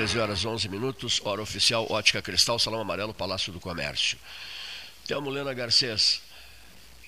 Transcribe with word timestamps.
13, 0.00 0.12
13 0.14 0.18
horas 0.18 0.44
11 0.44 0.68
minutos. 0.68 1.20
Hora 1.24 1.42
oficial, 1.42 1.86
Ótica 1.90 2.22
Cristal, 2.22 2.58
Salão 2.58 2.80
Amarelo, 2.80 3.12
Palácio 3.12 3.52
do 3.52 3.60
Comércio. 3.60 4.16
Telmo 5.06 5.28
Lena 5.30 5.52
Garcês 5.52 6.20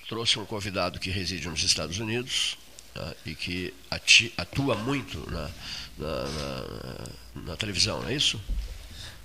trouxe 0.09 0.39
um 0.39 0.45
convidado 0.45 0.99
que 0.99 1.11
reside 1.11 1.49
nos 1.49 1.63
Estados 1.63 1.99
Unidos 1.99 2.59
né, 2.95 3.15
e 3.27 3.35
que 3.35 3.73
ati- 3.91 4.33
atua 4.37 4.75
muito 4.75 5.19
na, 5.31 5.51
na, 5.99 6.25
na- 6.25 7.43
na 7.47 7.57
televisão, 7.57 8.03
não 8.03 8.09
é 8.09 8.15
isso? 8.15 8.39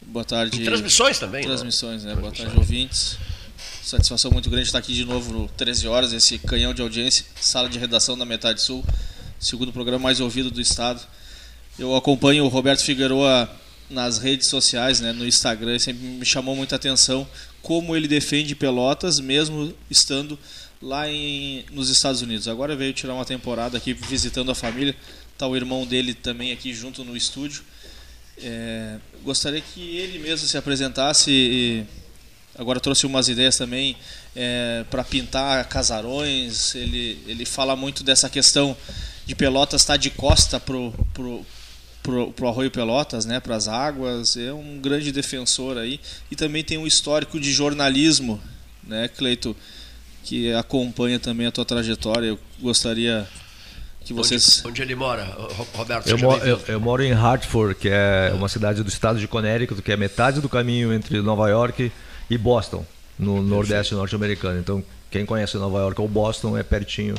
Boa 0.02 0.24
tarde. 0.24 0.62
Em 0.62 0.64
transmissões 0.66 1.20
também, 1.20 1.42
né? 1.42 1.48
Transmissões, 1.48 2.04
né? 2.04 2.14
Boa 2.16 2.32
Transmissões. 2.32 2.48
tarde, 2.56 2.60
ouvintes. 2.60 3.18
Satisfação 3.84 4.32
muito 4.32 4.50
grande 4.50 4.68
estar 4.68 4.78
aqui 4.80 4.94
de 4.94 5.04
novo 5.04 5.34
no 5.34 5.48
13 5.50 5.88
Horas, 5.88 6.14
esse 6.14 6.38
canhão 6.40 6.74
de 6.74 6.82
audiência, 6.82 7.26
sala 7.42 7.68
de 7.68 7.80
redação 7.80 8.18
da 8.18 8.24
Metade 8.26 8.62
Sul, 8.62 8.86
segundo 9.40 9.74
programa 9.74 10.04
mais 10.04 10.20
ouvido 10.20 10.52
do 10.52 10.62
estado. 10.62 11.02
Eu 11.80 11.96
acompanho 11.96 12.44
o 12.44 12.48
Roberto 12.48 12.84
Figueroa 12.84 13.48
nas 13.88 14.18
redes 14.18 14.48
sociais, 14.48 15.00
né, 15.00 15.12
no 15.12 15.26
Instagram, 15.28 15.78
sempre 15.78 16.04
me 16.04 16.26
chamou 16.26 16.56
muita 16.56 16.76
atenção 16.76 17.28
como 17.62 17.96
ele 17.96 18.08
defende 18.08 18.56
Pelotas, 18.56 19.20
mesmo 19.20 19.72
estando 19.88 20.40
lá 20.82 21.08
em, 21.08 21.66
nos 21.72 21.90
Estados 21.90 22.24
Unidos. 22.24 22.48
Agora 22.48 22.76
veio 22.76 22.94
tirar 22.94 23.14
uma 23.14 23.26
temporada 23.26 23.78
aqui 23.78 23.94
visitando 23.94 24.50
a 24.50 24.56
família, 24.56 24.96
tá 25.38 25.46
o 25.46 25.56
irmão 25.56 25.86
dele 25.86 26.16
também 26.16 26.52
aqui 26.52 26.74
junto 26.74 27.04
no 27.04 27.16
estúdio. 27.16 27.64
É, 28.42 28.98
gostaria 29.24 29.62
que 29.62 29.98
ele 29.98 30.18
mesmo 30.18 30.48
se 30.48 30.58
apresentasse. 30.58 31.30
E 31.32 31.86
agora 32.58 32.80
trouxe 32.80 33.06
umas 33.06 33.28
ideias 33.28 33.58
também 33.58 33.96
para 34.90 35.04
pintar 35.04 35.68
casarões. 35.68 36.74
Ele, 36.74 37.20
ele 37.28 37.46
fala 37.46 37.76
muito 37.76 38.04
dessa 38.04 38.30
questão 38.30 38.76
de 39.26 39.36
Pelotas 39.36 39.82
estar 39.82 39.98
de 39.98 40.10
costa 40.10 40.60
pro, 40.60 40.94
pro, 41.14 41.46
pro, 42.08 42.32
pro 42.32 42.48
Arroio 42.48 42.72
Pelotas, 42.72 43.26
né, 43.26 43.40
para 43.42 43.56
as 43.58 43.68
águas. 43.68 44.38
É 44.38 44.54
um 44.54 44.80
grande 44.80 45.12
defensor 45.12 45.78
aí. 45.78 46.00
E 46.32 46.36
também 46.38 46.64
tem 46.64 46.78
um 46.78 46.88
histórico 46.88 47.38
de 47.38 47.52
jornalismo, 47.52 48.40
né, 48.82 49.10
Cleito, 49.10 49.54
que 50.24 50.54
acompanha 50.54 51.20
também 51.20 51.48
a 51.48 51.52
tua 51.52 51.66
trajetória. 51.66 52.28
Eu 52.28 52.40
gostaria 52.62 53.28
que 54.06 54.14
vocês. 54.14 54.60
Onde, 54.60 54.70
onde 54.70 54.82
ele 54.84 54.96
mora, 54.96 55.26
Ro- 55.26 55.68
Roberto? 55.74 56.08
Eu, 56.08 56.18
seja 56.18 56.26
mo- 56.26 56.32
bem-vindo. 56.40 56.62
eu- 56.70 56.74
eu 56.76 56.80
moro 56.80 57.04
em 57.04 57.12
Hartford, 57.12 57.76
que 57.76 57.90
é 57.90 58.32
uma 58.34 58.48
cidade 58.48 58.82
do 58.82 58.88
estado 58.88 59.20
de 59.20 59.28
Connecticut, 59.28 59.82
que 59.82 59.92
é 59.92 59.98
metade 59.98 60.40
do 60.40 60.48
caminho 60.48 60.94
entre 60.94 61.22
Nova 61.22 61.50
York 61.50 61.92
e 62.30 62.38
Boston, 62.38 62.86
no 63.20 63.42
nordeste 63.42 63.94
norte-americano. 63.94 64.60
Então, 64.60 64.82
quem 65.12 65.26
conhece 65.26 65.58
Nova 65.58 65.80
York 65.80 66.00
ou 66.00 66.08
Boston 66.08 66.58
é 66.58 66.64
pertinho 66.64 67.16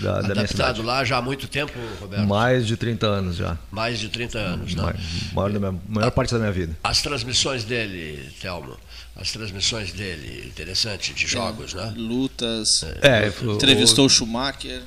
da, 0.00 0.12
da 0.14 0.20
minha 0.22 0.32
Adaptado 0.32 0.48
cidade. 0.48 0.82
lá 0.82 1.04
já 1.04 1.18
há 1.18 1.22
muito 1.22 1.46
tempo, 1.48 1.72
Roberto? 2.00 2.26
Mais 2.26 2.66
de 2.66 2.76
30 2.76 3.06
anos 3.06 3.36
já. 3.36 3.56
Mais 3.70 3.98
de 3.98 4.08
30 4.08 4.38
anos, 4.38 4.74
né? 4.74 4.94
Maior, 5.32 5.50
minha, 5.50 5.74
maior 5.88 6.10
parte 6.10 6.32
da 6.32 6.38
minha 6.38 6.52
vida. 6.52 6.76
As 6.84 7.02
transmissões 7.02 7.64
dele, 7.64 8.30
Telmo, 8.40 8.76
as 9.16 9.32
transmissões 9.32 9.92
dele, 9.92 10.46
interessante, 10.46 11.12
de 11.12 11.26
jogos, 11.26 11.74
né? 11.74 11.92
Lutas. 11.96 12.84
É, 13.02 13.32
o- 13.44 13.54
Entrevistou 13.54 14.06
o 14.06 14.08
Schumacher. 14.08 14.82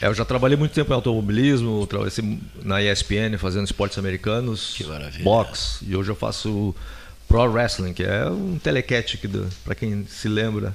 É, 0.00 0.06
eu 0.06 0.14
já 0.14 0.24
trabalhei 0.24 0.56
muito 0.56 0.72
tempo 0.72 0.90
em 0.92 0.94
automobilismo, 0.94 1.86
trabalhei 1.86 2.12
na 2.62 2.82
ESPN 2.82 3.36
fazendo 3.38 3.66
esportes 3.66 3.98
americanos, 3.98 4.72
Que 4.76 4.84
maravilha. 4.84 5.22
boxe, 5.22 5.84
e 5.86 5.94
hoje 5.94 6.10
eu 6.10 6.16
faço 6.16 6.74
pro 7.28 7.42
wrestling, 7.44 7.92
que 7.92 8.02
é 8.02 8.24
um 8.26 8.58
telecat 8.58 9.18
para 9.62 9.74
quem 9.74 10.06
se 10.06 10.26
lembra, 10.26 10.74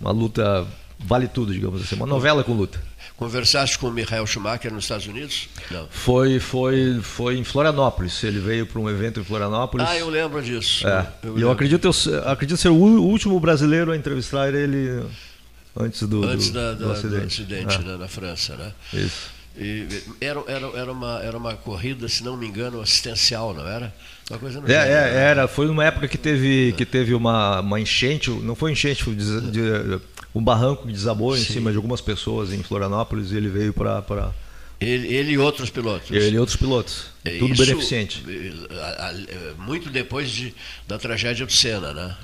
uma 0.00 0.12
luta 0.12 0.64
vale 0.98 1.28
tudo, 1.28 1.52
digamos 1.52 1.82
assim, 1.82 1.94
uma 1.96 2.06
novela 2.06 2.42
com 2.44 2.52
luta. 2.52 2.80
Conversaste 3.16 3.78
com 3.78 3.88
o 3.88 3.92
Michael 3.92 4.26
Schumacher 4.26 4.70
nos 4.72 4.84
Estados 4.84 5.06
Unidos? 5.06 5.48
Não. 5.70 5.88
Foi 5.90 6.38
foi 6.38 7.00
foi 7.02 7.38
em 7.38 7.44
Florianópolis, 7.44 8.22
ele 8.24 8.38
veio 8.38 8.66
para 8.66 8.78
um 8.78 8.90
evento 8.90 9.20
em 9.20 9.24
Florianópolis. 9.24 9.86
Ah, 9.88 9.96
eu 9.96 10.08
lembro 10.10 10.42
disso. 10.42 10.86
É, 10.86 11.06
eu 11.22 11.32
lembro. 11.32 11.50
acredito, 11.50 11.84
eu 11.86 12.28
acredito 12.28 12.58
ser 12.58 12.68
o 12.68 12.74
último 12.74 13.38
brasileiro 13.40 13.90
a 13.92 13.96
entrevistar 13.96 14.52
ele 14.52 15.02
antes 15.74 16.00
do, 16.02 16.20
do- 16.20 16.28
Antes 16.28 16.50
do 16.50 16.54
da- 16.54 16.72
do 16.74 16.92
acidente. 16.92 17.42
acidente, 17.42 17.74
É, 17.76 17.78
né, 17.78 17.96
na 17.96 18.08
França, 18.08 18.54
né? 18.56 18.72
Isso. 18.92 19.35
E 19.58 19.86
era, 20.20 20.42
era, 20.46 20.66
era, 20.74 20.92
uma, 20.92 21.20
era 21.22 21.36
uma 21.38 21.54
corrida, 21.54 22.08
se 22.08 22.22
não 22.22 22.36
me 22.36 22.46
engano, 22.46 22.80
assistencial, 22.80 23.54
não 23.54 23.66
era? 23.66 23.94
Uma 24.28 24.38
coisa 24.38 24.60
no 24.60 24.66
É, 24.66 24.70
gênero, 24.70 24.90
é, 24.90 25.12
né? 25.12 25.16
era, 25.24 25.48
foi 25.48 25.66
numa 25.66 25.84
época 25.84 26.06
que 26.08 26.18
teve, 26.18 26.74
que 26.76 26.84
teve 26.84 27.14
uma, 27.14 27.60
uma 27.60 27.80
enchente, 27.80 28.28
não 28.30 28.54
foi 28.54 28.72
enchente, 28.72 29.02
foi 29.02 29.14
des- 29.14 29.50
de- 29.50 30.00
um 30.34 30.42
barranco 30.42 30.86
que 30.86 30.92
desabou 30.92 31.34
em 31.36 31.40
Sim. 31.40 31.54
cima 31.54 31.70
de 31.70 31.76
algumas 31.76 32.00
pessoas 32.02 32.52
em 32.52 32.62
Florianópolis 32.62 33.32
e 33.32 33.36
ele 33.36 33.48
veio 33.48 33.72
para 33.72 34.30
Ele, 34.78 35.06
ele 35.14 35.32
e 35.32 35.38
outros 35.38 35.70
pilotos. 35.70 36.10
ele 36.10 36.36
e 36.36 36.38
outros 36.38 36.56
pilotos. 36.58 37.06
É, 37.24 37.38
Tudo 37.38 37.54
isso, 37.54 37.64
beneficente. 37.64 38.22
a- 38.98 39.14
Muito 39.62 39.88
depois 39.88 40.30
de, 40.30 40.54
da 40.86 40.98
tragédia 40.98 41.46
do 41.46 41.52
Senna, 41.52 41.94
né? 41.94 42.14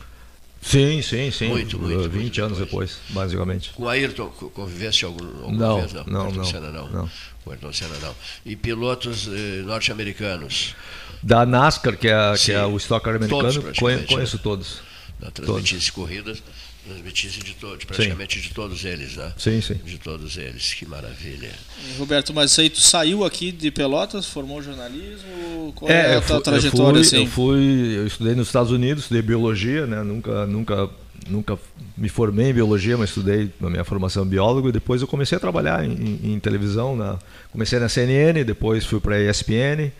Sim, 0.64 1.02
sim, 1.02 1.30
sim. 1.32 1.48
Muito, 1.48 1.76
muito, 1.78 2.08
20 2.08 2.14
muito 2.22 2.42
anos 2.44 2.58
depois, 2.58 2.98
basicamente. 3.10 3.70
Com 3.74 3.88
Ayrton, 3.88 4.28
co- 4.28 4.48
convivesse 4.50 5.04
algum, 5.04 5.26
alguma 5.42 5.52
Não, 5.58 5.80
vez? 5.80 5.92
Não, 5.92 6.04
não, 6.04 6.20
Ayrton 6.22 6.36
não, 6.38 6.44
Senna 6.44 6.70
não. 6.70 6.88
não. 6.88 7.10
Com 7.44 7.50
Ayrton 7.50 7.72
Senna 7.72 7.96
não. 8.00 8.14
E 8.46 8.54
pilotos 8.54 9.26
eh, 9.28 9.62
norte-americanos, 9.64 10.74
Da 11.22 11.44
NASCAR, 11.44 11.96
que 11.96 12.08
é, 12.08 12.36
Sim. 12.36 12.44
que 12.46 12.52
é 12.52 12.64
o 12.64 12.76
Stock 12.76 13.04
Car 13.04 13.18
Todos, 13.28 13.56
americano, 13.56 13.74
conhe- 13.78 14.02
conheço 14.06 14.38
todos. 14.38 14.80
né? 15.20 15.28
transmitisse 15.34 15.90
corridas, 15.92 16.42
transmitisse 16.86 17.38
de 17.40 17.54
todos, 17.54 17.84
praticamente 17.84 18.40
de 18.40 18.50
todos 18.52 18.84
eles, 18.84 19.16
né? 19.16 19.32
Sim, 19.38 19.60
sim. 19.60 19.74
De 19.84 19.98
todos 19.98 20.36
eles, 20.36 20.74
que 20.74 20.84
maravilha. 20.86 21.50
Roberto, 21.98 22.34
mas 22.34 22.58
aí 22.58 22.68
tu 22.68 22.80
saiu 22.80 23.24
aqui 23.24 23.52
de 23.52 23.70
Pelotas, 23.70 24.26
formou 24.26 24.60
jornalismo? 24.62 25.72
Qual 25.76 25.90
é, 25.90 26.14
É, 26.14 26.16
a 26.16 26.20
tua 26.20 26.36
fui, 26.36 26.44
trajetória 26.44 26.98
eu 26.98 27.04
fui, 27.04 27.18
assim? 27.18 27.24
eu 27.24 27.26
fui, 27.30 27.96
eu 27.98 28.06
estudei 28.06 28.34
nos 28.34 28.48
Estados 28.48 28.72
Unidos, 28.72 29.04
estudei 29.04 29.22
biologia, 29.22 29.86
né? 29.86 30.02
Nunca, 30.02 30.46
nunca, 30.46 30.90
nunca 31.28 31.58
me 31.96 32.08
formei 32.08 32.50
em 32.50 32.54
biologia, 32.54 32.96
mas 32.98 33.10
estudei 33.10 33.50
na 33.60 33.70
minha 33.70 33.84
formação 33.84 34.24
biólogo 34.26 34.68
e 34.68 34.72
depois 34.72 35.00
eu 35.02 35.06
comecei 35.08 35.36
a 35.36 35.40
trabalhar 35.40 35.84
em, 35.84 35.92
em- 35.92 36.32
em 36.34 36.40
televisão, 36.40 36.96
na, 36.96 37.18
comecei 37.52 37.78
na 37.78 37.88
CNN, 37.88 38.42
depois 38.44 38.84
fui 38.84 38.98
para 38.98 39.14
a 39.16 39.20
ESPN, 39.30 39.92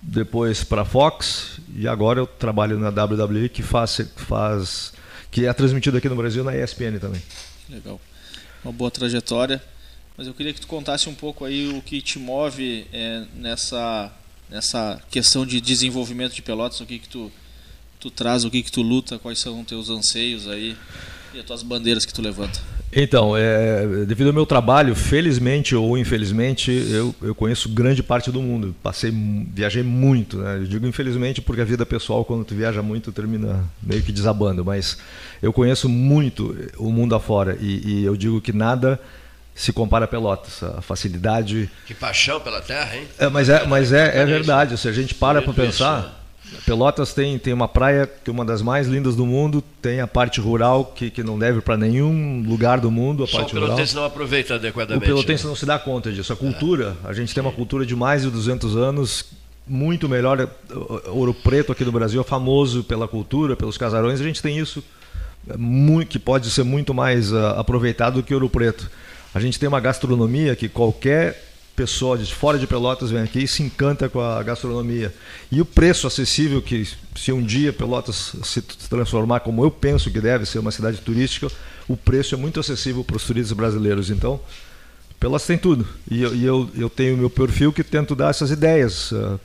depois 0.00 0.64
para 0.64 0.82
a 0.82 0.84
Fox 0.84 1.58
e 1.76 1.86
agora 1.88 2.20
eu 2.20 2.26
trabalho 2.26 2.78
na 2.78 2.88
WWE 2.90 3.48
que 3.48 3.62
faz, 3.62 4.00
faz 4.16 4.92
que 5.32 5.46
é 5.46 5.52
transmitido 5.52 5.96
aqui 5.96 6.08
no 6.08 6.14
Brasil 6.14 6.44
na 6.44 6.54
ESPN 6.54 6.98
também. 7.00 7.20
Legal. 7.68 7.98
Uma 8.62 8.72
boa 8.72 8.90
trajetória. 8.90 9.60
Mas 10.16 10.26
eu 10.26 10.34
queria 10.34 10.52
que 10.52 10.60
tu 10.60 10.66
contasse 10.66 11.08
um 11.08 11.14
pouco 11.14 11.44
aí 11.44 11.68
o 11.68 11.80
que 11.80 12.02
te 12.02 12.18
move 12.18 12.86
é, 12.92 13.24
nessa, 13.34 14.12
nessa 14.48 15.02
questão 15.10 15.46
de 15.46 15.58
desenvolvimento 15.58 16.34
de 16.34 16.42
Pelotas, 16.42 16.80
o 16.80 16.86
que 16.86 16.98
que 16.98 17.08
tu, 17.08 17.32
tu 17.98 18.10
traz, 18.10 18.44
o 18.44 18.50
que 18.50 18.62
que 18.62 18.70
tu 18.70 18.82
luta, 18.82 19.18
quais 19.18 19.38
são 19.38 19.60
os 19.62 19.66
teus 19.66 19.88
anseios 19.88 20.46
aí 20.46 20.76
e 21.32 21.40
as 21.40 21.46
tuas 21.46 21.62
bandeiras 21.62 22.04
que 22.04 22.12
tu 22.12 22.20
levanta. 22.20 22.60
Então, 22.94 23.34
é, 23.34 24.04
devido 24.06 24.26
ao 24.26 24.32
meu 24.34 24.44
trabalho, 24.44 24.94
felizmente 24.94 25.74
ou 25.74 25.96
infelizmente, 25.96 26.70
eu, 26.90 27.14
eu 27.22 27.34
conheço 27.34 27.70
grande 27.70 28.02
parte 28.02 28.30
do 28.30 28.42
mundo. 28.42 28.74
Passei, 28.82 29.10
viajei 29.10 29.82
muito, 29.82 30.36
né? 30.36 30.56
Eu 30.58 30.64
digo 30.64 30.86
infelizmente 30.86 31.40
porque 31.40 31.62
a 31.62 31.64
vida 31.64 31.86
pessoal, 31.86 32.22
quando 32.22 32.44
tu 32.44 32.54
viaja 32.54 32.82
muito, 32.82 33.10
termina 33.10 33.64
meio 33.82 34.02
que 34.02 34.12
desabando. 34.12 34.62
Mas 34.62 34.98
eu 35.40 35.54
conheço 35.54 35.88
muito 35.88 36.54
o 36.76 36.92
mundo 36.92 37.14
afora 37.14 37.56
e, 37.58 38.00
e 38.00 38.04
eu 38.04 38.14
digo 38.14 38.42
que 38.42 38.52
nada 38.52 39.00
se 39.54 39.72
compara 39.72 40.04
a 40.04 40.08
Pelotas. 40.08 40.62
A 40.62 40.82
facilidade. 40.82 41.70
Que 41.86 41.94
paixão 41.94 42.40
pela 42.40 42.60
terra, 42.60 42.94
hein? 42.94 43.08
É, 43.18 43.28
mas 43.28 43.48
é, 43.48 43.66
mas 43.66 43.92
é, 43.92 44.18
é 44.18 44.26
verdade. 44.26 44.76
Se 44.76 44.86
a 44.86 44.92
gente 44.92 45.14
para 45.14 45.40
para 45.40 45.54
pensar? 45.54 46.21
Pelotas 46.64 47.12
tem, 47.12 47.38
tem 47.38 47.52
uma 47.52 47.68
praia 47.68 48.06
que 48.06 48.30
é 48.30 48.32
uma 48.32 48.44
das 48.44 48.62
mais 48.62 48.86
lindas 48.86 49.16
do 49.16 49.26
mundo, 49.26 49.62
tem 49.80 50.00
a 50.00 50.06
parte 50.06 50.40
rural 50.40 50.86
que, 50.86 51.10
que 51.10 51.22
não 51.22 51.38
deve 51.38 51.60
para 51.60 51.76
nenhum 51.76 52.42
lugar 52.46 52.80
do 52.80 52.90
mundo. 52.90 53.24
A 53.24 53.26
Só 53.26 53.38
parte 53.38 53.56
o 53.56 53.60
pelotense 53.60 53.92
rural. 53.92 54.08
não 54.08 54.14
aproveita 54.14 54.54
adequadamente. 54.54 55.04
O 55.04 55.06
pelotense 55.06 55.44
né? 55.44 55.48
não 55.48 55.56
se 55.56 55.66
dá 55.66 55.78
conta 55.78 56.12
disso. 56.12 56.32
A 56.32 56.36
cultura, 56.36 56.96
é. 57.04 57.08
a 57.08 57.12
gente 57.12 57.34
tem 57.34 57.40
uma 57.42 57.52
cultura 57.52 57.84
de 57.84 57.96
mais 57.96 58.22
de 58.22 58.30
200 58.30 58.76
anos, 58.76 59.24
muito 59.66 60.08
melhor. 60.08 60.48
Ouro 61.08 61.34
Preto 61.34 61.72
aqui 61.72 61.84
no 61.84 61.92
Brasil 61.92 62.20
é 62.20 62.24
famoso 62.24 62.84
pela 62.84 63.08
cultura, 63.08 63.56
pelos 63.56 63.76
casarões. 63.76 64.20
A 64.20 64.24
gente 64.24 64.42
tem 64.42 64.58
isso 64.58 64.82
é, 65.48 65.56
muito, 65.56 66.08
que 66.08 66.18
pode 66.18 66.50
ser 66.50 66.62
muito 66.62 66.94
mais 66.94 67.32
uh, 67.32 67.54
aproveitado 67.56 68.14
do 68.14 68.22
que 68.22 68.34
Ouro 68.34 68.48
Preto. 68.48 68.90
A 69.34 69.40
gente 69.40 69.58
tem 69.58 69.68
uma 69.68 69.80
gastronomia 69.80 70.54
que 70.54 70.68
qualquer 70.68 71.51
pessoa 71.74 72.18
de 72.18 72.32
fora 72.32 72.58
de 72.58 72.66
Pelotas 72.66 73.10
vem 73.10 73.22
aqui 73.22 73.44
e 73.44 73.48
se 73.48 73.62
encanta 73.62 74.08
com 74.08 74.20
a 74.20 74.42
gastronomia. 74.42 75.14
E 75.50 75.60
o 75.60 75.64
preço 75.64 76.06
acessível 76.06 76.60
que 76.60 76.86
se 77.16 77.32
um 77.32 77.42
dia 77.42 77.72
Pelotas 77.72 78.34
se 78.44 78.60
transformar 78.62 79.40
como 79.40 79.64
eu 79.64 79.70
penso 79.70 80.10
que 80.10 80.20
deve 80.20 80.46
ser 80.46 80.58
uma 80.58 80.70
cidade 80.70 80.98
turística, 80.98 81.48
o 81.88 81.96
preço 81.96 82.34
é 82.34 82.38
muito 82.38 82.60
acessível 82.60 83.02
para 83.02 83.16
os 83.16 83.24
turistas 83.24 83.56
brasileiros. 83.56 84.10
Então, 84.10 84.40
Pelotas 85.18 85.46
tem 85.46 85.58
tudo. 85.58 85.86
E 86.10 86.22
eu, 86.22 86.34
e 86.34 86.44
eu, 86.44 86.70
eu 86.76 86.90
tenho 86.90 87.16
meu 87.16 87.30
perfil 87.30 87.72
que 87.72 87.82
tento 87.82 88.14
dar 88.14 88.30
essas 88.30 88.50
ideias. 88.50 89.12
Uh, 89.12 89.40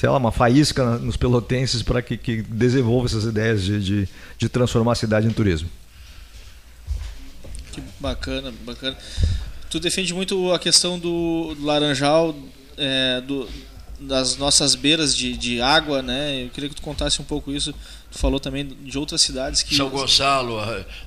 sei 0.00 0.08
lá, 0.08 0.16
uma 0.16 0.32
faísca 0.32 0.96
nos 0.98 1.16
pelotenses 1.16 1.82
para 1.82 2.00
que, 2.00 2.16
que 2.16 2.40
desenvolva 2.40 3.06
essas 3.06 3.24
ideias 3.24 3.62
de, 3.62 3.84
de, 3.84 4.08
de 4.38 4.48
transformar 4.48 4.92
a 4.92 4.94
cidade 4.94 5.26
em 5.26 5.30
turismo. 5.30 5.68
Que 7.70 7.82
bacana, 8.00 8.50
bacana. 8.64 8.96
Tu 9.70 9.78
defende 9.78 10.12
muito 10.12 10.52
a 10.52 10.58
questão 10.58 10.98
do, 10.98 11.56
laranjal, 11.60 12.34
é, 12.76 13.20
do, 13.20 13.48
das 14.00 14.36
nossas 14.36 14.74
beiras 14.74 15.16
de, 15.16 15.36
de 15.36 15.62
água, 15.62 16.02
né? 16.02 16.44
Eu 16.44 16.48
queria 16.50 16.68
que 16.68 16.74
tu 16.74 16.82
contasse 16.82 17.22
um 17.22 17.24
pouco 17.24 17.52
isso. 17.52 17.72
Tu 18.10 18.18
falou 18.18 18.40
também 18.40 18.66
de 18.66 18.98
outras 18.98 19.20
cidades 19.20 19.62
que 19.62 19.76
São 19.76 19.88
Gonçalo, 19.88 20.58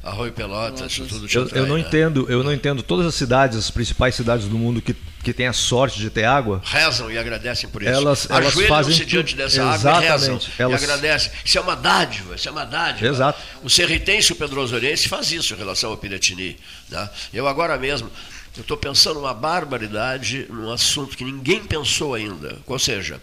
Arroio 0.02 0.32
Pelotas, 0.32 0.96
tudo 0.96 1.28
eu, 1.30 1.50
eu 1.50 1.68
não 1.68 1.76
né? 1.76 1.82
entendo, 1.82 2.26
eu 2.30 2.42
não 2.42 2.54
entendo 2.54 2.82
todas 2.82 3.06
as 3.06 3.14
cidades, 3.14 3.58
as 3.58 3.70
principais 3.70 4.16
cidades 4.16 4.48
do 4.48 4.58
mundo 4.58 4.82
que 4.82 4.96
que 5.24 5.34
têm 5.34 5.48
a 5.48 5.54
sorte 5.54 6.00
de 6.00 6.10
ter 6.10 6.26
água, 6.26 6.62
rezam 6.66 7.10
e 7.10 7.18
agradecem 7.18 7.70
por 7.70 7.82
isso. 7.82 7.92
Elas, 7.92 8.30
elas 8.30 8.54
fazem 8.68 9.06
diante 9.06 9.36
dessa 9.36 9.62
Exatamente. 9.62 9.88
água 9.88 10.04
e 10.04 10.10
rezam 10.10 10.40
elas... 10.60 10.82
e 10.82 10.84
agradecem. 10.84 11.32
Isso 11.46 11.58
é 11.58 11.62
uma 11.62 11.76
dádiva, 11.76 12.36
isso 12.36 12.50
é 12.50 12.52
uma 12.52 12.66
dádiva. 12.66 13.08
Exato. 13.08 13.42
O 13.64 13.70
serritense 13.70 14.32
e 14.32 14.34
o 14.34 14.36
pedrosoriense 14.36 15.08
faz 15.08 15.32
isso 15.32 15.54
em 15.54 15.58
relação 15.58 15.92
ao 15.92 15.98
Piratini. 15.98 16.58
Né? 16.90 17.10
Eu 17.34 17.48
agora 17.48 17.78
mesmo 17.78 18.12
eu 18.56 18.62
estou 18.62 18.78
pensando 18.78 19.20
uma 19.20 19.34
barbaridade 19.34 20.46
num 20.50 20.72
assunto 20.72 21.18
que 21.18 21.24
ninguém 21.24 21.64
pensou 21.64 22.14
ainda. 22.14 22.60
Ou 22.68 22.78
seja, 22.78 23.22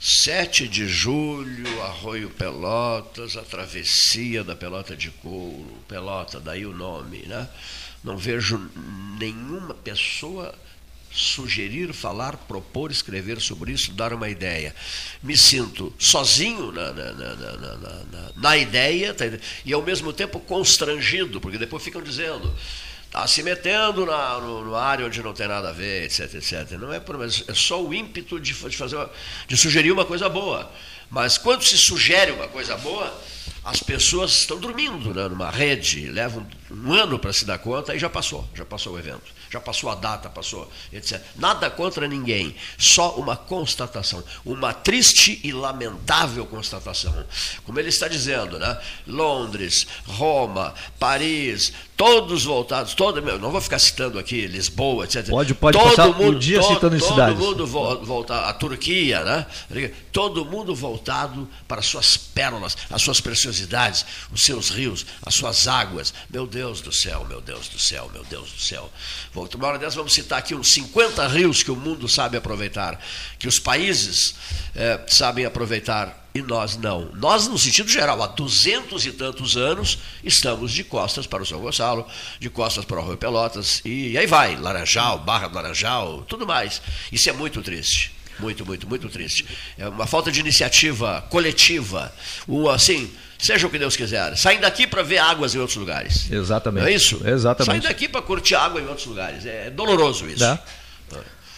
7 0.00 0.68
de 0.68 0.86
julho, 0.86 1.82
Arroio 1.82 2.30
Pelotas, 2.30 3.36
a 3.36 3.42
travessia 3.42 4.44
da 4.44 4.54
Pelota 4.54 4.94
de 4.94 5.10
Couro, 5.10 5.82
Pelota, 5.88 6.38
daí 6.38 6.64
o 6.64 6.72
nome, 6.72 7.18
né? 7.26 7.48
Não 8.04 8.16
vejo 8.16 8.70
nenhuma 9.18 9.74
pessoa 9.74 10.54
sugerir, 11.10 11.92
falar, 11.92 12.36
propor, 12.36 12.90
escrever 12.90 13.40
sobre 13.40 13.72
isso, 13.72 13.90
dar 13.92 14.12
uma 14.12 14.28
ideia. 14.28 14.74
Me 15.22 15.36
sinto 15.36 15.92
sozinho 15.98 16.70
na, 16.70 16.92
na, 16.92 17.12
na, 17.12 18.32
na, 18.36 18.56
ideia 18.56 19.14
tá, 19.14 19.24
e 19.64 19.72
ao 19.72 19.82
mesmo 19.82 20.12
tempo 20.12 20.38
constrangido, 20.38 21.40
porque 21.40 21.58
depois 21.58 21.82
ficam 21.82 22.02
dizendo 22.02 22.54
está 23.16 23.26
se 23.26 23.42
metendo 23.42 24.04
na 24.04 24.38
no, 24.38 24.62
no, 24.62 24.76
área 24.76 25.06
onde 25.06 25.22
não 25.22 25.32
tem 25.32 25.48
nada 25.48 25.70
a 25.70 25.72
ver, 25.72 26.04
etc, 26.04 26.34
etc. 26.34 26.72
Não 26.72 26.92
é 26.92 27.00
por 27.00 27.16
é 27.24 27.54
só 27.54 27.82
o 27.82 27.94
ímpeto 27.94 28.38
de, 28.38 28.52
de 28.52 28.76
fazer 28.76 28.96
uma, 28.96 29.10
de 29.48 29.56
sugerir 29.56 29.90
uma 29.90 30.04
coisa 30.04 30.28
boa. 30.28 30.70
Mas 31.08 31.38
quando 31.38 31.62
se 31.64 31.78
sugere 31.78 32.32
uma 32.32 32.46
coisa 32.46 32.76
boa, 32.76 33.10
as 33.64 33.82
pessoas 33.82 34.32
estão 34.32 34.58
dormindo 34.58 35.14
né, 35.14 35.28
numa 35.28 35.50
rede, 35.50 36.10
levam 36.10 36.46
um 36.70 36.92
ano 36.92 37.18
para 37.18 37.32
se 37.32 37.46
dar 37.46 37.58
conta 37.58 37.94
e 37.94 37.98
já 37.98 38.10
passou, 38.10 38.46
já 38.54 38.66
passou 38.66 38.94
o 38.94 38.98
evento, 38.98 39.32
já 39.50 39.60
passou 39.60 39.90
a 39.90 39.94
data, 39.94 40.28
passou, 40.28 40.70
etc. 40.92 41.20
Nada 41.36 41.70
contra 41.70 42.06
ninguém, 42.06 42.54
só 42.78 43.14
uma 43.16 43.36
constatação, 43.36 44.22
uma 44.44 44.72
triste 44.72 45.40
e 45.42 45.52
lamentável 45.52 46.46
constatação. 46.46 47.24
Como 47.64 47.78
ele 47.78 47.88
está 47.88 48.08
dizendo, 48.08 48.58
né? 48.58 48.78
Londres, 49.06 49.86
Roma, 50.06 50.74
Paris, 50.98 51.72
todos 51.96 52.44
voltados, 52.44 52.94
todo, 52.94 53.20
não 53.38 53.50
vou 53.50 53.60
ficar 53.60 53.78
citando 53.78 54.18
aqui 54.18 54.46
Lisboa, 54.46 55.04
etc. 55.04 55.28
Pode, 55.28 55.54
pode 55.54 55.78
todo 55.78 55.88
passar 55.88 56.08
mundo, 56.08 56.36
o 56.36 56.38
dia 56.38 56.60
todo, 56.60 56.74
citando 56.74 56.98
todo 56.98 57.08
cidades. 57.08 57.38
Todo 57.38 57.46
mundo 57.46 58.04
voltar, 58.04 58.48
a 58.48 58.52
Turquia, 58.52 59.24
né? 59.24 59.46
Todo 60.12 60.44
mundo 60.44 60.74
voltado 60.74 61.48
para 61.66 61.80
suas 61.82 62.16
pérolas, 62.16 62.76
as 62.90 63.02
suas 63.02 63.20
preciosidades, 63.20 64.04
os 64.32 64.42
seus 64.42 64.70
rios, 64.70 65.06
as 65.24 65.34
suas 65.34 65.66
águas. 65.66 66.12
Meu 66.28 66.46
Deus 66.46 66.80
do 66.80 66.92
céu, 66.92 67.24
meu 67.28 67.40
Deus 67.40 67.68
do 67.68 67.78
céu, 67.78 68.10
meu 68.12 68.24
Deus 68.24 68.50
do 68.52 68.60
céu. 68.60 68.90
Uma 69.36 69.68
hora 69.68 69.78
dessa 69.78 69.96
vamos 69.96 70.14
citar 70.14 70.38
aqui 70.38 70.54
uns 70.54 70.72
50 70.72 71.26
rios 71.28 71.62
que 71.62 71.70
o 71.70 71.76
mundo 71.76 72.08
sabe 72.08 72.36
aproveitar, 72.36 72.98
que 73.38 73.46
os 73.46 73.58
países 73.58 74.34
é, 74.74 75.00
sabem 75.06 75.44
aproveitar 75.44 76.26
e 76.34 76.42
nós 76.42 76.76
não. 76.76 77.10
Nós, 77.14 77.46
no 77.46 77.58
sentido 77.58 77.88
geral, 77.88 78.22
há 78.22 78.26
duzentos 78.26 79.04
e 79.04 79.12
tantos 79.12 79.56
anos, 79.56 79.98
estamos 80.24 80.72
de 80.72 80.84
costas 80.84 81.26
para 81.26 81.42
o 81.42 81.46
São 81.46 81.60
Gonçalo, 81.60 82.06
de 82.40 82.48
costas 82.48 82.84
para 82.84 82.98
o 82.98 83.06
Rio 83.06 83.16
Pelotas, 83.16 83.80
e 83.84 84.16
aí 84.16 84.26
vai, 84.26 84.56
Laranjal, 84.56 85.18
Barra 85.18 85.48
do 85.48 85.54
Laranjal, 85.54 86.22
tudo 86.28 86.46
mais. 86.46 86.80
Isso 87.12 87.28
é 87.28 87.32
muito 87.32 87.62
triste. 87.62 88.15
Muito, 88.38 88.66
muito, 88.66 88.88
muito 88.88 89.08
triste. 89.08 89.46
É 89.78 89.88
uma 89.88 90.06
falta 90.06 90.30
de 90.30 90.40
iniciativa 90.40 91.22
coletiva. 91.30 92.12
O, 92.46 92.68
assim, 92.68 93.10
seja 93.38 93.66
o 93.66 93.70
que 93.70 93.78
Deus 93.78 93.96
quiser. 93.96 94.36
Saem 94.36 94.60
daqui 94.60 94.86
para 94.86 95.02
ver 95.02 95.18
águas 95.18 95.54
em 95.54 95.58
outros 95.58 95.76
lugares. 95.76 96.30
Exatamente. 96.30 96.82
Não 96.82 96.88
é 96.88 96.94
isso? 96.94 97.20
Exatamente. 97.26 97.70
Saem 97.70 97.80
daqui 97.80 98.08
para 98.08 98.22
curtir 98.22 98.54
água 98.54 98.80
em 98.80 98.86
outros 98.86 99.06
lugares. 99.06 99.46
É 99.46 99.70
doloroso 99.70 100.26
isso. 100.28 100.44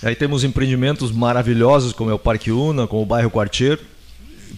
Aí 0.03 0.15
temos 0.15 0.45
empreendimentos 0.45 1.11
maravilhosos, 1.11 1.93
como 1.93 2.11
é 2.11 2.15
o 2.15 2.19
Parque 2.19 2.53
Una, 2.53 2.87
como 2.87 3.03
o 3.03 3.07
bairro 3.07 3.31
Quartier, 3.31 3.81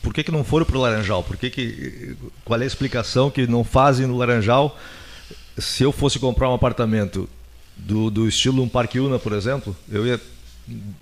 por 0.02 0.14
que, 0.14 0.22
que 0.22 0.30
não 0.30 0.44
foram 0.44 0.64
para 0.64 0.76
o 0.76 0.80
Laranjal? 0.80 1.22
Por 1.22 1.36
que 1.36 1.50
que, 1.50 2.16
qual 2.44 2.60
é 2.60 2.64
a 2.64 2.66
explicação 2.66 3.30
que 3.30 3.46
não 3.46 3.64
fazem 3.64 4.06
no 4.06 4.16
Laranjal? 4.16 4.78
Se 5.58 5.82
eu 5.82 5.92
fosse 5.92 6.18
comprar 6.18 6.48
um 6.48 6.54
apartamento 6.54 7.28
do, 7.76 8.10
do 8.10 8.28
estilo 8.28 8.62
um 8.62 8.68
Parque 8.68 9.00
Una, 9.00 9.18
por 9.18 9.32
exemplo, 9.32 9.76
eu 9.90 10.06
ia 10.06 10.20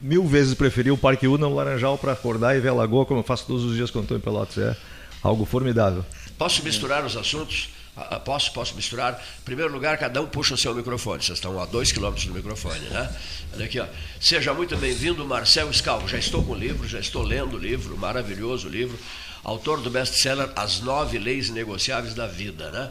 mil 0.01 0.27
vezes 0.27 0.55
preferir 0.55 0.93
o 0.93 0.99
Parque 0.99 1.27
Una 1.27 1.49
no 1.49 1.55
Laranjal 1.55 1.99
para 1.99 2.13
acordar 2.13 2.57
e 2.57 2.61
ver 2.61 2.69
a 2.69 2.75
lagoa, 2.75 3.05
como 3.05 3.21
eu 3.21 3.25
faço 3.25 3.47
todos 3.47 3.65
os 3.65 3.77
dias 3.77 3.91
quando 3.91 4.05
estou 4.05 4.17
em 4.17 4.21
Pelotas. 4.21 4.59
É 4.59 4.77
algo 5.23 5.45
formidável. 5.45 6.05
Posso 6.37 6.63
misturar 6.63 7.05
os 7.05 7.17
assuntos? 7.17 7.71
Ah, 7.97 8.17
ah, 8.17 8.21
posso, 8.21 8.53
posso 8.53 8.77
misturar? 8.77 9.21
Em 9.41 9.45
primeiro 9.45 9.73
lugar, 9.73 9.99
cada 9.99 10.23
um 10.23 10.27
puxa 10.27 10.55
o 10.55 10.57
seu 10.57 10.73
microfone. 10.73 11.21
Vocês 11.21 11.39
estão 11.39 11.61
a 11.61 11.67
dois 11.67 11.91
quilômetros 11.91 12.27
do 12.27 12.33
microfone, 12.33 12.89
né? 12.91 13.13
Olha 13.55 13.65
aqui, 13.65 13.81
ó. 13.81 13.87
Seja 14.21 14.55
muito 14.55 14.77
bem-vindo, 14.77 15.27
Marcel 15.27 15.73
Scalvo. 15.73 16.07
Já 16.07 16.19
estou 16.19 16.45
com 16.45 16.53
o 16.53 16.55
livro, 16.55 16.87
já 16.87 17.01
estou 17.01 17.23
lendo 17.23 17.57
o 17.57 17.59
livro, 17.59 17.97
maravilhoso 17.97 18.69
livro. 18.69 18.97
Autor 19.43 19.81
do 19.81 19.91
best-seller 19.91 20.49
As 20.55 20.81
Nove 20.81 21.19
Leis 21.19 21.51
Negociáveis 21.51 22.15
da 22.15 22.27
Vida, 22.27 22.71
né? 22.71 22.91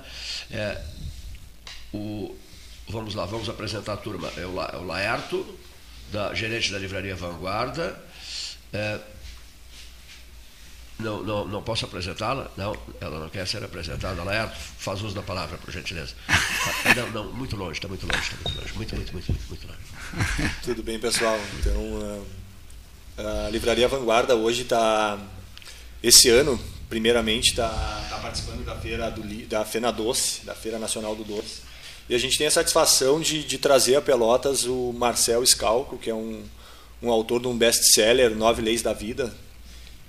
É, 0.51 0.81
o, 1.93 2.35
vamos 2.89 3.15
lá, 3.15 3.25
vamos 3.25 3.47
apresentar 3.47 3.93
a 3.93 3.97
turma. 3.97 4.29
É 4.35 4.45
o, 4.45 4.61
é 4.61 4.77
o 4.77 4.83
Laerto, 4.83 5.45
da, 6.11 6.33
gerente 6.33 6.71
da 6.71 6.79
Livraria 6.79 7.15
Vanguarda. 7.15 7.97
É, 8.73 8.99
não, 10.99 11.21
não, 11.21 11.47
não 11.47 11.61
posso 11.61 11.85
apresentá-la? 11.85 12.49
Não, 12.57 12.75
ela 12.99 13.19
não 13.19 13.29
quer 13.29 13.47
ser 13.47 13.63
apresentada. 13.63 14.19
Ela 14.19 14.35
é, 14.35 14.47
faz 14.47 15.01
uso 15.01 15.13
da 15.13 15.21
palavra, 15.21 15.57
por 15.57 15.71
gentileza. 15.71 16.15
Ah, 16.27 16.95
não, 16.95 17.11
não, 17.11 17.33
muito 17.33 17.55
longe, 17.55 17.73
está 17.73 17.87
muito 17.87 18.07
longe, 18.07 18.19
está 18.19 18.35
muito 18.35 18.59
longe. 18.59 18.73
Muito, 18.73 18.95
muito, 18.95 19.13
muito, 19.13 19.33
muito, 19.47 19.67
longe. 19.67 20.53
Tudo 20.63 20.81
bem, 20.81 20.99
pessoal. 20.99 21.39
Então, 21.59 22.25
ah, 23.17 23.45
a 23.45 23.49
Livraria 23.49 23.87
Vanguarda 23.87 24.35
hoje 24.35 24.63
está, 24.63 25.19
esse 26.01 26.29
ano, 26.29 26.59
primeiramente, 26.89 27.51
está 27.51 27.69
tá 28.09 28.17
participando 28.17 28.65
da 28.65 28.75
feira 28.75 29.11
do, 29.11 29.21
da 29.47 29.63
Fena 29.63 29.91
Doce, 29.91 30.45
da 30.45 30.55
Feira 30.55 30.79
Nacional 30.79 31.15
do 31.15 31.23
Doce. 31.23 31.66
E 32.09 32.15
a 32.15 32.17
gente 32.17 32.37
tem 32.37 32.47
a 32.47 32.51
satisfação 32.51 33.19
de, 33.19 33.43
de 33.43 33.57
trazer 33.57 33.95
a 33.95 34.01
Pelotas 34.01 34.63
o 34.65 34.93
Marcel 34.93 35.45
Scalco, 35.45 35.97
que 35.97 36.09
é 36.09 36.15
um, 36.15 36.43
um 37.01 37.11
autor 37.11 37.41
de 37.41 37.47
um 37.47 37.57
best-seller, 37.57 38.35
Nove 38.35 38.61
Leis 38.61 38.81
da 38.81 38.93
Vida, 38.93 39.33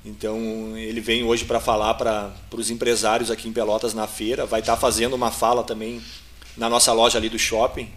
então 0.04 0.76
ele 0.76 1.00
vem 1.00 1.24
hoje 1.24 1.44
para 1.44 1.60
falar 1.60 1.94
para 1.94 2.32
os 2.52 2.70
empresários 2.70 3.30
aqui 3.30 3.48
em 3.48 3.52
Pelotas 3.52 3.94
na 3.94 4.06
feira. 4.06 4.46
Vai 4.46 4.60
estar 4.60 4.74
tá 4.74 4.80
fazendo 4.80 5.14
uma 5.14 5.30
fala 5.30 5.62
também 5.62 6.02
na 6.56 6.68
nossa 6.68 6.92
loja 6.92 7.18
ali 7.18 7.28
do 7.28 7.38
shopping. 7.38 7.90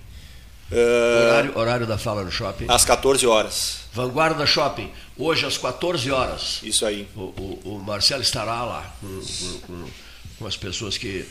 Uh, 0.71 1.27
horário, 1.27 1.57
horário 1.57 1.87
da 1.87 1.97
fala 1.97 2.23
no 2.23 2.31
shopping? 2.31 2.65
Às 2.67 2.85
14 2.85 3.25
horas. 3.27 3.81
Vanguarda 3.93 4.45
Shopping, 4.45 4.89
hoje 5.17 5.45
às 5.45 5.57
14 5.57 6.09
horas. 6.11 6.61
Isso 6.63 6.85
aí. 6.85 7.07
O, 7.13 7.19
o, 7.19 7.61
o 7.65 7.79
Marcelo 7.79 8.21
estará 8.21 8.63
lá 8.63 8.95
com, 9.01 9.21
com, 9.67 9.85
com 10.39 10.47
as 10.47 10.55
pessoas 10.55 10.97
que 10.97 11.27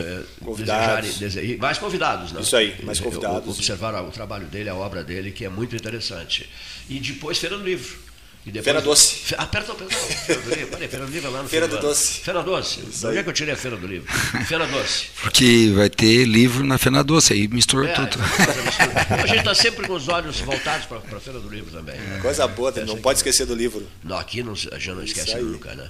é, 0.00 0.20
convidados. 0.44 1.18
desejarem. 1.18 1.56
Mais 1.58 1.78
convidados, 1.78 2.32
né? 2.32 2.40
Isso 2.40 2.56
aí, 2.56 2.76
mais 2.84 3.00
convidados. 3.00 3.48
Observar 3.56 3.94
o 4.02 4.10
trabalho 4.10 4.46
dele, 4.46 4.68
a 4.68 4.74
obra 4.74 5.02
dele, 5.04 5.30
que 5.32 5.44
é 5.44 5.48
muito 5.48 5.74
interessante. 5.76 6.48
E 6.88 6.98
depois 7.00 7.38
Feira 7.38 7.56
do 7.58 7.64
Livro 7.64 7.98
E 8.46 8.50
depois... 8.50 8.64
Feira 8.64 8.80
Doce. 8.80 9.34
Ah, 9.36 9.46
perdão, 9.46 9.74
perdão. 9.76 9.98
Feira 9.98 10.40
do 10.40 10.50
Livro. 10.50 10.66
Peraí, 10.68 10.88
Feira 10.88 11.04
do 11.06 11.12
Livro 11.12 11.28
é 11.28 11.32
lá 11.32 11.42
no 11.42 11.48
Feira 11.48 11.68
do. 11.68 11.78
Doce. 11.80 12.20
Feira 12.20 12.42
Doce. 12.42 12.80
Onde 13.04 13.18
é 13.18 13.22
que 13.22 13.28
eu 13.28 13.32
tirei 13.32 13.52
a 13.54 13.56
Feira 13.56 13.76
do 13.76 13.86
Livro? 13.86 14.10
Feira 14.46 14.66
Doce. 14.66 15.06
Porque 15.20 15.72
vai 15.74 15.90
ter 15.90 16.24
livro 16.24 16.64
na 16.64 16.78
Fena 16.78 17.02
Doce, 17.04 17.32
aí 17.34 17.46
misturou 17.48 17.86
É, 17.86 17.92
tudo. 17.92 18.18
mistura. 18.18 19.22
a 19.22 19.26
gente 19.26 19.38
está 19.40 19.54
sempre 19.54 19.86
com 19.86 19.92
os 19.94 20.08
olhos 20.08 20.40
voltados 20.40 20.86
para 20.86 20.98
a 20.98 21.20
Feira 21.20 21.40
do 21.40 21.48
Livro 21.48 21.70
também. 21.70 21.96
né? 22.00 22.20
Coisa 22.22 22.46
boa, 22.48 22.72
não 22.86 22.96
pode 22.98 23.18
esquecer 23.18 23.44
do 23.44 23.54
livro. 23.54 23.86
Não, 24.02 24.16
aqui 24.16 24.42
não, 24.42 24.52
a 24.52 24.78
gente 24.78 24.90
não 24.92 25.02
esquece 25.02 25.34
aí. 25.36 25.42
nunca, 25.42 25.74
né? 25.74 25.86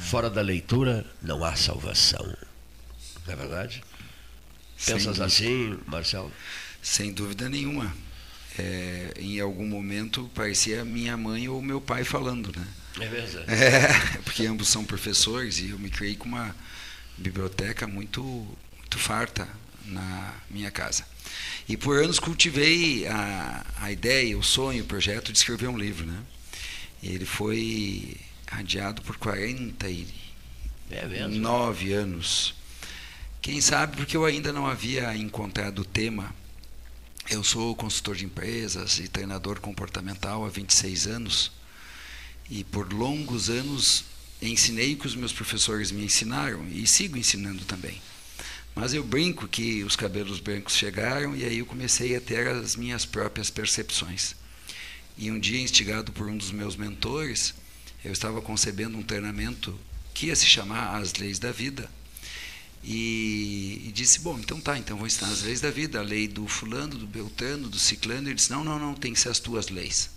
Fora 0.00 0.30
da 0.30 0.40
leitura 0.40 1.04
não 1.20 1.44
há 1.44 1.54
salvação. 1.54 2.24
Não 3.36 3.44
é 3.44 3.48
verdade? 3.48 3.82
Sem 4.76 4.94
Pensas 4.94 5.18
dúvida. 5.18 5.24
assim, 5.26 5.78
Marcelo? 5.86 6.32
Sem 6.82 7.12
dúvida 7.12 7.48
nenhuma. 7.48 7.94
É, 8.58 9.14
em 9.18 9.40
algum 9.40 9.66
momento 9.66 10.30
parecia 10.34 10.84
minha 10.84 11.16
mãe 11.16 11.48
ou 11.48 11.62
meu 11.62 11.80
pai 11.80 12.04
falando, 12.04 12.52
né? 12.58 12.66
É 13.00 13.06
verdade. 13.08 13.50
É, 13.50 13.88
porque 14.24 14.44
ambos 14.46 14.68
são 14.68 14.84
professores 14.84 15.58
e 15.58 15.70
eu 15.70 15.78
me 15.78 15.88
criei 15.88 16.16
com 16.16 16.28
uma 16.28 16.54
biblioteca 17.16 17.86
muito, 17.86 18.22
muito 18.78 18.98
farta 18.98 19.48
na 19.86 20.34
minha 20.50 20.70
casa. 20.70 21.04
E 21.68 21.76
por 21.76 22.02
anos 22.02 22.18
cultivei 22.18 23.06
a, 23.06 23.64
a 23.80 23.92
ideia, 23.92 24.36
o 24.36 24.42
sonho, 24.42 24.82
o 24.84 24.86
projeto 24.86 25.32
de 25.32 25.38
escrever 25.38 25.68
um 25.68 25.78
livro, 25.78 26.04
né? 26.06 26.18
E 27.02 27.08
ele 27.08 27.24
foi 27.24 28.16
adiado 28.46 29.00
por 29.02 29.16
49 29.16 30.06
É 30.90 31.94
anos. 31.96 32.54
Quem 33.42 33.60
sabe 33.60 33.96
porque 33.96 34.16
eu 34.16 34.24
ainda 34.24 34.52
não 34.52 34.68
havia 34.68 35.16
encontrado 35.16 35.80
o 35.80 35.84
tema. 35.84 36.32
Eu 37.28 37.42
sou 37.42 37.74
consultor 37.74 38.14
de 38.14 38.24
empresas 38.24 39.00
e 39.00 39.08
treinador 39.08 39.58
comportamental 39.58 40.44
há 40.44 40.48
26 40.48 41.08
anos. 41.08 41.50
E 42.48 42.62
por 42.62 42.92
longos 42.92 43.50
anos 43.50 44.04
ensinei 44.40 44.94
o 44.94 44.96
que 44.96 45.08
os 45.08 45.16
meus 45.16 45.32
professores 45.32 45.90
me 45.90 46.04
ensinaram 46.04 46.68
e 46.68 46.86
sigo 46.86 47.18
ensinando 47.18 47.64
também. 47.64 48.00
Mas 48.76 48.94
eu 48.94 49.02
brinco 49.02 49.48
que 49.48 49.82
os 49.82 49.96
cabelos 49.96 50.38
brancos 50.38 50.76
chegaram 50.76 51.34
e 51.34 51.44
aí 51.44 51.58
eu 51.58 51.66
comecei 51.66 52.14
a 52.14 52.20
ter 52.20 52.46
as 52.46 52.76
minhas 52.76 53.04
próprias 53.04 53.50
percepções. 53.50 54.36
E 55.18 55.32
um 55.32 55.40
dia, 55.40 55.60
instigado 55.60 56.12
por 56.12 56.28
um 56.28 56.36
dos 56.36 56.52
meus 56.52 56.76
mentores, 56.76 57.54
eu 58.04 58.12
estava 58.12 58.40
concebendo 58.40 58.96
um 58.96 59.02
treinamento 59.02 59.76
que 60.14 60.26
ia 60.26 60.36
se 60.36 60.46
chamar 60.46 60.96
As 60.96 61.14
Leis 61.14 61.40
da 61.40 61.50
Vida. 61.50 61.90
E, 62.84 63.84
e 63.86 63.92
disse: 63.92 64.20
Bom, 64.20 64.38
então 64.38 64.60
tá, 64.60 64.76
então 64.76 64.96
vou 64.96 65.06
ensinar 65.06 65.28
as 65.28 65.42
leis 65.42 65.60
da 65.60 65.70
vida, 65.70 66.00
a 66.00 66.02
lei 66.02 66.26
do 66.26 66.46
fulano, 66.48 66.96
do 66.96 67.06
beltrano, 67.06 67.68
do 67.68 67.78
ciclano. 67.78 68.28
Ele 68.28 68.34
disse: 68.34 68.50
Não, 68.50 68.64
não, 68.64 68.78
não, 68.78 68.94
tem 68.94 69.12
que 69.12 69.20
ser 69.20 69.28
as 69.28 69.38
tuas 69.38 69.68
leis. 69.68 70.10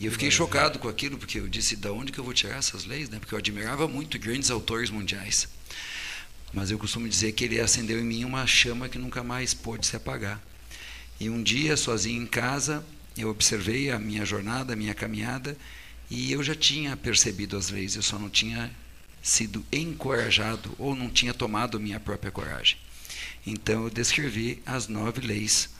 E 0.00 0.06
eu 0.06 0.12
fiquei 0.12 0.30
chocado 0.30 0.78
com 0.78 0.88
aquilo, 0.88 1.16
porque 1.16 1.38
eu 1.38 1.48
disse: 1.48 1.76
Da 1.76 1.92
onde 1.92 2.10
que 2.10 2.18
eu 2.18 2.24
vou 2.24 2.34
tirar 2.34 2.56
essas 2.56 2.84
leis? 2.84 3.08
Né? 3.08 3.18
Porque 3.18 3.34
eu 3.34 3.38
admirava 3.38 3.86
muito 3.86 4.18
grandes 4.18 4.50
autores 4.50 4.90
mundiais. 4.90 5.48
Mas 6.52 6.70
eu 6.70 6.78
costumo 6.78 7.08
dizer 7.08 7.32
que 7.32 7.44
ele 7.44 7.60
acendeu 7.60 7.98
em 7.98 8.04
mim 8.04 8.24
uma 8.24 8.46
chama 8.46 8.88
que 8.88 8.98
nunca 8.98 9.22
mais 9.22 9.54
pôde 9.54 9.86
se 9.86 9.96
apagar. 9.96 10.40
E 11.18 11.30
um 11.30 11.42
dia, 11.42 11.76
sozinho 11.76 12.22
em 12.22 12.26
casa, 12.26 12.84
eu 13.16 13.28
observei 13.28 13.90
a 13.90 13.98
minha 13.98 14.24
jornada, 14.24 14.72
a 14.72 14.76
minha 14.76 14.94
caminhada, 14.94 15.56
e 16.10 16.32
eu 16.32 16.42
já 16.42 16.54
tinha 16.54 16.96
percebido 16.96 17.56
as 17.56 17.70
leis, 17.70 17.96
eu 17.96 18.02
só 18.02 18.18
não 18.18 18.28
tinha 18.28 18.70
sido 19.24 19.64
encorajado 19.72 20.74
ou 20.78 20.94
não 20.94 21.08
tinha 21.08 21.32
tomado 21.32 21.80
minha 21.80 21.98
própria 21.98 22.30
coragem. 22.30 22.76
Então 23.46 23.84
eu 23.84 23.90
descrevi 23.90 24.62
as 24.66 24.86
nove 24.86 25.26
leis 25.26 25.70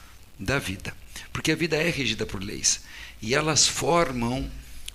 da 0.40 0.58
vida. 0.58 0.96
Porque 1.30 1.52
a 1.52 1.56
vida 1.56 1.76
é 1.76 1.90
regida 1.90 2.24
por 2.24 2.42
leis. 2.42 2.80
E 3.20 3.34
elas 3.34 3.66
formam 3.68 4.50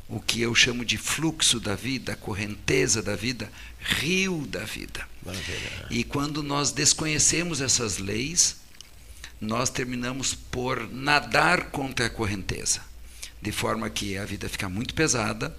o 0.07 0.19
que 0.19 0.41
eu 0.41 0.55
chamo 0.55 0.83
de 0.83 0.97
fluxo 0.97 1.59
da 1.59 1.75
vida, 1.75 2.15
correnteza 2.15 3.03
da 3.03 3.15
vida, 3.15 3.51
rio 3.79 4.45
da 4.47 4.63
vida. 4.63 5.07
Maravilha. 5.23 5.87
E 5.91 6.03
quando 6.03 6.41
nós 6.41 6.71
desconhecemos 6.71 7.61
essas 7.61 7.99
leis, 7.99 8.57
nós 9.39 9.69
terminamos 9.69 10.33
por 10.33 10.91
nadar 10.91 11.69
contra 11.69 12.07
a 12.07 12.09
correnteza, 12.09 12.81
de 13.39 13.51
forma 13.51 13.89
que 13.91 14.17
a 14.17 14.25
vida 14.25 14.49
fica 14.49 14.67
muito 14.67 14.95
pesada, 14.95 15.55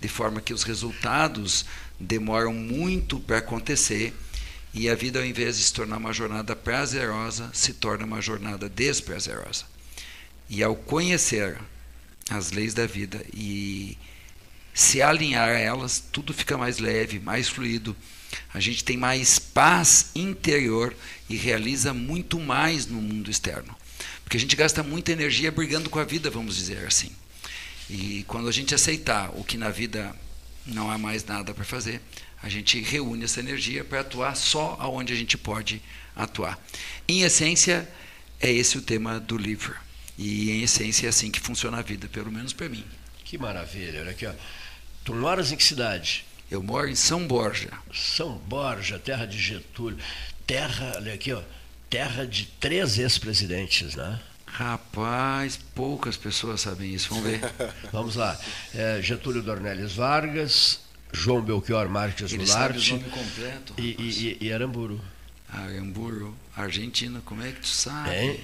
de 0.00 0.08
forma 0.08 0.40
que 0.40 0.52
os 0.52 0.62
resultados 0.62 1.64
demoram 1.98 2.52
muito 2.52 3.18
para 3.20 3.38
acontecer 3.38 4.12
e 4.74 4.90
a 4.90 4.94
vida, 4.96 5.20
ao 5.20 5.24
invés 5.24 5.56
de 5.56 5.62
se 5.62 5.72
tornar 5.72 5.98
uma 5.98 6.12
jornada 6.12 6.56
prazerosa, 6.56 7.48
se 7.54 7.72
torna 7.74 8.04
uma 8.04 8.20
jornada 8.20 8.68
desprazerosa. 8.68 9.64
E 10.50 10.64
ao 10.64 10.74
conhecer 10.74 11.56
as 12.28 12.50
leis 12.50 12.74
da 12.74 12.84
vida 12.84 13.24
e 13.32 13.96
se 14.74 15.00
alinhar 15.00 15.48
a 15.48 15.58
elas, 15.58 16.02
tudo 16.10 16.34
fica 16.34 16.58
mais 16.58 16.78
leve, 16.80 17.20
mais 17.20 17.48
fluido. 17.48 17.96
A 18.52 18.58
gente 18.58 18.82
tem 18.82 18.96
mais 18.96 19.38
paz 19.38 20.10
interior 20.12 20.92
e 21.30 21.36
realiza 21.36 21.94
muito 21.94 22.40
mais 22.40 22.84
no 22.84 23.00
mundo 23.00 23.30
externo. 23.30 23.76
Porque 24.24 24.36
a 24.36 24.40
gente 24.40 24.56
gasta 24.56 24.82
muita 24.82 25.12
energia 25.12 25.52
brigando 25.52 25.88
com 25.88 26.00
a 26.00 26.04
vida, 26.04 26.30
vamos 26.30 26.56
dizer 26.56 26.84
assim. 26.84 27.12
E 27.94 28.24
quando 28.24 28.48
a 28.48 28.52
gente 28.52 28.74
aceitar 28.74 29.30
o 29.38 29.44
que 29.44 29.56
na 29.56 29.70
vida 29.70 30.12
não 30.66 30.90
há 30.90 30.98
mais 30.98 31.24
nada 31.24 31.54
para 31.54 31.64
fazer, 31.64 32.00
a 32.42 32.48
gente 32.48 32.80
reúne 32.80 33.22
essa 33.22 33.38
energia 33.38 33.84
para 33.84 34.00
atuar 34.00 34.34
só 34.34 34.76
aonde 34.80 35.12
a 35.12 35.16
gente 35.16 35.38
pode 35.38 35.80
atuar. 36.16 36.58
Em 37.06 37.22
essência, 37.22 37.88
é 38.40 38.50
esse 38.50 38.76
o 38.76 38.82
tema 38.82 39.20
do 39.20 39.38
livro. 39.38 39.76
E 40.18 40.50
em 40.50 40.62
essência 40.62 41.06
é 41.06 41.10
assim 41.10 41.30
que 41.30 41.38
funciona 41.38 41.78
a 41.78 41.82
vida, 41.82 42.08
pelo 42.08 42.32
menos 42.32 42.52
para 42.52 42.68
mim. 42.68 42.84
Que 43.24 43.38
maravilha. 43.38 44.00
Olha 44.00 44.10
aqui, 44.10 44.26
ó. 44.26 44.34
Tu 45.04 45.14
moras 45.14 45.52
em 45.52 45.56
que 45.56 45.62
cidade? 45.62 46.24
Eu 46.50 46.64
moro 46.64 46.88
em 46.88 46.96
São 46.96 47.24
Borja. 47.24 47.70
São 47.92 48.38
Borja, 48.38 48.98
terra 48.98 49.24
de 49.24 49.38
Getúlio. 49.38 49.98
Terra, 50.44 50.94
olha 50.96 51.14
aqui, 51.14 51.32
ó. 51.32 51.42
Terra 51.88 52.26
de 52.26 52.46
três 52.58 52.98
ex-presidentes, 52.98 53.94
né? 53.94 54.20
Rapaz, 54.54 55.58
poucas 55.74 56.16
pessoas 56.16 56.60
sabem 56.60 56.94
isso. 56.94 57.08
Vamos 57.08 57.24
ver. 57.24 57.40
Vamos 57.90 58.14
lá. 58.14 58.38
É, 58.72 59.02
Getúlio 59.02 59.42
Dornelles 59.42 59.94
Vargas, 59.94 60.78
João 61.12 61.42
Belchior 61.42 61.88
Marques 61.88 62.32
Ele 62.32 62.46
sabe 62.46 62.78
o 62.78 62.90
nome 62.92 63.10
completo. 63.10 63.74
e, 63.76 63.96
e, 63.98 64.38
e 64.40 64.52
Aramburu. 64.52 65.00
Aramburu, 65.48 66.36
Argentina, 66.56 67.20
como 67.24 67.42
é 67.42 67.50
que 67.50 67.62
tu 67.62 67.66
sabe? 67.66 68.14
Hein? 68.14 68.40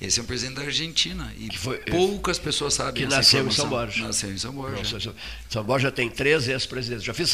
Esse 0.00 0.18
é 0.18 0.22
um 0.22 0.26
presidente 0.26 0.56
da 0.56 0.62
Argentina 0.62 1.32
e 1.38 1.56
foi- 1.56 1.78
poucas 1.78 2.38
pessoas 2.38 2.74
sabem 2.74 2.94
que 3.04 3.06
nasceu 3.08 3.46
em. 3.46 3.50
São 3.50 3.68
Borja. 3.68 4.06
Nasceu 4.06 4.32
em 4.32 4.38
São 4.38 4.52
Borja. 4.52 4.76
Não, 4.76 5.14
São- 5.48 5.64
Borja 5.64 5.90
tem 5.92 6.10
três 6.10 6.48
ex-presidentes. 6.48 7.04
Já 7.04 7.14
fiz 7.14 7.32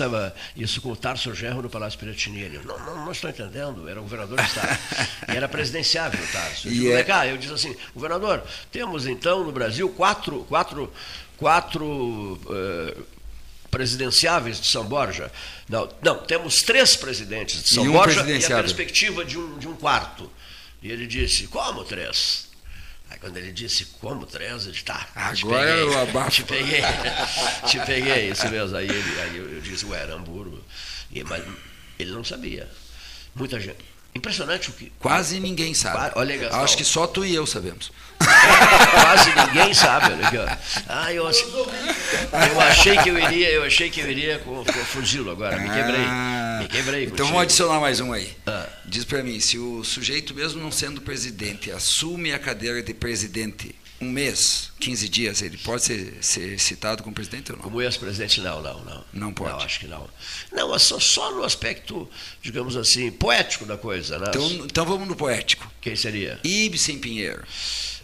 isso 0.56 0.80
com 0.80 0.92
o 0.92 0.96
Tarso 0.96 1.34
Genro 1.34 1.62
no 1.62 1.70
Palácio 1.70 1.98
Piratini. 1.98 2.40
Ele, 2.42 2.60
não, 2.64 2.78
não, 2.78 3.04
não 3.06 3.12
estou 3.12 3.30
entendendo. 3.30 3.88
Era 3.88 3.98
o 3.98 4.02
governador 4.02 4.36
do 4.36 4.42
Estado. 4.42 4.78
e 5.32 5.36
era 5.36 5.48
presidenciável 5.48 6.22
o 6.22 6.26
Tarso. 6.32 6.68
Eu 6.68 6.72
E 6.72 6.74
digo, 6.74 6.90
é- 6.92 6.96
"Vem 6.96 7.04
cá, 7.04 7.26
eu 7.26 7.38
disse 7.38 7.52
assim, 7.54 7.76
governador, 7.94 8.42
temos 8.70 9.06
então 9.06 9.42
no 9.42 9.52
Brasil 9.52 9.88
quatro, 9.88 10.44
quatro, 10.44 10.92
quatro 11.38 12.38
eh, 12.50 12.96
presidenciáveis 13.70 14.60
de 14.60 14.68
São 14.68 14.84
Borja. 14.84 15.32
Não, 15.68 15.88
não, 16.02 16.18
temos 16.24 16.56
três 16.56 16.94
presidentes 16.96 17.62
de 17.62 17.74
São 17.74 17.84
E 17.84 17.88
um 17.88 17.92
Borja 17.92 18.20
e 18.30 18.44
a 18.44 18.48
perspectiva 18.58 19.24
de 19.24 19.38
um, 19.38 19.58
de 19.58 19.66
um 19.66 19.74
quarto. 19.74 20.30
E 20.82 20.90
ele 20.90 21.06
disse, 21.06 21.46
como 21.46 21.84
três? 21.84 22.48
Aí 23.10 23.18
quando 23.18 23.36
ele 23.36 23.50
disse, 23.52 23.84
como 24.00 24.24
três, 24.24 24.66
eu 24.66 24.72
disse, 24.72 24.84
tá, 24.84 25.06
te 25.34 25.44
Agora 25.44 25.66
peguei, 25.66 25.82
eu 25.82 25.98
abafo. 25.98 26.30
Te 26.30 26.44
peguei, 26.44 26.80
te 27.66 27.80
peguei, 27.80 28.30
isso 28.30 28.48
mesmo. 28.48 28.76
Aí, 28.76 28.88
ele, 28.88 29.20
aí 29.20 29.36
eu, 29.36 29.52
eu 29.54 29.60
disse, 29.60 29.84
ué, 29.86 30.00
era. 30.00 30.16
E, 31.10 31.24
mas 31.24 31.44
ele 31.98 32.12
não 32.12 32.22
sabia. 32.22 32.70
Muita 33.34 33.58
gente. 33.58 33.89
Impressionante 34.14 34.70
o 34.70 34.72
que. 34.72 34.92
Quase 34.98 35.38
ninguém 35.38 35.72
sabe. 35.72 36.12
Olha, 36.16 36.36
Gastão. 36.36 36.64
Acho 36.64 36.76
que 36.76 36.84
só 36.84 37.06
tu 37.06 37.24
e 37.24 37.34
eu 37.34 37.46
sabemos. 37.46 37.92
Quase 38.18 39.32
ninguém 39.34 39.72
sabe, 39.72 40.12
olha 40.12 40.26
aqui, 40.26 40.36
ó. 40.36 40.46
Ah, 40.88 41.12
eu, 41.12 41.24
eu 41.24 42.60
achei 42.60 42.96
que 42.98 43.08
eu 43.08 43.18
iria, 43.18 43.50
eu 43.50 43.64
achei 43.64 43.88
que 43.88 44.00
eu 44.00 44.10
iria 44.10 44.38
co- 44.40 44.64
confundi-lo 44.64 45.30
agora. 45.30 45.56
Me 45.58 45.68
quebrei. 45.70 46.04
Ah, 46.04 46.58
me 46.62 46.68
quebrei. 46.68 47.04
Então 47.04 47.26
vamos 47.26 47.42
adicionar 47.42 47.80
mais 47.80 48.00
um 48.00 48.12
aí. 48.12 48.36
Ah. 48.46 48.66
Diz 48.84 49.04
para 49.04 49.22
mim, 49.22 49.38
se 49.40 49.58
o 49.58 49.82
sujeito, 49.84 50.34
mesmo 50.34 50.60
não 50.62 50.70
sendo 50.72 51.00
presidente, 51.00 51.70
assume 51.70 52.32
a 52.32 52.38
cadeira 52.38 52.82
de 52.82 52.92
presidente 52.92 53.74
um 54.00 54.08
mês, 54.10 54.70
15 54.80 55.08
dias, 55.08 55.42
ele 55.42 55.58
pode 55.58 55.82
ser, 55.84 56.16
ser 56.22 56.58
citado 56.58 57.02
como 57.02 57.14
presidente 57.14 57.50
ou 57.52 57.56
não? 57.58 57.64
Como 57.64 57.82
ex-presidente, 57.82 58.40
não, 58.40 58.62
não, 58.62 58.80
não. 58.84 59.04
Não 59.12 59.32
pode. 59.32 59.50
Não, 59.50 59.58
acho 59.60 59.80
que 59.80 59.86
não. 59.86 60.08
Não, 60.52 60.74
é 60.74 60.78
só, 60.78 60.98
só 60.98 61.30
no 61.32 61.44
aspecto, 61.44 62.08
digamos 62.42 62.76
assim, 62.76 63.10
poético 63.10 63.66
da 63.66 63.76
coisa, 63.76 64.18
né? 64.18 64.26
Então, 64.28 64.50
então 64.64 64.86
vamos 64.86 65.06
no 65.06 65.14
poético. 65.14 65.70
Quem 65.80 65.94
seria? 65.96 66.38
Ibsen 66.42 66.98
Pinheiro. 66.98 67.42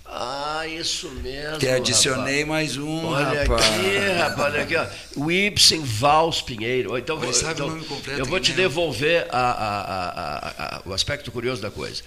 Ah, 0.08 0.64
isso 0.68 1.08
mesmo. 1.10 1.58
Te 1.58 1.68
adicionei 1.68 2.42
rapaz. 2.42 2.46
mais 2.46 2.76
um, 2.76 3.06
Olha 3.06 3.42
rapaz. 3.42 3.64
aqui, 3.66 3.98
rapaz, 4.18 4.54
olha 4.54 4.62
aqui, 4.62 4.76
ó. 4.76 4.86
O 5.16 5.32
Ibsen 5.32 5.82
Vals 5.82 6.40
Pinheiro. 6.42 6.96
Então, 6.96 7.16
sabe 7.32 7.52
o 7.52 7.64
então, 7.64 7.68
nome 7.70 7.84
completo, 7.84 8.20
eu 8.20 8.24
vou 8.26 8.38
te 8.38 8.50
né? 8.52 8.56
devolver 8.58 9.26
a- 9.30 9.50
a- 9.50 10.76
a- 10.76 10.82
o 10.84 10.92
aspecto 10.92 11.32
curioso 11.32 11.60
da 11.60 11.70
coisa. 11.72 12.02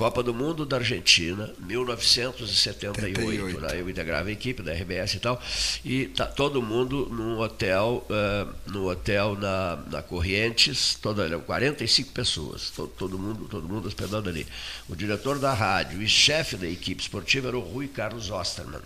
Copa 0.00 0.22
do 0.22 0.32
Mundo 0.32 0.64
da 0.64 0.78
Argentina, 0.78 1.52
1978. 1.58 2.98
78. 2.98 3.60
Né? 3.60 3.80
Eu 3.82 3.90
integrava 3.90 4.30
a 4.30 4.32
equipe 4.32 4.62
da 4.62 4.72
RBS 4.72 5.12
e 5.12 5.18
tal. 5.18 5.38
E 5.84 6.06
tá 6.06 6.24
todo 6.24 6.62
mundo 6.62 7.06
num 7.10 7.38
hotel, 7.38 8.06
uh, 8.08 8.50
no 8.64 8.88
hotel 8.88 9.36
na, 9.36 9.76
na 9.90 10.02
Corrientes, 10.02 10.94
toda, 10.94 11.38
45 11.38 12.12
pessoas, 12.12 12.70
todo, 12.70 12.88
todo, 12.88 13.18
mundo, 13.18 13.46
todo 13.46 13.68
mundo 13.68 13.88
hospedando 13.88 14.30
ali. 14.30 14.46
O 14.88 14.96
diretor 14.96 15.38
da 15.38 15.52
rádio 15.52 16.00
e 16.00 16.08
chefe 16.08 16.56
da 16.56 16.66
equipe 16.66 17.02
esportiva 17.02 17.48
era 17.48 17.58
o 17.58 17.60
Rui 17.60 17.86
Carlos 17.86 18.30
Osterman 18.30 18.80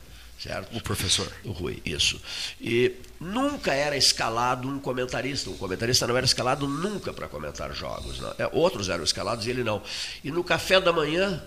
certo? 0.44 0.76
O 0.76 0.80
professor. 0.80 1.30
O 1.42 1.52
Rui, 1.52 1.80
isso. 1.84 2.20
E 2.60 2.92
nunca 3.18 3.72
era 3.72 3.96
escalado 3.96 4.68
um 4.68 4.78
comentarista. 4.78 5.48
Um 5.48 5.56
comentarista 5.56 6.06
não 6.06 6.16
era 6.16 6.26
escalado 6.26 6.68
nunca 6.68 7.12
para 7.12 7.26
comentar 7.26 7.74
jogos. 7.74 8.20
Não. 8.20 8.34
É, 8.38 8.48
outros 8.52 8.88
eram 8.88 9.02
escalados 9.02 9.46
e 9.46 9.50
ele 9.50 9.64
não. 9.64 9.82
E 10.22 10.30
no 10.30 10.44
café 10.44 10.80
da 10.80 10.92
manhã, 10.92 11.42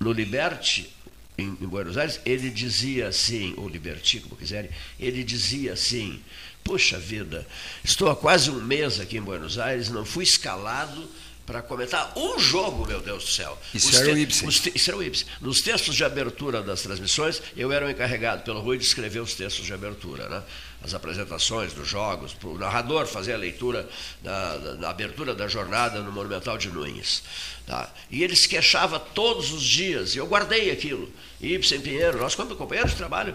no 0.00 0.12
Liberte, 0.12 0.92
em, 1.38 1.56
em 1.60 1.66
Buenos 1.66 1.96
Aires, 1.96 2.20
ele 2.26 2.50
dizia 2.50 3.08
assim, 3.08 3.54
ou 3.56 3.68
Liberti, 3.68 4.20
como 4.20 4.36
quiserem, 4.36 4.70
ele 4.98 5.22
dizia 5.22 5.74
assim, 5.74 6.20
puxa 6.64 6.98
vida, 6.98 7.46
estou 7.84 8.10
há 8.10 8.16
quase 8.16 8.50
um 8.50 8.60
mês 8.60 8.98
aqui 8.98 9.18
em 9.18 9.22
Buenos 9.22 9.58
Aires, 9.58 9.90
não 9.90 10.04
fui 10.04 10.24
escalado 10.24 11.08
para 11.46 11.62
comentar 11.62 12.12
um 12.16 12.38
jogo, 12.38 12.84
meu 12.84 13.00
Deus 13.00 13.24
do 13.24 13.30
céu. 13.30 13.56
Isso 13.72 13.88
os 13.88 13.94
era 13.94 14.12
o 14.12 14.18
Ibsen. 14.18 14.48
Os 14.48 14.66
isso 14.66 14.90
era 14.90 14.96
o 14.96 15.02
Ibsen. 15.02 15.26
Nos 15.40 15.60
textos 15.60 15.94
de 15.94 16.04
abertura 16.04 16.60
das 16.60 16.82
transmissões, 16.82 17.40
eu 17.56 17.70
era 17.70 17.86
o 17.86 17.90
encarregado 17.90 18.42
pelo 18.42 18.60
Rui 18.60 18.76
de 18.76 18.84
escrever 18.84 19.20
os 19.20 19.34
textos 19.34 19.64
de 19.64 19.72
abertura, 19.72 20.28
né? 20.28 20.42
as 20.82 20.92
apresentações 20.92 21.72
dos 21.72 21.88
jogos, 21.88 22.34
para 22.34 22.48
o 22.48 22.58
narrador 22.58 23.06
fazer 23.06 23.32
a 23.32 23.36
leitura 23.36 23.88
da, 24.22 24.56
da, 24.56 24.74
da, 24.74 24.90
abertura 24.90 25.34
da 25.34 25.48
jornada 25.48 26.00
no 26.00 26.12
Monumental 26.12 26.58
de 26.58 26.68
Nunes. 26.68 27.22
Tá? 27.66 27.90
E 28.10 28.22
ele 28.22 28.36
se 28.36 28.48
queixava 28.48 28.98
todos 28.98 29.52
os 29.52 29.62
dias, 29.62 30.14
e 30.14 30.18
eu 30.18 30.26
guardei 30.26 30.70
aquilo. 30.70 31.10
Ibsen 31.40 31.80
Pinheiro, 31.80 32.18
nós 32.18 32.34
como 32.34 32.54
companheiros 32.54 32.92
de 32.92 32.98
trabalho, 32.98 33.34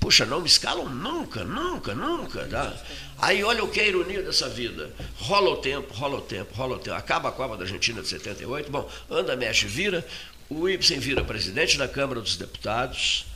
Puxa, 0.00 0.24
não 0.24 0.40
me 0.40 0.46
escalam 0.46 0.88
nunca, 0.88 1.44
nunca, 1.44 1.94
nunca. 1.94 2.46
Tá? 2.46 2.72
Aí 3.20 3.42
olha 3.42 3.64
o 3.64 3.68
que 3.68 3.80
é 3.80 3.84
a 3.84 3.88
ironia 3.88 4.22
dessa 4.22 4.48
vida. 4.48 4.92
Rola 5.16 5.50
o 5.50 5.56
tempo, 5.56 5.92
rola 5.92 6.18
o 6.18 6.20
tempo, 6.20 6.54
rola 6.54 6.76
o 6.76 6.78
tempo. 6.78 6.96
Acaba 6.96 7.28
a 7.28 7.32
Copa 7.32 7.56
da 7.56 7.64
Argentina 7.64 8.00
de 8.00 8.08
78. 8.08 8.70
Bom, 8.70 8.88
anda, 9.10 9.34
mexe, 9.36 9.66
vira. 9.66 10.06
O 10.48 10.68
Ibsen 10.68 10.98
vira 10.98 11.22
presidente 11.24 11.76
da 11.76 11.86
Câmara 11.86 12.20
dos 12.20 12.36
Deputados 12.36 13.26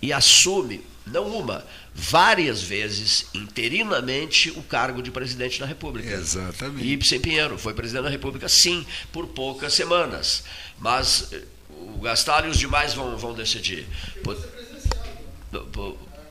e 0.00 0.12
assume, 0.12 0.84
não 1.06 1.26
uma, 1.28 1.64
várias 1.94 2.62
vezes, 2.62 3.26
interinamente, 3.34 4.50
o 4.50 4.62
cargo 4.62 5.02
de 5.02 5.10
presidente 5.10 5.60
da 5.60 5.66
República. 5.66 6.10
Exatamente. 6.10 6.86
Ibsen 6.86 7.20
Pinheiro 7.20 7.58
foi 7.58 7.74
presidente 7.74 8.04
da 8.04 8.10
República, 8.10 8.48
sim, 8.48 8.86
por 9.12 9.26
poucas 9.28 9.74
semanas. 9.74 10.44
Mas 10.78 11.32
eh, 11.32 11.42
o 11.70 11.98
Gastal 11.98 12.46
e 12.46 12.48
os 12.48 12.58
demais 12.58 12.94
vão, 12.94 13.16
vão 13.16 13.34
decidir. 13.34 13.86
Por, 14.22 14.36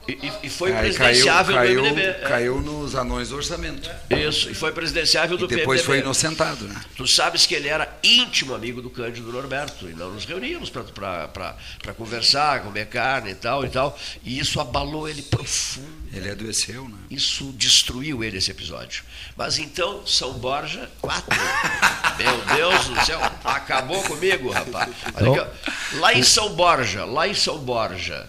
e, 0.08 0.48
e, 0.48 0.50
foi 0.50 0.72
Aí 0.72 0.80
presidenciável 0.80 1.56
caiu, 1.56 1.82
do 1.82 1.90
MDB. 1.90 2.02
É. 2.02 2.14
Caiu 2.14 2.62
nos 2.62 2.96
anões 2.96 3.30
do 3.30 3.36
orçamento. 3.36 3.90
Isso, 4.10 4.50
e 4.50 4.54
foi 4.54 4.72
presidenciável 4.72 5.38
do 5.38 5.46
e 5.46 5.48
depois 5.50 5.82
PMDB. 5.82 5.86
foi 5.86 6.00
inocentado. 6.00 6.66
Né? 6.66 6.82
Tu 6.96 7.06
sabes 7.08 7.46
que 7.46 7.54
ele 7.54 7.68
era 7.68 7.94
íntimo 8.02 8.56
amigo 8.56 8.82
do 8.82 8.90
Cândido 8.90 9.32
Norberto, 9.32 9.90
e 9.90 9.94
nós 9.94 10.14
nos 10.14 10.26
reuníamos 10.26 10.70
para 10.70 11.94
conversar, 11.98 12.62
comer 12.64 12.88
carne 12.88 13.32
e 13.32 13.36
tal 13.36 13.66
e 13.66 13.70
tal, 13.70 13.98
e 14.24 14.40
isso 14.40 14.60
abalou 14.60 15.10
ele 15.10 15.22
profundo. 15.22 15.98
Ele 16.14 16.30
adoeceu, 16.30 16.88
né? 16.88 16.98
Isso 17.12 17.54
destruiu 17.58 18.24
ele, 18.24 18.38
esse 18.38 18.50
episódio. 18.50 19.04
Mas 19.36 19.58
então, 19.58 20.06
São 20.08 20.34
Borja, 20.34 20.90
quatro. 21.02 21.38
Meu 22.18 22.56
Deus 22.56 22.86
do 22.86 23.06
céu, 23.06 23.20
acabou 23.44 24.02
comigo, 24.04 24.50
rapaz. 24.50 24.90
Olha 25.16 25.42
aqui, 25.42 25.98
lá 25.98 26.14
em 26.14 26.24
São 26.24 26.56
Borja, 26.56 27.04
lá 27.04 27.28
em 27.28 27.34
São 27.34 27.58
Borja, 27.58 28.26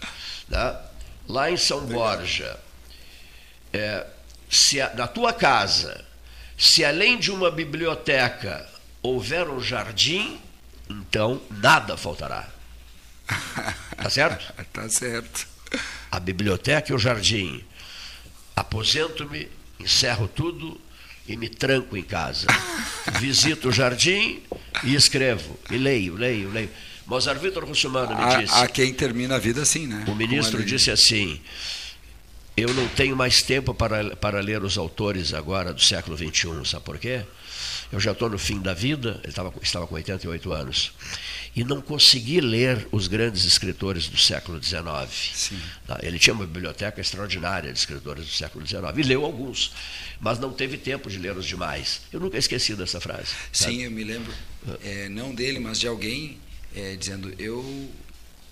né? 0.49 0.75
Lá 1.29 1.51
em 1.51 1.57
São 1.57 1.85
Borja, 1.85 2.59
é, 3.71 4.05
se 4.49 4.81
a, 4.81 4.93
na 4.95 5.07
tua 5.07 5.31
casa, 5.31 6.03
se 6.57 6.83
além 6.83 7.19
de 7.19 7.31
uma 7.31 7.51
biblioteca 7.51 8.67
houver 9.01 9.47
um 9.47 9.61
jardim, 9.61 10.41
então 10.89 11.39
nada 11.51 11.95
faltará. 11.95 12.49
Tá 13.95 14.09
certo? 14.09 14.51
tá 14.73 14.89
certo. 14.89 15.47
A 16.11 16.19
biblioteca 16.19 16.91
e 16.91 16.95
o 16.95 16.99
jardim. 16.99 17.63
Aposento-me, 18.55 19.47
encerro 19.79 20.27
tudo 20.27 20.81
e 21.27 21.37
me 21.37 21.47
tranco 21.47 21.95
em 21.95 22.01
casa. 22.01 22.47
Visito 23.21 23.69
o 23.69 23.71
jardim 23.71 24.41
e 24.83 24.95
escrevo, 24.95 25.59
e 25.69 25.77
leio, 25.77 26.15
leio, 26.15 26.49
leio. 26.49 26.71
Mozart 27.09 27.41
Vitor 27.41 27.65
Russumano 27.65 28.15
me 28.15 28.37
disse. 28.37 28.53
Há 28.53 28.67
quem 28.67 28.93
termina 28.93 29.35
a 29.35 29.39
vida 29.39 29.63
assim, 29.63 29.87
né? 29.87 30.05
O 30.07 30.13
ministro 30.13 30.63
disse 30.63 30.91
assim: 30.91 31.41
Eu 32.55 32.71
não 32.75 32.87
tenho 32.89 33.15
mais 33.15 33.41
tempo 33.41 33.73
para, 33.73 34.15
para 34.15 34.39
ler 34.39 34.63
os 34.63 34.77
autores 34.77 35.33
agora 35.33 35.73
do 35.73 35.81
século 35.81 36.15
XXI, 36.15 36.49
sabe 36.65 36.85
por 36.85 36.99
quê? 36.99 37.23
Eu 37.91 37.99
já 37.99 38.11
estou 38.11 38.29
no 38.29 38.37
fim 38.37 38.61
da 38.61 38.75
vida, 38.75 39.19
ele 39.23 39.29
estava, 39.29 39.51
estava 39.63 39.87
com 39.87 39.95
88 39.95 40.53
anos, 40.53 40.91
e 41.55 41.63
não 41.63 41.81
consegui 41.81 42.39
ler 42.39 42.87
os 42.91 43.07
grandes 43.07 43.43
escritores 43.43 44.07
do 44.07 44.15
século 44.15 44.63
XIX. 44.63 44.83
Sim. 45.33 45.59
Tá? 45.87 45.99
Ele 46.03 46.19
tinha 46.19 46.35
uma 46.35 46.45
biblioteca 46.45 47.01
extraordinária 47.01 47.73
de 47.73 47.79
escritores 47.79 48.25
do 48.25 48.31
século 48.31 48.65
XIX, 48.65 48.83
e 48.95 49.01
leu 49.01 49.25
alguns, 49.25 49.71
mas 50.19 50.37
não 50.37 50.53
teve 50.53 50.77
tempo 50.77 51.09
de 51.09 51.17
ler 51.17 51.35
os 51.35 51.47
demais. 51.47 52.01
Eu 52.13 52.19
nunca 52.19 52.37
esqueci 52.37 52.75
dessa 52.75 53.01
frase. 53.01 53.33
Sim, 53.51 53.81
eu 53.81 53.89
me 53.89 54.03
lembro, 54.03 54.31
é, 54.83 55.09
não 55.09 55.33
dele, 55.33 55.57
mas 55.59 55.79
de 55.79 55.87
alguém 55.87 56.37
é, 56.79 56.95
dizendo: 56.95 57.33
Eu 57.37 57.89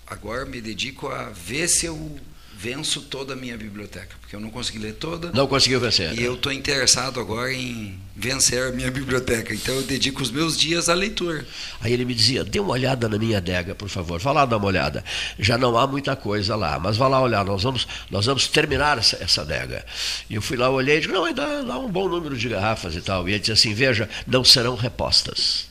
agora 0.06 0.44
me 0.44 0.60
dedico 0.60 1.08
a 1.08 1.30
ver 1.30 1.68
se 1.68 1.86
eu 1.86 2.18
venço 2.58 3.02
toda 3.02 3.34
a 3.34 3.36
minha 3.36 3.56
biblioteca, 3.56 4.16
porque 4.20 4.34
eu 4.34 4.40
não 4.40 4.50
consegui 4.50 4.80
ler 4.80 4.94
toda. 4.94 5.30
Não 5.30 5.46
conseguiu 5.46 5.78
vencer. 5.78 6.12
E 6.12 6.16
né? 6.16 6.26
eu 6.26 6.34
estou 6.34 6.50
interessado 6.50 7.20
agora 7.20 7.52
em 7.52 7.96
vencer 8.16 8.60
a 8.64 8.72
minha 8.72 8.90
biblioteca. 8.90 9.54
Então 9.54 9.76
eu 9.76 9.82
dedico 9.82 10.20
os 10.20 10.30
meus 10.32 10.58
dias 10.58 10.88
à 10.88 10.94
leitura. 10.94 11.46
Aí 11.80 11.92
ele 11.92 12.04
me 12.04 12.12
dizia: 12.12 12.42
dê 12.42 12.58
uma 12.58 12.72
olhada 12.72 13.08
na 13.08 13.16
minha 13.16 13.38
adega, 13.38 13.76
por 13.76 13.88
favor. 13.88 14.18
Vá 14.18 14.32
lá 14.32 14.44
dar 14.44 14.56
uma 14.56 14.66
olhada. 14.66 15.04
Já 15.38 15.56
não 15.56 15.78
há 15.78 15.86
muita 15.86 16.16
coisa 16.16 16.56
lá, 16.56 16.80
mas 16.80 16.96
vá 16.96 17.06
lá 17.06 17.20
olhar. 17.22 17.44
Nós 17.44 17.62
vamos, 17.62 17.86
nós 18.10 18.26
vamos 18.26 18.48
terminar 18.48 18.98
essa, 18.98 19.16
essa 19.22 19.42
adega. 19.42 19.86
E 20.28 20.34
eu 20.34 20.42
fui 20.42 20.56
lá, 20.56 20.68
olhei 20.68 20.96
e 20.96 21.00
disse: 21.00 21.12
não, 21.12 21.24
ainda 21.24 21.44
há 21.44 21.78
um 21.78 21.88
bom 21.88 22.08
número 22.08 22.36
de 22.36 22.48
garrafas 22.48 22.96
e 22.96 23.00
tal. 23.00 23.28
E 23.28 23.32
ele 23.32 23.38
disse 23.38 23.52
assim: 23.52 23.72
veja, 23.72 24.10
não 24.26 24.42
serão 24.42 24.74
repostas. 24.74 25.67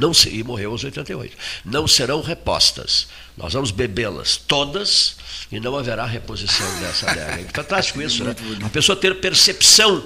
Não 0.00 0.14
se, 0.14 0.28
e 0.30 0.42
morreu 0.42 0.72
aos 0.72 0.82
88. 0.82 1.36
Não 1.64 1.86
serão 1.86 2.22
repostas. 2.22 3.08
Nós 3.36 3.52
vamos 3.52 3.70
bebê-las 3.70 4.36
todas 4.36 5.16
e 5.52 5.60
não 5.60 5.76
haverá 5.76 6.06
reposição 6.06 6.66
dessa 6.80 7.08
adega. 7.10 7.48
É 7.48 7.52
fantástico 7.52 8.00
isso, 8.00 8.24
né? 8.24 8.34
A 8.64 8.68
pessoa 8.68 8.96
ter 8.96 9.20
percepção 9.20 10.04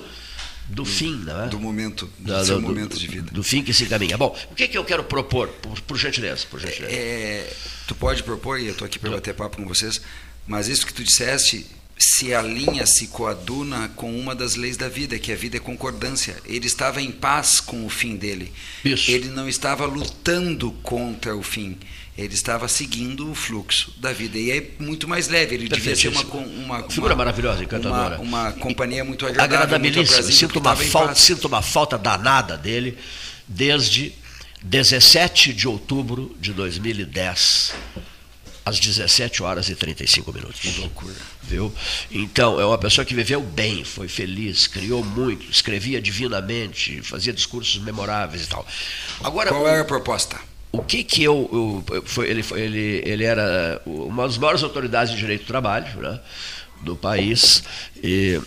do 0.66 0.85
fim, 0.85 1.16
né? 1.16 1.48
Do 1.50 1.61
momento, 1.61 2.11
do 2.18 2.33
da, 2.33 2.44
seu 2.44 2.57
do, 2.57 2.62
momento 2.62 2.98
de 2.98 3.07
vida. 3.07 3.30
Do 3.30 3.42
fim 3.42 3.62
que 3.62 3.72
se 3.72 3.85
encaminha. 3.85 4.16
Bom, 4.16 4.37
o 4.50 4.54
que, 4.54 4.64
é 4.64 4.68
que 4.68 4.78
eu 4.78 4.85
quero 4.85 5.04
propor, 5.04 5.48
por, 5.48 5.80
por 5.83 5.98
gentileza? 5.98 6.46
Por 6.50 6.59
gentileza. 6.59 6.94
É, 6.94 7.52
tu 7.87 7.94
pode 7.94 8.22
propor, 8.22 8.59
e 8.59 8.66
eu 8.66 8.72
estou 8.72 8.87
aqui 8.87 8.98
para 8.98 9.11
bater 9.11 9.35
papo 9.35 9.59
com 9.59 9.66
vocês, 9.66 10.00
mas 10.46 10.68
isso 10.68 10.87
que 10.87 10.94
tu 10.94 11.04
disseste 11.04 11.66
se 11.96 12.35
alinha, 12.35 12.87
se 12.87 13.07
coaduna 13.09 13.88
com 13.94 14.18
uma 14.18 14.35
das 14.35 14.57
leis 14.57 14.76
da 14.76 14.88
vida, 14.88 15.18
que 15.18 15.33
a 15.33 15.37
vida 15.37 15.57
é 15.57 15.61
concordância. 15.61 16.37
Ele 16.44 16.66
estava 16.66 17.00
em 17.00 17.11
paz 17.11 17.61
com 17.61 17.87
o 17.87 17.88
fim 17.88 18.16
dele. 18.16 18.52
Isso. 18.85 19.11
Ele 19.11 19.28
não 19.28 19.48
estava 19.48 19.87
lutando 19.87 20.72
contra 20.83 21.37
o 21.37 21.42
fim. 21.42 21.78
Ele 22.16 22.35
estava 22.35 22.68
seguindo 22.68 23.30
o 23.30 23.35
fluxo 23.35 23.92
da 23.98 24.12
vida. 24.12 24.38
E 24.38 24.50
é 24.50 24.70
muito 24.78 25.09
mais 25.09 25.28
leve. 25.28 25.54
Ele 25.54 25.68
devia 25.68 25.96
ser 25.96 26.09
uma, 26.09 26.22
uma, 26.22 26.78
uma 26.78 26.90
figura 26.90 27.16
maravilhosa, 27.16 27.64
encantadora. 27.64 28.20
Uma, 28.20 28.48
uma 28.48 28.52
companhia 28.52 29.04
muito 29.04 29.26
agradável. 29.26 29.57
Agradabilíssima. 29.57 30.22
Muito 30.22 30.35
sinto, 30.35 30.59
uma 30.59 30.76
falta, 30.76 31.14
sinto 31.14 31.48
uma 31.48 31.62
falta 31.62 31.98
danada 31.98 32.57
dele 32.57 32.96
desde 33.48 34.12
17 34.62 35.52
de 35.52 35.66
outubro 35.66 36.37
de 36.40 36.52
2010 36.52 37.74
às 38.64 38.81
17 38.81 39.42
horas 39.42 39.68
e 39.68 39.77
35 39.77 40.33
minutos. 40.33 40.61
Que 40.61 40.81
loucura. 40.81 41.14
Viu? 41.42 41.72
Então, 42.11 42.59
é 42.59 42.64
uma 42.64 42.79
pessoa 42.79 43.05
que 43.05 43.14
viveu 43.14 43.40
bem, 43.40 43.85
foi 43.85 44.09
feliz, 44.09 44.66
criou 44.66 45.05
muito, 45.05 45.50
escrevia 45.50 46.00
divinamente, 46.00 47.03
fazia 47.03 47.33
discursos 47.33 47.83
memoráveis 47.83 48.44
e 48.44 48.46
tal. 48.46 48.66
Agora, 49.22 49.50
Qual 49.50 49.68
era 49.68 49.83
a 49.83 49.85
proposta? 49.85 50.38
O 50.72 50.83
que 50.83 51.05
que 51.05 51.22
eu. 51.22 51.85
eu 51.92 52.03
foi, 52.05 52.29
ele, 52.29 52.42
foi, 52.42 52.61
ele, 52.62 53.03
ele 53.05 53.24
era 53.24 53.81
uma 53.87 54.27
das 54.27 54.38
maiores 54.38 54.62
autoridades 54.62 55.12
de 55.12 55.20
direito 55.20 55.42
do 55.42 55.46
trabalho 55.46 55.87
né, 56.00 56.18
do 56.81 56.96
país. 56.96 57.62
E 58.03 58.40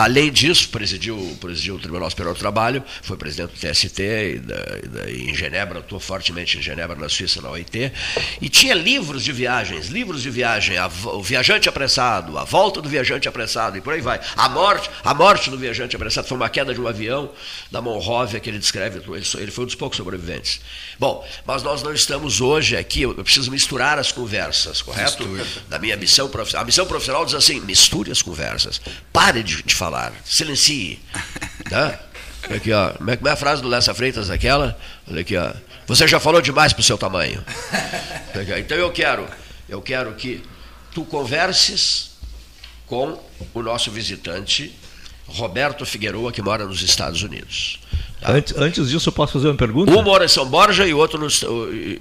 Além 0.00 0.32
disso, 0.32 0.70
presidiu, 0.70 1.36
presidiu 1.38 1.74
o 1.74 1.78
Tribunal 1.78 2.08
Superior 2.08 2.32
do 2.32 2.38
Trabalho, 2.38 2.82
foi 3.02 3.18
presidente 3.18 3.50
do 3.50 3.60
TST 3.60 4.00
e, 4.00 4.38
da, 4.38 4.54
e 4.82 4.88
da, 4.88 5.10
em 5.10 5.34
Genebra, 5.34 5.80
atuou 5.80 6.00
fortemente 6.00 6.56
em 6.56 6.62
Genebra, 6.62 6.96
na 6.96 7.06
Suíça, 7.06 7.42
na 7.42 7.50
OIT, 7.50 7.92
e 8.40 8.48
tinha 8.48 8.72
livros 8.72 9.22
de 9.22 9.30
viagens, 9.30 9.88
livros 9.88 10.22
de 10.22 10.30
viagem, 10.30 10.78
a, 10.78 10.86
o 10.86 11.22
viajante 11.22 11.68
apressado, 11.68 12.38
a 12.38 12.44
volta 12.44 12.80
do 12.80 12.88
viajante 12.88 13.28
apressado, 13.28 13.76
e 13.76 13.82
por 13.82 13.92
aí 13.92 14.00
vai. 14.00 14.18
A 14.38 14.48
morte, 14.48 14.88
a 15.04 15.12
morte 15.12 15.50
do 15.50 15.58
viajante 15.58 15.94
apressado 15.94 16.26
foi 16.26 16.36
uma 16.38 16.48
queda 16.48 16.72
de 16.72 16.80
um 16.80 16.88
avião 16.88 17.30
da 17.70 17.82
Monróvia 17.82 18.40
que 18.40 18.48
ele 18.48 18.58
descreve, 18.58 19.02
ele 19.36 19.50
foi 19.50 19.64
um 19.64 19.66
dos 19.66 19.74
poucos 19.74 19.98
sobreviventes. 19.98 20.62
Bom, 20.98 21.26
mas 21.44 21.62
nós 21.62 21.82
não 21.82 21.92
estamos 21.92 22.40
hoje 22.40 22.74
aqui, 22.74 23.02
eu 23.02 23.14
preciso 23.16 23.50
misturar 23.50 23.98
as 23.98 24.10
conversas, 24.12 24.80
correto? 24.80 25.28
Mistura. 25.28 25.64
Da 25.68 25.78
minha 25.78 25.96
missão 25.96 26.26
profissional. 26.28 26.62
A 26.62 26.66
missão 26.66 26.86
profissional 26.86 27.26
diz 27.26 27.34
assim: 27.34 27.60
misture 27.60 28.10
as 28.10 28.22
conversas. 28.22 28.80
Pare 29.12 29.42
de, 29.42 29.62
de 29.62 29.74
falar, 29.74 29.89
silencie. 30.24 31.00
Tá? 31.68 32.00
Aqui, 32.54 32.72
ó. 32.72 32.90
Como 32.92 33.10
é, 33.10 33.16
como 33.16 33.28
é 33.28 33.32
a 33.32 33.36
frase 33.36 33.62
do 33.62 33.68
Lessa 33.68 33.94
Freitas 33.94 34.30
aquela? 34.30 34.78
Olha 35.08 35.20
aqui, 35.20 35.36
ó. 35.36 35.52
Você 35.86 36.06
já 36.06 36.20
falou 36.20 36.40
demais 36.40 36.72
para 36.72 36.80
o 36.80 36.84
seu 36.84 36.96
tamanho. 36.96 37.44
Então 38.58 38.76
eu 38.76 38.92
quero, 38.92 39.26
eu 39.68 39.82
quero 39.82 40.14
que 40.14 40.42
tu 40.92 41.04
converses 41.04 42.12
com 42.86 43.20
o 43.52 43.62
nosso 43.62 43.90
visitante 43.90 44.72
Roberto 45.26 45.84
Figueroa, 45.84 46.32
que 46.32 46.40
mora 46.42 46.64
nos 46.64 46.82
Estados 46.82 47.22
Unidos. 47.22 47.79
Antes, 48.22 48.54
antes 48.56 48.90
disso, 48.90 49.08
eu 49.08 49.12
posso 49.12 49.32
fazer 49.32 49.48
uma 49.48 49.54
pergunta? 49.54 49.90
Um 49.90 50.02
mora 50.02 50.24
em 50.24 50.28
São 50.28 50.46
Borja 50.46 50.86
e 50.86 50.92
outro 50.92 51.18
nos, 51.18 51.42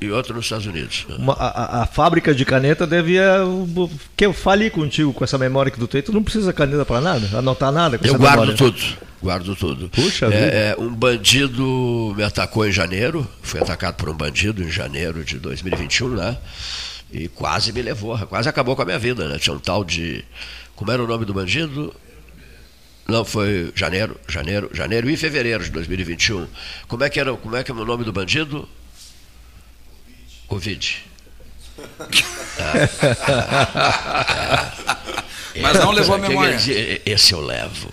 e 0.01 0.11
outro 0.11 0.33
nos 0.33 0.45
Estados 0.45 0.65
Unidos. 0.65 1.05
Uma, 1.17 1.33
a, 1.33 1.83
a, 1.83 1.85
fábrica 1.85 2.35
de 2.35 2.43
caneta 2.43 2.85
devia 2.85 3.39
que 4.17 4.25
eu 4.25 4.33
fale 4.33 4.69
contigo 4.69 5.13
com 5.13 5.23
essa 5.23 5.37
memória 5.37 5.71
que 5.71 5.79
tu 5.79 5.87
tem. 5.87 6.01
Tu 6.01 6.11
não 6.11 6.21
precisa 6.21 6.51
caneta 6.51 6.85
para 6.85 6.99
nada, 6.99 7.37
anotar 7.37 7.71
nada. 7.71 7.99
eu 8.03 8.17
guardo 8.17 8.41
memória. 8.41 8.57
tudo, 8.57 8.81
guardo 9.21 9.55
tudo. 9.55 9.89
Puxa 9.89 10.27
é, 10.27 10.71
é, 10.71 10.75
um 10.77 10.93
bandido 10.93 12.13
me 12.15 12.23
atacou 12.23 12.67
em 12.67 12.71
janeiro. 12.71 13.25
Fui 13.41 13.61
atacado 13.61 13.95
por 13.95 14.09
um 14.09 14.13
bandido 14.13 14.61
em 14.61 14.69
janeiro 14.69 15.23
de 15.23 15.39
2021, 15.39 16.09
né? 16.09 16.37
E 17.11 17.27
quase 17.29 17.71
me 17.71 17.81
levou, 17.81 18.17
quase 18.27 18.49
acabou 18.49 18.75
com 18.75 18.81
a 18.81 18.85
minha 18.85 18.99
vida, 18.99 19.27
né? 19.27 19.39
Tinha 19.39 19.55
um 19.55 19.59
tal 19.59 19.85
de. 19.85 20.23
Como 20.75 20.91
era 20.91 21.03
o 21.03 21.07
nome 21.07 21.25
do 21.25 21.33
bandido? 21.33 21.93
Não, 23.09 23.25
foi 23.25 23.71
janeiro, 23.75 24.19
janeiro, 24.27 24.69
janeiro 24.71 25.09
e 25.09 25.17
fevereiro 25.17 25.63
de 25.63 25.71
2021. 25.71 26.47
Como 26.87 27.03
é 27.03 27.09
que 27.09 27.19
era, 27.19 27.33
como 27.33 27.55
é 27.55 27.63
que 27.63 27.71
é 27.71 27.73
o 27.73 27.85
nome 27.85 28.03
do 28.03 28.13
bandido? 28.13 28.69
Covid. 30.47 31.05
Mas 35.61 35.79
não 35.79 35.91
levou 35.91 36.15
a 36.15 36.17
memória. 36.19 36.55
Esse 37.05 37.33
eu 37.33 37.41
levo. 37.41 37.91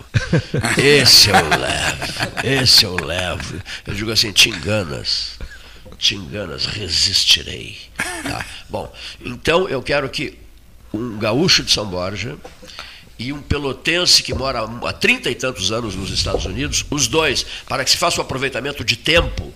Esse 0.77 1.29
eu 1.29 1.49
levo. 1.49 2.43
Esse 2.43 2.85
eu 2.85 2.95
levo. 2.95 3.61
Eu 3.85 3.93
digo 3.95 4.11
assim, 4.11 4.31
te 4.31 4.49
enganas. 4.49 5.39
Te 5.97 6.15
enganas, 6.15 6.67
resistirei. 6.67 7.77
Tá? 7.97 8.45
Bom, 8.69 8.93
então 9.25 9.67
eu 9.67 9.81
quero 9.81 10.07
que 10.09 10.37
um 10.93 11.17
gaúcho 11.17 11.63
de 11.63 11.71
São 11.71 11.87
Borja 11.87 12.37
e 13.19 13.33
um 13.33 13.41
pelotense 13.41 14.21
que 14.21 14.33
mora 14.33 14.61
há 14.83 14.93
trinta 14.93 15.29
e 15.29 15.35
tantos 15.35 15.71
anos 15.71 15.95
nos 15.95 16.11
Estados 16.11 16.45
Unidos, 16.45 16.85
os 16.89 17.07
dois, 17.07 17.45
para 17.67 17.83
que 17.83 17.89
se 17.89 17.97
faça 17.97 18.19
um 18.19 18.23
aproveitamento 18.23 18.83
de 18.83 18.95
tempo, 18.95 19.53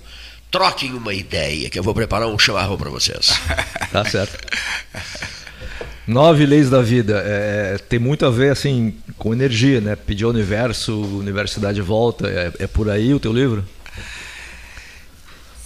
troquem 0.50 0.93
uma 0.93 1.13
ideia, 1.13 1.69
que 1.69 1.78
eu 1.78 1.84
vou 1.84 1.93
preparar 1.93 2.28
um 2.28 2.39
chamarrão 2.39 2.78
para 2.78 2.89
vocês. 2.89 3.32
tá 3.91 4.04
certo. 4.06 4.38
Nove 6.08 6.45
leis 6.45 6.69
da 6.69 6.82
vida. 6.82 7.24
É, 7.26 7.78
tem 7.78 8.00
muito 8.00 8.26
a 8.26 8.30
ver 8.30 8.52
assim 8.52 8.95
com 9.17 9.34
energia, 9.34 9.80
né? 9.80 9.95
Pedir 9.95 10.24
ao 10.24 10.32
universo, 10.32 11.00
universidade 11.00 11.80
volta. 11.82 12.28
É, 12.28 12.63
é 12.63 12.67
por 12.67 12.89
aí 12.89 13.13
o 13.13 13.19
teu 13.19 13.32
livro? 13.32 13.63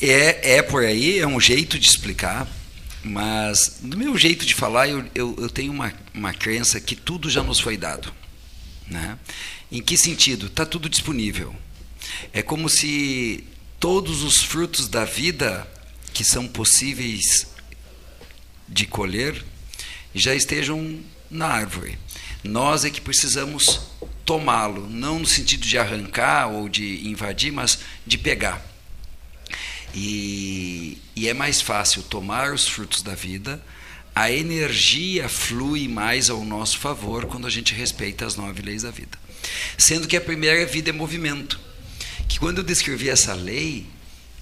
É, 0.01 0.58
é 0.58 0.62
por 0.62 0.84
aí, 0.84 1.19
é 1.19 1.27
um 1.27 1.39
jeito 1.39 1.79
de 1.79 1.88
explicar. 1.88 2.45
Mas, 3.08 3.78
do 3.82 3.96
meu 3.96 4.18
jeito 4.18 4.48
de 4.48 4.56
falar, 4.56 4.89
eu, 4.89 5.06
eu, 5.13 5.36
eu 5.38 5.48
tenho 5.48 5.72
uma, 5.72 5.94
uma 6.12 6.34
crença 6.34 6.82
que 6.82 6.96
tudo 6.96 7.30
já 7.30 7.44
nos 7.44 7.60
foi 7.60 7.78
dado. 7.78 8.12
Né? 8.88 9.15
Em 9.72 9.80
que 9.80 9.96
sentido? 9.96 10.48
Está 10.48 10.65
tudo 10.65 10.89
disponível. 10.89 11.56
É 12.34 12.41
como 12.41 12.68
se 12.68 13.44
todos 13.80 14.24
os 14.24 14.41
frutos 14.41 14.88
da 14.88 15.06
vida 15.06 15.72
que 16.15 16.24
são 16.24 16.48
possíveis 16.48 17.46
de 18.68 18.88
colher 18.88 19.46
já 20.15 20.34
estejam 20.34 21.00
na 21.30 21.46
árvore. 21.46 22.00
Nós 22.44 22.86
é 22.86 22.89
que 22.89 23.02
precisamos 23.02 23.82
tomá-lo, 24.26 24.89
não 24.89 25.20
no 25.20 25.28
sentido 25.28 25.62
de 25.62 25.78
arrancar 25.78 26.48
ou 26.48 26.68
de 26.68 27.08
invadir, 27.08 27.52
mas 27.52 27.78
de 28.04 28.18
pegar. 28.18 28.65
E, 29.95 30.97
e 31.15 31.29
é 31.29 31.34
mais 31.34 31.62
fácil 31.62 32.03
tomar 32.03 32.53
os 32.53 32.67
frutos 32.67 33.01
da 33.01 33.15
vida, 33.15 33.63
a 34.13 34.29
energia 34.29 35.29
flui 35.29 35.88
mais 35.88 36.29
ao 36.29 36.43
nosso 36.43 36.79
favor 36.79 37.25
quando 37.25 37.47
a 37.47 37.49
gente 37.49 37.73
respeita 37.73 38.25
as 38.25 38.36
nove 38.36 38.62
leis 38.62 38.84
da 38.84 38.91
vida. 38.91 39.17
Sendo 39.77 40.05
que 40.05 40.17
a 40.17 40.21
primeira 40.21 40.65
vida 40.65 40.89
é 40.89 40.93
movimento. 40.93 41.58
Que 42.27 42.38
quando 42.39 42.58
eu 42.58 42.63
descrevi 42.63 43.10
essa 43.10 43.34
lei, 43.34 43.86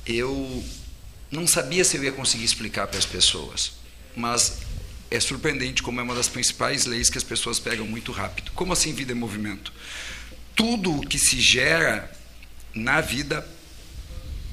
eu 0.07 0.63
não 1.29 1.45
sabia 1.45 1.83
se 1.83 1.97
eu 1.97 2.03
ia 2.03 2.11
conseguir 2.11 2.45
explicar 2.45 2.87
para 2.87 2.97
as 2.97 3.05
pessoas. 3.05 3.73
Mas 4.15 4.59
é 5.11 5.19
surpreendente 5.19 5.83
como 5.83 5.99
é 5.99 6.03
uma 6.03 6.15
das 6.15 6.27
principais 6.27 6.85
leis 6.87 7.11
que 7.11 7.17
as 7.17 7.23
pessoas 7.23 7.59
pegam 7.59 7.85
muito 7.85 8.11
rápido. 8.11 8.51
Como 8.55 8.73
assim 8.73 8.91
vida 8.91 9.11
é 9.11 9.15
movimento? 9.15 9.71
Tudo 10.55 10.97
o 10.97 11.05
que 11.05 11.19
se 11.19 11.39
gera 11.39 12.11
na 12.73 13.01
vida 13.01 13.47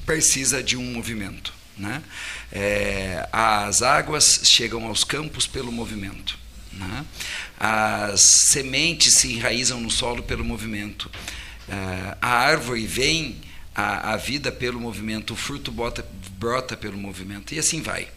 precisa 0.05 0.61
de 0.61 0.77
um 0.77 0.83
movimento. 0.83 1.53
Né? 1.77 2.03
É, 2.51 3.27
as 3.31 3.81
águas 3.81 4.41
chegam 4.45 4.85
aos 4.85 5.03
campos 5.03 5.47
pelo 5.47 5.71
movimento. 5.71 6.37
Né? 6.73 7.05
As 7.59 8.21
sementes 8.51 9.15
se 9.15 9.33
enraizam 9.33 9.79
no 9.79 9.89
solo 9.89 10.23
pelo 10.23 10.43
movimento. 10.43 11.09
É, 11.67 12.17
a 12.21 12.29
árvore 12.29 12.85
vem 12.85 13.41
a, 13.73 14.13
a, 14.13 14.17
vida 14.17 14.51
pelo 14.51 14.79
movimento, 14.79 15.33
o 15.33 15.35
fruto 15.35 15.71
bota, 15.71 16.05
brota 16.37 16.75
pelo 16.75 16.97
movimento, 16.97 17.53
e 17.53 17.59
assim 17.59 17.81
vai. 17.81 18.07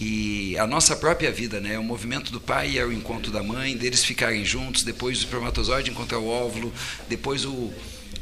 E 0.00 0.56
a 0.56 0.66
nossa 0.66 0.94
própria 0.94 1.32
vida, 1.32 1.60
né, 1.60 1.76
o 1.76 1.82
movimento 1.82 2.30
do 2.30 2.40
pai 2.40 2.78
é 2.78 2.84
o 2.84 2.92
encontro 2.92 3.32
da 3.32 3.42
mãe, 3.42 3.76
deles 3.76 4.04
ficarem 4.04 4.44
juntos, 4.44 4.84
depois 4.84 5.18
o 5.18 5.22
espermatozoide 5.22 5.90
encontrar 5.90 6.18
o 6.18 6.28
óvulo, 6.28 6.72
depois 7.08 7.44
o, 7.44 7.72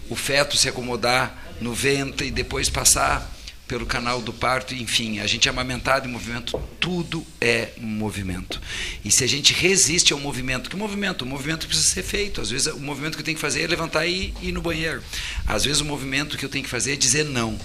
o 0.09 0.17
feto 0.17 0.57
se 0.57 0.69
acomodar 0.69 1.57
no 1.61 1.73
ventre 1.73 2.29
e 2.29 2.31
depois 2.31 2.69
passar 2.69 3.37
pelo 3.67 3.85
canal 3.85 4.23
do 4.23 4.33
parto, 4.33 4.75
enfim, 4.75 5.19
a 5.19 5.27
gente 5.27 5.49
é 5.49 5.51
amamentado 5.51 6.09
em 6.09 6.13
movimento, 6.13 6.61
tudo 6.79 7.27
é 7.41 7.71
movimento. 7.79 8.61
E 9.05 9.11
se 9.11 9.25
a 9.25 9.27
gente 9.27 9.53
resiste 9.53 10.13
ao 10.13 10.21
movimento, 10.21 10.71
que 10.71 10.77
movimento? 10.77 11.23
O 11.23 11.27
movimento 11.27 11.67
precisa 11.67 11.89
ser 11.89 12.05
feito. 12.05 12.41
Às 12.41 12.51
vezes 12.51 12.69
o 12.69 12.79
movimento 12.79 13.17
que 13.17 13.23
eu 13.23 13.25
tenho 13.25 13.35
que 13.37 13.41
fazer 13.41 13.63
é 13.63 13.67
levantar 13.67 14.07
e 14.07 14.33
ir 14.41 14.53
no 14.53 14.63
banheiro. 14.63 15.03
Às 15.45 15.65
vezes 15.65 15.81
o 15.81 15.85
movimento 15.85 16.39
que 16.39 16.45
eu 16.45 16.49
tenho 16.49 16.63
que 16.65 16.71
fazer 16.71 16.93
é 16.93 16.97
dizer 16.97 17.25
não. 17.25 17.59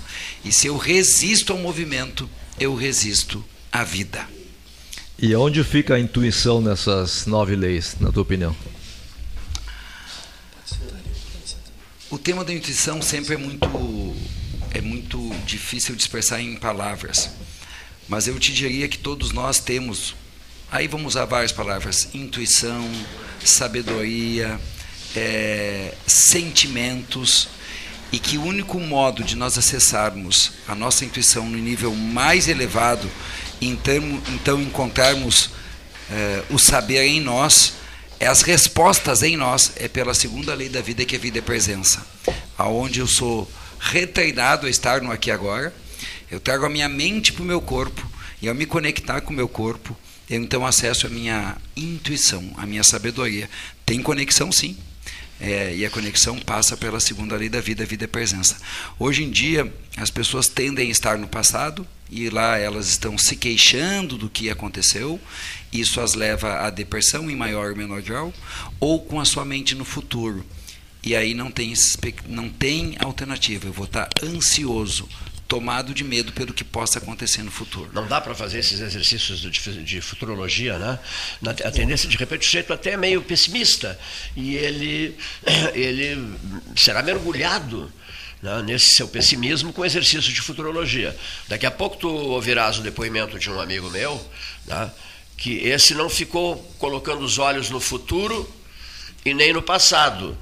E 0.43 0.51
se 0.51 0.67
eu 0.67 0.75
resisto 0.75 1.53
ao 1.53 1.59
movimento, 1.59 2.27
eu 2.59 2.73
resisto 2.73 3.43
à 3.71 3.83
vida. 3.83 4.27
E 5.19 5.35
onde 5.35 5.63
fica 5.63 5.93
a 5.93 5.99
intuição 5.99 6.61
nessas 6.61 7.27
nove 7.27 7.55
leis, 7.55 7.95
na 7.99 8.11
tua 8.11 8.23
opinião? 8.23 8.55
O 12.11 12.19
tema 12.19 12.43
da 12.43 12.51
intuição 12.51 13.01
sempre 13.01 13.35
é 13.35 13.37
muito 13.37 13.65
é 14.73 14.81
muito 14.81 15.33
difícil 15.45 15.95
de 15.95 16.01
expressar 16.01 16.41
em 16.41 16.57
palavras. 16.57 17.29
Mas 18.05 18.27
eu 18.27 18.37
te 18.37 18.51
diria 18.51 18.89
que 18.89 18.97
todos 18.97 19.31
nós 19.31 19.61
temos, 19.61 20.13
aí 20.69 20.89
vamos 20.89 21.13
usar 21.13 21.23
várias 21.23 21.53
palavras: 21.53 22.09
intuição, 22.13 22.85
sabedoria, 23.41 24.59
é, 25.15 25.93
sentimentos, 26.05 27.47
e 28.11 28.19
que 28.19 28.37
o 28.37 28.43
único 28.43 28.77
modo 28.77 29.23
de 29.23 29.37
nós 29.37 29.57
acessarmos 29.57 30.51
a 30.67 30.75
nossa 30.75 31.05
intuição 31.05 31.49
no 31.49 31.57
nível 31.57 31.95
mais 31.95 32.49
elevado, 32.49 33.09
então, 33.61 34.21
então 34.33 34.61
encontrarmos 34.61 35.51
é, 36.11 36.43
o 36.49 36.59
saber 36.59 37.05
em 37.05 37.21
nós, 37.21 37.75
as 38.25 38.41
respostas 38.41 39.23
em 39.23 39.35
nós 39.35 39.71
é 39.75 39.87
pela 39.87 40.13
segunda 40.13 40.53
lei 40.53 40.69
da 40.69 40.81
vida 40.81 41.05
que 41.05 41.15
a 41.15 41.19
vida 41.19 41.39
é 41.39 41.41
presença, 41.41 42.05
aonde 42.57 42.99
eu 42.99 43.07
sou 43.07 43.49
retreinado 43.79 44.67
a 44.67 44.69
estar 44.69 45.01
no 45.01 45.11
aqui 45.11 45.29
e 45.29 45.31
agora, 45.31 45.73
eu 46.29 46.39
trago 46.39 46.65
a 46.65 46.69
minha 46.69 46.87
mente 46.87 47.33
para 47.33 47.43
o 47.43 47.45
meu 47.45 47.59
corpo 47.59 48.05
e 48.41 48.47
ao 48.47 48.55
me 48.55 48.65
conectar 48.65 49.21
com 49.21 49.33
o 49.33 49.35
meu 49.35 49.49
corpo, 49.49 49.97
eu 50.29 50.41
então 50.41 50.65
acesso 50.65 51.07
a 51.07 51.09
minha 51.09 51.57
intuição, 51.75 52.53
a 52.55 52.65
minha 52.65 52.83
sabedoria. 52.83 53.49
Tem 53.85 54.01
conexão, 54.01 54.51
sim. 54.51 54.77
É, 55.39 55.75
e 55.75 55.85
a 55.85 55.89
conexão 55.89 56.39
passa 56.39 56.77
pela 56.77 56.99
segunda 56.99 57.35
lei 57.35 57.49
da 57.49 57.59
vida, 57.59 57.83
a 57.83 57.85
vida 57.85 58.05
é 58.05 58.07
presença. 58.07 58.55
Hoje 58.97 59.23
em 59.23 59.29
dia, 59.29 59.71
as 59.97 60.09
pessoas 60.09 60.47
tendem 60.47 60.87
a 60.87 60.91
estar 60.91 61.17
no 61.17 61.27
passado 61.27 61.85
e 62.11 62.29
lá 62.29 62.57
elas 62.57 62.89
estão 62.89 63.17
se 63.17 63.35
queixando 63.35 64.17
do 64.17 64.29
que 64.29 64.49
aconteceu 64.49 65.19
isso 65.71 66.01
as 66.01 66.15
leva 66.15 66.65
à 66.65 66.69
depressão 66.69 67.29
em 67.29 67.35
maior 67.35 67.71
ou 67.71 67.77
menor 67.77 68.01
grau, 68.01 68.33
ou 68.79 68.99
com 68.99 69.19
a 69.19 69.25
sua 69.25 69.45
mente 69.45 69.73
no 69.73 69.85
futuro. 69.85 70.45
E 71.03 71.15
aí 71.15 71.33
não 71.33 71.49
tem, 71.49 71.73
não 72.27 72.49
tem 72.49 72.95
alternativa. 72.99 73.67
Eu 73.67 73.73
vou 73.73 73.85
estar 73.85 74.09
ansioso, 74.21 75.07
tomado 75.47 75.93
de 75.93 76.03
medo 76.03 76.31
pelo 76.33 76.53
que 76.53 76.63
possa 76.63 76.99
acontecer 76.99 77.41
no 77.41 77.49
futuro. 77.49 77.89
Não 77.93 78.05
dá 78.05 78.19
para 78.19 78.35
fazer 78.35 78.59
esses 78.59 78.81
exercícios 78.81 79.39
de, 79.39 79.83
de, 79.83 80.01
futurologia, 80.01 80.77
né? 80.77 80.99
A 81.65 81.71
tendência, 81.71 82.07
de 82.07 82.17
repente, 82.17 82.41
o 82.41 82.45
sujeito 82.45 82.71
até 82.73 82.91
é 82.91 82.97
meio 82.97 83.21
pessimista 83.21 83.97
e 84.35 84.55
ele, 84.55 85.17
ele 85.73 86.35
será 86.75 87.01
mergulhado 87.01 87.91
né, 88.41 88.61
nesse 88.63 88.95
seu 88.95 89.07
pessimismo 89.07 89.71
com 89.71 89.85
exercício 89.85 90.33
de 90.33 90.41
futurologia. 90.41 91.15
Daqui 91.47 91.65
a 91.65 91.71
pouco 91.71 91.97
tu 91.97 92.09
ouvirás 92.09 92.79
o 92.79 92.81
depoimento 92.81 93.37
de 93.37 93.49
um 93.49 93.59
amigo 93.59 93.89
meu, 93.89 94.19
né, 94.65 94.91
que 95.37 95.57
esse 95.59 95.93
não 95.93 96.09
ficou 96.09 96.57
colocando 96.77 97.23
os 97.23 97.37
olhos 97.37 97.69
no 97.69 97.79
futuro 97.79 98.49
e 99.25 99.33
nem 99.33 99.53
no 99.53 99.61
passado, 99.61 100.37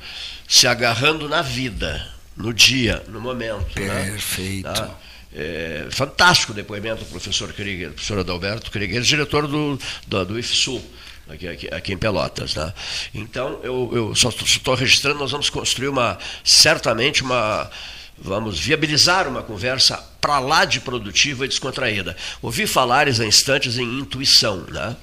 se 0.47 0.67
agarrando 0.67 1.27
na 1.27 1.41
vida, 1.41 2.07
no 2.35 2.53
dia, 2.53 3.03
no 3.07 3.19
momento. 3.19 3.79
Né? 3.79 4.11
Perfeito. 4.11 4.69
Né, 4.69 4.89
é, 5.33 5.87
fantástico 5.91 6.53
depoimento 6.53 7.03
do 7.03 7.09
professor 7.09 7.53
Krieger, 7.53 7.91
professor 7.91 8.19
Adalberto 8.19 8.71
Krieger, 8.71 9.01
diretor 9.01 9.47
do, 9.47 9.79
do, 10.07 10.25
do 10.25 10.39
IFSU, 10.39 10.81
aqui, 11.29 11.47
aqui, 11.47 11.67
aqui, 11.73 11.93
em 11.93 11.97
Pelotas. 11.97 12.55
Né? 12.55 12.73
Então, 13.13 13.59
eu, 13.63 13.89
eu 13.93 14.15
só 14.15 14.29
estou 14.29 14.75
registrando, 14.75 15.19
nós 15.19 15.31
vamos 15.31 15.49
construir 15.49 15.87
uma, 15.87 16.17
certamente 16.43 17.23
uma, 17.23 17.69
vamos 18.17 18.59
viabilizar 18.59 19.27
uma 19.27 19.43
conversa 19.43 19.97
para 20.19 20.39
lá 20.39 20.65
de 20.65 20.79
produtiva 20.79 21.45
e 21.45 21.47
descontraída. 21.47 22.15
Ouvi 22.41 22.67
falares 22.67 23.19
há 23.19 23.25
instantes 23.25 23.77
em 23.77 23.99
intuição, 23.99 24.65
né? 24.69 24.95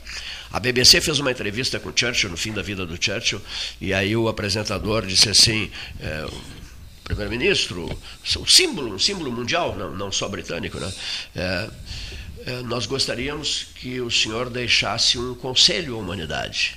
A 0.53 0.61
BBC 0.61 1.01
fez 1.01 1.19
uma 1.19 1.31
entrevista 1.31 1.79
com 1.81 1.93
Churchill 1.95 2.31
no 2.31 2.37
fim 2.37 2.53
da 2.53 2.63
vida 2.63 2.87
do 2.87 2.97
Churchill 3.03 3.41
e 3.81 3.93
aí 3.93 4.17
o 4.17 4.29
apresentador 4.29 5.05
disse 5.05 5.29
assim, 5.29 5.71
é, 6.01 6.27
primeiro-ministro, 7.05 7.87
o 8.39 8.47
símbolo, 8.47 8.95
um 8.95 8.99
símbolo 8.99 9.31
mundial, 9.31 9.77
não, 9.77 9.95
não 9.95 10.13
só 10.13 10.29
britânico, 10.29 10.79
né? 10.79 10.93
É, 11.35 11.71
nós 12.65 12.87
gostaríamos 12.87 13.67
que 13.75 14.01
o 14.01 14.11
senhor 14.11 14.49
deixasse 14.49 15.19
um 15.19 15.35
conselho 15.35 15.97
à 15.97 15.99
humanidade. 15.99 16.77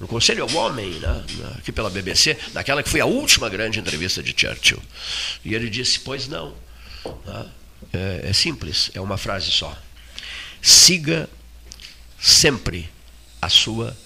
Um 0.00 0.06
conselho 0.06 0.42
ao 0.42 0.54
homem, 0.54 0.90
né? 0.98 1.24
aqui 1.56 1.72
pela 1.72 1.88
BBC, 1.88 2.36
naquela 2.52 2.82
que 2.82 2.90
foi 2.90 3.00
a 3.00 3.06
última 3.06 3.48
grande 3.48 3.78
entrevista 3.78 4.22
de 4.22 4.34
Churchill. 4.36 4.82
E 5.44 5.54
ele 5.54 5.70
disse: 5.70 6.00
Pois 6.00 6.28
não. 6.28 6.54
Né? 7.24 7.46
É, 7.92 8.20
é 8.28 8.32
simples, 8.32 8.90
é 8.92 9.00
uma 9.00 9.16
frase 9.16 9.50
só. 9.50 9.76
Siga 10.60 11.28
sempre 12.20 12.90
a 13.40 13.48
sua 13.48 13.96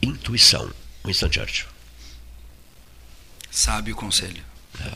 intuição. 0.00 0.72
Winston 1.04 1.30
Churchill. 1.30 1.68
Sabe 3.50 3.92
o 3.92 3.96
conselho. 3.96 4.42
É. 4.80 4.92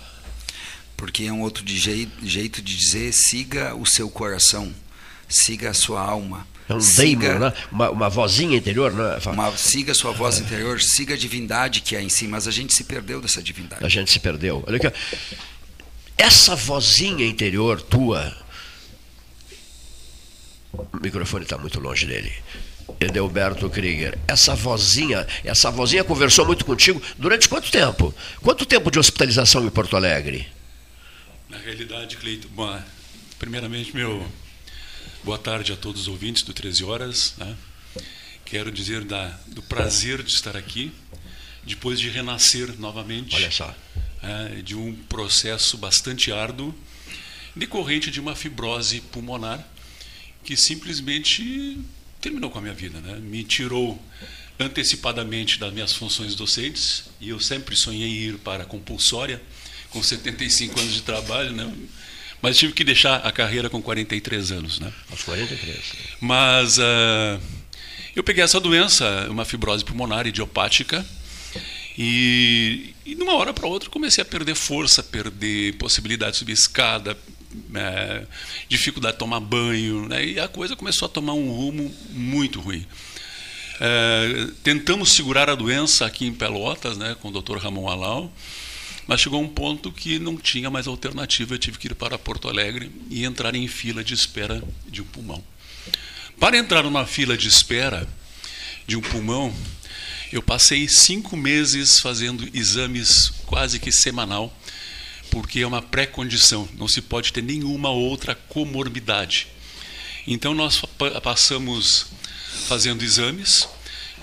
Porque 0.97 1.25
é 1.25 1.33
um 1.33 1.43
outro 1.43 1.63
de 1.63 1.77
jeito, 1.77 2.27
jeito 2.27 2.63
de 2.63 2.75
dizer: 2.75 3.13
siga 3.13 3.75
o 3.75 3.85
seu 3.85 4.09
coração 4.09 4.75
siga 5.29 5.71
a 5.71 5.75
sua 5.75 6.01
alma. 6.01 6.47
É 6.69 6.75
um 6.75 6.81
siga, 6.81 7.29
daimon, 7.29 7.39
né? 7.39 7.53
uma, 7.71 7.91
uma 7.91 8.09
vozinha 8.09 8.57
interior, 8.57 8.93
né? 8.93 9.19
Uma, 9.27 9.57
siga 9.57 9.93
a 9.93 9.95
sua 9.95 10.11
voz 10.11 10.39
interior, 10.39 10.81
siga 10.81 11.15
a 11.15 11.17
divindade 11.17 11.81
que 11.81 11.95
há 11.95 12.03
em 12.03 12.09
si, 12.09 12.27
mas 12.27 12.49
a 12.49 12.51
gente 12.51 12.75
se 12.75 12.83
perdeu 12.85 13.21
dessa 13.21 13.41
divindade. 13.41 13.85
A 13.85 13.89
gente 13.89 14.11
se 14.11 14.19
perdeu. 14.19 14.65
Olha 14.67 14.77
aqui, 14.77 14.93
essa 16.19 16.57
vozinha 16.57 17.25
interior 17.25 17.81
tua, 17.81 18.37
o 20.73 20.87
microfone 21.01 21.45
está 21.45 21.57
muito 21.57 21.79
longe 21.79 22.05
dele. 22.05 22.33
Edelberto 22.99 23.69
Krieger, 23.69 24.19
essa 24.27 24.55
vozinha, 24.55 25.27
essa 25.45 25.71
vozinha 25.71 26.03
conversou 26.03 26.47
muito 26.47 26.65
contigo 26.65 27.01
durante 27.19 27.49
quanto 27.49 27.71
tempo? 27.71 28.15
Quanto 28.41 28.65
tempo 28.67 28.91
de 28.91 28.99
hospitalização 28.99 29.65
em 29.65 29.71
Porto 29.71 29.97
Alegre? 29.97 30.49
Na 31.49 31.59
realidade, 31.59 32.17
Cleito, 32.17 32.49
bom, 32.49 32.81
primeiramente 33.39 33.95
meu 33.95 34.27
Boa 35.27 35.39
tarde 35.39 35.73
a 35.73 35.77
todos 35.77 36.03
os 36.03 36.07
ouvintes 36.07 36.45
do 36.45 36.53
13 36.53 36.85
Horas. 36.85 37.35
Né? 37.37 37.57
Quero 38.45 38.71
dizer 38.71 39.03
da, 39.03 39.27
do 39.49 39.61
prazer 39.61 40.23
de 40.23 40.31
estar 40.31 40.57
aqui, 40.57 40.93
depois 41.65 41.99
de 41.99 42.09
renascer 42.09 42.79
novamente. 42.79 43.35
Olha 43.35 43.51
só. 43.51 43.75
É, 44.23 44.63
de 44.63 44.77
um 44.77 44.95
processo 44.95 45.77
bastante 45.79 46.31
árduo, 46.31 46.73
decorrente 47.57 48.09
de 48.09 48.21
uma 48.21 48.37
fibrose 48.37 49.01
pulmonar, 49.01 49.67
que 50.45 50.57
simplesmente 50.57 51.77
terminou 52.21 52.49
com 52.49 52.59
a 52.59 52.63
minha 52.63 52.75
vida. 52.75 53.01
Né? 53.01 53.19
Me 53.19 53.43
tirou 53.43 54.01
antecipadamente 54.61 55.59
das 55.59 55.73
minhas 55.73 55.93
funções 55.93 56.37
docentes, 56.37 57.03
e 57.21 57.31
eu 57.31 57.41
sempre 57.41 57.75
sonhei 57.75 58.07
em 58.07 58.29
ir 58.29 58.39
para 58.39 58.63
a 58.63 58.67
compulsória, 58.67 59.43
com 59.91 60.01
75 60.01 60.79
anos 60.79 60.95
de 60.95 61.03
trabalho, 61.03 61.51
né? 61.51 61.69
Mas 62.43 62.57
tive 62.57 62.73
que 62.73 62.85
deixar 62.85 63.17
a 63.17 63.33
carreira 63.33 63.69
com 63.71 63.81
43 63.83 64.53
anos. 64.53 64.79
Né? 64.79 64.93
Aos 65.11 65.23
43. 65.23 65.79
Mas 66.21 66.79
uh, 66.79 67.41
eu 68.15 68.23
peguei 68.23 68.43
essa 68.43 68.61
doença, 68.61 69.27
uma 69.29 69.45
fibrose 69.45 69.85
pulmonar 69.85 70.27
idiopática, 70.27 71.05
e, 71.99 72.95
e 73.07 73.15
de 73.15 73.23
uma 73.23 73.35
hora 73.35 73.55
para 73.55 73.67
outra 73.67 73.89
comecei 73.89 74.21
a 74.21 74.25
perder 74.25 74.55
força, 74.55 75.03
perder 75.03 75.75
possibilidade 75.75 76.33
de 76.33 76.39
subir 76.39 76.53
escada, 76.53 77.17
é, 77.75 78.27
dificuldade 78.69 79.15
de 79.15 79.19
tomar 79.19 79.41
banho, 79.41 80.07
né? 80.09 80.25
e 80.25 80.41
a 80.41 80.47
coisa 80.47 80.77
começou 80.77 81.07
a 81.07 81.09
tomar 81.09 81.33
um 81.33 81.51
rumo 81.51 81.95
muito 82.11 82.61
ruim. 82.61 82.87
É, 83.81 84.49
tentamos 84.63 85.13
segurar 85.13 85.49
a 85.49 85.55
doença 85.55 86.07
aqui 86.07 86.27
em 86.27 86.33
Pelotas, 86.33 86.97
né, 86.97 87.15
com 87.21 87.29
o 87.29 87.43
Dr. 87.43 87.57
Ramon 87.59 87.89
Alau, 87.89 88.33
mas 89.07 89.21
chegou 89.21 89.41
um 89.41 89.49
ponto 89.49 89.93
que 89.93 90.19
não 90.19 90.37
tinha 90.37 90.69
mais 90.69 90.87
alternativa, 90.87 91.55
eu 91.55 91.59
tive 91.59 91.79
que 91.79 91.87
ir 91.87 91.95
para 91.95 92.19
Porto 92.19 92.49
Alegre 92.49 92.91
e 93.09 93.25
entrar 93.25 93.55
em 93.55 93.69
fila 93.69 94.03
de 94.03 94.15
espera 94.15 94.63
de 94.89 95.01
um 95.01 95.05
pulmão. 95.05 95.43
Para 96.39 96.57
entrar 96.57 96.83
numa 96.83 97.07
fila 97.07 97.37
de 97.37 97.49
espera 97.49 98.09
de 98.87 98.97
um 98.97 99.01
pulmão, 99.01 99.55
eu 100.33 100.43
passei 100.43 100.89
cinco 100.89 101.37
meses 101.37 102.01
fazendo 102.01 102.49
exames 102.53 103.33
quase 103.47 103.79
que 103.79 103.93
semanal, 103.93 104.55
porque 105.31 105.61
é 105.61 105.67
uma 105.67 105.83
pré-condição, 105.83 106.69
não 106.77 106.89
se 106.89 107.01
pode 107.01 107.33
ter 107.33 107.43
nenhuma 107.43 107.91
outra 107.91 108.35
comorbidade. 108.35 109.47
Então 110.27 110.53
nós 110.53 110.83
passamos 111.23 112.07
fazendo 112.67 113.05
exames, 113.05 113.69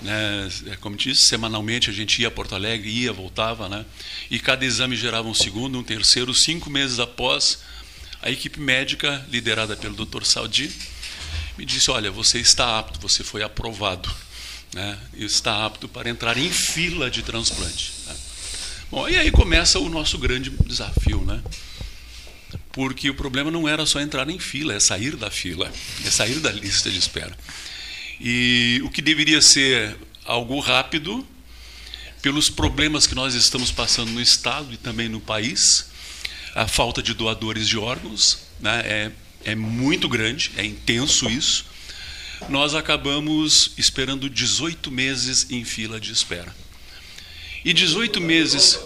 né, 0.04 0.48
é 0.66 0.76
como 0.76 0.96
disse, 0.96 1.26
semanalmente 1.26 1.88
a 1.88 1.92
gente 1.92 2.20
ia 2.20 2.28
a 2.28 2.30
Porto 2.30 2.54
Alegre, 2.54 2.88
ia, 2.88 3.12
voltava, 3.12 3.68
né, 3.68 3.84
e 4.30 4.38
cada 4.38 4.64
exame 4.64 4.96
gerava 4.96 5.26
um 5.26 5.34
segundo, 5.34 5.78
um 5.78 5.82
terceiro. 5.82 6.32
Cinco 6.34 6.68
meses 6.68 7.00
após, 7.00 7.60
a 8.22 8.30
equipe 8.30 8.60
médica, 8.60 9.26
liderada 9.30 9.74
pelo 9.74 9.94
Dr. 10.04 10.24
Saldi, 10.24 10.70
me 11.56 11.64
disse: 11.64 11.90
Olha, 11.90 12.10
você 12.10 12.38
está 12.38 12.78
apto, 12.78 13.00
você 13.00 13.24
foi 13.24 13.42
aprovado, 13.42 14.10
né, 14.74 14.98
está 15.14 15.64
apto 15.64 15.88
para 15.88 16.10
entrar 16.10 16.36
em 16.36 16.50
fila 16.50 17.10
de 17.10 17.22
transplante. 17.22 17.92
Né. 18.06 18.16
Bom, 18.90 19.08
e 19.08 19.16
aí 19.16 19.30
começa 19.30 19.78
o 19.78 19.88
nosso 19.88 20.18
grande 20.18 20.50
desafio, 20.50 21.22
né? 21.22 21.42
Porque 22.72 23.08
o 23.08 23.14
problema 23.14 23.50
não 23.50 23.68
era 23.68 23.86
só 23.86 24.00
entrar 24.00 24.28
em 24.28 24.38
fila, 24.38 24.74
é 24.74 24.80
sair 24.80 25.16
da 25.16 25.30
fila, 25.30 25.72
é 26.04 26.10
sair 26.10 26.40
da 26.40 26.52
lista 26.52 26.90
de 26.90 26.98
espera. 26.98 27.36
E 28.20 28.80
o 28.84 28.90
que 28.90 29.02
deveria 29.02 29.40
ser 29.40 29.96
algo 30.24 30.58
rápido, 30.60 31.26
pelos 32.22 32.48
problemas 32.48 33.06
que 33.06 33.14
nós 33.14 33.34
estamos 33.34 33.70
passando 33.70 34.10
no 34.10 34.20
Estado 34.20 34.72
e 34.72 34.76
também 34.76 35.08
no 35.08 35.20
país, 35.20 35.90
a 36.54 36.66
falta 36.66 37.02
de 37.02 37.12
doadores 37.12 37.68
de 37.68 37.76
órgãos 37.76 38.38
né, 38.60 38.82
é, 38.84 39.12
é 39.52 39.54
muito 39.54 40.08
grande, 40.08 40.50
é 40.56 40.64
intenso 40.64 41.28
isso. 41.28 41.66
Nós 42.48 42.74
acabamos 42.74 43.72
esperando 43.76 44.30
18 44.30 44.90
meses 44.90 45.50
em 45.50 45.64
fila 45.64 46.00
de 46.00 46.12
espera. 46.12 46.54
E 47.64 47.72
18 47.72 48.20
meses 48.20 48.78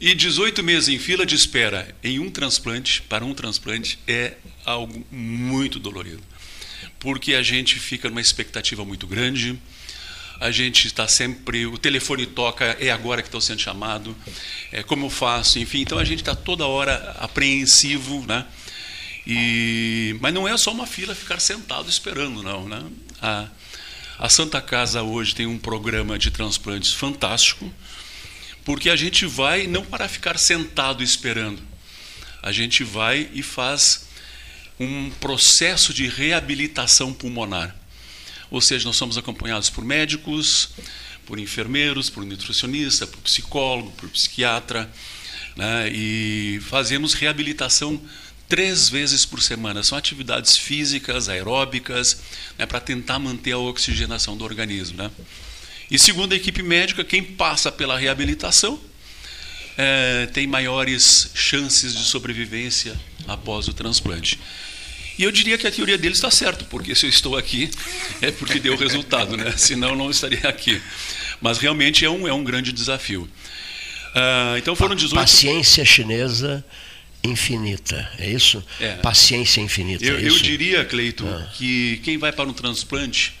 e 0.00 0.14
18 0.14 0.62
meses 0.62 0.88
em 0.88 0.98
fila 0.98 1.24
de 1.24 1.34
espera 1.34 1.94
em 2.02 2.18
um 2.18 2.30
transplante, 2.30 3.02
para 3.02 3.24
um 3.24 3.34
transplante, 3.34 3.98
é 4.06 4.34
algo 4.64 5.04
muito 5.10 5.78
dolorido 5.78 6.22
porque 6.98 7.34
a 7.34 7.42
gente 7.42 7.78
fica 7.78 8.08
numa 8.08 8.20
expectativa 8.20 8.84
muito 8.84 9.06
grande, 9.06 9.58
a 10.38 10.50
gente 10.50 10.86
está 10.86 11.08
sempre, 11.08 11.66
o 11.66 11.78
telefone 11.78 12.26
toca, 12.26 12.76
é 12.78 12.90
agora 12.90 13.22
que 13.22 13.28
estou 13.28 13.40
sendo 13.40 13.60
chamado, 13.60 14.14
é, 14.70 14.82
como 14.82 15.06
eu 15.06 15.10
faço, 15.10 15.58
enfim, 15.58 15.80
então 15.80 15.98
a 15.98 16.04
gente 16.04 16.20
está 16.20 16.34
toda 16.34 16.66
hora 16.66 17.16
apreensivo, 17.18 18.24
né? 18.26 18.44
E, 19.26 20.16
mas 20.20 20.32
não 20.32 20.46
é 20.46 20.56
só 20.56 20.70
uma 20.72 20.86
fila 20.86 21.14
ficar 21.14 21.40
sentado 21.40 21.88
esperando, 21.88 22.42
não, 22.42 22.68
né? 22.68 22.84
A, 23.20 23.48
a 24.18 24.28
Santa 24.28 24.60
Casa 24.60 25.02
hoje 25.02 25.34
tem 25.34 25.46
um 25.46 25.58
programa 25.58 26.18
de 26.18 26.30
transplantes 26.30 26.92
fantástico, 26.92 27.72
porque 28.64 28.90
a 28.90 28.96
gente 28.96 29.26
vai 29.26 29.66
não 29.66 29.84
para 29.84 30.08
ficar 30.08 30.38
sentado 30.38 31.02
esperando, 31.02 31.62
a 32.42 32.52
gente 32.52 32.84
vai 32.84 33.28
e 33.32 33.42
faz 33.42 34.05
um 34.78 35.10
processo 35.10 35.92
de 35.92 36.06
reabilitação 36.06 37.12
pulmonar. 37.12 37.74
Ou 38.50 38.60
seja, 38.60 38.84
nós 38.84 38.96
somos 38.96 39.18
acompanhados 39.18 39.70
por 39.70 39.84
médicos, 39.84 40.70
por 41.24 41.38
enfermeiros, 41.38 42.08
por 42.08 42.24
nutricionista, 42.24 43.06
por 43.06 43.20
psicólogo, 43.20 43.90
por 43.92 44.08
psiquiatra, 44.08 44.90
né? 45.56 45.90
e 45.92 46.60
fazemos 46.68 47.14
reabilitação 47.14 48.00
três 48.48 48.88
vezes 48.88 49.26
por 49.26 49.42
semana. 49.42 49.82
São 49.82 49.98
atividades 49.98 50.56
físicas, 50.56 51.28
aeróbicas, 51.28 52.20
né, 52.56 52.64
para 52.64 52.78
tentar 52.78 53.18
manter 53.18 53.52
a 53.52 53.58
oxigenação 53.58 54.36
do 54.36 54.44
organismo. 54.44 54.98
Né? 54.98 55.10
E 55.90 55.98
segundo 55.98 56.32
a 56.32 56.36
equipe 56.36 56.62
médica, 56.62 57.04
quem 57.04 57.22
passa 57.22 57.72
pela 57.72 57.98
reabilitação 57.98 58.80
é, 59.76 60.26
tem 60.26 60.46
maiores 60.46 61.30
chances 61.34 61.94
de 61.94 62.04
sobrevivência 62.04 62.98
após 63.26 63.68
o 63.68 63.74
transplante. 63.74 64.38
E 65.18 65.22
eu 65.22 65.32
diria 65.32 65.56
que 65.56 65.66
a 65.66 65.70
teoria 65.70 65.96
deles 65.96 66.18
está 66.18 66.30
certa, 66.30 66.64
porque 66.64 66.94
se 66.94 67.06
eu 67.06 67.10
estou 67.10 67.36
aqui 67.36 67.70
é 68.20 68.30
porque 68.30 68.60
deu 68.60 68.76
resultado, 68.76 69.36
né? 69.36 69.54
senão 69.56 69.96
não 69.96 70.10
estaria 70.10 70.48
aqui. 70.48 70.80
Mas 71.40 71.58
realmente 71.58 72.04
é 72.04 72.10
um, 72.10 72.28
é 72.28 72.32
um 72.32 72.44
grande 72.44 72.72
desafio. 72.72 73.22
Uh, 73.22 74.56
então 74.58 74.74
foram 74.76 74.94
18. 74.94 75.14
Paciência 75.14 75.84
chinesa 75.84 76.64
infinita, 77.22 78.10
é 78.18 78.30
isso? 78.30 78.64
É. 78.80 78.94
Paciência 78.96 79.60
infinita. 79.60 80.04
Eu, 80.04 80.18
é 80.18 80.28
eu 80.28 80.38
diria, 80.38 80.84
Cleito, 80.84 81.26
ah. 81.26 81.50
que 81.54 82.00
quem 82.04 82.18
vai 82.18 82.32
para 82.32 82.48
um 82.48 82.52
transplante 82.52 83.34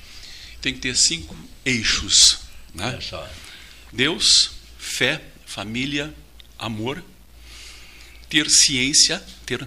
tem 0.60 0.74
que 0.74 0.80
ter 0.80 0.96
cinco 0.96 1.36
eixos. 1.64 2.40
Né? 2.74 2.98
Deus, 3.92 4.50
fé, 4.78 5.22
família, 5.46 6.12
amor, 6.58 7.02
ter 8.28 8.50
ciência, 8.50 9.22
ter 9.44 9.66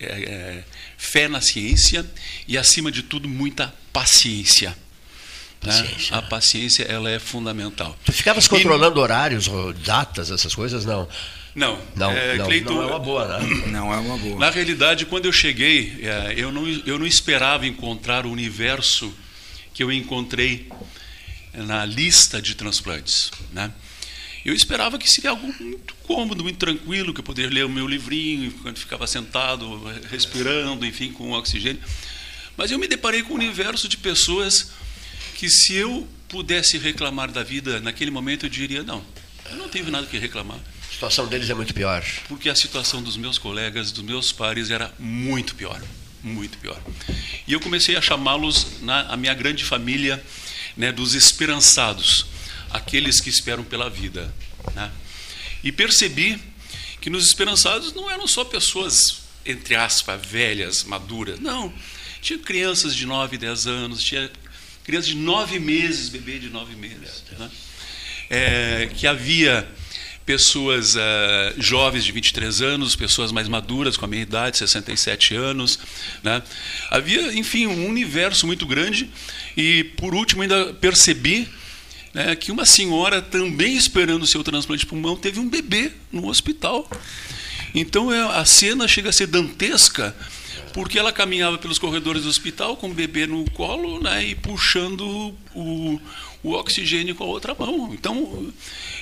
é, 0.00 0.06
é, 0.06 0.64
fé 1.00 1.28
na 1.28 1.40
ciência 1.40 2.04
e, 2.46 2.58
acima 2.58 2.92
de 2.92 3.02
tudo, 3.02 3.26
muita 3.26 3.74
paciência. 3.90 4.76
Né? 5.62 5.72
Paciência, 5.72 6.16
A 6.16 6.22
paciência 6.22 6.82
ela 6.84 7.10
é 7.10 7.18
fundamental. 7.18 7.98
Tu 8.04 8.12
ficavas 8.12 8.46
controlando 8.46 9.00
e... 9.00 9.02
horários, 9.02 9.48
datas, 9.82 10.30
essas 10.30 10.54
coisas? 10.54 10.84
Não. 10.84 11.08
Não, 11.52 11.80
não, 11.96 12.10
é, 12.12 12.36
não, 12.36 12.44
Cleiton, 12.46 12.74
não 12.74 12.82
é 12.82 12.86
uma 12.86 12.98
boa, 12.98 13.26
né? 13.26 13.66
Não 13.72 13.92
é 13.92 13.96
uma 13.96 14.16
boa. 14.16 14.38
Na 14.38 14.50
realidade, 14.50 15.04
quando 15.06 15.24
eu 15.24 15.32
cheguei, 15.32 15.98
é, 16.02 16.34
eu 16.36 16.52
não, 16.52 16.68
eu 16.86 16.96
não 16.96 17.06
esperava 17.06 17.66
encontrar 17.66 18.24
o 18.24 18.30
universo 18.30 19.12
que 19.74 19.82
eu 19.82 19.90
encontrei 19.90 20.68
na 21.52 21.84
lista 21.84 22.40
de 22.40 22.54
transplantes. 22.54 23.32
Né? 23.52 23.72
Eu 24.44 24.54
esperava 24.54 24.98
que 24.98 25.10
seria 25.10 25.30
algo 25.30 25.54
muito 25.60 25.94
cômodo, 26.02 26.42
muito 26.42 26.58
tranquilo, 26.58 27.12
que 27.12 27.20
eu 27.20 27.24
poderia 27.24 27.50
ler 27.50 27.64
o 27.66 27.68
meu 27.68 27.86
livrinho 27.86 28.46
enquanto 28.46 28.78
ficava 28.78 29.06
sentado, 29.06 29.82
respirando, 30.10 30.86
enfim, 30.86 31.12
com 31.12 31.32
oxigênio. 31.32 31.82
Mas 32.56 32.70
eu 32.70 32.78
me 32.78 32.88
deparei 32.88 33.22
com 33.22 33.34
um 33.34 33.36
universo 33.36 33.88
de 33.88 33.96
pessoas 33.96 34.72
que, 35.34 35.48
se 35.48 35.74
eu 35.74 36.08
pudesse 36.28 36.78
reclamar 36.78 37.30
da 37.30 37.42
vida 37.42 37.80
naquele 37.80 38.10
momento, 38.10 38.46
eu 38.46 38.50
diria: 38.50 38.82
não, 38.82 39.04
eu 39.50 39.56
não 39.56 39.68
tenho 39.68 39.90
nada 39.90 40.06
que 40.06 40.18
reclamar. 40.18 40.58
A 40.58 40.92
situação 40.92 41.26
deles 41.26 41.48
é 41.48 41.54
muito 41.54 41.72
pior. 41.74 42.04
Porque 42.28 42.48
a 42.48 42.54
situação 42.54 43.02
dos 43.02 43.16
meus 43.16 43.38
colegas, 43.38 43.92
dos 43.92 44.04
meus 44.04 44.32
pares, 44.32 44.70
era 44.70 44.92
muito 44.98 45.54
pior. 45.54 45.82
Muito 46.22 46.58
pior. 46.58 46.78
E 47.46 47.52
eu 47.52 47.60
comecei 47.60 47.96
a 47.96 48.02
chamá-los, 48.02 48.66
a 49.08 49.16
minha 49.16 49.32
grande 49.32 49.64
família, 49.64 50.22
né, 50.76 50.92
dos 50.92 51.14
esperançados, 51.14 52.26
aqueles 52.70 53.20
que 53.20 53.28
esperam 53.28 53.64
pela 53.64 53.90
vida. 53.90 54.32
Né? 54.74 54.90
E 55.62 55.72
percebi 55.72 56.40
que 57.00 57.10
nos 57.10 57.26
esperançados 57.26 57.92
não 57.92 58.10
eram 58.10 58.26
só 58.26 58.44
pessoas, 58.44 59.22
entre 59.44 59.74
aspas, 59.74 60.20
velhas, 60.24 60.84
maduras. 60.84 61.40
Não. 61.40 61.72
Tinha 62.20 62.38
crianças 62.38 62.94
de 62.94 63.06
9, 63.06 63.38
10 63.38 63.66
anos, 63.66 64.02
tinha 64.02 64.30
crianças 64.84 65.08
de 65.08 65.16
9 65.16 65.58
meses, 65.58 66.08
bebê 66.08 66.38
de 66.38 66.50
9 66.50 66.76
meses. 66.76 67.24
Né? 67.38 67.50
É, 68.28 68.90
que 68.94 69.06
havia 69.06 69.66
pessoas 70.30 70.94
uh, 70.94 70.98
jovens 71.58 72.04
de 72.04 72.12
23 72.12 72.62
anos, 72.62 72.94
pessoas 72.94 73.32
mais 73.32 73.48
maduras, 73.48 73.96
com 73.96 74.04
a 74.04 74.08
minha 74.08 74.22
idade, 74.22 74.58
67 74.58 75.34
anos. 75.34 75.78
Né? 76.22 76.40
Havia, 76.90 77.32
enfim, 77.32 77.66
um 77.66 77.88
universo 77.88 78.46
muito 78.46 78.64
grande. 78.66 79.10
E, 79.56 79.84
por 79.96 80.14
último, 80.14 80.42
ainda 80.42 80.72
percebi 80.74 81.48
né, 82.12 82.34
que 82.34 82.50
uma 82.50 82.64
senhora, 82.64 83.22
também 83.22 83.76
esperando 83.76 84.22
o 84.22 84.26
seu 84.26 84.42
transplante 84.42 84.80
de 84.80 84.86
pulmão, 84.86 85.16
teve 85.16 85.38
um 85.38 85.48
bebê 85.48 85.92
no 86.12 86.28
hospital. 86.28 86.88
Então, 87.74 88.12
é, 88.12 88.20
a 88.38 88.44
cena 88.44 88.88
chega 88.88 89.10
a 89.10 89.12
ser 89.12 89.26
dantesca, 89.26 90.16
porque 90.72 90.98
ela 90.98 91.12
caminhava 91.12 91.58
pelos 91.58 91.78
corredores 91.78 92.22
do 92.22 92.28
hospital 92.28 92.76
com 92.76 92.90
o 92.90 92.94
bebê 92.94 93.26
no 93.26 93.48
colo 93.52 94.00
né, 94.00 94.24
e 94.24 94.34
puxando 94.34 95.34
o, 95.54 96.00
o 96.42 96.52
oxigênio 96.52 97.14
com 97.14 97.24
a 97.24 97.28
outra 97.28 97.54
mão. 97.54 97.92
Então, 97.92 98.52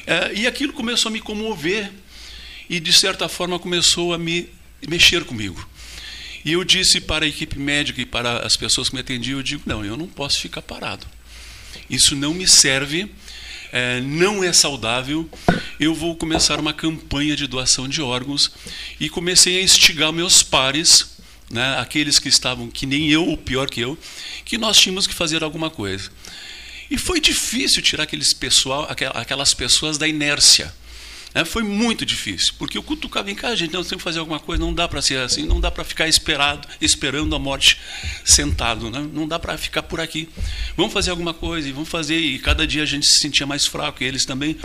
é, 0.07 0.33
e 0.35 0.47
aquilo 0.47 0.73
começou 0.73 1.09
a 1.09 1.12
me 1.12 1.21
comover 1.21 1.90
e, 2.68 2.79
de 2.79 2.92
certa 2.92 3.29
forma, 3.29 3.59
começou 3.59 4.12
a 4.12 4.18
me 4.18 4.49
mexer 4.87 5.25
comigo. 5.25 5.66
E 6.44 6.53
eu 6.53 6.62
disse 6.62 7.01
para 7.01 7.25
a 7.25 7.29
equipe 7.29 7.59
médica 7.59 8.01
e 8.01 8.07
para 8.07 8.47
as 8.47 8.57
pessoas 8.57 8.88
que 8.88 8.94
me 8.94 9.01
atendiam, 9.01 9.38
eu 9.38 9.42
digo, 9.42 9.62
não, 9.66 9.85
eu 9.85 9.97
não 9.97 10.07
posso 10.07 10.40
ficar 10.40 10.62
parado. 10.62 11.07
Isso 11.88 12.14
não 12.14 12.35
me 12.35 12.47
serve, 12.47 13.11
é, 13.73 14.01
não 14.01 14.43
é 14.43 14.53
saudável. 14.53 15.29
Eu 15.79 15.95
vou 15.95 16.17
começar 16.17 16.59
uma 16.59 16.73
campanha 16.73 17.37
de 17.37 17.47
doação 17.47 17.88
de 17.88 18.01
órgãos 18.01 18.51
e 18.99 19.09
comecei 19.09 19.59
a 19.59 19.62
instigar 19.62 20.12
meus 20.12 20.43
pares, 20.43 21.17
né, 21.51 21.79
aqueles 21.79 22.19
que 22.19 22.29
estavam 22.29 22.69
que 22.69 22.87
nem 22.87 23.11
eu 23.11 23.27
ou 23.27 23.37
pior 23.37 23.71
que 23.71 23.81
eu, 23.81 23.99
que 24.45 24.59
nós 24.59 24.79
tínhamos 24.79 25.07
que 25.07 25.14
fazer 25.14 25.43
alguma 25.43 25.71
coisa. 25.71 26.11
E 26.91 26.97
foi 26.97 27.21
difícil 27.21 27.83
tirar 27.83 28.05
aqueles 28.05 28.33
pessoal, 28.33 28.88
aquelas 29.14 29.53
pessoas 29.53 29.99
da 29.99 30.09
inércia. 30.09 30.73
É, 31.35 31.45
foi 31.45 31.62
muito 31.62 32.07
difícil, 32.07 32.55
porque 32.59 32.79
eu 32.79 32.83
cutucava 32.83 33.31
em 33.31 33.35
casa, 33.35 33.57
gente, 33.57 33.73
não 33.73 33.85
tem 33.85 33.99
que 33.99 34.05
fazer 34.05 34.19
alguma 34.19 34.41
coisa, 34.41 34.62
não 34.62 34.73
dá 34.73 34.88
para 34.88 35.03
ser 35.03 35.19
assim, 35.19 35.45
não 35.45 35.61
dá 35.61 35.71
para 35.71 35.85
ficar 35.85 36.09
esperado, 36.09 36.67
esperando 36.81 37.35
a 37.37 37.38
morte 37.38 37.79
sentado, 38.25 38.91
né? 38.91 39.07
não 39.12 39.29
dá 39.29 39.38
para 39.38 39.57
ficar 39.59 39.83
por 39.83 40.01
aqui. 40.01 40.29
Vamos 40.75 40.93
fazer 40.93 41.11
alguma 41.11 41.35
coisa, 41.35 41.69
e 41.69 41.73
vamos 41.73 41.88
fazer, 41.88 42.19
e 42.19 42.38
cada 42.38 42.67
dia 42.67 42.83
a 42.83 42.87
gente 42.87 43.07
se 43.07 43.19
sentia 43.19 43.47
mais 43.47 43.67
fraco, 43.67 44.03
e 44.03 44.07
eles 44.07 44.25
também. 44.25 44.57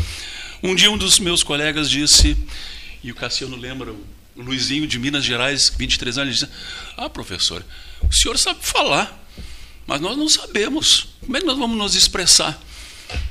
Um 0.61 0.73
dia 0.73 0.89
um 0.89 0.97
dos 0.97 1.19
meus 1.19 1.43
colegas 1.43 1.89
disse, 1.89 2.37
e 3.03 3.11
o 3.11 3.15
Cassiano 3.15 3.57
lembra, 3.57 3.91
o 3.91 4.41
Luizinho 4.41 4.87
de 4.87 4.97
Minas 4.97 5.25
Gerais, 5.25 5.69
23 5.77 6.17
anos, 6.17 6.39
disse, 6.39 6.51
ah, 6.95 7.09
professor, 7.09 7.63
o 8.09 8.13
senhor 8.13 8.37
sabe 8.37 8.59
falar, 8.61 9.21
mas 9.85 9.99
nós 9.99 10.17
não 10.17 10.29
sabemos. 10.29 11.09
Como 11.19 11.35
é 11.35 11.41
que 11.41 11.45
nós 11.45 11.57
vamos 11.57 11.77
nos 11.77 11.93
expressar? 11.93 12.57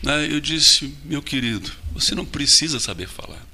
Né, 0.03 0.29
eu 0.31 0.41
disse, 0.41 0.95
meu 1.05 1.23
querido, 1.23 1.73
você 1.93 2.15
não 2.15 2.25
precisa 2.25 2.81
saber 2.81 3.09
falar. 3.09 3.45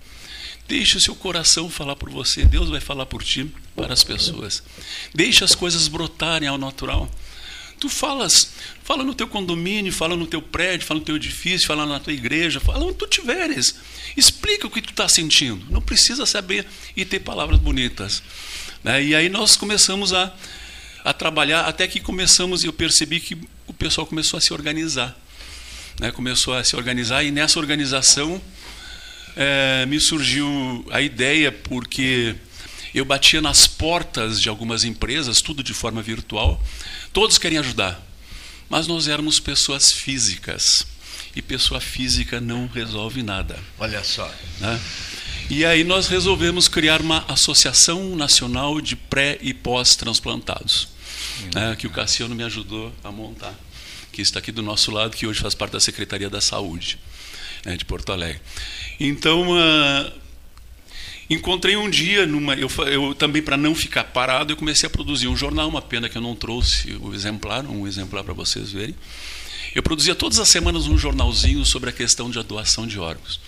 Deixe 0.66 0.96
o 0.96 1.00
seu 1.00 1.14
coração 1.14 1.70
falar 1.70 1.96
por 1.96 2.10
você. 2.10 2.44
Deus 2.44 2.68
vai 2.68 2.80
falar 2.80 3.06
por 3.06 3.22
ti 3.22 3.50
para 3.74 3.92
as 3.92 4.04
pessoas. 4.04 4.62
Deixe 5.14 5.42
as 5.42 5.54
coisas 5.54 5.88
brotarem 5.88 6.48
ao 6.48 6.58
natural. 6.58 7.10
Tu 7.80 7.88
falas, 7.88 8.52
fala 8.82 9.04
no 9.04 9.14
teu 9.14 9.28
condomínio, 9.28 9.92
fala 9.92 10.16
no 10.16 10.26
teu 10.26 10.42
prédio, 10.42 10.86
fala 10.86 11.00
no 11.00 11.06
teu 11.06 11.16
edifício, 11.16 11.66
fala 11.66 11.86
na 11.86 12.00
tua 12.00 12.12
igreja, 12.12 12.60
fala 12.60 12.84
onde 12.84 12.96
tu 12.96 13.06
tiveres. 13.06 13.76
Explica 14.16 14.66
o 14.66 14.70
que 14.70 14.82
tu 14.82 14.90
está 14.90 15.08
sentindo. 15.08 15.64
Não 15.70 15.80
precisa 15.80 16.26
saber 16.26 16.66
e 16.96 17.04
ter 17.04 17.20
palavras 17.20 17.58
bonitas. 17.58 18.22
Né? 18.84 19.04
E 19.04 19.14
aí 19.14 19.28
nós 19.28 19.56
começamos 19.56 20.12
a 20.12 20.34
a 21.04 21.12
trabalhar, 21.14 21.62
até 21.62 21.86
que 21.86 22.00
começamos 22.00 22.62
e 22.62 22.66
eu 22.66 22.72
percebi 22.72 23.18
que 23.18 23.38
o 23.66 23.72
pessoal 23.72 24.06
começou 24.06 24.36
a 24.36 24.40
se 24.40 24.52
organizar. 24.52 25.16
Né? 25.98 26.10
Começou 26.10 26.54
a 26.54 26.64
se 26.64 26.76
organizar 26.76 27.22
e 27.24 27.30
nessa 27.30 27.58
organização 27.58 28.40
é, 29.36 29.86
me 29.86 30.00
surgiu 30.00 30.86
a 30.90 31.00
ideia, 31.00 31.52
porque 31.52 32.34
eu 32.94 33.04
batia 33.04 33.40
nas 33.40 33.66
portas 33.66 34.40
de 34.40 34.48
algumas 34.48 34.84
empresas, 34.84 35.40
tudo 35.40 35.62
de 35.62 35.74
forma 35.74 36.02
virtual, 36.02 36.62
todos 37.12 37.38
querem 37.38 37.58
ajudar, 37.58 38.00
mas 38.68 38.86
nós 38.86 39.08
éramos 39.08 39.38
pessoas 39.38 39.92
físicas 39.92 40.86
e 41.36 41.42
pessoa 41.42 41.80
física 41.80 42.40
não 42.40 42.66
resolve 42.66 43.22
nada. 43.22 43.58
Olha 43.78 44.02
só. 44.02 44.28
Né? 44.60 44.80
E 45.50 45.64
aí 45.64 45.82
nós 45.82 46.08
resolvemos 46.08 46.68
criar 46.68 47.00
uma 47.00 47.24
associação 47.26 48.14
nacional 48.14 48.80
de 48.80 48.94
pré 48.94 49.38
e 49.40 49.54
pós-transplantados, 49.54 50.88
né, 51.54 51.74
que 51.76 51.86
o 51.86 51.90
Cassiano 51.90 52.34
me 52.34 52.44
ajudou 52.44 52.92
a 53.02 53.10
montar, 53.10 53.54
que 54.18 54.22
está 54.22 54.40
aqui 54.40 54.50
do 54.50 54.62
nosso 54.62 54.90
lado, 54.90 55.16
que 55.16 55.28
hoje 55.28 55.38
faz 55.38 55.54
parte 55.54 55.74
da 55.74 55.80
Secretaria 55.80 56.28
da 56.28 56.40
Saúde 56.40 56.98
né, 57.64 57.76
de 57.76 57.84
Porto 57.84 58.10
Alegre. 58.10 58.40
Então, 58.98 59.52
uh, 59.52 60.12
encontrei 61.30 61.76
um 61.76 61.88
dia, 61.88 62.26
numa, 62.26 62.54
eu, 62.54 62.68
eu 62.90 63.14
também 63.14 63.40
para 63.40 63.56
não 63.56 63.76
ficar 63.76 64.02
parado, 64.02 64.52
eu 64.52 64.56
comecei 64.56 64.88
a 64.88 64.90
produzir 64.90 65.28
um 65.28 65.36
jornal, 65.36 65.68
uma 65.68 65.80
pena 65.80 66.08
que 66.08 66.18
eu 66.18 66.22
não 66.22 66.34
trouxe 66.34 66.98
o 67.00 67.14
exemplar, 67.14 67.64
um 67.64 67.86
exemplar 67.86 68.24
para 68.24 68.34
vocês 68.34 68.72
verem. 68.72 68.96
Eu 69.72 69.84
produzia 69.84 70.16
todas 70.16 70.40
as 70.40 70.48
semanas 70.48 70.88
um 70.88 70.98
jornalzinho 70.98 71.64
sobre 71.64 71.90
a 71.90 71.92
questão 71.92 72.28
de 72.28 72.42
doação 72.42 72.88
de 72.88 72.98
órgãos 72.98 73.38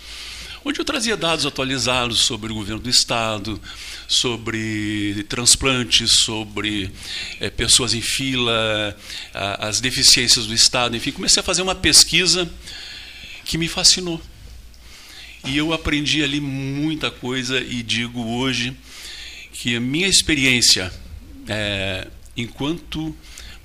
onde 0.63 0.79
eu 0.79 0.85
trazia 0.85 1.17
dados 1.17 1.45
atualizados 1.45 2.19
sobre 2.19 2.51
o 2.51 2.55
governo 2.55 2.81
do 2.81 2.89
Estado, 2.89 3.59
sobre 4.07 5.25
transplantes, 5.27 6.23
sobre 6.23 6.91
é, 7.39 7.49
pessoas 7.49 7.93
em 7.93 8.01
fila, 8.01 8.95
a, 9.33 9.67
as 9.67 9.81
deficiências 9.81 10.45
do 10.45 10.53
Estado, 10.53 10.95
enfim, 10.95 11.11
comecei 11.11 11.39
a 11.39 11.43
fazer 11.43 11.61
uma 11.61 11.75
pesquisa 11.75 12.49
que 13.45 13.57
me 13.57 13.67
fascinou. 13.67 14.21
E 15.45 15.57
eu 15.57 15.73
aprendi 15.73 16.23
ali 16.23 16.39
muita 16.39 17.09
coisa 17.09 17.59
e 17.59 17.81
digo 17.81 18.23
hoje 18.23 18.75
que 19.51 19.75
a 19.75 19.79
minha 19.79 20.07
experiência 20.07 20.93
é, 21.47 22.07
enquanto 22.37 23.15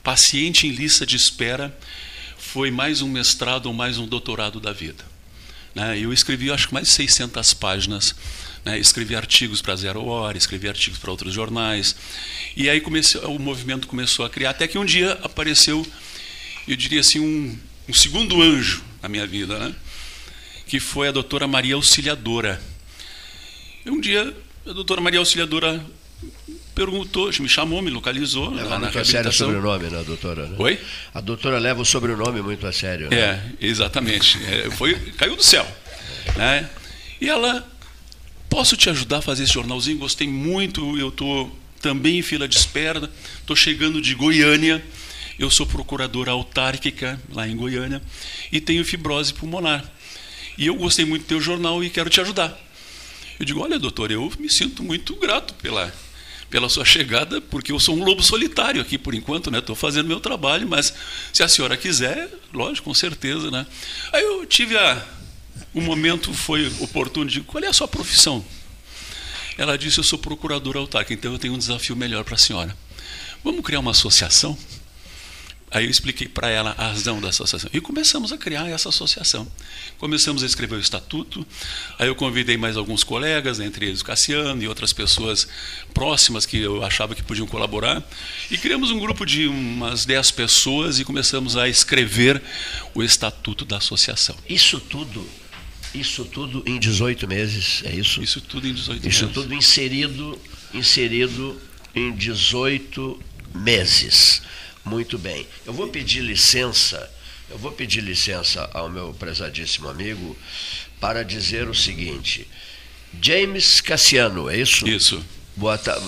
paciente 0.02 0.66
em 0.66 0.70
lista 0.70 1.04
de 1.04 1.16
espera 1.16 1.76
foi 2.38 2.70
mais 2.70 3.02
um 3.02 3.08
mestrado 3.08 3.66
ou 3.66 3.74
mais 3.74 3.98
um 3.98 4.06
doutorado 4.06 4.58
da 4.58 4.72
vida. 4.72 5.15
Né? 5.76 5.98
Eu 5.98 6.10
escrevi, 6.10 6.50
acho 6.50 6.68
que 6.68 6.74
mais 6.74 6.88
de 6.88 6.94
600 6.94 7.52
páginas. 7.52 8.14
Né? 8.64 8.78
Escrevi 8.78 9.14
artigos 9.14 9.60
para 9.60 9.76
Zero 9.76 10.06
Hora, 10.06 10.38
escrevi 10.38 10.66
artigos 10.66 10.98
para 10.98 11.10
outros 11.10 11.34
jornais. 11.34 11.94
E 12.56 12.70
aí 12.70 12.80
comecei, 12.80 13.20
o 13.20 13.38
movimento 13.38 13.86
começou 13.86 14.24
a 14.24 14.30
criar, 14.30 14.50
até 14.50 14.66
que 14.66 14.78
um 14.78 14.86
dia 14.86 15.12
apareceu, 15.22 15.86
eu 16.66 16.74
diria 16.76 17.00
assim, 17.00 17.20
um, 17.20 17.58
um 17.86 17.92
segundo 17.92 18.40
anjo 18.40 18.82
na 19.02 19.08
minha 19.10 19.26
vida, 19.26 19.58
né? 19.58 19.74
que 20.66 20.80
foi 20.80 21.08
a 21.08 21.12
doutora 21.12 21.46
Maria 21.46 21.74
Auxiliadora. 21.74 22.58
E 23.84 23.90
um 23.90 24.00
dia, 24.00 24.34
a 24.66 24.72
doutora 24.72 25.02
Maria 25.02 25.20
Auxiliadora 25.20 25.84
perguntou, 26.76 27.30
me 27.40 27.48
chamou, 27.48 27.80
me 27.80 27.90
localizou. 27.90 28.50
Leva 28.50 28.68
na, 28.68 28.78
muito 28.80 28.98
a 28.98 29.04
sério 29.04 29.30
o 29.30 29.32
sobrenome, 29.32 29.88
né, 29.88 30.04
doutora? 30.04 30.46
Né? 30.46 30.56
Oi? 30.58 30.78
A 31.14 31.22
doutora 31.22 31.58
leva 31.58 31.80
o 31.80 31.86
sobrenome 31.86 32.42
muito 32.42 32.66
a 32.66 32.72
sério. 32.72 33.08
Né? 33.08 33.16
É, 33.16 33.66
exatamente. 33.66 34.38
É, 34.44 34.70
foi, 34.70 34.94
caiu 35.16 35.34
do 35.34 35.42
céu. 35.42 35.66
Né? 36.36 36.68
E 37.18 37.30
ela, 37.30 37.66
posso 38.50 38.76
te 38.76 38.90
ajudar 38.90 39.18
a 39.18 39.22
fazer 39.22 39.44
esse 39.44 39.54
jornalzinho? 39.54 39.96
Gostei 39.96 40.28
muito, 40.28 40.98
eu 40.98 41.08
estou 41.08 41.58
também 41.80 42.18
em 42.18 42.22
fila 42.22 42.46
de 42.46 42.58
espera, 42.58 43.10
estou 43.40 43.56
chegando 43.56 43.98
de 44.02 44.14
Goiânia, 44.14 44.84
eu 45.38 45.50
sou 45.50 45.64
procuradora 45.66 46.32
autárquica 46.32 47.18
lá 47.32 47.48
em 47.48 47.56
Goiânia 47.56 48.02
e 48.52 48.60
tenho 48.60 48.84
fibrose 48.84 49.32
pulmonar. 49.32 49.82
E 50.58 50.66
eu 50.66 50.74
gostei 50.74 51.06
muito 51.06 51.22
do 51.22 51.28
teu 51.28 51.40
jornal 51.40 51.82
e 51.82 51.88
quero 51.88 52.10
te 52.10 52.20
ajudar. 52.20 52.54
Eu 53.38 53.46
digo, 53.46 53.60
olha, 53.60 53.78
doutor, 53.78 54.10
eu 54.10 54.30
me 54.38 54.50
sinto 54.50 54.82
muito 54.82 55.14
grato 55.16 55.54
pela, 55.54 55.92
pela 56.48 56.68
sua 56.68 56.84
chegada, 56.84 57.40
porque 57.40 57.72
eu 57.72 57.80
sou 57.80 57.96
um 57.96 58.04
lobo 58.04 58.22
solitário 58.22 58.80
aqui 58.80 58.96
por 58.96 59.14
enquanto, 59.14 59.50
né? 59.50 59.58
Estou 59.58 59.74
fazendo 59.74 60.06
meu 60.06 60.20
trabalho, 60.20 60.68
mas 60.68 60.92
se 61.32 61.42
a 61.42 61.48
senhora 61.48 61.76
quiser, 61.76 62.28
lógico, 62.52 62.88
com 62.88 62.94
certeza, 62.94 63.50
né? 63.50 63.66
Aí 64.12 64.22
eu 64.22 64.46
tive 64.46 64.76
a, 64.76 65.04
o 65.74 65.80
momento 65.80 66.32
foi 66.32 66.72
oportuno 66.80 67.28
de 67.28 67.40
qual 67.40 67.62
é 67.62 67.66
a 67.66 67.72
sua 67.72 67.88
profissão? 67.88 68.44
Ela 69.58 69.76
disse, 69.76 69.98
eu 69.98 70.04
sou 70.04 70.18
procuradora 70.18 70.78
autárquica, 70.78 71.14
então 71.14 71.32
eu 71.32 71.38
tenho 71.38 71.54
um 71.54 71.58
desafio 71.58 71.96
melhor 71.96 72.24
para 72.24 72.34
a 72.34 72.38
senhora. 72.38 72.76
Vamos 73.42 73.64
criar 73.64 73.80
uma 73.80 73.92
associação? 73.92 74.56
Aí 75.70 75.84
eu 75.84 75.90
expliquei 75.90 76.28
para 76.28 76.48
ela 76.48 76.74
a 76.78 76.88
razão 76.88 77.20
da 77.20 77.28
associação. 77.28 77.68
E 77.72 77.80
começamos 77.80 78.32
a 78.32 78.38
criar 78.38 78.68
essa 78.68 78.88
associação. 78.88 79.46
Começamos 79.98 80.44
a 80.44 80.46
escrever 80.46 80.76
o 80.76 80.80
estatuto. 80.80 81.44
Aí 81.98 82.06
eu 82.06 82.14
convidei 82.14 82.56
mais 82.56 82.76
alguns 82.76 83.02
colegas, 83.02 83.58
entre 83.58 83.86
eles 83.86 84.00
o 84.00 84.04
Cassiano 84.04 84.62
e 84.62 84.68
outras 84.68 84.92
pessoas 84.92 85.48
próximas 85.92 86.46
que 86.46 86.58
eu 86.58 86.84
achava 86.84 87.16
que 87.16 87.22
podiam 87.22 87.48
colaborar. 87.48 88.02
E 88.48 88.56
criamos 88.56 88.92
um 88.92 88.98
grupo 89.00 89.26
de 89.26 89.48
umas 89.48 90.04
10 90.04 90.30
pessoas 90.30 91.00
e 91.00 91.04
começamos 91.04 91.56
a 91.56 91.68
escrever 91.68 92.40
o 92.94 93.02
estatuto 93.02 93.64
da 93.64 93.78
associação. 93.78 94.36
Isso 94.48 94.78
tudo, 94.78 95.28
isso 95.92 96.24
tudo 96.24 96.62
em 96.64 96.78
18 96.78 97.26
meses, 97.26 97.82
é 97.84 97.92
isso? 97.92 98.22
Isso 98.22 98.40
tudo 98.40 98.68
em 98.68 98.72
18 98.72 98.98
isso 98.98 99.04
meses. 99.04 99.20
Isso 99.20 99.28
tudo 99.28 99.52
inserido, 99.52 100.38
inserido 100.72 101.60
em 101.92 102.12
18 102.12 103.20
meses. 103.52 104.42
Muito 104.86 105.18
bem. 105.18 105.46
Eu 105.66 105.72
vou 105.72 105.88
pedir 105.88 106.20
licença, 106.20 107.10
eu 107.50 107.58
vou 107.58 107.72
pedir 107.72 108.00
licença 108.00 108.70
ao 108.72 108.88
meu 108.88 109.12
prezadíssimo 109.12 109.88
amigo 109.88 110.36
para 111.00 111.24
dizer 111.24 111.68
o 111.68 111.74
seguinte. 111.74 112.46
James 113.20 113.80
Cassiano, 113.80 114.48
é 114.48 114.56
isso? 114.56 114.86
Isso. 114.88 115.22
Boa 115.56 115.76
tarde. 115.76 116.06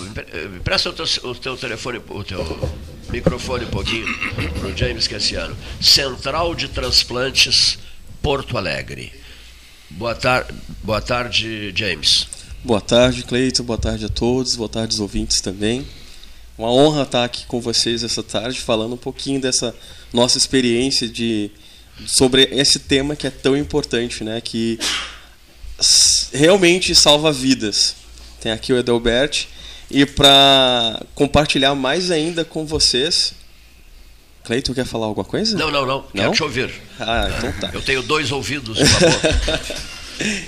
Presta 0.63 0.89
o 0.89 0.93
teu, 0.93 1.05
o 1.29 1.35
teu 1.35 1.57
telefone, 1.57 2.01
o 2.07 2.23
teu 2.23 2.69
microfone 3.09 3.65
um 3.65 3.69
pouquinho 3.69 4.07
para 4.59 4.69
o 4.69 4.77
James 4.77 5.07
Cassiano. 5.07 5.57
Central 5.81 6.55
de 6.55 6.69
Transplantes, 6.69 7.77
Porto 8.21 8.57
Alegre. 8.57 9.11
Boa, 9.89 10.15
tar 10.15 10.47
boa 10.83 11.01
tarde, 11.01 11.73
James. 11.75 12.27
Boa 12.63 12.79
tarde, 12.79 13.23
Cleiton. 13.23 13.63
Boa 13.63 13.79
tarde 13.79 14.05
a 14.05 14.09
todos. 14.09 14.55
Boa 14.55 14.69
tarde 14.69 14.93
aos 14.93 14.99
ouvintes 14.99 15.41
também. 15.41 15.85
Uma 16.59 16.69
honra 16.69 17.03
estar 17.03 17.23
aqui 17.23 17.45
com 17.45 17.61
vocês 17.61 18.03
essa 18.03 18.21
tarde, 18.21 18.59
falando 18.59 18.91
um 18.91 18.97
pouquinho 18.97 19.39
dessa 19.39 19.73
nossa 20.11 20.37
experiência 20.37 21.07
de 21.07 21.49
sobre 22.05 22.49
esse 22.51 22.79
tema 22.79 23.15
que 23.15 23.25
é 23.25 23.29
tão 23.29 23.55
importante, 23.55 24.25
né? 24.25 24.41
Que 24.41 24.77
realmente 26.33 26.93
salva 26.93 27.31
vidas. 27.31 27.95
Tem 28.41 28.51
aqui 28.51 28.73
o 28.73 28.77
Edelbert 28.77 29.47
e 29.89 30.05
para 30.05 31.01
compartilhar 31.15 31.73
mais 31.75 32.11
ainda 32.11 32.43
com 32.43 32.65
vocês. 32.65 33.33
Cleiton 34.43 34.73
quer 34.73 34.85
falar 34.85 35.05
alguma 35.05 35.23
coisa? 35.23 35.57
Não, 35.57 35.71
não, 35.71 35.85
não. 35.85 36.01
Quero 36.13 36.33
te 36.33 36.43
ouvir. 36.43 36.73
Ah, 36.99 37.29
então 37.37 37.53
tá. 37.53 37.69
Eu 37.73 37.81
tenho 37.81 38.03
dois 38.03 38.33
ouvidos, 38.33 38.77
por 38.79 38.85
favor. 38.85 39.21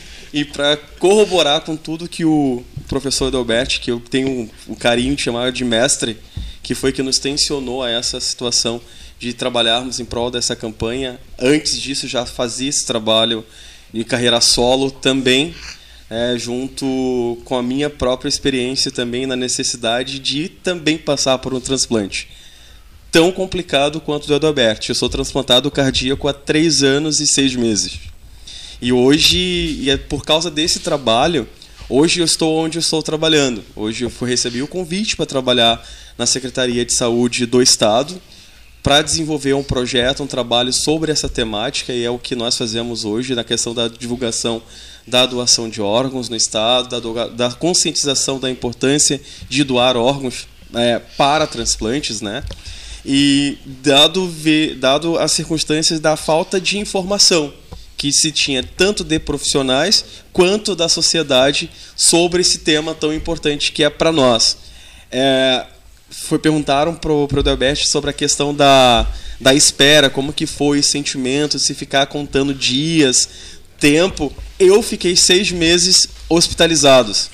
E 0.33 0.45
para 0.45 0.77
corroborar 0.97 1.59
com 1.61 1.75
tudo 1.75 2.07
que 2.07 2.23
o 2.23 2.63
professor 2.91 3.27
Adalberti, 3.27 3.79
que 3.79 3.89
eu 3.89 4.01
tenho 4.01 4.49
o 4.67 4.75
carinho 4.75 5.15
de 5.15 5.21
chamar 5.21 5.53
de 5.53 5.63
mestre, 5.63 6.17
que 6.61 6.75
foi 6.75 6.91
que 6.91 7.01
nos 7.01 7.19
tensionou 7.19 7.81
a 7.81 7.89
essa 7.89 8.19
situação 8.19 8.81
de 9.17 9.31
trabalharmos 9.31 10.01
em 10.01 10.03
prol 10.03 10.29
dessa 10.29 10.57
campanha. 10.57 11.17
Antes 11.39 11.79
disso, 11.79 12.05
já 12.05 12.25
fazia 12.25 12.67
esse 12.67 12.85
trabalho 12.85 13.45
de 13.93 14.03
carreira 14.03 14.41
solo 14.41 14.91
também, 14.91 15.55
é, 16.09 16.37
junto 16.37 17.41
com 17.45 17.55
a 17.55 17.63
minha 17.63 17.89
própria 17.89 18.27
experiência 18.27 18.91
também 18.91 19.25
na 19.25 19.37
necessidade 19.37 20.19
de 20.19 20.49
também 20.49 20.97
passar 20.97 21.37
por 21.37 21.53
um 21.53 21.61
transplante. 21.61 22.27
Tão 23.09 23.31
complicado 23.31 24.01
quanto 24.01 24.27
do 24.27 24.35
Adalberti. 24.35 24.89
Eu 24.89 24.95
sou 24.95 25.07
transplantado 25.07 25.71
cardíaco 25.71 26.27
há 26.27 26.33
três 26.33 26.83
anos 26.83 27.21
e 27.21 27.27
seis 27.27 27.55
meses. 27.55 28.01
E 28.81 28.91
hoje, 28.91 29.37
e 29.79 29.89
é 29.89 29.95
por 29.95 30.25
causa 30.25 30.51
desse 30.51 30.79
trabalho, 30.79 31.47
hoje 31.89 32.19
eu 32.19 32.25
estou 32.25 32.57
onde 32.57 32.77
eu 32.77 32.81
estou 32.81 33.01
trabalhando. 33.01 33.63
Hoje 33.75 34.03
eu 34.03 34.09
fui 34.09 34.29
recebi 34.29 34.61
o 34.61 34.67
convite 34.67 35.15
para 35.15 35.25
trabalhar 35.25 35.85
na 36.17 36.25
Secretaria 36.25 36.85
de 36.85 36.93
Saúde 36.93 37.45
do 37.45 37.61
Estado 37.61 38.21
para 38.83 39.01
desenvolver 39.01 39.53
um 39.53 39.63
projeto, 39.63 40.23
um 40.23 40.27
trabalho 40.27 40.73
sobre 40.73 41.11
essa 41.11 41.29
temática 41.29 41.93
e 41.93 42.03
é 42.03 42.09
o 42.09 42.17
que 42.17 42.35
nós 42.35 42.57
fazemos 42.57 43.05
hoje 43.05 43.35
na 43.35 43.43
questão 43.43 43.73
da 43.73 43.87
divulgação 43.87 44.61
da 45.05 45.25
doação 45.25 45.69
de 45.69 45.81
órgãos 45.81 46.29
no 46.29 46.35
Estado, 46.35 46.99
da, 46.99 47.27
da 47.27 47.51
conscientização 47.51 48.39
da 48.39 48.49
importância 48.49 49.21
de 49.49 49.63
doar 49.63 49.97
órgãos 49.97 50.47
é, 50.73 50.99
para 51.17 51.47
transplantes, 51.47 52.21
né? 52.21 52.43
E 53.03 53.57
dado, 53.65 54.31
dado 54.77 55.17
as 55.17 55.31
circunstâncias 55.31 55.99
da 55.99 56.15
falta 56.15 56.61
de 56.61 56.77
informação 56.77 57.51
que 58.01 58.11
se 58.11 58.31
tinha 58.31 58.63
tanto 58.63 59.03
de 59.03 59.19
profissionais 59.19 60.03
quanto 60.33 60.75
da 60.75 60.89
sociedade 60.89 61.69
sobre 61.95 62.41
esse 62.41 62.57
tema 62.57 62.95
tão 62.95 63.13
importante 63.13 63.71
que 63.71 63.83
é 63.83 63.91
para 63.91 64.11
nós. 64.11 64.57
É, 65.11 65.67
foi 66.09 66.39
perguntaram 66.39 66.95
pro 66.95 67.27
pro 67.27 67.43
Delbert 67.43 67.85
sobre 67.85 68.09
a 68.09 68.13
questão 68.13 68.55
da, 68.55 69.05
da 69.39 69.53
espera, 69.53 70.09
como 70.09 70.33
que 70.33 70.47
foi 70.47 70.79
o 70.79 70.83
sentimento, 70.83 71.59
se 71.59 71.75
ficar 71.75 72.07
contando 72.07 72.55
dias, 72.55 73.29
tempo. 73.79 74.33
Eu 74.57 74.81
fiquei 74.81 75.15
seis 75.15 75.51
meses 75.51 76.07
hospitalizados, 76.27 77.29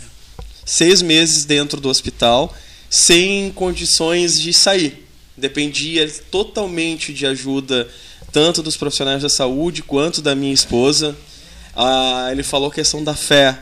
seis 0.66 1.02
meses 1.02 1.46
dentro 1.46 1.80
do 1.80 1.88
hospital, 1.88 2.54
sem 2.90 3.54
condições 3.54 4.38
de 4.38 4.52
sair. 4.52 5.08
Dependia 5.38 6.06
totalmente 6.30 7.14
de 7.14 7.26
ajuda 7.26 7.88
tanto 8.32 8.62
dos 8.62 8.78
profissionais 8.78 9.24
da 9.24 9.30
saúde 9.30 9.82
quanto 9.82 10.22
da 10.22 10.36
minha 10.36 10.54
esposa. 10.54 11.16
Ah, 11.76 12.30
ele 12.32 12.44
falou 12.44 12.70
a 12.70 12.74
questão 12.74 13.04
da 13.04 13.16
fé. 13.16 13.58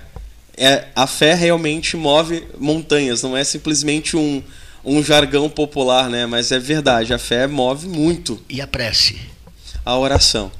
É, 0.58 0.86
a 0.96 1.06
fé 1.06 1.34
realmente 1.34 1.98
move 1.98 2.44
montanhas, 2.58 3.22
não 3.22 3.36
é 3.36 3.44
simplesmente 3.44 4.16
um, 4.16 4.42
um 4.86 5.04
jargão 5.04 5.50
popular, 5.50 6.10
né? 6.10 6.26
Mas 6.26 6.52
é 6.52 6.60
verdade, 6.60 7.14
a 7.14 7.18
fé 7.20 7.46
move 7.46 7.88
muito. 7.88 8.42
E 8.48 8.62
a 8.62 8.68
prece? 8.68 9.20
A 9.84 9.98
oração. 9.98 10.52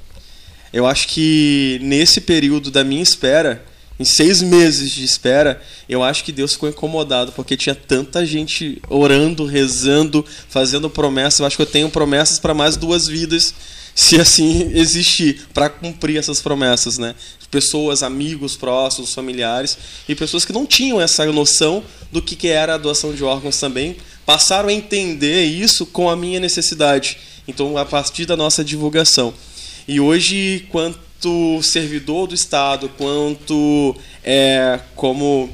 Eu 0.74 0.86
acho 0.86 1.08
que 1.08 1.80
nesse 1.82 2.20
período 2.20 2.70
da 2.70 2.84
minha 2.84 3.02
espera, 3.02 3.64
em 3.98 4.04
seis 4.04 4.42
meses 4.42 4.92
de 4.92 5.06
espera, 5.06 5.62
eu 5.88 6.04
acho 6.04 6.26
que 6.26 6.34
Deus 6.34 6.52
ficou 6.52 6.68
incomodado, 6.68 7.32
porque 7.32 7.56
tinha 7.56 7.74
tanta 7.74 8.26
gente 8.26 8.82
orando, 8.90 9.46
rezando, 9.46 10.26
fazendo 10.50 10.90
promessas. 10.90 11.40
Eu 11.40 11.46
acho 11.46 11.56
que 11.56 11.62
eu 11.62 11.68
tenho 11.68 11.90
promessas 11.90 12.38
para 12.38 12.54
mais 12.54 12.76
duas 12.76 13.08
vidas 13.08 13.54
se 13.96 14.20
assim 14.20 14.72
existir, 14.78 15.48
para 15.54 15.70
cumprir 15.70 16.18
essas 16.18 16.42
promessas, 16.42 16.98
né? 16.98 17.16
Pessoas, 17.50 18.04
amigos 18.04 18.58
próximos, 18.58 19.14
familiares 19.14 19.78
e 20.10 20.14
pessoas 20.14 20.44
que 20.44 20.52
não 20.52 20.66
tinham 20.66 21.00
essa 21.00 21.26
noção 21.28 21.82
do 22.12 22.22
que 22.22 22.50
era 22.50 22.76
a 22.76 22.78
doação 22.78 23.14
de 23.14 23.24
órgãos 23.24 23.58
também 23.58 23.96
passaram 24.26 24.68
a 24.68 24.74
entender 24.74 25.46
isso 25.46 25.86
com 25.86 26.10
a 26.10 26.16
minha 26.16 26.40
necessidade. 26.40 27.18
Então, 27.48 27.78
a 27.78 27.86
partir 27.86 28.26
da 28.26 28.36
nossa 28.36 28.64
divulgação. 28.64 29.34
E 29.88 30.00
hoje, 30.00 30.68
servidor 31.64 32.28
do 32.28 32.36
Estado, 32.36 32.90
quanto 32.98 33.96
é, 34.24 34.80
como 34.96 35.50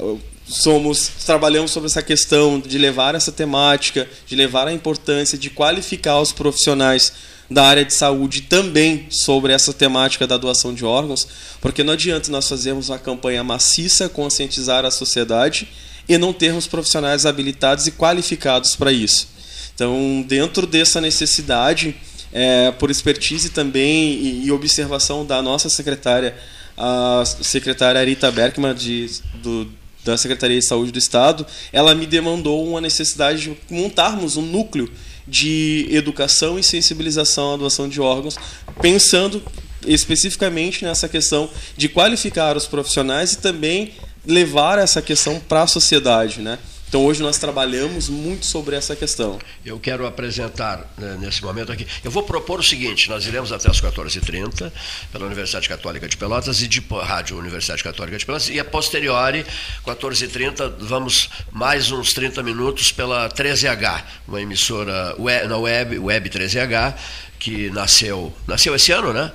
uh, 0.00 0.20
somos 0.46 1.08
trabalhamos 1.24 1.70
sobre 1.70 1.86
essa 1.88 2.02
questão 2.02 2.60
de 2.60 2.76
levar 2.78 3.14
essa 3.14 3.32
temática, 3.32 4.08
de 4.26 4.36
levar 4.36 4.68
a 4.68 4.72
importância 4.72 5.38
de 5.38 5.50
qualificar 5.50 6.20
os 6.20 6.32
profissionais 6.32 7.12
da 7.50 7.64
área 7.64 7.84
de 7.84 7.92
saúde 7.92 8.42
também 8.42 9.06
sobre 9.10 9.52
essa 9.52 9.72
temática 9.72 10.26
da 10.26 10.36
doação 10.36 10.72
de 10.74 10.84
órgãos, 10.84 11.26
porque 11.60 11.82
não 11.82 11.92
adianta 11.92 12.30
nós 12.30 12.48
fazermos 12.48 12.88
uma 12.88 12.98
campanha 12.98 13.44
maciça, 13.44 14.08
conscientizar 14.08 14.84
a 14.84 14.90
sociedade 14.90 15.68
e 16.08 16.18
não 16.18 16.32
termos 16.32 16.66
profissionais 16.66 17.26
habilitados 17.26 17.86
e 17.86 17.92
qualificados 17.92 18.76
para 18.76 18.92
isso. 18.92 19.28
Então, 19.74 20.24
dentro 20.26 20.66
dessa 20.66 21.00
necessidade, 21.00 21.94
é, 22.32 22.70
por 22.72 22.90
expertise 22.90 23.50
também 23.50 24.12
e, 24.12 24.46
e, 24.46 24.52
observação 24.52 25.24
da 25.24 25.40
nossa 25.42 25.68
secretária, 25.68 26.36
a 26.76 27.24
secretária 27.24 28.00
Arita 28.00 28.30
Berkman, 28.30 28.74
de, 28.74 29.08
do, 29.42 29.68
da 30.04 30.16
Secretaria 30.16 30.58
de 30.58 30.66
Saúde 30.66 30.92
do 30.92 30.98
Estado, 30.98 31.46
ela 31.72 31.94
me 31.94 32.06
demandou 32.06 32.66
uma 32.66 32.80
necessidade 32.80 33.42
de 33.42 33.56
montarmos 33.70 34.36
um 34.36 34.42
núcleo 34.42 34.90
de 35.26 35.86
educação 35.90 36.58
e 36.58 36.62
sensibilização 36.62 37.54
à 37.54 37.56
doação 37.56 37.88
de 37.88 38.00
órgãos, 38.00 38.36
pensando 38.80 39.42
especificamente 39.86 40.84
nessa 40.84 41.08
questão 41.08 41.48
de 41.76 41.88
qualificar 41.88 42.56
os 42.56 42.66
profissionais 42.66 43.32
e 43.32 43.38
também 43.38 43.92
levar 44.26 44.78
essa 44.78 45.02
questão 45.02 45.38
para 45.40 45.62
a 45.62 45.66
sociedade, 45.66 46.40
né? 46.40 46.58
Então 46.94 47.04
hoje 47.04 47.20
nós 47.20 47.38
trabalhamos 47.38 48.08
muito 48.08 48.46
sobre 48.46 48.76
essa 48.76 48.94
questão. 48.94 49.40
Eu 49.66 49.80
quero 49.80 50.06
apresentar 50.06 50.88
né, 50.96 51.18
nesse 51.18 51.42
momento 51.42 51.72
aqui. 51.72 51.84
Eu 52.04 52.10
vou 52.12 52.22
propor 52.22 52.60
o 52.60 52.62
seguinte: 52.62 53.10
nós 53.10 53.26
iremos 53.26 53.50
até 53.50 53.68
as 53.68 53.80
14h30 53.80 54.70
pela 55.10 55.26
Universidade 55.26 55.68
Católica 55.68 56.08
de 56.08 56.16
Pelotas 56.16 56.62
e 56.62 56.68
de 56.68 56.80
Rádio 57.02 57.36
Universidade 57.36 57.82
Católica 57.82 58.16
de 58.16 58.24
Pelotas, 58.24 58.48
e 58.48 58.60
a 58.60 58.64
posteriori, 58.64 59.44
14h30, 59.84 60.74
vamos 60.78 61.30
mais 61.50 61.90
uns 61.90 62.12
30 62.12 62.44
minutos 62.44 62.92
pela 62.92 63.28
13H, 63.28 64.04
uma 64.28 64.40
emissora 64.40 65.16
web, 65.18 65.48
na 65.48 65.58
web, 65.58 65.98
Web 65.98 66.30
13H, 66.30 66.94
que 67.40 67.70
nasceu, 67.70 68.32
nasceu 68.46 68.72
esse 68.72 68.92
ano, 68.92 69.12
né? 69.12 69.32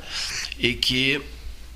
E 0.57 0.75
que 0.75 1.21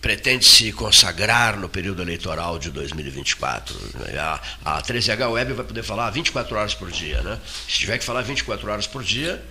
pretende 0.03 0.45
se 0.45 0.73
consagrar 0.73 1.57
no 1.57 1.69
período 1.69 2.01
eleitoral 2.01 2.59
de 2.59 2.69
2024. 2.69 3.73
A, 4.19 4.77
a 4.77 4.81
13H 4.81 5.31
Web 5.31 5.53
vai 5.53 5.65
poder 5.65 5.81
falar 5.81 6.09
24 6.09 6.57
horas 6.57 6.75
por 6.75 6.91
dia. 6.91 7.21
Né? 7.21 7.39
Se 7.69 7.79
tiver 7.79 7.97
que 7.97 8.03
falar 8.03 8.21
24 8.21 8.69
horas 8.69 8.85
por 8.85 9.01
dia, 9.01 9.41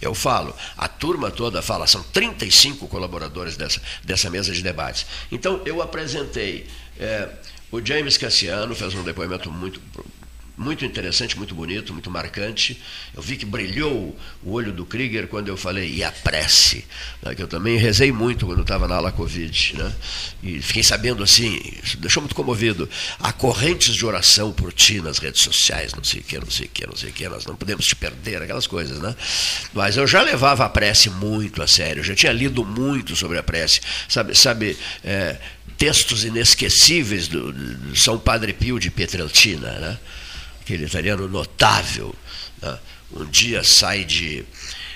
eu 0.00 0.14
falo. 0.14 0.54
A 0.78 0.86
turma 0.86 1.28
toda 1.32 1.60
fala, 1.60 1.88
são 1.88 2.04
35 2.04 2.86
colaboradores 2.86 3.56
dessa, 3.56 3.82
dessa 4.04 4.30
mesa 4.30 4.52
de 4.52 4.62
debates. 4.62 5.06
Então, 5.30 5.60
eu 5.66 5.82
apresentei. 5.82 6.68
É, 6.96 7.28
o 7.72 7.84
James 7.84 8.16
Cassiano 8.16 8.76
fez 8.76 8.94
um 8.94 9.02
depoimento 9.02 9.50
muito 9.50 9.80
muito 10.60 10.84
interessante, 10.84 11.38
muito 11.38 11.54
bonito, 11.54 11.90
muito 11.94 12.10
marcante. 12.10 12.78
Eu 13.14 13.22
vi 13.22 13.38
que 13.38 13.46
brilhou 13.46 14.14
o 14.42 14.52
olho 14.52 14.72
do 14.72 14.84
Krieger 14.84 15.26
quando 15.26 15.48
eu 15.48 15.56
falei, 15.56 15.90
e 15.90 16.04
a 16.04 16.12
prece, 16.12 16.84
né, 17.22 17.34
que 17.34 17.42
eu 17.42 17.48
também 17.48 17.78
rezei 17.78 18.12
muito 18.12 18.44
quando 18.44 18.60
estava 18.60 18.86
na 18.86 18.96
ala 18.96 19.10
Covid, 19.10 19.76
né, 19.78 19.92
e 20.42 20.60
fiquei 20.60 20.82
sabendo 20.82 21.22
assim, 21.22 21.58
deixou 21.98 22.20
muito 22.20 22.34
comovido, 22.34 22.88
há 23.18 23.32
correntes 23.32 23.94
de 23.94 24.04
oração 24.04 24.52
por 24.52 24.70
ti 24.70 25.00
nas 25.00 25.16
redes 25.16 25.40
sociais, 25.40 25.94
não 25.94 26.04
sei 26.04 26.20
o 26.20 26.24
que, 26.24 26.38
não 26.38 26.50
sei 26.50 26.66
o 26.66 26.68
que, 26.68 26.86
não 26.86 26.96
sei 26.96 27.08
o 27.08 27.12
que, 27.12 27.26
nós 27.26 27.46
não 27.46 27.56
podemos 27.56 27.86
te 27.86 27.96
perder, 27.96 28.42
aquelas 28.42 28.66
coisas, 28.66 28.98
né? 28.98 29.16
Mas 29.72 29.96
eu 29.96 30.06
já 30.06 30.20
levava 30.20 30.66
a 30.66 30.68
prece 30.68 31.08
muito 31.08 31.62
a 31.62 31.66
sério, 31.66 32.04
já 32.04 32.14
tinha 32.14 32.32
lido 32.32 32.66
muito 32.66 33.16
sobre 33.16 33.38
a 33.38 33.42
prece, 33.42 33.80
sabe, 34.06 34.34
sabe 34.34 34.76
é, 35.02 35.38
textos 35.78 36.22
inesquecíveis 36.22 37.28
do, 37.28 37.50
do 37.50 37.96
São 37.96 38.18
Padre 38.18 38.52
Pio 38.52 38.78
de 38.78 38.90
Pietrelcina, 38.90 39.70
né? 39.78 39.98
Aquele 40.70 40.84
italiano 40.84 41.28
notável, 41.28 42.14
né? 42.62 42.78
um 43.12 43.24
dia 43.24 43.64
sai 43.64 44.04
de, 44.04 44.44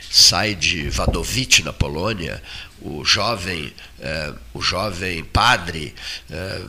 sai 0.09 0.55
de 0.55 0.89
Wadowice, 0.89 1.65
na 1.65 1.73
Polônia, 1.73 2.41
o 2.81 3.05
jovem, 3.05 3.73
eh, 3.99 4.33
o 4.53 4.63
jovem 4.63 5.25
padre, 5.25 5.93
eh, 6.31 6.63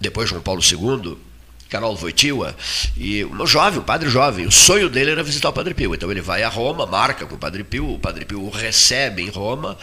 depois 0.00 0.30
João 0.30 0.40
Paulo 0.40 0.62
II, 0.62 1.18
Carol 1.68 1.94
Wojtyła, 1.96 2.56
e 2.96 3.22
um 3.24 3.46
jovem, 3.46 3.80
um 3.80 3.84
padre 3.84 4.08
jovem, 4.08 4.46
o 4.46 4.52
sonho 4.52 4.88
dele 4.88 5.10
era 5.10 5.22
visitar 5.22 5.48
o 5.50 5.52
Padre 5.52 5.74
Pio. 5.74 5.94
Então 5.94 6.10
ele 6.10 6.20
vai 6.22 6.42
a 6.42 6.48
Roma, 6.48 6.86
marca 6.86 7.26
com 7.26 7.34
o 7.34 7.38
Padre 7.38 7.64
Pio, 7.64 7.92
o 7.92 7.98
Padre 7.98 8.24
Pio 8.24 8.40
o 8.40 8.48
recebe 8.48 9.22
em 9.22 9.28
Roma, 9.28 9.76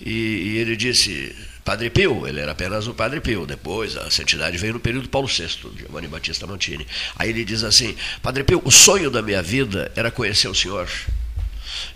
e, 0.00 0.10
e 0.10 0.56
ele 0.58 0.76
disse, 0.76 1.34
Padre 1.64 1.88
Pio, 1.88 2.26
ele 2.26 2.40
era 2.40 2.52
apenas 2.52 2.86
o 2.86 2.92
Padre 2.92 3.20
Pio. 3.22 3.46
Depois 3.46 3.96
a 3.96 4.10
santidade 4.10 4.58
veio 4.58 4.74
no 4.74 4.80
período 4.80 5.08
Paulo 5.08 5.26
VI, 5.26 5.48
Giovanni 5.78 6.06
Battista 6.06 6.46
Montini. 6.46 6.86
Aí 7.16 7.30
ele 7.30 7.44
diz 7.44 7.64
assim: 7.64 7.96
Padre 8.22 8.44
Pio, 8.44 8.60
o 8.64 8.70
sonho 8.70 9.10
da 9.10 9.22
minha 9.22 9.42
vida 9.42 9.90
era 9.96 10.10
conhecer 10.10 10.48
o 10.48 10.54
Senhor. 10.54 10.88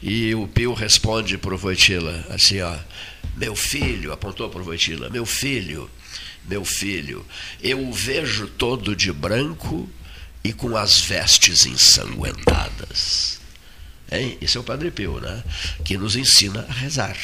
E 0.03 0.35
o 0.35 0.49
Pio 0.49 0.73
responde 0.73 1.37
para 1.37 1.55
o 1.55 1.59
Voitila 1.59 2.25
assim: 2.31 2.63
ó, 2.63 2.75
Meu 3.37 3.55
filho, 3.55 4.11
apontou 4.11 4.49
para 4.49 4.61
o 4.61 4.65
Voitila, 4.65 5.11
meu 5.11 5.27
filho, 5.27 5.91
meu 6.47 6.65
filho, 6.65 7.27
eu 7.63 7.87
o 7.87 7.93
vejo 7.93 8.47
todo 8.47 8.97
de 8.97 9.13
branco 9.13 9.89
e 10.43 10.51
com 10.53 10.79
as 10.79 10.99
vestes 10.99 11.67
ensanguentadas. 11.67 13.39
Hein? 14.11 14.39
Esse 14.41 14.57
é 14.57 14.61
o 14.61 14.65
Padre 14.65 14.91
Pio, 14.91 15.21
né? 15.21 15.45
que 15.85 15.99
nos 15.99 16.17
ensina 16.17 16.65
a 16.67 16.73
rezar. 16.73 17.19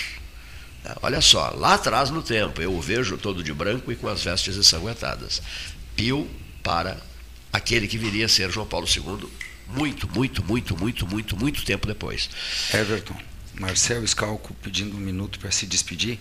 Olha 1.02 1.20
só, 1.20 1.50
lá 1.56 1.74
atrás 1.74 2.10
no 2.10 2.22
tempo, 2.22 2.60
eu 2.60 2.74
o 2.74 2.80
vejo 2.80 3.16
todo 3.16 3.42
de 3.42 3.52
branco 3.52 3.90
e 3.90 3.96
com 3.96 4.08
as 4.08 4.22
vestes 4.22 4.56
ensanguentadas. 4.56 5.40
Pio 5.96 6.28
para 6.62 6.98
aquele 7.52 7.86
que 7.88 7.96
viria 7.96 8.26
a 8.26 8.28
ser 8.28 8.50
João 8.50 8.66
Paulo 8.66 8.86
II 8.86 9.28
muito, 9.68 10.08
muito, 10.08 10.44
muito, 10.44 10.76
muito, 10.76 11.06
muito, 11.06 11.36
muito 11.36 11.64
tempo 11.64 11.86
depois. 11.86 12.28
Everton, 12.72 13.16
Marcel 13.54 14.06
Scalco 14.06 14.54
pedindo 14.54 14.96
um 14.96 15.00
minuto 15.00 15.38
para 15.38 15.50
se 15.50 15.66
despedir. 15.66 16.18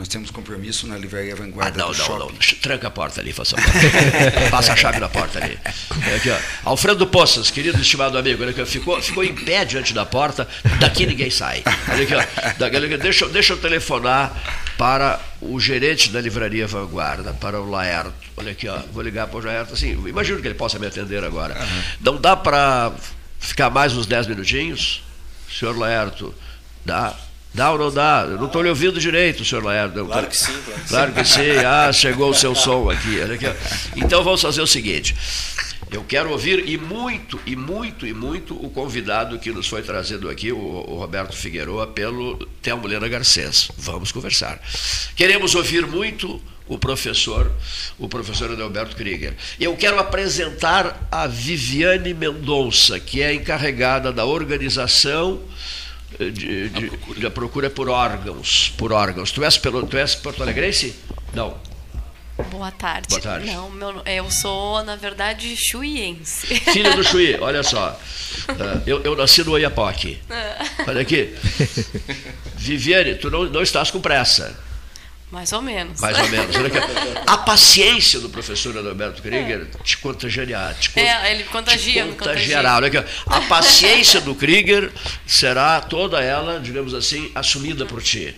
Nós 0.00 0.08
temos 0.08 0.30
compromisso 0.30 0.86
na 0.86 0.96
Livraria 0.96 1.36
Vanguarda 1.36 1.74
ah, 1.74 1.84
não, 1.84 1.92
do 1.92 1.98
não, 1.98 2.06
shopping. 2.06 2.32
Não, 2.32 2.60
Tranca 2.62 2.88
a 2.88 2.90
porta 2.90 3.20
ali, 3.20 3.34
faça 3.34 3.54
Passa 4.50 4.72
a 4.72 4.76
chave 4.76 4.98
na 4.98 5.10
porta 5.10 5.44
ali. 5.44 5.58
Aqui, 6.16 6.30
ó. 6.30 6.70
Alfredo 6.70 7.06
Poças, 7.06 7.50
querido 7.50 7.78
estimado 7.78 8.16
amigo, 8.16 8.42
aqui, 8.48 8.64
ficou, 8.64 9.02
ficou 9.02 9.22
em 9.22 9.34
pé 9.34 9.62
diante 9.62 9.92
da 9.92 10.06
porta, 10.06 10.48
daqui 10.78 11.04
ninguém 11.04 11.28
sai. 11.28 11.62
Olha 11.86 12.04
aqui, 12.04 12.14
ó. 12.14 12.96
Deixa, 12.96 13.28
deixa 13.28 13.52
eu 13.52 13.58
telefonar 13.58 14.72
para 14.78 15.20
o 15.38 15.60
gerente 15.60 16.08
da 16.08 16.18
Livraria 16.18 16.66
Vanguarda, 16.66 17.34
para 17.34 17.60
o 17.60 17.68
Laerto. 17.68 18.14
Olha 18.38 18.52
aqui, 18.52 18.68
ó. 18.68 18.78
Vou 18.94 19.02
ligar 19.02 19.26
para 19.26 19.38
o 19.38 19.44
Laerto, 19.44 19.74
assim, 19.74 19.90
imagino 20.08 20.40
que 20.40 20.48
ele 20.48 20.54
possa 20.54 20.78
me 20.78 20.86
atender 20.86 21.22
agora. 21.22 21.54
Uhum. 21.60 21.82
Não 22.00 22.16
dá 22.16 22.34
para 22.34 22.90
ficar 23.38 23.68
mais 23.68 23.94
uns 23.94 24.06
10 24.06 24.28
minutinhos? 24.28 25.04
Senhor 25.46 25.76
Laerto, 25.76 26.34
dá? 26.86 27.14
Dá 27.52 27.72
ou 27.72 27.78
não 27.78 27.90
dá? 27.90 28.26
Eu 28.28 28.38
não 28.38 28.46
estou 28.46 28.62
lhe 28.62 28.68
ouvindo 28.68 29.00
direito, 29.00 29.44
senhor 29.44 29.64
Laerdo. 29.64 30.06
Claro 30.06 30.26
que 30.28 30.36
sim. 30.36 30.52
Claro 30.52 30.62
que, 30.82 30.88
claro 30.88 31.12
que 31.12 31.24
sim. 31.24 31.50
Ah, 31.66 31.92
chegou 31.92 32.30
o 32.30 32.34
seu 32.34 32.54
som 32.54 32.88
aqui. 32.88 33.20
aqui. 33.20 33.46
Então 33.96 34.22
vamos 34.22 34.40
fazer 34.40 34.62
o 34.62 34.66
seguinte. 34.66 35.16
Eu 35.90 36.04
quero 36.04 36.30
ouvir 36.30 36.68
e 36.68 36.78
muito, 36.78 37.40
e 37.44 37.56
muito, 37.56 38.06
e 38.06 38.14
muito 38.14 38.54
o 38.54 38.70
convidado 38.70 39.40
que 39.40 39.50
nos 39.50 39.66
foi 39.66 39.82
trazido 39.82 40.30
aqui, 40.30 40.52
o, 40.52 40.56
o 40.56 40.98
Roberto 40.98 41.34
Figueroa, 41.34 41.84
pelo 41.88 42.36
Telmo 42.62 42.86
Lena 42.86 43.08
Garcês. 43.08 43.72
Vamos 43.76 44.12
conversar. 44.12 44.60
Queremos 45.16 45.56
ouvir 45.56 45.84
muito 45.88 46.40
o 46.68 46.78
professor, 46.78 47.50
o 47.98 48.08
professor 48.08 48.52
Adalberto 48.52 48.94
Krieger. 48.94 49.34
Eu 49.58 49.76
quero 49.76 49.98
apresentar 49.98 51.08
a 51.10 51.26
Viviane 51.26 52.14
Mendonça, 52.14 53.00
que 53.00 53.20
é 53.20 53.34
encarregada 53.34 54.12
da 54.12 54.24
organização 54.24 55.42
de, 56.18 56.68
de, 56.68 56.88
procura. 56.88 57.20
da 57.20 57.30
procura 57.30 57.70
por 57.70 57.88
órgãos, 57.88 58.72
por 58.76 58.92
órgãos. 58.92 59.30
Tu 59.30 59.44
és, 59.44 59.56
pelo, 59.56 59.86
tu 59.86 59.96
és 59.96 60.14
porto 60.14 60.42
alegrense? 60.42 60.94
Não. 61.32 61.56
Boa 62.50 62.70
tarde. 62.70 63.08
Boa 63.08 63.20
tarde. 63.20 63.46
Não, 63.46 63.70
meu, 63.70 64.02
eu 64.06 64.30
sou, 64.30 64.82
na 64.82 64.96
verdade, 64.96 65.54
chuiense. 65.56 66.46
Filha 66.72 66.96
do 66.96 67.04
Chuí, 67.04 67.36
olha 67.40 67.62
só. 67.62 67.98
Uh, 68.48 68.82
eu, 68.86 69.02
eu 69.02 69.14
nasci 69.14 69.44
no 69.44 69.52
Oiapoque. 69.52 70.18
Olha 70.86 71.02
aqui. 71.02 71.34
Viviane, 72.56 73.16
tu 73.16 73.30
não, 73.30 73.44
não 73.44 73.62
estás 73.62 73.90
com 73.90 74.00
pressa. 74.00 74.58
Mais 75.30 75.52
ou 75.52 75.62
menos. 75.62 76.00
Mais 76.00 76.18
ou 76.18 76.28
menos. 76.28 76.56
A 77.26 77.38
paciência 77.38 78.18
do 78.18 78.28
professor 78.28 78.76
Adalberto 78.76 79.22
Krieger 79.22 79.68
é. 79.72 79.82
te 79.84 79.96
contagiará. 79.98 80.74
Te 80.74 80.90
é, 80.98 81.32
ele 81.32 81.44
contagia. 81.44 82.04
Te 82.04 82.12
contagiará. 82.12 82.76
Olha 82.76 82.88
aqui, 82.88 82.96
a 83.26 83.40
paciência 83.46 84.20
do 84.20 84.34
Krieger 84.34 84.92
será 85.26 85.80
toda 85.80 86.20
ela, 86.20 86.58
digamos 86.58 86.94
assim, 86.94 87.30
assumida 87.34 87.86
por 87.86 88.02
ti. 88.02 88.34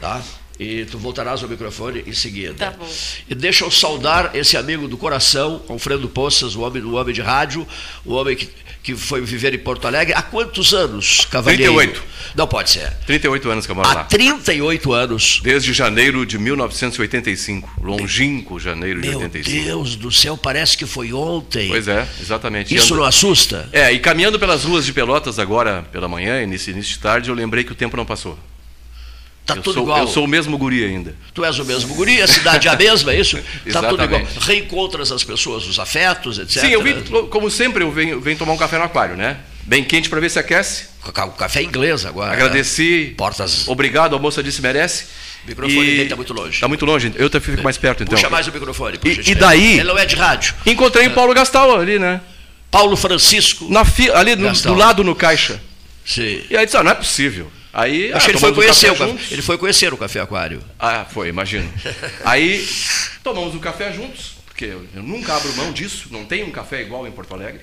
Tá? 0.00 0.22
E 0.60 0.84
tu 0.86 0.98
voltarás 0.98 1.42
ao 1.42 1.48
microfone 1.48 2.04
em 2.06 2.12
seguida. 2.12 2.54
Tá 2.54 2.70
bom. 2.70 2.88
E 3.28 3.34
deixa 3.34 3.64
eu 3.64 3.70
saudar 3.70 4.34
esse 4.34 4.56
amigo 4.56 4.86
do 4.86 4.96
coração, 4.96 5.62
Alfredo 5.68 6.08
Poças, 6.08 6.54
o 6.54 6.60
homem, 6.60 6.82
o 6.82 6.94
homem 6.94 7.14
de 7.14 7.20
rádio, 7.20 7.66
o 8.04 8.14
homem 8.14 8.36
que, 8.36 8.48
que 8.82 8.94
foi 8.96 9.20
viver 9.20 9.54
em 9.54 9.58
Porto 9.58 9.86
Alegre. 9.86 10.14
Há 10.14 10.22
quantos 10.22 10.72
anos, 10.72 11.26
cavalheiro? 11.30 11.72
38. 11.74 12.02
Não 12.34 12.46
pode 12.46 12.70
ser. 12.70 12.90
38 13.06 13.50
anos 13.50 13.66
que 13.66 13.72
eu 13.72 13.76
moro 13.76 13.88
Há 13.88 13.94
lá. 13.94 14.04
38 14.04 14.92
anos. 14.92 15.40
Desde 15.42 15.72
janeiro 15.72 16.24
de 16.26 16.38
1985. 16.38 17.70
Longínquo 17.82 18.58
janeiro 18.58 19.00
de 19.00 19.08
Meu 19.08 19.18
85. 19.20 19.64
Deus 19.64 19.96
do 19.96 20.10
céu, 20.12 20.36
parece 20.36 20.76
que 20.76 20.86
foi 20.86 21.12
ontem. 21.12 21.68
Pois 21.68 21.88
é, 21.88 22.06
exatamente. 22.20 22.74
Isso 22.74 22.92
ando- 22.92 23.02
não 23.02 23.04
assusta? 23.08 23.68
É, 23.72 23.92
e 23.92 23.98
caminhando 23.98 24.38
pelas 24.38 24.64
ruas 24.64 24.84
de 24.84 24.92
Pelotas 24.92 25.38
agora 25.38 25.86
pela 25.92 26.08
manhã, 26.08 26.42
e 26.42 26.46
nesse 26.46 26.70
início 26.70 26.92
de 26.94 26.98
tarde, 27.00 27.28
eu 27.30 27.34
lembrei 27.34 27.64
que 27.64 27.72
o 27.72 27.74
tempo 27.74 27.96
não 27.96 28.04
passou. 28.06 28.38
Tá 29.48 29.54
eu 29.56 29.62
tudo 29.62 29.74
sou, 29.74 29.82
igual. 29.82 29.98
Eu 30.00 30.06
sou 30.08 30.24
o 30.24 30.28
mesmo 30.28 30.58
guri 30.58 30.84
ainda. 30.84 31.14
Tu 31.32 31.42
és 31.44 31.58
o 31.58 31.64
mesmo 31.64 31.94
guri, 31.94 32.20
a 32.20 32.26
cidade 32.28 32.68
é 32.68 32.70
a 32.70 32.76
mesma, 32.76 33.12
é 33.12 33.18
isso? 33.20 33.38
Tá 33.72 33.82
tudo 33.88 34.04
igual. 34.04 34.22
Reencontras 34.40 35.10
as 35.10 35.24
pessoas, 35.24 35.66
os 35.66 35.78
afetos, 35.78 36.38
etc. 36.38 36.60
Sim, 36.60 36.68
eu 36.68 36.82
vim, 36.82 36.94
como 37.30 37.50
sempre, 37.50 37.82
eu 37.82 37.90
venho, 37.90 38.20
venho 38.20 38.36
tomar 38.36 38.52
um 38.52 38.56
café 38.58 38.76
no 38.78 38.84
aquário, 38.84 39.16
né? 39.16 39.38
Bem 39.62 39.82
quente 39.84 40.08
para 40.10 40.20
ver 40.20 40.30
se 40.30 40.38
aquece. 40.38 40.86
O 41.06 41.12
café 41.32 41.62
inglês 41.62 42.04
agora. 42.04 42.32
Agradeci. 42.32 43.14
Portas. 43.16 43.66
Obrigado, 43.68 44.14
a 44.14 44.18
moça 44.18 44.42
disse 44.42 44.60
merece. 44.60 45.04
O 45.44 45.48
microfone 45.48 45.84
dele 45.86 46.02
está 46.02 46.16
muito 46.16 46.32
longe. 46.34 46.50
Está 46.54 46.68
muito 46.68 46.84
longe, 46.84 47.12
eu 47.16 47.30
fico 47.40 47.62
mais 47.62 47.78
perto 47.78 48.02
então. 48.02 48.14
Puxa 48.16 48.28
mais 48.28 48.46
o 48.48 48.52
microfone. 48.52 48.98
E- 49.04 49.30
e 49.30 49.34
daí- 49.34 49.74
Ele 49.78 49.84
não 49.84 49.96
é 49.98 50.04
de 50.04 50.14
rádio. 50.16 50.54
Encontrei 50.66 51.06
o 51.06 51.12
Paulo 51.12 51.32
Gastal 51.32 51.78
ali, 51.80 51.98
né? 51.98 52.20
Paulo 52.70 52.96
Francisco. 52.96 53.66
Na 53.70 53.84
fi, 53.84 54.10
ali 54.10 54.36
no- 54.36 54.52
do 54.52 54.74
lado 54.74 55.02
no 55.02 55.14
caixa. 55.14 55.58
Sim. 56.04 56.42
E 56.50 56.56
aí 56.56 56.64
disse, 56.66 56.76
ah, 56.76 56.82
não 56.82 56.90
é 56.90 56.94
possível. 56.94 57.50
Aí, 57.72 58.12
Acho 58.12 58.16
ah, 58.16 58.20
que 58.20 58.30
ele 58.32 58.38
foi, 58.38 58.54
conhecer 58.54 58.90
o 58.90 58.96
café, 58.96 59.06
juntos. 59.10 59.32
ele 59.32 59.42
foi 59.42 59.58
conhecer 59.58 59.92
o 59.92 59.96
Café 59.96 60.20
Aquário. 60.20 60.62
Ah, 60.78 61.04
foi, 61.04 61.28
imagino. 61.28 61.70
Aí 62.24 62.66
tomamos 63.22 63.54
um 63.54 63.58
café 63.58 63.92
juntos, 63.92 64.36
porque 64.46 64.64
eu 64.64 65.02
nunca 65.02 65.36
abro 65.36 65.54
mão 65.54 65.72
disso, 65.72 66.08
não 66.10 66.24
tem 66.24 66.44
um 66.44 66.50
café 66.50 66.80
igual 66.80 67.06
em 67.06 67.12
Porto 67.12 67.34
Alegre. 67.34 67.60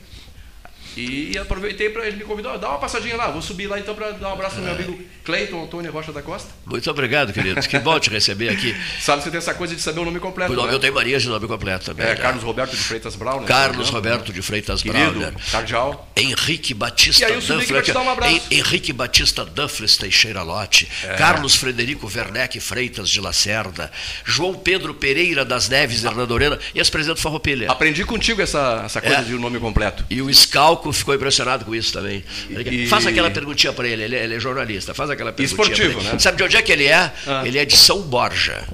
E 0.97 1.37
aproveitei 1.37 1.89
para 1.89 2.07
ele 2.07 2.17
me 2.17 2.23
convidar, 2.23 2.57
dá 2.57 2.69
uma 2.69 2.77
passadinha 2.79 3.15
lá, 3.17 3.29
vou 3.29 3.41
subir 3.41 3.67
lá 3.67 3.79
então 3.79 3.93
para 3.95 4.11
dar 4.11 4.29
um 4.29 4.33
abraço 4.33 4.57
ao 4.57 4.61
meu 4.63 4.73
amigo 4.73 4.99
Cleiton 5.23 5.63
Antônio 5.63 5.91
Rocha 5.91 6.11
da 6.11 6.21
Costa. 6.21 6.49
Muito 6.65 6.89
obrigado, 6.89 7.33
querido. 7.33 7.59
Que 7.67 7.79
bom 7.79 7.99
te 7.99 8.09
receber 8.09 8.49
aqui. 8.49 8.75
Sabe, 9.01 9.23
você 9.23 9.29
tem 9.31 9.37
essa 9.37 9.53
coisa 9.53 9.75
de 9.75 9.81
saber 9.81 9.99
o 9.99 10.05
nome 10.05 10.19
completo. 10.19 10.53
O 10.53 10.55
nome, 10.55 10.67
né? 10.69 10.73
eu 10.75 10.79
tenho 10.79 10.93
Maria 10.93 11.19
de 11.19 11.27
nome 11.27 11.47
completo 11.47 11.85
também. 11.85 12.05
É, 12.05 12.09
né? 12.09 12.15
Carlos 12.15 12.43
Roberto 12.43 12.71
de 12.71 12.77
Freitas 12.83 13.15
Brown. 13.15 13.41
né? 13.41 13.47
Carlos 13.47 13.87
Né? 13.87 13.93
Roberto 13.93 14.31
de 14.33 14.41
Freitas 14.41 14.81
Querido, 14.81 15.11
Brauner. 15.19 15.33
cardeal. 15.51 16.11
Henrique 16.15 16.73
Batista 16.73 17.27
Duffler. 17.31 17.83
um 17.97 18.41
Henrique 18.51 18.93
Batista 18.93 19.43
Duffles 19.45 19.97
Teixeira 19.97 20.43
Lote. 20.43 20.87
É. 21.03 21.15
Carlos 21.15 21.55
Frederico 21.55 22.09
Werneck 22.13 22.59
Freitas 22.59 23.09
de 23.09 23.19
Lacerda. 23.19 23.91
João 24.23 24.53
Pedro 24.53 24.93
Pereira 24.93 25.43
das 25.43 25.67
Neves 25.69 26.03
Hernando 26.03 26.31
Orena 26.31 26.59
e 26.73 26.79
ex-presidente 26.79 27.21
Farroupilha. 27.21 27.69
Aprendi 27.71 28.03
contigo 28.05 28.41
essa, 28.41 28.83
essa 28.85 29.01
coisa 29.01 29.17
É. 29.17 29.21
de 29.23 29.35
um 29.35 29.39
nome 29.39 29.59
completo. 29.59 30.05
E 30.09 30.21
o 30.21 30.33
Scalco 30.33 30.84
ficou 30.93 31.13
impressionado 31.15 31.65
com 31.65 31.73
isso 31.75 31.91
também. 31.93 32.23
E- 32.49 32.87
Faz 32.87 33.05
aquela 33.05 33.29
perguntinha 33.31 33.71
para 33.73 33.87
ele, 33.87 34.03
ele 34.03 34.15
é, 34.15 34.23
ele 34.23 34.35
é 34.35 34.39
jornalista. 34.39 34.93
Faz 34.93 35.09
aquela 35.09 35.31
perguntinha. 35.33 35.61
esportivo, 35.63 35.99
ele. 35.99 36.09
né? 36.09 36.19
Sabe 36.19 36.37
de 36.37 36.43
onde 36.43 36.57
é 36.57 36.61
que 36.61 36.71
ele 36.71 36.85
é? 36.85 37.11
Ah. 37.27 37.43
Ele 37.45 37.57
é 37.57 37.65
de 37.65 37.75
São 37.77 38.01
Borja. 38.01 38.67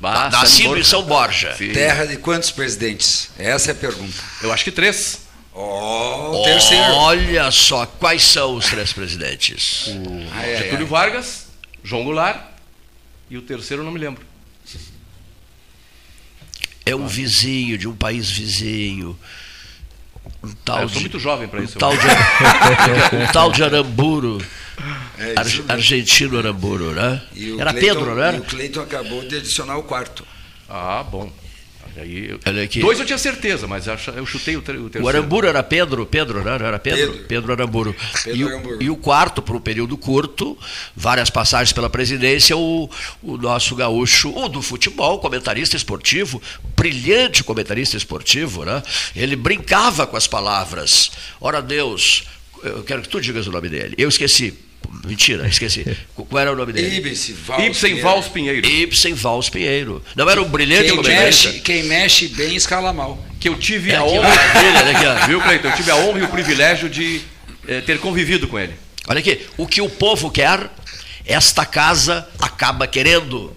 Bah, 0.00 0.28
Nascido 0.30 0.76
em 0.76 0.82
São 0.84 1.02
Borja. 1.04 1.54
Sim. 1.56 1.70
Terra 1.72 2.04
de 2.06 2.16
quantos 2.16 2.50
presidentes? 2.50 3.30
Essa 3.38 3.70
é 3.70 3.72
a 3.72 3.74
pergunta. 3.76 4.14
Eu 4.42 4.52
acho 4.52 4.64
que 4.64 4.72
três. 4.72 5.20
Ó, 5.54 6.40
o 6.40 6.42
terceiro. 6.44 6.82
Olha 6.94 7.50
só, 7.50 7.86
quais 7.86 8.22
são 8.24 8.56
os 8.56 8.66
três 8.66 8.92
presidentes? 8.92 9.84
Ai, 10.32 10.54
ai, 10.54 10.62
Getúlio 10.62 10.84
ai. 10.86 10.90
Vargas, 10.90 11.46
João 11.84 12.02
Goulart 12.04 12.40
e 13.30 13.36
o 13.36 13.42
terceiro 13.42 13.82
eu 13.82 13.84
não 13.84 13.92
me 13.92 13.98
lembro. 14.00 14.24
É 16.84 16.96
um 16.96 17.06
vizinho 17.06 17.78
de 17.78 17.86
um 17.86 17.94
país 17.94 18.28
vizinho. 18.30 19.16
Um 20.42 20.52
tal 20.64 20.78
Ah, 20.78 20.82
eu 20.82 20.88
sou 20.88 20.96
de, 20.96 21.00
muito 21.04 21.18
jovem 21.18 21.48
para 21.48 21.62
isso. 21.62 21.76
um 21.76 21.78
tal 21.80 21.92
de, 21.96 22.06
um 23.16 23.32
tal 23.32 23.52
de 23.52 23.62
Aramburo. 23.62 24.38
É 25.18 25.34
Ar- 25.36 25.46
isso 25.46 25.64
argentino 25.68 26.38
Aramburo, 26.38 26.92
né? 26.92 27.22
E 27.34 27.52
o 27.52 27.60
Era 27.60 27.72
Cleiton- 27.72 27.94
Pedro, 28.00 28.14
não 28.14 28.34
E 28.34 28.38
o 28.38 28.42
Cleiton 28.42 28.80
acabou 28.80 29.22
de 29.26 29.36
adicionar 29.36 29.76
o 29.78 29.82
quarto. 29.84 30.26
Ah, 30.68 31.02
bom. 31.08 31.30
Aí, 31.96 32.30
eu-. 32.30 32.38
Dois 32.80 32.98
eu 32.98 33.04
tinha 33.06 33.18
certeza, 33.18 33.66
mas 33.66 33.86
eu 33.86 34.24
chutei 34.26 34.56
o, 34.56 34.62
ter- 34.62 34.76
o 34.76 34.84
terceiro. 34.88 35.04
O 35.04 35.08
Aramburo 35.08 35.46
era 35.46 35.62
Pedro, 35.62 36.06
Pedro, 36.06 36.42
né? 36.42 36.58
Não 36.58 36.66
era 36.66 36.78
Pedro? 36.78 37.24
Pedro. 37.28 37.52
Aramburo. 37.52 37.94
Pedro 38.24 38.40
e, 38.40 38.44
o, 38.44 38.48
Aramburo. 38.48 38.82
e 38.82 38.90
o 38.90 38.96
quarto, 38.96 39.42
por 39.42 39.56
um 39.56 39.60
período 39.60 39.96
curto, 39.96 40.56
várias 40.96 41.28
passagens 41.28 41.72
pela 41.72 41.90
presidência, 41.90 42.56
o, 42.56 42.90
o 43.22 43.36
nosso 43.36 43.74
gaúcho, 43.74 44.34
o 44.34 44.48
do 44.48 44.62
futebol, 44.62 45.18
comentarista 45.18 45.76
esportivo, 45.76 46.40
brilhante 46.76 47.44
comentarista 47.44 47.96
esportivo, 47.96 48.64
né? 48.64 48.82
Ele 49.14 49.36
brincava 49.36 50.06
com 50.06 50.16
as 50.16 50.26
palavras. 50.26 51.10
Ora 51.40 51.60
Deus, 51.60 52.24
eu 52.62 52.82
quero 52.82 53.02
que 53.02 53.08
tu 53.08 53.20
digas 53.20 53.46
o 53.46 53.52
nome 53.52 53.68
dele. 53.68 53.94
Eu 53.98 54.08
esqueci. 54.08 54.54
Mentira, 55.04 55.48
esqueci. 55.48 55.96
Qual 56.14 56.38
era 56.40 56.52
o 56.52 56.56
nome 56.56 56.72
dele? 56.72 56.96
Ibsen, 56.96 57.34
Vals, 57.34 57.64
Ibsen 57.64 57.88
Pinheiro. 57.90 58.08
Vals 58.08 58.28
Pinheiro. 58.28 58.66
Ibsen 58.68 59.14
Vals 59.14 59.48
Pinheiro. 59.48 60.04
Não 60.14 60.28
era 60.28 60.40
um 60.42 60.48
brilhante 60.48 60.92
Quem 60.92 61.02
mexe, 61.02 61.60
quem 61.60 61.82
mexe 61.84 62.28
bem 62.28 62.54
escala 62.54 62.92
mal. 62.92 63.18
Que 63.40 63.48
eu 63.48 63.58
tive 63.58 63.90
É 63.90 63.96
a 63.96 64.04
honra. 64.04 64.28
dele. 64.30 65.26
Viu, 65.26 65.40
Cleiton? 65.40 65.68
Eu 65.68 65.74
tive 65.76 65.90
a 65.90 65.96
honra 65.96 66.18
e 66.18 66.22
o 66.22 66.28
privilégio 66.28 66.88
de 66.90 67.22
eh, 67.66 67.80
ter 67.80 67.98
convivido 67.98 68.46
com 68.46 68.58
ele. 68.58 68.74
Olha 69.08 69.18
aqui, 69.20 69.40
o 69.56 69.66
que 69.66 69.80
o 69.80 69.88
povo 69.88 70.30
quer, 70.30 70.70
esta 71.24 71.64
casa 71.64 72.28
acaba 72.38 72.86
querendo. 72.86 73.56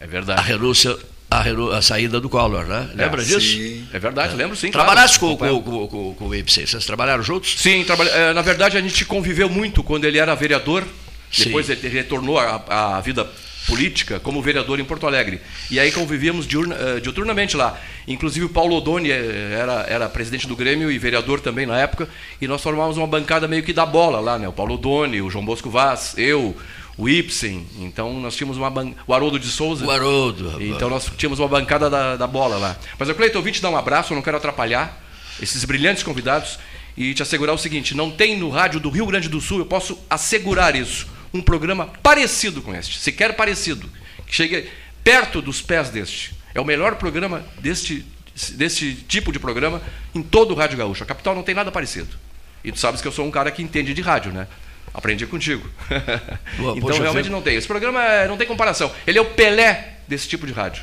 É 0.00 0.04
A 0.04 0.06
verdade. 0.06 0.42
renúncia, 0.46 0.96
a, 1.42 1.78
a 1.78 1.82
saída 1.82 2.20
do 2.20 2.28
Collor, 2.28 2.64
né? 2.66 2.88
Lembra 2.94 3.22
É, 3.22 3.24
disso? 3.24 3.40
Sim. 3.40 3.86
É 3.92 3.98
verdade, 3.98 4.34
lembro 4.36 4.56
sim. 4.56 4.70
Trabalhaste 4.70 5.18
claro. 5.18 5.36
com, 5.36 5.62
com, 5.62 5.88
com, 5.88 6.14
com, 6.14 6.28
o 6.28 6.34
Ibsen, 6.34 6.66
vocês 6.66 6.84
trabalharam 6.84 7.22
juntos? 7.22 7.54
Sim, 7.58 7.84
trabalha- 7.84 8.10
eh, 8.10 8.32
na 8.32 8.42
verdade 8.42 8.76
a 8.76 8.80
gente 8.80 9.04
conviveu 9.04 9.48
muito 9.48 9.82
quando 9.82 10.04
ele 10.04 10.18
era 10.18 10.34
vereador. 10.34 10.84
Sim. 11.32 11.44
Depois 11.46 11.68
ele 11.68 11.88
retornou 11.88 12.38
à 12.38 13.00
vida 13.00 13.26
política 13.66 14.20
como 14.20 14.42
vereador 14.42 14.78
em 14.78 14.84
Porto 14.84 15.06
Alegre. 15.06 15.40
E 15.70 15.80
aí 15.80 15.90
convivíamos 15.90 16.46
diurna- 16.46 16.76
eh, 16.78 17.00
diuturnamente 17.00 17.56
lá. 17.56 17.80
Inclusive 18.06 18.44
o 18.46 18.48
Paulo 18.50 18.76
Odoni 18.76 19.10
eh, 19.10 19.56
era, 19.58 19.86
era 19.88 20.08
presidente 20.08 20.46
do 20.46 20.54
Grêmio 20.54 20.90
e 20.92 20.98
vereador 20.98 21.40
também 21.40 21.64
na 21.66 21.78
época. 21.80 22.08
E 22.40 22.46
nós 22.46 22.62
formávamos 22.62 22.96
uma 22.98 23.06
bancada 23.06 23.48
meio 23.48 23.62
que 23.62 23.72
da 23.72 23.86
bola 23.86 24.20
lá, 24.20 24.38
né? 24.38 24.46
O 24.46 24.52
Paulo 24.52 24.74
Odoni, 24.74 25.20
o 25.22 25.30
João 25.30 25.44
Bosco 25.44 25.70
Vaz, 25.70 26.14
eu, 26.18 26.54
o 26.96 27.08
Ibsen. 27.08 27.66
Então 27.80 28.20
nós 28.20 28.36
tínhamos 28.36 28.56
uma 28.56 28.70
ban... 28.70 28.92
o 29.06 29.14
Haroldo 29.14 29.38
de 29.38 29.48
Souza. 29.48 29.84
O 29.84 29.90
Haroldo. 29.90 30.50
rapaz. 30.50 30.68
Então 30.68 30.88
nós 30.88 31.10
tínhamos 31.16 31.38
uma 31.38 31.48
bancada 31.48 31.90
da, 31.90 32.16
da 32.16 32.26
bola 32.26 32.56
lá. 32.56 32.76
Mas 32.98 33.08
eu, 33.08 33.14
Cleiton, 33.14 33.38
eu 33.38 33.42
vim 33.42 33.52
te 33.52 33.62
dar 33.62 33.70
um 33.70 33.76
abraço, 33.76 34.12
eu 34.12 34.16
não 34.16 34.22
quero 34.22 34.36
atrapalhar 34.36 35.02
esses 35.40 35.64
brilhantes 35.64 36.02
convidados 36.02 36.58
e 36.96 37.12
te 37.14 37.22
assegurar 37.22 37.54
o 37.54 37.58
seguinte: 37.58 37.94
não 37.94 38.10
tem 38.10 38.36
no 38.36 38.50
rádio 38.50 38.80
do 38.80 38.90
Rio 38.90 39.06
Grande 39.06 39.28
do 39.28 39.40
Sul, 39.40 39.58
eu 39.58 39.66
posso 39.66 39.98
assegurar 40.08 40.76
isso, 40.76 41.06
um 41.32 41.42
programa 41.42 41.86
parecido 42.02 42.62
com 42.62 42.74
este, 42.74 42.98
sequer 42.98 43.34
parecido, 43.34 43.90
que 44.26 44.34
chegue 44.34 44.68
perto 45.02 45.42
dos 45.42 45.60
pés 45.60 45.90
deste. 45.90 46.34
É 46.54 46.60
o 46.60 46.64
melhor 46.64 46.94
programa 46.94 47.44
deste, 47.58 48.04
deste 48.52 48.94
tipo 49.08 49.32
de 49.32 49.40
programa 49.40 49.82
em 50.14 50.22
todo 50.22 50.52
o 50.52 50.54
Rádio 50.54 50.78
Gaúcho. 50.78 51.02
A 51.02 51.06
capital 51.06 51.34
não 51.34 51.42
tem 51.42 51.54
nada 51.54 51.72
parecido. 51.72 52.16
E 52.62 52.70
tu 52.70 52.78
sabes 52.78 53.02
que 53.02 53.08
eu 53.08 53.12
sou 53.12 53.26
um 53.26 53.30
cara 53.30 53.50
que 53.50 53.62
entende 53.62 53.92
de 53.92 54.00
rádio, 54.00 54.32
né? 54.32 54.46
Aprendi 54.94 55.26
contigo. 55.26 55.68
Boa, 56.56 56.76
então 56.76 56.88
poxa, 56.88 57.02
realmente 57.02 57.28
não 57.28 57.42
tem. 57.42 57.56
Esse 57.56 57.66
programa 57.66 58.02
é- 58.02 58.28
não 58.28 58.36
tem 58.36 58.46
comparação. 58.46 58.90
Ele 59.06 59.18
é 59.18 59.20
o 59.20 59.24
Pelé 59.26 59.94
desse 60.06 60.28
tipo 60.28 60.46
de 60.46 60.52
rádio. 60.52 60.82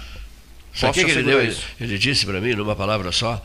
Sabe 0.73 1.01
o 1.01 1.05
que, 1.05 1.11
ele 1.11 1.23
deu? 1.23 1.43
isso. 1.43 1.65
Ele 1.79 1.97
disse 1.97 2.25
para 2.25 2.39
mim, 2.41 2.53
numa 2.53 2.75
palavra 2.75 3.11
só, 3.11 3.41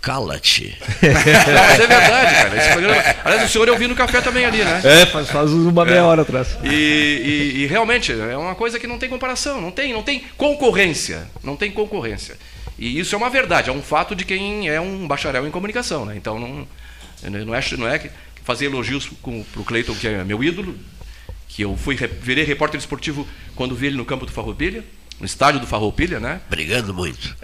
cala-te. 0.00 0.76
Mas 1.00 1.80
é 1.80 1.86
verdade, 1.86 2.34
cara. 2.34 2.56
Esse 2.56 2.72
programa... 2.72 3.02
Aliás, 3.24 3.48
o 3.48 3.52
senhor 3.52 3.68
eu 3.68 3.76
vi 3.78 3.86
no 3.86 3.94
café 3.94 4.20
também 4.20 4.44
ali, 4.44 4.58
né? 4.64 4.80
É, 4.84 5.06
faz, 5.06 5.28
faz 5.30 5.50
uma 5.52 5.84
meia 5.84 6.04
hora 6.04 6.22
atrás. 6.22 6.56
E, 6.64 6.68
e- 6.68 7.62
e 7.62 7.66
realmente 7.66 8.12
é 8.12 8.36
uma 8.36 8.54
coisa 8.56 8.78
que 8.80 8.86
não 8.86 8.98
tem 8.98 9.08
comparação, 9.08 9.60
não 9.60 9.70
tem, 9.70 9.92
não 9.92 10.02
tem 10.02 10.24
concorrência, 10.36 11.28
não 11.42 11.56
tem 11.56 11.70
concorrência. 11.70 12.36
E 12.78 12.98
isso 12.98 13.14
é 13.14 13.18
uma 13.18 13.30
verdade, 13.30 13.70
é 13.70 13.72
um 13.72 13.82
fato 13.82 14.14
de 14.16 14.24
quem 14.24 14.68
é 14.68 14.80
um 14.80 15.06
bacharel 15.06 15.46
em 15.46 15.50
comunicação, 15.50 16.04
né? 16.04 16.14
Então 16.16 16.38
não, 16.40 16.66
não 17.44 17.54
é, 17.54 17.60
não 17.78 17.88
é 17.88 17.98
que 17.98 18.10
fazer 18.44 18.66
elogios 18.66 19.06
para 19.52 19.60
o 19.60 19.64
Cleiton, 19.64 19.94
que 19.94 20.06
é 20.08 20.24
meu 20.24 20.42
ídolo, 20.42 20.74
que 21.48 21.62
eu 21.62 21.76
fui 21.76 21.94
re- 21.96 22.08
virei 22.08 22.44
repórter 22.44 22.78
esportivo 22.80 23.26
quando 23.54 23.74
vi 23.74 23.86
ele 23.86 23.96
no 23.96 24.04
campo 24.04 24.24
do 24.26 24.32
Farroupilha, 24.32 24.84
no 25.20 25.26
estádio 25.26 25.60
do 25.60 25.66
Farroupilha, 25.66 26.18
né? 26.18 26.40
Brigando 26.50 26.92
muito. 26.94 27.36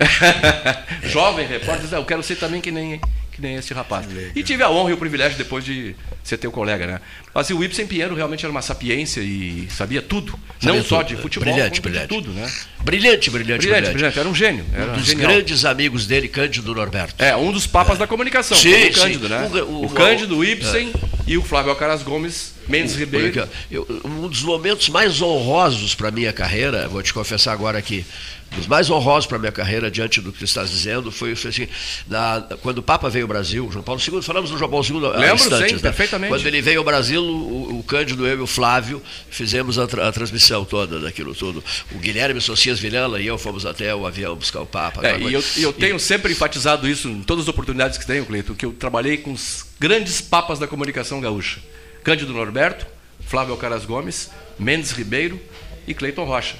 Jovem 1.04 1.46
repórter, 1.46 1.82
diz, 1.84 1.92
"Ah, 1.92 1.98
eu 1.98 2.04
quero 2.04 2.22
ser 2.22 2.36
também 2.36 2.60
que 2.60 2.70
nem, 2.70 3.00
que 3.38 3.42
nem 3.42 3.54
esse 3.54 3.72
rapaz. 3.72 4.04
E 4.34 4.42
tive 4.42 4.64
a 4.64 4.68
honra 4.70 4.90
e 4.90 4.92
o 4.94 4.96
privilégio 4.96 5.38
depois 5.38 5.64
de 5.64 5.94
ser 6.24 6.36
teu 6.38 6.50
colega, 6.50 6.86
né? 6.88 7.00
Mas 7.32 7.48
o 7.50 7.62
Ibsen 7.62 7.86
Pinheiro 7.86 8.16
realmente 8.16 8.44
era 8.44 8.50
uma 8.50 8.60
sapiência 8.60 9.20
e 9.20 9.68
sabia 9.70 10.02
tudo. 10.02 10.36
Sabia 10.60 10.80
não 10.80 10.84
só 10.84 10.98
tudo. 11.04 11.14
de 11.16 11.22
futebol, 11.22 11.52
Brilhante, 11.54 11.80
brilhante. 11.80 12.08
tudo, 12.08 12.32
né? 12.32 12.50
Brilhante, 12.80 13.30
brilhante, 13.30 13.66
Brilhante, 13.66 13.90
brilhante. 13.92 14.18
Era 14.18 14.28
um 14.28 14.34
gênio. 14.34 14.64
Era 14.74 14.90
Um 14.90 14.94
dos 14.96 15.06
genial. 15.06 15.30
grandes 15.30 15.64
amigos 15.64 16.06
dele, 16.06 16.26
Cândido 16.26 16.74
Norberto. 16.74 17.22
É, 17.22 17.36
um 17.36 17.52
dos 17.52 17.64
papas 17.66 17.96
da 17.96 18.06
comunicação. 18.08 18.58
Sim, 18.58 18.74
o 18.74 18.84
sim. 18.86 19.00
Cândido, 19.00 19.28
né? 19.28 19.48
O- 19.48 19.64
o- 19.64 19.84
O, 19.86 19.90
Cândido, 19.90 20.36
o 20.38 20.44
Ibsen 20.44 20.92
e 21.26 21.38
o 21.38 21.42
Flávio 21.42 21.70
Alcaraz 21.70 22.02
Gomes 22.02 22.54
Mendes 22.68 22.94
Ribeiro. 22.94 23.48
eu- 23.70 23.86
um 24.04 24.28
dos 24.28 24.42
momentos 24.42 24.88
mais 24.88 25.20
honrosos 25.22 25.94
para 25.94 26.10
minha 26.10 26.32
carreira, 26.32 26.86
vou 26.88 27.02
te 27.02 27.12
confessar 27.14 27.52
agora 27.52 27.78
aqui, 27.78 28.04
um 28.52 28.56
dos 28.56 28.66
mais 28.66 28.88
honrosos 28.90 29.26
para 29.26 29.38
minha 29.38 29.52
carreira, 29.52 29.90
diante 29.90 30.20
do 30.20 30.32
que 30.32 30.42
estás 30.44 30.70
dizendo, 30.70 31.10
foi, 31.12 31.34
foi 31.34 31.50
assim, 31.50 31.68
na- 32.06 32.42
quando 32.62 32.78
o 32.78 32.82
Papa 32.82 33.08
veio 33.10 33.24
ao 33.24 33.28
Brasil, 33.28 33.68
João 33.70 33.82
Paulo 33.84 34.00
II, 34.00 34.22
falamos 34.22 34.50
do 34.50 34.56
João 34.58 34.70
Paulo 34.70 34.84
II 34.86 35.00
Lembro, 35.18 35.34
instantes, 35.34 35.68
sim, 35.68 35.74
né? 35.76 35.80
perfeitamente. 35.82 36.30
Quando 36.32 36.46
ele 36.46 36.60
veio 36.62 36.78
ao 36.78 36.84
Brasil, 36.84 37.22
o, 37.22 37.78
o 37.78 37.82
Cândido, 37.82 38.26
eu 38.26 38.38
e 38.38 38.40
o 38.40 38.46
Flávio 38.46 39.02
fizemos 39.30 39.78
a, 39.78 39.86
tra- 39.86 40.08
a 40.08 40.12
transmissão 40.12 40.64
toda 40.64 40.98
daquilo 40.98 41.34
tudo. 41.34 41.62
O 41.92 41.98
Guilherme 41.98 42.40
Socias 42.40 42.78
Vilela 42.78 43.20
e 43.20 43.26
eu 43.26 43.36
fomos 43.38 43.66
até 43.66 43.94
o 43.94 44.06
avião 44.06 44.34
buscar 44.34 44.60
o 44.60 44.66
Papa. 44.66 45.06
É, 45.06 45.18
e 45.18 45.32
eu, 45.32 45.44
e 45.56 45.62
eu 45.62 45.72
tenho 45.72 45.98
sempre 45.98 46.32
enfatizado 46.32 46.88
isso 46.88 47.08
em 47.08 47.22
todas 47.22 47.44
as 47.44 47.48
oportunidades 47.48 47.98
que 47.98 48.06
tenho, 48.06 48.24
Cleiton, 48.24 48.54
que 48.54 48.64
eu 48.64 48.72
trabalhei 48.72 49.18
com 49.18 49.32
os 49.32 49.64
grandes 49.78 50.20
papas 50.20 50.58
da 50.58 50.66
comunicação 50.66 51.20
gaúcha. 51.20 51.60
Cândido 52.08 52.32
Norberto, 52.32 52.86
Flávio 53.26 53.52
Alcaraz 53.52 53.84
Gomes, 53.84 54.30
Mendes 54.58 54.90
Ribeiro 54.92 55.40
e 55.86 55.94
Cleiton 55.94 56.24
Rocha. 56.24 56.54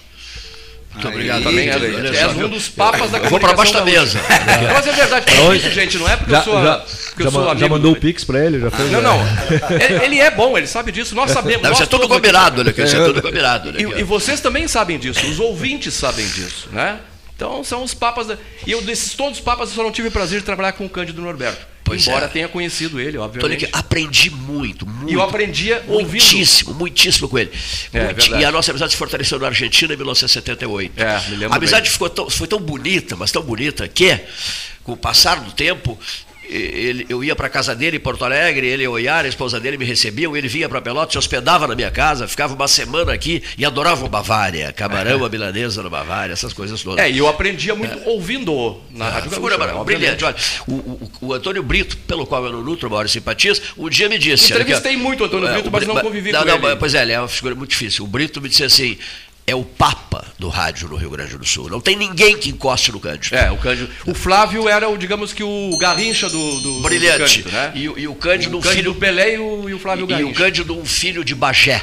Muito 0.92 1.08
obrigado. 1.08 1.42
Também 1.44 1.68
é, 1.68 1.72
é 2.22 2.26
um 2.28 2.48
dos 2.48 2.68
papas 2.68 3.10
da 3.10 3.18
Eu 3.18 3.28
vou 3.28 3.38
comunicação 3.38 3.56
baixo 3.56 3.72
da 3.74 3.84
mesa. 3.84 4.18
Mas 4.72 4.86
é 4.86 4.92
verdade, 4.92 5.26
é 5.30 5.54
isso, 5.56 5.70
gente, 5.70 5.98
não 5.98 6.08
é 6.08 6.16
porque 6.16 6.32
Já, 6.32 6.38
eu 6.38 6.44
sou, 6.44 6.62
já, 6.62 6.76
porque 6.78 7.22
já 7.22 7.28
eu 7.28 7.30
sou 7.32 7.42
amigo 7.42 7.58
já 7.60 7.68
mandou 7.68 7.92
do- 7.92 7.98
o 7.98 8.00
Pix 8.00 8.24
pra 8.24 8.44
ele? 8.44 8.58
Já 8.58 8.70
fez, 8.70 8.90
Não, 8.90 9.00
né? 9.02 9.08
não. 9.08 9.76
Ele- 9.80 10.04
Ele 10.04 10.20
é 10.20 10.30
bom, 10.30 10.56
ele 10.58 10.66
sabe 10.66 10.90
disso. 10.90 11.14
Nós 11.14 11.30
sabemos. 11.30 11.62
Não, 11.62 11.70
nós 11.70 11.78
isso 11.78 11.82
é 11.84 11.86
tudo 11.86 12.00
todos 12.08 12.16
aqui 12.16 12.26
combinado, 12.26 12.64
né? 12.64 12.72
Isso 12.76 12.96
é 12.96 13.04
tudo 13.04 13.22
combinado. 13.22 13.72
né? 13.72 13.80
E, 13.80 14.00
e 14.00 14.02
vocês 14.02 14.40
também 14.40 14.66
sabem 14.66 14.98
disso, 14.98 15.24
os 15.28 15.38
ouvintes 15.38 15.94
sabem 15.94 16.26
disso, 16.26 16.68
né? 16.72 16.98
Então 17.38 17.62
são 17.62 17.84
os 17.84 17.94
papas. 17.94 18.26
Da... 18.26 18.36
E 18.66 18.72
eu, 18.72 18.82
desses 18.82 19.14
todos 19.14 19.38
os 19.38 19.44
papas, 19.44 19.68
eu 19.68 19.76
só 19.76 19.84
não 19.84 19.92
tive 19.92 20.08
o 20.08 20.10
prazer 20.10 20.40
de 20.40 20.44
trabalhar 20.44 20.72
com 20.72 20.84
o 20.84 20.90
Cândido 20.90 21.22
Norberto. 21.22 21.64
Pois 21.84 22.04
embora 22.06 22.26
é. 22.26 22.28
tenha 22.28 22.48
conhecido 22.48 23.00
ele, 23.00 23.12
Tony, 23.12 23.24
obviamente. 23.24 23.66
que 23.66 23.70
aprendi 23.72 24.28
muito, 24.28 24.84
muito. 24.84 25.10
E 25.10 25.14
eu 25.14 25.22
aprendia 25.22 25.82
ouvindo. 25.86 26.10
Muitíssimo, 26.10 26.74
muitíssimo 26.74 27.28
com 27.28 27.38
ele. 27.38 27.50
É, 27.94 28.06
Muito- 28.06 28.20
verdade. 28.20 28.42
e 28.42 28.44
a 28.44 28.50
nossa 28.50 28.72
amizade 28.72 28.90
se 28.90 28.98
fortaleceu 28.98 29.38
na 29.38 29.46
Argentina 29.46 29.94
em 29.94 29.96
1978. 29.96 31.00
É, 31.00 31.20
me 31.30 31.36
lembro 31.36 31.54
a 31.54 31.56
amizade 31.56 31.88
ficou 31.88 32.10
tão, 32.10 32.28
foi 32.28 32.48
tão 32.48 32.60
bonita, 32.60 33.16
mas 33.16 33.30
tão 33.30 33.40
bonita, 33.40 33.88
que, 33.88 34.20
com 34.84 34.92
o 34.92 34.96
passar 34.96 35.40
do 35.40 35.52
tempo, 35.52 35.98
ele, 36.48 37.06
eu 37.08 37.22
ia 37.22 37.36
para 37.36 37.48
casa 37.48 37.74
dele 37.74 37.96
em 37.96 38.00
Porto 38.00 38.24
Alegre, 38.24 38.66
ele 38.66 38.82
e 38.84 38.88
Oiara, 38.88 39.26
a 39.26 39.28
esposa 39.28 39.60
dele, 39.60 39.76
me 39.76 39.84
recebiam, 39.84 40.36
ele 40.36 40.48
vinha 40.48 40.68
para 40.68 40.80
Pelotas, 40.80 41.12
se 41.12 41.18
hospedava 41.18 41.66
na 41.66 41.74
minha 41.74 41.90
casa, 41.90 42.26
ficava 42.26 42.54
uma 42.54 42.66
semana 42.68 43.12
aqui 43.12 43.42
e 43.56 43.64
adorava 43.64 44.04
o 44.04 44.08
Bavária, 44.08 44.72
camarão, 44.72 45.24
a 45.24 45.28
milanesa 45.28 45.82
no 45.82 45.90
Bavária, 45.90 46.32
essas 46.32 46.52
coisas 46.52 46.82
todas. 46.82 47.04
É, 47.04 47.10
e 47.10 47.18
eu 47.18 47.28
aprendia 47.28 47.74
muito 47.74 47.98
ouvindo 48.08 48.80
na 48.90 49.06
Ah, 49.06 49.10
Rádio 49.10 49.30
figura 49.30 49.56
Gaúcha, 49.56 49.84
brilhante. 49.84 50.24
Olha, 50.24 50.36
o, 50.66 50.72
o- 50.74 51.10
o 51.20 51.32
Antônio 51.34 51.62
Brito, 51.62 51.96
pelo 51.98 52.26
qual 52.26 52.44
eu 52.46 52.52
não 52.52 52.62
nutro 52.62 52.88
maiores 52.88 53.12
simpatias, 53.12 53.60
um 53.76 53.88
dia 53.88 54.08
me 54.08 54.18
disse. 54.18 54.52
Entrevistei 54.52 54.96
muito 54.96 55.22
o 55.22 55.26
Antônio 55.26 55.48
Brito, 55.52 55.68
o 55.68 55.72
mas 55.72 55.86
não 55.86 55.96
convivi 56.00 56.32
não, 56.32 56.40
com 56.40 56.46
não, 56.46 56.68
ele. 56.70 56.76
Pois 56.76 56.94
é, 56.94 57.02
ele 57.02 57.12
é 57.12 57.18
uma 57.20 57.28
figura 57.28 57.54
muito 57.54 57.70
difícil. 57.70 58.04
O 58.04 58.06
Brito 58.08 58.40
me 58.40 58.48
disse 58.48 58.64
assim: 58.64 58.96
é 59.50 59.54
o 59.54 59.64
papa 59.64 60.24
do 60.38 60.48
rádio 60.48 60.88
no 60.88 60.96
Rio 60.96 61.10
Grande 61.10 61.36
do 61.36 61.44
Sul. 61.46 61.70
Não 61.70 61.80
tem 61.80 61.96
ninguém 61.96 62.36
que 62.36 62.50
encoste 62.50 62.92
no 62.92 63.00
Cândido. 63.00 63.34
É, 63.34 63.50
o 63.50 63.56
Cândido. 63.56 63.90
O 64.06 64.14
Flávio 64.14 64.68
era, 64.68 64.88
o, 64.88 64.96
digamos 64.98 65.32
que, 65.32 65.42
o 65.42 65.76
Garrincha 65.78 66.28
do, 66.28 66.60
do 66.60 66.80
Brilhante. 66.82 67.42
do 67.42 67.50
Cândido, 67.50 67.50
né? 67.52 67.72
E, 67.74 67.88
o- 67.88 67.98
e 67.98 68.06
o 68.08 68.14
Cândido, 68.14 68.56
o 68.56 68.60
um 68.60 68.62
Cândido 68.62 68.90
filho. 68.90 68.94
Pelé 69.00 69.34
e 69.34 69.38
o, 69.38 69.68
e 69.70 69.74
o 69.74 69.78
Flávio 69.78 70.02
E, 70.02 70.02
e 70.02 70.04
o 70.04 70.08
Garrincha. 70.18 70.34
Cândido, 70.34 70.78
um 70.78 70.84
filho 70.84 71.24
de 71.24 71.34
Bagé. 71.34 71.82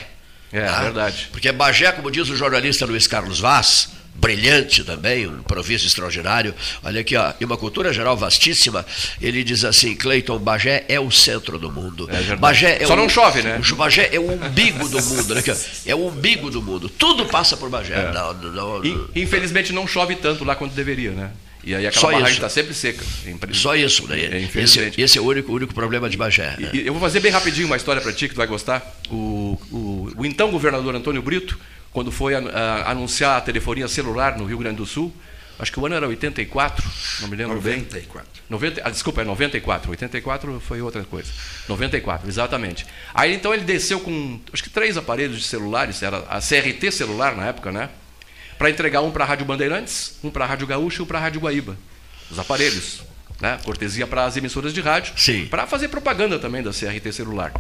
É, 0.54 0.66
tá? 0.66 0.82
verdade. 0.84 1.28
Porque 1.32 1.52
Bagé, 1.52 1.92
como 1.92 2.10
diz 2.12 2.30
o 2.30 2.36
jornalista 2.36 2.86
Luiz 2.86 3.08
Carlos 3.08 3.40
Vaz, 3.40 3.90
brilhante 4.16 4.84
também, 4.84 5.28
um 5.28 5.40
improviso 5.40 5.86
extraordinário. 5.86 6.54
Olha 6.84 7.02
aqui, 7.02 7.16
ó, 7.16 7.34
e 7.40 7.46
uma 7.46 7.58
cultura 7.58 7.94
geral 7.94 8.16
vastíssima. 8.18 8.86
Ele 9.22 9.44
diz 9.44 9.64
assim: 9.64 9.96
Cleiton, 9.96 10.38
Bagé 10.40 10.86
é 10.88 11.00
o 11.00 11.12
centro 11.12 11.60
do 11.60 11.72
mundo. 11.72 12.10
É. 12.12 12.36
Bagé 12.36 12.82
é 12.82 12.86
Só 12.86 12.94
o- 12.94 12.96
não 12.98 13.10
chove, 13.10 13.42
né? 13.42 13.60
O 13.72 13.76
Bagé 13.76 14.10
é 14.12 14.20
o 14.20 14.32
umbigo 14.32 14.88
do 14.88 15.02
mundo. 15.02 15.34
Ó, 15.36 15.56
é 15.86 15.96
o 15.96 16.08
umbigo 16.08 16.50
do 16.50 16.62
mundo. 16.62 16.90
Tudo 16.90 17.26
passa 17.26 17.56
por 17.58 17.70
Bagé. 17.70 18.12
Não, 18.12 18.34
não, 18.34 18.52
não- 18.52 18.86
In- 18.86 19.06
Infelizmente 19.16 19.72
não 19.74 19.88
chove 19.88 20.16
tanto 20.16 20.44
lá 20.44 20.56
quanto 20.56 20.74
deveria, 20.74 21.12
né? 21.12 21.32
E 21.64 21.74
aí 21.74 21.88
aquela 21.88 22.02
Só 22.02 22.12
barragem 22.12 22.36
está 22.36 22.48
sempre 22.48 22.76
seca. 22.76 23.04
É 23.26 23.54
Só 23.54 23.76
isso, 23.76 24.08
né? 24.08 24.20
É, 24.20 24.26
esse, 24.38 24.38
infelizmente. 24.46 25.02
esse 25.02 25.18
é 25.18 25.22
o 25.22 25.26
único, 25.26 25.52
único 25.52 25.74
problema 25.74 26.08
de 26.08 26.16
Bagé. 26.16 26.56
né? 26.60 26.70
E 26.74 26.86
eu 26.86 26.94
vou 26.94 27.02
fazer 27.02 27.20
bem 27.20 27.32
rapidinho 27.32 27.66
uma 27.66 27.76
história 27.76 28.00
para 28.02 28.14
ti 28.14 28.28
que 28.28 28.36
tu 28.36 28.38
vai 28.38 28.46
gostar. 28.46 28.86
O, 29.10 29.60
o- 29.72 30.12
o 30.16 30.26
então 30.26 30.52
governador 30.52 30.96
Antônio 30.96 31.24
Brito, 31.24 31.58
quando 31.96 32.12
foi 32.12 32.36
an- 32.36 32.50
a- 32.54 32.92
anunciar 32.92 33.38
a 33.38 33.42
telefonia 33.42 33.88
celular 33.88 34.38
no 34.38 34.44
Rio 34.46 34.58
Grande 34.58 34.76
do 34.78 34.86
Sul, 34.86 35.12
acho 35.58 35.72
que 35.72 35.80
o 35.80 35.86
ano 35.86 35.96
era 35.96 36.06
84, 36.08 36.86
não 37.22 37.30
me 37.30 37.38
lembro 37.38 37.62
bem. 37.62 37.78
94. 37.78 38.44
90, 38.50 38.82
ah, 38.84 38.90
desculpa, 38.92 39.22
é 39.22 39.24
94. 39.26 39.90
84 39.90 40.60
foi 40.60 40.82
outra 40.82 41.04
coisa. 41.06 41.32
94, 41.70 42.28
exatamente. 42.28 42.86
Aí 43.14 43.34
então 43.34 43.54
ele 43.54 43.64
desceu 43.64 44.00
com, 44.02 44.40
acho 44.54 44.62
que 44.62 44.70
três 44.70 44.98
aparelhos 44.98 45.38
de 45.38 45.44
celulares, 45.48 46.04
era 46.04 46.18
a 46.30 46.40
CRT 46.42 46.92
celular 46.92 47.36
na 47.36 47.46
época, 47.48 47.72
né? 47.72 47.90
Para 48.58 48.70
entregar 48.70 49.02
um 49.02 49.10
para 49.12 49.24
a 49.24 49.28
Rádio 49.28 49.46
Bandeirantes, 49.46 50.18
um 50.24 50.30
para 50.30 50.44
a 50.44 50.48
Rádio 50.48 50.68
Gaúcha 50.68 51.02
e 51.02 51.04
um 51.04 51.06
para 51.06 51.18
a 51.18 51.22
Rádio 51.22 51.40
Guaíba. 51.42 51.78
Os 52.30 52.38
aparelhos. 52.38 53.04
Né? 53.40 53.58
Cortesia 53.64 54.06
para 54.08 54.26
as 54.26 54.36
emissoras 54.38 54.74
de 54.74 54.82
rádio. 54.82 55.14
Sim. 55.18 55.48
Para 55.48 55.66
fazer 55.68 55.88
propaganda 55.90 56.40
também 56.40 56.62
da 56.64 56.72
CRT 56.72 57.12
celular. 57.14 57.52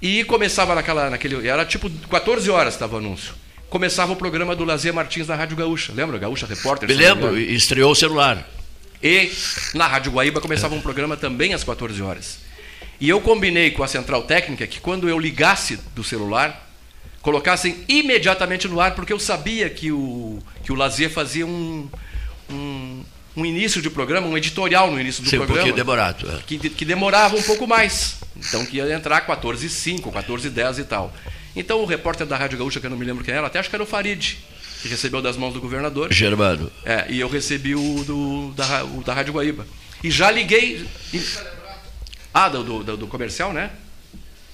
E 0.00 0.22
começava 0.24 0.74
naquela, 0.74 1.08
naquele. 1.10 1.48
Era 1.48 1.64
tipo 1.64 1.88
14 2.08 2.48
horas 2.50 2.74
estava 2.74 2.96
o 2.96 2.98
anúncio. 2.98 3.34
Começava 3.74 4.12
o 4.12 4.16
programa 4.16 4.54
do 4.54 4.64
Lazer 4.64 4.94
Martins 4.94 5.26
na 5.26 5.34
Rádio 5.34 5.56
Gaúcha. 5.56 5.92
Lembra? 5.92 6.16
Gaúcha 6.16 6.46
Repórter? 6.46 6.88
Me 6.88 6.94
lembro, 6.94 7.36
estreou 7.36 7.90
o 7.90 7.94
celular. 7.96 8.48
E 9.02 9.32
na 9.74 9.88
Rádio 9.88 10.12
Guaíba 10.12 10.40
começava 10.40 10.76
um 10.76 10.80
programa 10.80 11.16
também 11.16 11.54
às 11.54 11.64
14 11.64 12.00
horas. 12.00 12.38
E 13.00 13.08
eu 13.08 13.20
combinei 13.20 13.72
com 13.72 13.82
a 13.82 13.88
central 13.88 14.22
técnica 14.22 14.64
que 14.64 14.78
quando 14.78 15.08
eu 15.08 15.18
ligasse 15.18 15.80
do 15.92 16.04
celular, 16.04 16.70
colocassem 17.20 17.82
imediatamente 17.88 18.68
no 18.68 18.80
ar, 18.80 18.94
porque 18.94 19.12
eu 19.12 19.18
sabia 19.18 19.68
que 19.68 19.90
o, 19.90 20.38
que 20.62 20.70
o 20.70 20.76
Lazer 20.76 21.10
fazia 21.10 21.44
um, 21.44 21.90
um, 22.48 23.02
um 23.36 23.44
início 23.44 23.82
de 23.82 23.90
programa, 23.90 24.28
um 24.28 24.38
editorial 24.38 24.88
no 24.88 25.00
início 25.00 25.20
do 25.20 25.28
Sim, 25.28 25.34
um 25.34 25.38
programa. 25.40 25.62
pouquinho 25.62 25.74
demorado. 25.74 26.30
é. 26.30 26.38
que, 26.46 26.70
que 26.70 26.84
demorava 26.84 27.34
um 27.34 27.42
pouco 27.42 27.66
mais. 27.66 28.20
Então 28.36 28.64
que 28.64 28.76
ia 28.76 28.94
entrar 28.94 29.20
14 29.22 29.66
h 29.66 29.74
05, 29.74 30.12
14 30.12 30.46
h 30.46 30.54
10 30.54 30.78
e 30.78 30.84
tal. 30.84 31.12
Então 31.56 31.80
o 31.80 31.84
repórter 31.84 32.26
da 32.26 32.36
Rádio 32.36 32.58
Gaúcha, 32.58 32.80
que 32.80 32.86
eu 32.86 32.90
não 32.90 32.96
me 32.96 33.04
lembro 33.04 33.24
quem 33.24 33.34
era, 33.34 33.46
até 33.46 33.58
acho 33.58 33.68
que 33.70 33.76
era 33.76 33.82
o 33.82 33.86
Farid, 33.86 34.36
que 34.82 34.88
recebeu 34.88 35.22
das 35.22 35.36
mãos 35.36 35.54
do 35.54 35.60
governador. 35.60 36.12
Germano. 36.12 36.70
É, 36.84 37.06
e 37.08 37.20
eu 37.20 37.28
recebi 37.28 37.74
o, 37.74 38.04
do, 38.04 38.52
da, 38.56 38.84
o 38.84 39.02
da 39.04 39.14
Rádio 39.14 39.32
Guaíba. 39.34 39.66
E 40.02 40.10
já 40.10 40.30
liguei. 40.30 40.86
e- 41.12 41.22
Ah, 42.32 42.48
do, 42.48 42.82
do, 42.82 42.96
do- 42.96 43.06
comercial, 43.06 43.52
né? 43.52 43.70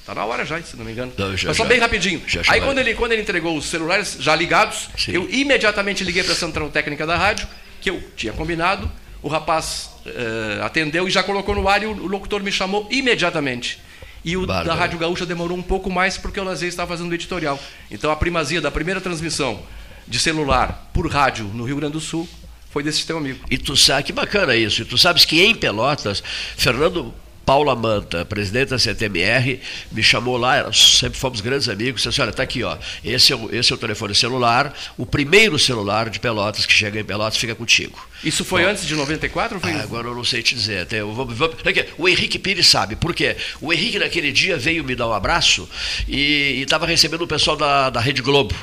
Tá 0.07 0.15
na 0.15 0.25
hora 0.25 0.45
já, 0.45 0.61
se 0.63 0.77
não 0.77 0.85
me 0.85 0.93
engano. 0.93 1.13
Não, 1.17 1.37
já- 1.37 1.49
Mas 1.49 1.57
só 1.57 1.63
já. 1.65 1.69
bem 1.69 1.79
rapidinho. 1.79 2.23
Já 2.27 2.43
Aí 2.49 2.61
quando 2.61 2.79
ele, 2.79 2.95
quando 2.95 3.13
ele 3.13 3.23
entregou 3.23 3.57
os 3.57 3.67
celulares 3.67 4.17
já 4.21 4.35
ligados, 4.37 4.89
Sim. 4.99 5.13
eu 5.13 5.29
imediatamente 5.31 6.05
liguei 6.05 6.23
para 6.23 6.33
a 6.33 6.37
central 6.37 6.69
técnica 6.69 7.07
da 7.07 7.17
rádio, 7.17 7.49
que 7.81 7.89
eu 7.91 8.03
tinha 8.17 8.33
combinado. 8.33 8.91
O 9.23 9.29
rapaz 9.29 9.91
eh, 10.07 10.61
atendeu 10.63 11.07
e 11.07 11.11
já 11.11 11.23
colocou 11.23 11.55
no 11.55 11.69
ar 11.69 11.83
e 11.83 11.87
o, 11.87 11.91
o 11.91 12.07
locutor 12.07 12.43
me 12.43 12.51
chamou 12.53 12.87
imediatamente. 12.91 13.79
E 14.25 14.37
o 14.37 14.47
Bárbaro. 14.47 14.69
da 14.69 14.75
Rádio 14.75 14.99
Gaúcha 14.99 15.25
demorou 15.25 15.57
um 15.57 15.63
pouco 15.63 15.91
mais 15.91 16.19
porque 16.19 16.39
o 16.39 16.45
Lazer 16.45 16.69
estava 16.69 16.89
fazendo 16.89 17.11
o 17.11 17.15
editorial. 17.15 17.59
Então 17.91 18.11
a 18.11 18.17
primazia 18.17 18.61
da 18.61 18.71
primeira 18.71 19.01
transmissão 19.01 19.63
de 20.07 20.19
celular 20.19 20.91
por 20.93 21.11
rádio 21.11 21.47
no 21.47 21.65
Rio 21.65 21.77
Grande 21.77 21.95
do 21.95 22.01
Sul 22.01 22.29
foi 22.71 22.83
desse 22.83 23.07
teu 23.07 23.19
amigo. 23.19 23.45
E 23.51 23.59
tu 23.59 23.77
sabe, 23.77 24.05
que 24.05 24.13
bacana 24.13 24.55
isso. 24.55 24.83
E 24.83 24.85
tu 24.85 24.97
sabes 24.97 25.25
que 25.25 25.41
em 25.41 25.55
Pelotas, 25.55 26.23
Fernando 26.57 27.13
Paula 27.51 27.75
Manta, 27.75 28.25
presidente 28.25 28.69
da 28.69 28.79
CTMR, 28.79 29.59
me 29.91 30.05
chamou 30.05 30.37
lá, 30.37 30.73
sempre 30.73 31.19
fomos 31.19 31.41
grandes 31.41 31.69
amigos, 31.69 31.97
disse 32.01 32.09
assim, 32.09 32.23
olha, 32.23 32.33
tá 32.33 32.45
aqui, 32.45 32.63
ó, 32.63 32.77
esse 33.03 33.33
é, 33.33 33.37
o, 33.37 33.53
esse 33.53 33.73
é 33.73 33.75
o 33.75 33.79
telefone 33.79 34.15
celular, 34.15 34.73
o 34.97 35.05
primeiro 35.05 35.59
celular 35.59 36.09
de 36.11 36.21
Pelotas 36.21 36.65
que 36.65 36.73
chega 36.73 37.01
em 37.01 37.05
Pelotas 37.05 37.37
fica 37.37 37.53
contigo. 37.57 37.99
Isso 38.23 38.45
foi 38.45 38.63
antes 38.65 38.87
de 38.87 38.95
94 38.95 39.57
ou 39.57 39.61
foi 39.61 39.73
Ah, 39.73 39.83
agora 39.83 40.07
eu 40.07 40.15
não 40.15 40.23
sei 40.23 40.45
te 40.45 40.55
dizer. 40.55 40.83
Até 40.83 41.01
eu 41.01 41.13
vou- 41.13 41.27
vou- 41.27 41.53
aqui, 41.65 41.87
o 41.99 42.09
Henrique 42.09 42.39
Pires 42.39 42.69
sabe. 42.69 42.95
Por 42.95 43.13
quê? 43.13 43.37
O 43.61 43.73
Henrique 43.73 43.99
naquele 43.99 44.31
dia 44.31 44.57
veio 44.57 44.85
me 44.85 44.95
dar 44.95 45.09
um 45.09 45.13
abraço 45.13 45.69
e 46.07 46.61
estava 46.63 46.87
recebendo 46.87 47.23
o 47.23 47.27
pessoal 47.27 47.57
da, 47.57 47.91
da 47.91 47.99
Rede 47.99 48.23
Globo. 48.23 48.55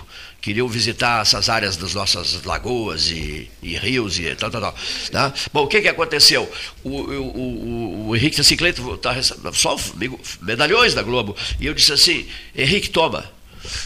Queriam 0.47 0.65
visitar 0.65 1.21
essas 1.23 1.49
áreas 1.49 1.75
das 1.75 1.93
nossas 1.93 2.41
lagoas 2.45 3.09
e, 3.11 3.51
e 3.61 3.75
rios 3.75 4.17
e 4.17 4.33
tal, 4.33 4.49
tal, 4.49 4.61
tal. 4.61 4.75
Tá? 5.11 5.33
Bom, 5.51 5.63
o 5.63 5.67
que, 5.67 5.81
que 5.81 5.89
aconteceu? 5.89 6.49
O, 6.85 6.89
o, 6.89 7.37
o, 7.37 8.07
o 8.07 8.15
Henrique 8.15 8.37
disse 8.39 8.53
assim, 8.53 8.97
tá, 9.01 9.13
só 9.51 9.75
medalhões 10.41 10.93
da 10.93 11.03
Globo. 11.03 11.35
E 11.59 11.65
eu 11.65 11.73
disse 11.73 11.91
assim, 11.91 12.25
Henrique, 12.55 12.89
toma. 12.89 13.29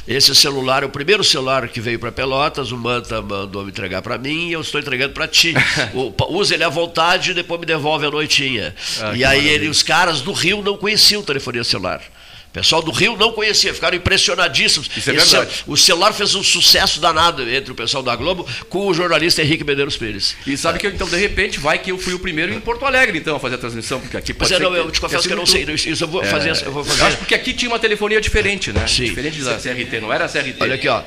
Esse 0.07 0.36
celular 0.36 0.84
é 0.84 0.86
o 0.86 0.89
primeiro 0.89 1.24
celular 1.24 1.68
que 1.68 1.82
veio 1.82 1.97
para 1.97 2.12
Pelotas, 2.12 2.72
o 2.72 2.78
Manta 2.78 3.24
mandou 3.24 3.64
me 3.64 3.72
entregar 3.72 4.03
para 4.03 4.20
mim 4.20 4.49
e 4.49 4.53
eu 4.53 4.62
estou 4.62 4.80
entregando 4.80 5.16
para 5.16 5.28
ti. 5.28 5.55
O- 5.95 6.14
Usa 6.38 6.53
ele 6.53 6.64
à 6.64 6.70
vontade 6.70 7.32
e 7.32 7.34
depois 7.34 7.59
me 7.59 7.66
devolve 7.66 8.05
à 8.05 8.12
noitinha. 8.12 8.76
Ah, 8.99 9.16
e 9.16 9.24
aí 9.24 9.38
maravilha. 9.38 9.49
ele, 9.49 9.68
os 9.68 9.82
caras 9.82 10.22
do 10.22 10.32
Rio 10.32 10.62
não 10.62 10.78
conheciam 10.78 11.24
telefonia 11.24 11.64
celular. 11.64 12.03
O 12.52 12.54
pessoal 12.54 12.82
do 12.82 12.91
Rio 12.91 13.16
não 13.16 13.32
conhecia, 13.32 13.74
ficaram 13.74 13.95
impressionadíssimos. 13.95 14.89
Isso 14.95 15.10
é 15.10 15.16
Esse 15.16 15.32
verdade. 15.32 15.64
o 15.66 15.78
celular 15.78 16.12
fez 16.12 16.36
um 16.36 16.43
sucesso 16.43 16.99
danado 16.99 17.49
entre 17.49 17.72
o 17.72 17.76
pessoal 17.76 18.04
da 18.04 18.14
Globo 18.14 18.45
com 18.68 18.88
o 18.88 18.93
jornalista 18.93 19.41
Henrique 19.41 19.64
Medeiros 19.64 19.95
Pires. 19.95 20.36
E 20.45 20.58
sabe 20.58 20.78
que 20.78 20.86
eu, 20.86 20.91
então, 20.91 21.08
de 21.08 21.16
repente, 21.16 21.60
vai 21.62 21.80
que 21.80 21.93
eu 21.93 21.97
fui 21.97 22.14
o 22.14 22.20
primeiro 22.20 22.54
em 22.54 22.60
Porto 22.60 22.86
Alegre, 22.86 23.18
então, 23.18 23.38
a 23.38 23.39
fazer 23.39 23.56
a 23.56 23.58
transmissão, 23.58 24.02
porque 24.02 24.18
aqui 24.18 24.34
Mas 24.34 24.49
pode 24.49 24.54
é, 24.54 24.58
ser 24.58 24.64
não, 24.64 24.72
que 24.74 24.78
eu 24.80 24.91
te 24.91 24.99
confesso 24.99 25.28
que 25.28 25.34
eu 25.34 25.38
não 25.38 25.45
sei. 25.45 25.64
Isso 25.64 26.04
eu 26.04 26.08
vou 26.10 26.26
fazer. 26.26 26.49
Eu 26.66 26.74
vou 26.74 26.82
Eu 26.82 26.86
fazer. 26.86 27.04
acho 27.04 27.18
porque 27.18 27.36
aqui 27.36 27.54
tinha 27.54 27.72
uma 27.72 27.80
telefonia 27.80 28.20
diferente, 28.20 28.74
né? 28.74 28.86
Sim. 28.86 29.06
Diferente 29.06 29.41
da 29.41 29.56
CRT, 29.56 30.02
não 30.02 30.12
era 30.12 30.26
a 30.26 30.28
CRT. 30.28 30.58
Olha 30.60 30.76
aqui, 30.76 30.89
ó. 30.89 31.02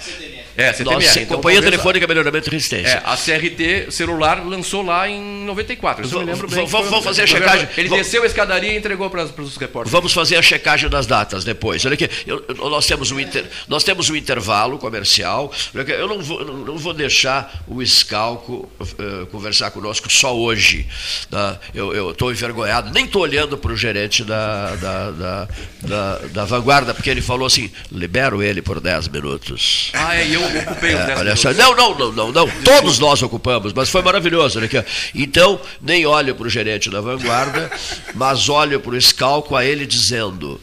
É, 0.56 0.72
CTMR. 0.72 1.04
Nossa, 1.04 1.20
então, 1.20 1.36
Companhia 1.36 1.60
Telefônica 1.62 2.06
Melhoramento 2.06 2.48
e 2.48 2.50
É, 2.50 2.52
Resistência. 2.52 3.02
a 3.04 3.16
CRT 3.16 3.90
celular 3.90 4.44
lançou 4.46 4.82
lá 4.82 5.08
em 5.08 5.20
94. 5.44 6.04
Isso 6.06 6.14
eu 6.14 6.20
me 6.20 6.26
lembro 6.26 6.48
bem. 6.48 6.64
Vamos- 6.66 7.04
fazer 7.04 7.22
a 7.22 7.26
checagem. 7.26 7.68
Ele 7.76 7.88
Vamos- 7.88 8.04
desceu 8.04 8.22
a 8.22 8.26
escadaria 8.26 8.72
e 8.72 8.76
entregou 8.76 9.10
para 9.10 9.24
os 9.24 9.56
repórteres. 9.56 9.90
Vamos 9.92 10.12
fazer 10.12 10.36
a 10.36 10.42
checagem 10.42 10.88
das 10.88 11.06
datas 11.06 11.44
depois. 11.44 11.84
Olha 11.84 11.94
aqui, 11.94 12.08
eu- 12.26 12.44
eu- 12.48 12.54
nós, 12.70 12.86
temos 12.86 13.10
um 13.10 13.18
inter- 13.20 13.44
nós 13.68 13.82
temos 13.84 14.08
um 14.10 14.16
intervalo 14.16 14.78
comercial. 14.78 15.52
Aqui, 15.76 15.92
Eu 15.92 16.08
não 16.08 16.22
vou, 16.22 16.44
não, 16.44 16.76
vou 16.78 16.92
deixar 16.94 17.64
o 17.66 17.84
Scalco 17.84 18.68
eh, 18.80 19.26
conversar 19.30 19.70
conosco 19.70 20.10
só 20.12 20.34
hoje. 20.36 20.86
tá? 21.30 21.58
Eu 21.74 22.10
estou 22.10 22.30
envergonhado, 22.30 22.90
nem 22.92 23.04
estou 23.06 23.22
olhando 23.22 23.56
para 23.58 23.72
o 23.72 23.76
gerente 23.76 24.22
da, 24.24 24.74
da, 24.76 25.10
da, 25.10 25.48
da- 25.82 26.18
da 26.32 26.44
Vanguarda, 26.44 26.94
porque 26.94 27.10
ele 27.10 27.20
falou 27.22 27.46
assim: 27.46 27.70
libero 27.90 28.42
ele 28.42 28.60
por 28.62 28.80
10 28.80 29.08
minutos. 29.08 29.90
Ah, 29.94 30.16
é, 30.16 30.26
e 30.26 30.36
eu 30.48 30.62
ocupei 30.62 30.94
os 30.94 31.00
É, 31.00 31.06
10 31.06 31.18
olha 31.20 31.36
só, 31.36 31.52
não, 31.54 31.74
não, 31.74 31.98
não, 31.98 32.12
não, 32.12 32.32
não, 32.32 32.48
todos 32.64 32.98
nós 32.98 33.22
ocupamos, 33.22 33.72
mas 33.72 33.88
foi 33.88 34.02
maravilhoso. 34.02 34.60
Ó. 34.60 34.82
Então, 35.14 35.60
nem 35.80 36.06
olho 36.06 36.34
para 36.34 36.46
o 36.46 36.50
gerente 36.50 36.90
da 36.90 37.00
vanguarda, 37.00 37.70
mas 38.14 38.48
olho 38.48 38.80
para 38.80 38.94
o 38.94 39.00
Scalco 39.00 39.56
a 39.56 39.64
ele 39.64 39.86
dizendo: 39.86 40.60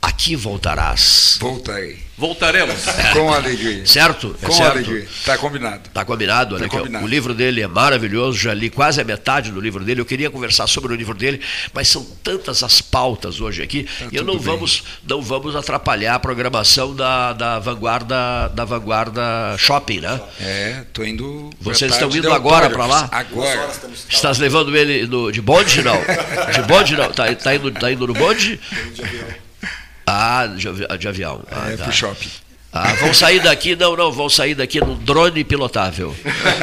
aqui 0.00 0.36
voltarás. 0.36 1.36
Voltarei. 1.40 2.08
Voltaremos. 2.18 2.74
Com 3.14 3.32
alegria. 3.32 3.86
Certo? 3.86 4.34
É 4.42 4.46
Com 4.46 4.52
certo? 4.52 4.72
alegria. 4.72 5.04
Está 5.04 5.38
combinado. 5.38 5.88
Tá 5.94 6.04
combinado, 6.04 6.56
olha 6.56 6.62
Tá 6.62 6.66
aqui, 6.66 6.74
ó. 6.76 6.80
combinado. 6.80 7.04
O 7.04 7.08
livro 7.08 7.32
dele 7.32 7.62
é 7.62 7.68
maravilhoso, 7.68 8.36
já 8.36 8.52
li 8.52 8.70
quase 8.70 9.00
a 9.00 9.04
metade 9.04 9.52
do 9.52 9.60
livro 9.60 9.84
dele. 9.84 10.00
Eu 10.00 10.04
queria 10.04 10.28
conversar 10.28 10.66
sobre 10.66 10.92
o 10.92 10.96
livro 10.96 11.14
dele, 11.14 11.40
mas 11.72 11.86
são 11.86 12.04
tantas 12.24 12.64
as 12.64 12.80
pautas 12.80 13.40
hoje 13.40 13.62
aqui, 13.62 13.78
e 13.80 13.84
Tá 13.84 14.04
tudo 14.10 14.24
não 14.24 14.34
bem. 14.34 14.42
vamos, 14.42 14.82
não 15.08 15.22
vamos 15.22 15.54
atrapalhar 15.54 16.16
a 16.16 16.18
programação 16.18 16.92
da, 16.92 17.32
da 17.34 17.58
vanguarda, 17.60 18.48
da 18.48 18.64
vanguarda 18.64 19.22
shopping, 19.56 20.00
né? 20.00 20.20
É, 20.40 20.82
tô 20.92 21.04
indo. 21.04 21.50
Vocês 21.60 21.92
estão 21.92 22.08
indo 22.08 22.22
de 22.22 22.26
agora 22.32 22.68
para 22.68 22.84
lá? 22.86 23.08
Agora. 23.12 23.70
Estás 24.10 24.38
levando 24.38 24.76
ele 24.76 25.06
no- 25.06 25.30
de 25.30 25.40
bonde, 25.40 25.82
não? 25.82 25.96
De 26.52 26.62
bonde, 26.66 26.96
não? 26.96 27.12
Tá, 27.12 27.32
tá 27.36 27.54
indo, 27.54 27.70
tá 27.70 27.92
indo 27.92 28.06
no 28.08 28.12
bonde? 28.14 28.58
Ah, 30.10 30.46
de, 30.46 30.68
avi- 30.68 30.86
de 30.98 31.08
avião. 31.08 31.42
Ah, 31.50 31.70
É, 31.70 31.76
tá. 31.76 31.84
pro 31.84 31.92
shopping. 31.92 32.28
Ah, 32.72 32.92
vão 32.94 33.12
sair 33.14 33.40
daqui, 33.40 33.74
não, 33.74 33.96
não, 33.96 34.12
vão 34.12 34.28
sair 34.28 34.54
daqui 34.54 34.78
num 34.80 34.94
drone 34.96 35.42
pilotável. 35.42 36.14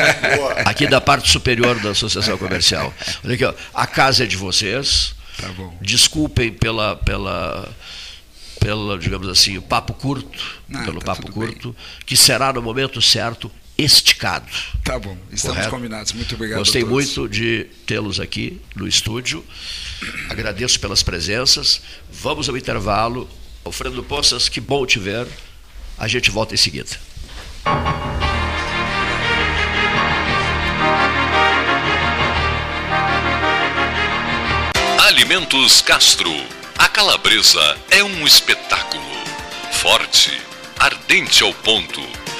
Aqui 0.66 0.88
da 0.88 1.02
parte 1.02 1.30
superior 1.32 1.80
da 1.80 1.90
Associação 1.92 2.38
Comercial. 2.38 2.94
Olha 3.24 3.34
aqui, 3.34 3.44
ó, 3.46 3.54
a 3.74 3.88
casa 3.88 4.24
é 4.24 4.28
de 4.28 4.38
vocês. 4.38 5.16
Tá 5.42 5.48
bom. 5.50 5.76
Desculpem 5.82 6.54
pela, 6.54 6.96
pela, 6.96 7.68
pela, 8.60 8.98
digamos 9.00 9.28
assim, 9.28 9.58
o 9.58 9.62
papo 9.62 9.94
curto, 9.94 10.40
Ah, 10.74 10.84
pelo 10.84 11.00
tá 11.00 11.08
papo 11.16 11.32
curto, 11.32 11.76
que 12.06 12.16
será 12.16 12.54
no 12.54 12.62
momento 12.62 13.02
certo 13.02 13.52
esticado. 13.78 14.48
Tá 14.84 14.98
bom. 14.98 15.18
Estamos 15.32 15.58
Correto? 15.58 15.70
combinados. 15.76 16.14
Muito 16.14 16.36
obrigado. 16.36 16.60
Gostei 16.60 16.82
a 16.82 16.86
todos. 16.86 17.16
muito 17.18 17.30
de 17.30 17.66
tê-los 17.86 18.20
aqui 18.20 18.62
no 18.76 18.88
estúdio. 18.88 19.44
Agradeço 20.30 20.80
pelas 20.80 21.04
presenças. 21.04 21.82
Vamos 22.12 22.48
ao 22.48 22.58
intervalo. 22.58 23.30
Alfredo 23.64 24.04
Poças, 24.04 24.48
que 24.48 24.62
bom 24.62 24.86
te 24.86 25.00
ver. 25.00 25.28
A 25.98 26.08
gente 26.08 26.30
volta 26.30 26.54
em 26.54 26.58
seguida. 26.58 26.92
Alimentos 35.00 35.82
Castro. 35.82 36.32
A 36.78 36.88
calabresa 36.88 37.78
é 37.90 38.04
um 38.04 38.26
espetáculo. 38.28 39.04
Forte, 39.72 40.32
ardente 40.78 41.42
ao 41.44 41.54
ponto. 41.54 42.02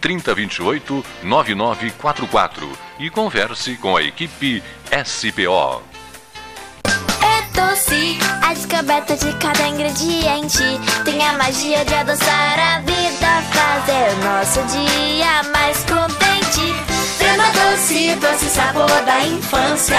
3028 0.00 1.04
9944 1.22 2.68
e 2.98 3.10
converse 3.10 3.76
com 3.76 3.96
a 3.96 4.02
equipe 4.02 4.62
SPO. 5.04 5.82
É 7.22 7.42
doce, 7.54 8.18
a 8.42 8.54
descoberta 8.54 9.16
de 9.16 9.32
cada 9.38 9.68
ingrediente 9.68 10.62
tem 11.04 11.26
a 11.26 11.34
magia 11.34 11.84
de 11.84 11.94
adoçar 11.94 12.58
a 12.58 12.80
vida, 12.80 13.42
fazer 13.52 14.14
o 14.14 14.24
nosso 14.24 14.62
dia 14.74 15.42
mais 15.52 15.78
contente. 15.84 16.19
Doce, 17.52 18.14
doce 18.16 18.46
sabor 18.46 18.88
da 19.04 19.24
infância. 19.24 19.96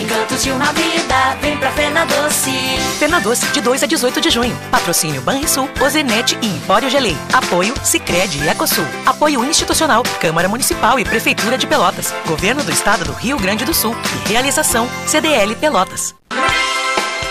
Encantos 0.00 0.42
de 0.42 0.50
uma 0.50 0.72
vida, 0.72 1.36
vem 1.40 1.56
pra 1.58 1.70
Fena 1.72 2.04
Doce. 2.06 2.50
Fena 2.98 3.20
Doce, 3.20 3.46
de 3.46 3.60
2 3.60 3.82
a 3.82 3.86
18 3.86 4.20
de 4.20 4.30
junho. 4.30 4.56
Patrocínio 4.70 5.20
Banrisul, 5.22 5.68
Ozenete 5.80 6.38
e 6.42 6.46
Empório 6.46 6.90
Gelei. 6.90 7.16
Apoio 7.32 7.74
Sicredi 7.84 8.38
e 8.42 8.48
Ecosul. 8.48 8.86
Apoio 9.06 9.44
institucional, 9.44 10.02
Câmara 10.20 10.48
Municipal 10.48 10.98
e 10.98 11.04
Prefeitura 11.04 11.58
de 11.58 11.66
Pelotas. 11.66 12.12
Governo 12.26 12.62
do 12.62 12.72
Estado 12.72 13.04
do 13.04 13.12
Rio 13.12 13.38
Grande 13.38 13.64
do 13.64 13.74
Sul. 13.74 13.94
E 14.26 14.28
realização 14.28 14.88
CDL 15.06 15.54
Pelotas. 15.56 16.14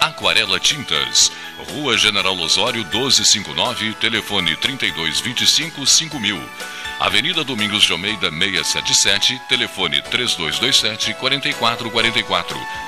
Aquarela 0.00 0.60
Tintas, 0.60 1.32
Rua 1.70 1.96
General 1.98 2.38
Osório 2.38 2.82
1259, 2.84 3.94
telefone 3.94 4.56
3225 4.56 5.86
5000. 5.86 6.40
Avenida 7.00 7.44
Domingos 7.44 7.84
de 7.84 7.92
Almeida 7.92 8.30
677, 8.30 9.40
telefone 9.48 10.00
3227 10.02 11.14
4444. 11.14 12.87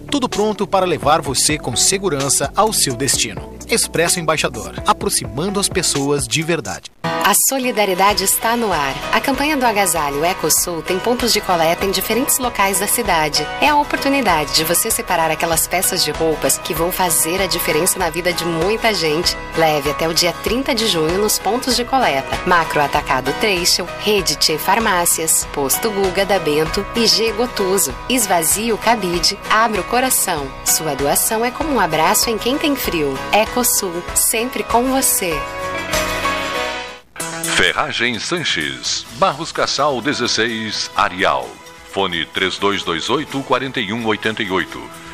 Tudo 0.11 0.27
pronto 0.27 0.67
para 0.67 0.85
levar 0.85 1.21
você 1.21 1.57
com 1.57 1.73
segurança 1.73 2.51
ao 2.53 2.73
seu 2.73 2.97
destino. 2.97 3.53
Expresso 3.69 4.19
Embaixador, 4.19 4.73
aproximando 4.85 5.57
as 5.57 5.69
pessoas 5.69 6.27
de 6.27 6.43
verdade. 6.43 6.91
A 7.23 7.33
solidariedade 7.47 8.23
está 8.23 8.57
no 8.57 8.73
ar. 8.73 8.93
A 9.13 9.21
campanha 9.21 9.55
do 9.55 9.63
Agasalho 9.63 10.25
EcoSul 10.25 10.81
tem 10.81 10.97
pontos 10.99 11.31
de 11.31 11.39
coleta 11.39 11.85
em 11.85 11.91
diferentes 11.91 12.39
locais 12.39 12.79
da 12.79 12.87
cidade. 12.87 13.47
É 13.61 13.69
a 13.69 13.75
oportunidade 13.75 14.55
de 14.55 14.63
você 14.63 14.89
separar 14.89 15.29
aquelas 15.29 15.67
peças 15.67 16.03
de 16.03 16.09
roupas 16.09 16.57
que 16.57 16.73
vão 16.73 16.91
fazer 16.91 17.39
a 17.39 17.45
diferença 17.45 17.97
na 17.99 18.09
vida 18.09 18.33
de 18.33 18.43
muita 18.43 18.91
gente. 18.93 19.37
Leve 19.55 19.91
até 19.91 20.09
o 20.09 20.13
dia 20.13 20.33
30 20.43 20.73
de 20.73 20.87
junho 20.87 21.19
nos 21.19 21.37
pontos 21.37 21.75
de 21.75 21.85
coleta. 21.85 22.37
Macro 22.47 22.81
Atacado 22.81 23.31
Trecho, 23.39 23.87
Rede 23.99 24.35
Tchê 24.35 24.57
Farmácias, 24.57 25.47
Posto 25.53 25.91
Guga 25.91 26.25
da 26.25 26.39
Bento 26.39 26.85
e 26.95 27.05
G 27.05 27.31
Gotuso. 27.33 27.93
Esvazie 28.09 28.73
o 28.73 28.77
cabide, 28.77 29.37
abra 29.49 29.79
o 29.79 29.83
coração. 29.85 30.00
Sua 30.65 30.95
doação 30.95 31.45
é 31.45 31.51
como 31.51 31.71
um 31.71 31.79
abraço 31.79 32.29
em 32.29 32.37
quem 32.37 32.57
tem 32.57 32.75
frio. 32.75 33.13
EcoSul, 33.31 34.03
sempre 34.15 34.63
com 34.63 34.91
você. 34.91 35.33
Ferragem 37.55 38.17
Sanches, 38.17 39.05
Barros 39.19 39.51
Cassal 39.51 40.01
16, 40.01 40.89
Arial. 40.95 41.47
Fone 41.91 42.25
3228 42.25 43.43
4188. 43.43 45.10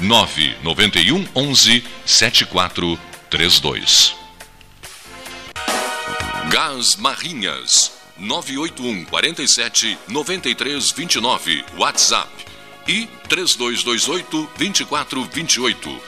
991 0.00 1.28
11 1.34 1.84
7432 2.06 4.14
Gás 6.50 6.96
Marrinhas 6.96 7.92
981 8.16 9.04
47 9.04 9.98
93 10.08 10.92
29 10.92 11.62
WhatsApp 11.76 12.30
e 12.88 13.06
3228 13.28 14.48
2428 14.56 16.00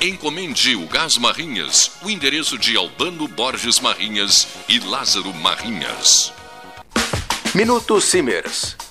Encomende 0.00 0.76
o 0.76 0.86
Gás 0.86 1.18
Marrinhas, 1.18 1.90
o 2.02 2.08
endereço 2.08 2.56
de 2.56 2.76
Albano 2.76 3.26
Borges 3.26 3.80
Marrinhas 3.80 4.46
e 4.68 4.78
Lázaro 4.78 5.34
Marrinhas. 5.34 6.32
Minuto 7.52 8.00
Simers. 8.00 8.76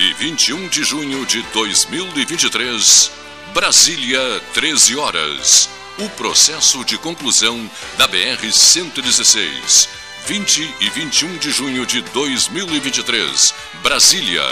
e 0.00 0.14
21 0.14 0.68
de 0.68 0.82
junho 0.82 1.26
de 1.26 1.42
2023, 1.52 3.12
Brasília, 3.52 4.40
13 4.54 4.96
horas. 4.96 5.68
O 5.98 6.08
processo 6.10 6.82
de 6.86 6.96
conclusão 6.96 7.70
da 7.98 8.08
BR-116. 8.08 9.88
20 10.26 10.74
e 10.80 10.88
21 10.88 11.36
de 11.36 11.50
junho 11.50 11.84
de 11.84 12.00
2023, 12.00 13.54
Brasília, 13.82 14.42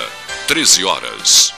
13 0.46 0.84
horas. 0.84 1.57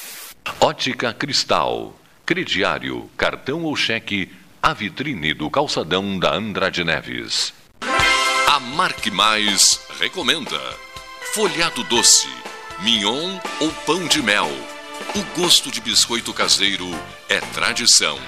Ótica 0.59 1.13
Cristal. 1.13 1.95
Crediário, 2.25 3.09
cartão 3.17 3.63
ou 3.63 3.75
cheque, 3.75 4.31
a 4.61 4.73
vitrine 4.73 5.33
do 5.33 5.49
calçadão 5.49 6.17
da 6.17 6.33
Andrade 6.33 6.83
Neves. 6.83 7.53
A 8.47 8.59
Marque 8.59 9.11
Mais 9.11 9.79
recomenda 9.99 10.59
folhado 11.33 11.83
doce, 11.85 12.27
mignon 12.81 13.39
ou 13.59 13.71
pão 13.85 14.07
de 14.07 14.21
mel. 14.21 14.49
O 15.15 15.39
gosto 15.39 15.71
de 15.71 15.81
biscoito 15.81 16.33
caseiro 16.33 16.89
é 17.29 17.39
tradição. 17.39 18.19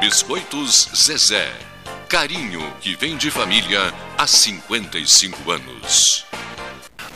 Biscoitos 0.00 0.88
Zezé. 0.94 1.52
Carinho 2.08 2.72
que 2.80 2.96
vem 2.96 3.16
de 3.16 3.30
família 3.30 3.92
há 4.16 4.26
55 4.26 5.50
anos. 5.50 6.24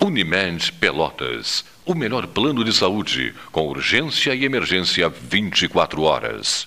Unimed 0.04 0.72
Pelotas. 0.80 1.64
O 1.86 1.94
melhor 1.94 2.26
plano 2.26 2.64
de 2.64 2.72
saúde, 2.72 3.32
com 3.52 3.68
urgência 3.68 4.34
e 4.34 4.44
emergência 4.44 5.08
24 5.08 6.02
horas. 6.02 6.66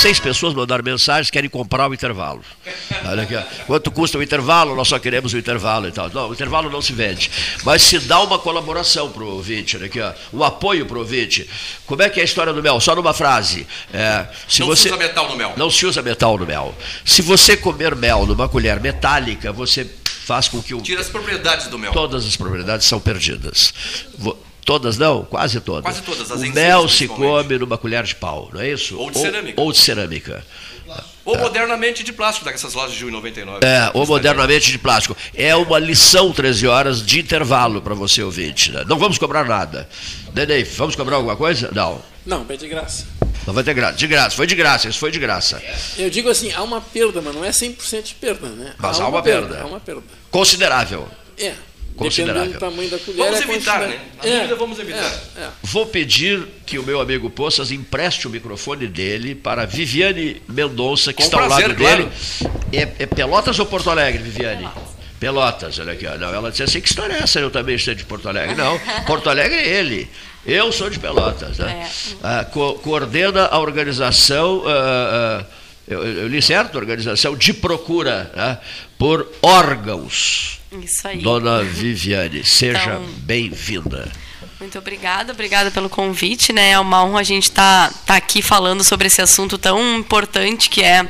Seis 0.00 0.20
pessoas 0.20 0.54
mandaram 0.54 0.84
mensagens, 0.84 1.30
querem 1.30 1.50
comprar 1.50 1.90
o 1.90 1.94
intervalo. 1.94 2.40
Olha 3.04 3.22
aqui. 3.24 3.34
Quanto 3.66 3.90
custa 3.90 4.16
o 4.16 4.22
intervalo? 4.22 4.76
Nós 4.76 4.86
só 4.88 4.98
queremos 4.98 5.32
o 5.32 5.38
intervalo 5.38 5.88
e 5.88 5.92
tal. 5.92 6.08
Não, 6.10 6.28
o 6.30 6.32
intervalo 6.32 6.70
não 6.70 6.80
se 6.80 6.92
vende. 6.92 7.30
Mas 7.64 7.82
se 7.82 7.98
dá 8.00 8.20
uma 8.20 8.38
colaboração 8.38 9.10
para 9.10 9.24
o 9.24 9.34
ouvinte, 9.34 9.76
olha 9.76 9.86
aqui, 9.86 10.00
ó. 10.00 10.12
um 10.32 10.44
apoio 10.44 10.86
para 10.86 10.96
o 10.96 11.00
ouvinte. 11.00 11.48
Como 11.86 12.00
é 12.02 12.08
que 12.08 12.20
é 12.20 12.22
a 12.22 12.24
história 12.24 12.52
do 12.52 12.62
mel? 12.62 12.80
Só 12.80 12.94
numa 12.94 13.12
frase. 13.12 13.66
É, 13.92 14.26
se 14.48 14.60
Não 14.60 14.68
você... 14.68 14.82
se 14.82 14.88
usa 14.88 14.96
metal 14.98 15.28
no 15.28 15.36
mel. 15.36 15.54
Não 15.56 15.70
se 15.70 15.84
usa 15.86 16.00
metal 16.02 16.38
no 16.38 16.46
mel. 16.46 16.74
Se 17.04 17.20
você 17.20 17.56
comer 17.56 17.96
mel 17.96 18.24
numa 18.24 18.48
colher 18.48 18.78
metálica, 18.80 19.52
você 19.52 19.84
faz 20.04 20.46
com 20.46 20.62
que 20.62 20.74
o 20.74 20.80
Tira 20.80 21.00
as 21.00 21.08
propriedades 21.08 21.66
do 21.68 21.78
mel. 21.78 21.92
Todas 21.92 22.24
as 22.26 22.36
propriedades 22.36 22.86
são 22.86 23.00
perdidas. 23.00 23.72
Vo- 24.16 24.38
Todas 24.68 24.98
não? 24.98 25.24
Quase 25.24 25.60
todas. 25.60 25.82
Quase 25.82 26.02
todas, 26.02 26.30
as 26.30 26.42
o 26.42 26.52
mel 26.52 26.86
se 26.90 27.08
come 27.08 27.56
numa 27.56 27.78
colher 27.78 28.04
de 28.04 28.14
pau, 28.14 28.50
não 28.52 28.60
é 28.60 28.68
isso? 28.68 28.98
Ou 28.98 29.10
de 29.10 29.18
cerâmica. 29.18 29.58
Ou 29.58 29.72
de 29.72 29.78
cerâmica. 29.78 30.44
Ou 31.24 31.38
modernamente 31.38 32.04
de 32.04 32.12
plástico, 32.12 32.44
dessas 32.44 32.74
lojas 32.74 32.94
de 32.94 33.06
1,99. 33.06 33.64
É, 33.64 33.90
ou 33.94 34.06
modernamente 34.06 34.70
de 34.70 34.78
plástico. 34.78 35.16
É 35.34 35.56
uma 35.56 35.78
lição 35.78 36.30
13 36.34 36.66
horas 36.66 37.00
de 37.00 37.18
intervalo 37.18 37.80
para 37.80 37.94
você 37.94 38.22
ouvinte. 38.22 38.70
né? 38.70 38.84
Não 38.86 38.98
vamos 38.98 39.16
cobrar 39.16 39.46
nada. 39.46 39.88
Neném, 40.34 40.64
vamos 40.64 40.94
cobrar 40.94 41.16
alguma 41.16 41.34
coisa? 41.34 41.70
Não. 41.74 42.02
Não, 42.26 42.44
é 42.46 42.56
de 42.58 42.68
graça. 42.68 43.06
Não 43.46 43.54
vai 43.54 43.64
ter 43.64 43.72
graça. 43.72 43.96
De 43.96 44.06
graça, 44.06 44.36
foi 44.36 44.46
de 44.46 44.54
graça, 44.54 44.86
isso 44.86 44.98
foi 44.98 45.10
de 45.10 45.18
graça. 45.18 45.62
Eu 45.96 46.10
digo 46.10 46.28
assim, 46.28 46.52
há 46.52 46.62
uma 46.62 46.82
perda, 46.82 47.22
mas 47.22 47.34
não 47.34 47.42
é 47.42 47.48
100% 47.48 48.02
de 48.02 48.14
perda, 48.16 48.48
né? 48.48 48.74
Mas 48.76 49.00
há 49.00 49.08
uma 49.08 49.22
perda. 49.22 49.62
Há 49.62 49.66
uma 49.66 49.80
perda. 49.80 50.02
Considerável. 50.30 51.08
É. 51.38 51.54
Considerável. 51.98 52.52
Dependendo 52.52 52.66
do 52.66 52.70
tamanho 52.70 52.90
da 52.90 52.98
colher. 52.98 53.18
Vamos 53.18 53.40
é 53.40 53.42
evitar, 53.42 53.80
né? 53.80 53.98
A 54.18 54.22
dúvida 54.26 54.54
vamos 54.56 54.78
evitar. 54.78 55.22
É, 55.36 55.40
é. 55.40 55.48
Vou 55.62 55.84
pedir 55.86 56.46
que 56.64 56.78
o 56.78 56.82
meu 56.84 57.00
amigo 57.00 57.28
Poças 57.28 57.70
empreste 57.72 58.26
o 58.26 58.30
microfone 58.30 58.86
dele 58.86 59.34
para 59.34 59.66
Viviane 59.66 60.40
Mendonça, 60.48 61.12
que 61.12 61.18
Com 61.18 61.24
está 61.24 61.40
ao 61.42 61.46
prazer, 61.48 61.68
lado 61.68 61.78
claro. 61.78 62.04
dele. 62.04 62.50
É, 62.72 63.02
é 63.02 63.06
Pelotas 63.06 63.58
ou 63.58 63.66
Porto 63.66 63.90
Alegre, 63.90 64.22
Viviane? 64.22 64.68
Pelotas, 65.18 65.78
olha 65.80 65.92
aqui. 65.94 66.04
Não, 66.06 66.32
ela 66.32 66.50
disse 66.50 66.62
assim, 66.62 66.80
que 66.80 66.88
história 66.88 67.14
é 67.14 67.22
essa? 67.24 67.40
Eu 67.40 67.50
também 67.50 67.74
estou 67.74 67.92
de 67.94 68.04
Porto 68.04 68.28
Alegre. 68.28 68.54
Não, 68.54 68.78
Porto 69.04 69.28
Alegre 69.28 69.56
é 69.58 69.66
ele. 69.68 70.08
Eu 70.46 70.70
sou 70.70 70.88
de 70.88 70.98
Pelotas. 71.00 71.58
Né? 71.58 71.90
Ah, 72.22 72.44
co- 72.44 72.74
coordena 72.74 73.46
a 73.46 73.58
organização, 73.58 74.62
ah, 74.66 75.42
ah, 75.42 75.46
eu, 75.88 76.04
eu 76.06 76.28
li 76.28 76.40
certo? 76.40 76.76
Organização 76.78 77.34
de 77.36 77.52
procura 77.52 78.30
né? 78.36 78.58
Por 78.98 79.26
órgãos. 79.40 80.60
Isso 80.82 81.06
aí. 81.06 81.18
Dona 81.18 81.62
Viviane, 81.62 82.44
seja 82.44 82.82
Então- 82.82 83.06
bem-vinda. 83.18 84.10
Muito 84.60 84.76
obrigada, 84.76 85.32
obrigada 85.32 85.70
pelo 85.70 85.88
convite, 85.88 86.52
né? 86.52 86.72
É 86.72 86.78
uma 86.80 87.04
honra 87.04 87.20
a 87.20 87.22
gente 87.22 87.44
estar 87.44 87.92
tá, 88.04 88.16
aqui 88.16 88.42
falando 88.42 88.82
sobre 88.82 89.06
esse 89.06 89.22
assunto 89.22 89.56
tão 89.56 89.96
importante 89.96 90.68
que 90.68 90.82
é 90.82 91.06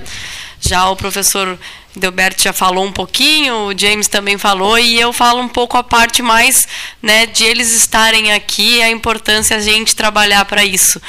já 0.61 0.89
o 0.91 0.97
professor 0.97 1.59
Delberto 1.97 2.43
já 2.43 2.53
falou 2.53 2.85
um 2.85 2.93
pouquinho, 2.93 3.69
o 3.69 3.79
James 3.79 4.07
também 4.07 4.37
falou 4.37 4.79
e 4.79 5.01
eu 5.01 5.13
falo 5.13 5.41
um 5.41 5.49
pouco 5.49 5.77
a 5.77 5.83
parte 5.83 6.21
mais, 6.21 6.67
né, 7.03 7.27
de 7.27 7.45
eles 7.45 7.73
estarem 7.73 8.33
aqui, 8.33 8.83
a 8.83 8.91
importância 8.91 9.57
a 9.57 9.61
gente 9.61 9.97
trabalhar 9.97 10.45
para 10.45 10.65
isso. 10.65 11.01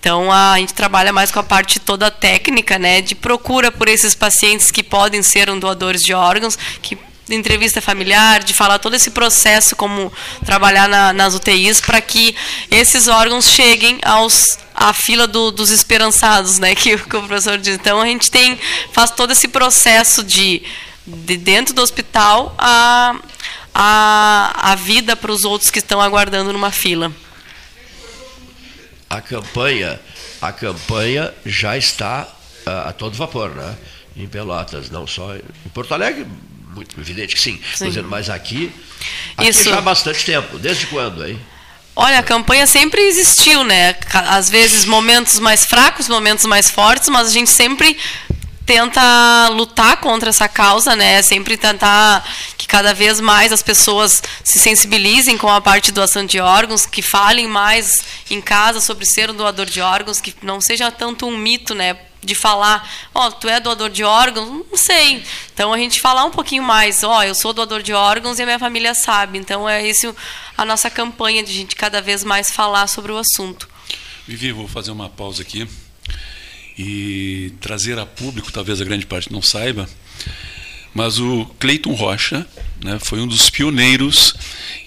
Então 0.00 0.30
a 0.32 0.56
gente 0.58 0.74
trabalha 0.74 1.12
mais 1.12 1.30
com 1.30 1.40
a 1.40 1.42
parte 1.42 1.80
toda 1.80 2.10
técnica, 2.10 2.78
né, 2.78 3.00
de 3.00 3.14
procura 3.14 3.70
por 3.72 3.88
esses 3.88 4.14
pacientes 4.14 4.70
que 4.70 4.82
podem 4.82 5.22
ser 5.22 5.50
um 5.50 5.58
doadores 5.58 6.02
de 6.02 6.14
órgãos, 6.14 6.56
que 6.80 6.96
de 7.28 7.34
entrevista 7.34 7.82
familiar, 7.82 8.42
de 8.42 8.54
falar 8.54 8.78
todo 8.78 8.96
esse 8.96 9.10
processo, 9.10 9.76
como 9.76 10.10
trabalhar 10.46 10.88
na- 10.88 11.12
nas 11.12 11.34
UTIs, 11.34 11.78
para 11.78 12.00
que 12.00 12.34
esses 12.70 13.06
órgãos 13.06 13.50
cheguem 13.50 13.98
aos 14.02 14.56
à 14.74 14.94
fila 14.94 15.26
do- 15.26 15.50
dos 15.50 15.70
esperançados, 15.70 16.58
né? 16.58 16.72
Que, 16.76 16.96
que 16.96 17.16
o 17.16 17.22
professor 17.22 17.58
diz. 17.58 17.74
Então 17.74 18.00
a 18.00 18.06
gente 18.06 18.30
tem 18.30 18.58
faz 18.92 19.10
todo 19.10 19.30
esse 19.32 19.46
processo 19.48 20.24
de, 20.24 20.62
de 21.06 21.36
dentro 21.36 21.74
do 21.74 21.82
hospital 21.82 22.54
a 22.56 23.14
a, 23.74 24.72
a 24.72 24.74
vida 24.74 25.14
para 25.14 25.30
os 25.30 25.44
outros 25.44 25.70
que 25.70 25.78
estão 25.78 26.00
aguardando 26.00 26.52
numa 26.52 26.70
fila. 26.70 27.12
A 29.08 29.20
campanha, 29.20 29.98
a 30.40 30.52
campanha 30.52 31.32
já 31.44 31.76
está 31.76 32.28
ah, 32.66 32.88
a 32.88 32.92
todo 32.92 33.16
vapor, 33.16 33.50
né? 33.50 33.74
Em 34.16 34.26
Pelotas, 34.26 34.90
não 34.90 35.06
só 35.06 35.36
em 35.36 35.68
Porto 35.72 35.94
Alegre, 35.94 36.26
muito 36.74 36.98
evidente 37.00 37.34
que 37.34 37.40
sim. 37.40 37.60
Sim. 37.74 37.86
dizendo, 37.86 38.08
mas 38.08 38.28
aqui, 38.28 38.72
aqui 39.36 39.48
Isso. 39.48 39.64
já 39.64 39.78
há 39.78 39.80
bastante 39.80 40.24
tempo. 40.24 40.58
Desde 40.58 40.86
quando, 40.86 41.26
hein? 41.26 41.38
Olha, 41.96 42.20
a 42.20 42.22
campanha 42.22 42.66
sempre 42.66 43.00
existiu, 43.02 43.64
né? 43.64 43.96
Às 44.12 44.48
vezes 44.48 44.84
momentos 44.84 45.38
mais 45.40 45.64
fracos, 45.64 46.08
momentos 46.08 46.46
mais 46.46 46.70
fortes, 46.70 47.08
mas 47.08 47.26
a 47.26 47.30
gente 47.30 47.50
sempre 47.50 47.96
tenta 48.68 49.48
lutar 49.48 49.96
contra 49.96 50.28
essa 50.28 50.46
causa, 50.46 50.94
né? 50.94 51.22
Sempre 51.22 51.56
tentar 51.56 52.22
que 52.58 52.66
cada 52.66 52.92
vez 52.92 53.18
mais 53.18 53.50
as 53.50 53.62
pessoas 53.62 54.22
se 54.44 54.58
sensibilizem 54.58 55.38
com 55.38 55.48
a 55.48 55.58
parte 55.58 55.86
de 55.86 55.92
doação 55.92 56.26
de 56.26 56.38
órgãos, 56.38 56.84
que 56.84 57.00
falem 57.00 57.48
mais 57.48 58.04
em 58.30 58.42
casa 58.42 58.78
sobre 58.78 59.06
ser 59.06 59.30
um 59.30 59.34
doador 59.34 59.64
de 59.64 59.80
órgãos, 59.80 60.20
que 60.20 60.34
não 60.42 60.60
seja 60.60 60.90
tanto 60.90 61.26
um 61.26 61.34
mito, 61.34 61.74
né? 61.74 61.96
De 62.22 62.34
falar, 62.34 62.86
ó, 63.14 63.30
tu 63.30 63.48
é 63.48 63.58
doador 63.58 63.88
de 63.88 64.04
órgãos? 64.04 64.66
Não 64.70 64.76
sei. 64.76 65.24
Então 65.54 65.72
a 65.72 65.78
gente 65.78 65.98
falar 65.98 66.26
um 66.26 66.30
pouquinho 66.30 66.62
mais, 66.62 67.02
ó, 67.02 67.22
eu 67.22 67.34
sou 67.34 67.54
doador 67.54 67.82
de 67.82 67.94
órgãos 67.94 68.38
e 68.38 68.42
a 68.42 68.44
minha 68.44 68.58
família 68.58 68.92
sabe. 68.92 69.38
Então 69.38 69.66
é 69.66 69.88
isso 69.88 70.14
a 70.58 70.64
nossa 70.66 70.90
campanha 70.90 71.42
de 71.42 71.52
a 71.52 71.54
gente 71.54 71.74
cada 71.74 72.02
vez 72.02 72.22
mais 72.22 72.50
falar 72.50 72.86
sobre 72.86 73.12
o 73.12 73.16
assunto. 73.16 73.66
Vivi, 74.26 74.52
vou 74.52 74.68
fazer 74.68 74.90
uma 74.90 75.08
pausa 75.08 75.40
aqui 75.40 75.66
e 76.78 77.52
trazer 77.60 77.98
a 77.98 78.06
público, 78.06 78.52
talvez 78.52 78.80
a 78.80 78.84
grande 78.84 79.04
parte 79.04 79.32
não 79.32 79.42
saiba, 79.42 79.88
mas 80.94 81.18
o 81.18 81.44
Cleiton 81.58 81.92
Rocha 81.92 82.46
né, 82.82 82.98
foi 83.00 83.20
um 83.20 83.26
dos 83.26 83.50
pioneiros 83.50 84.34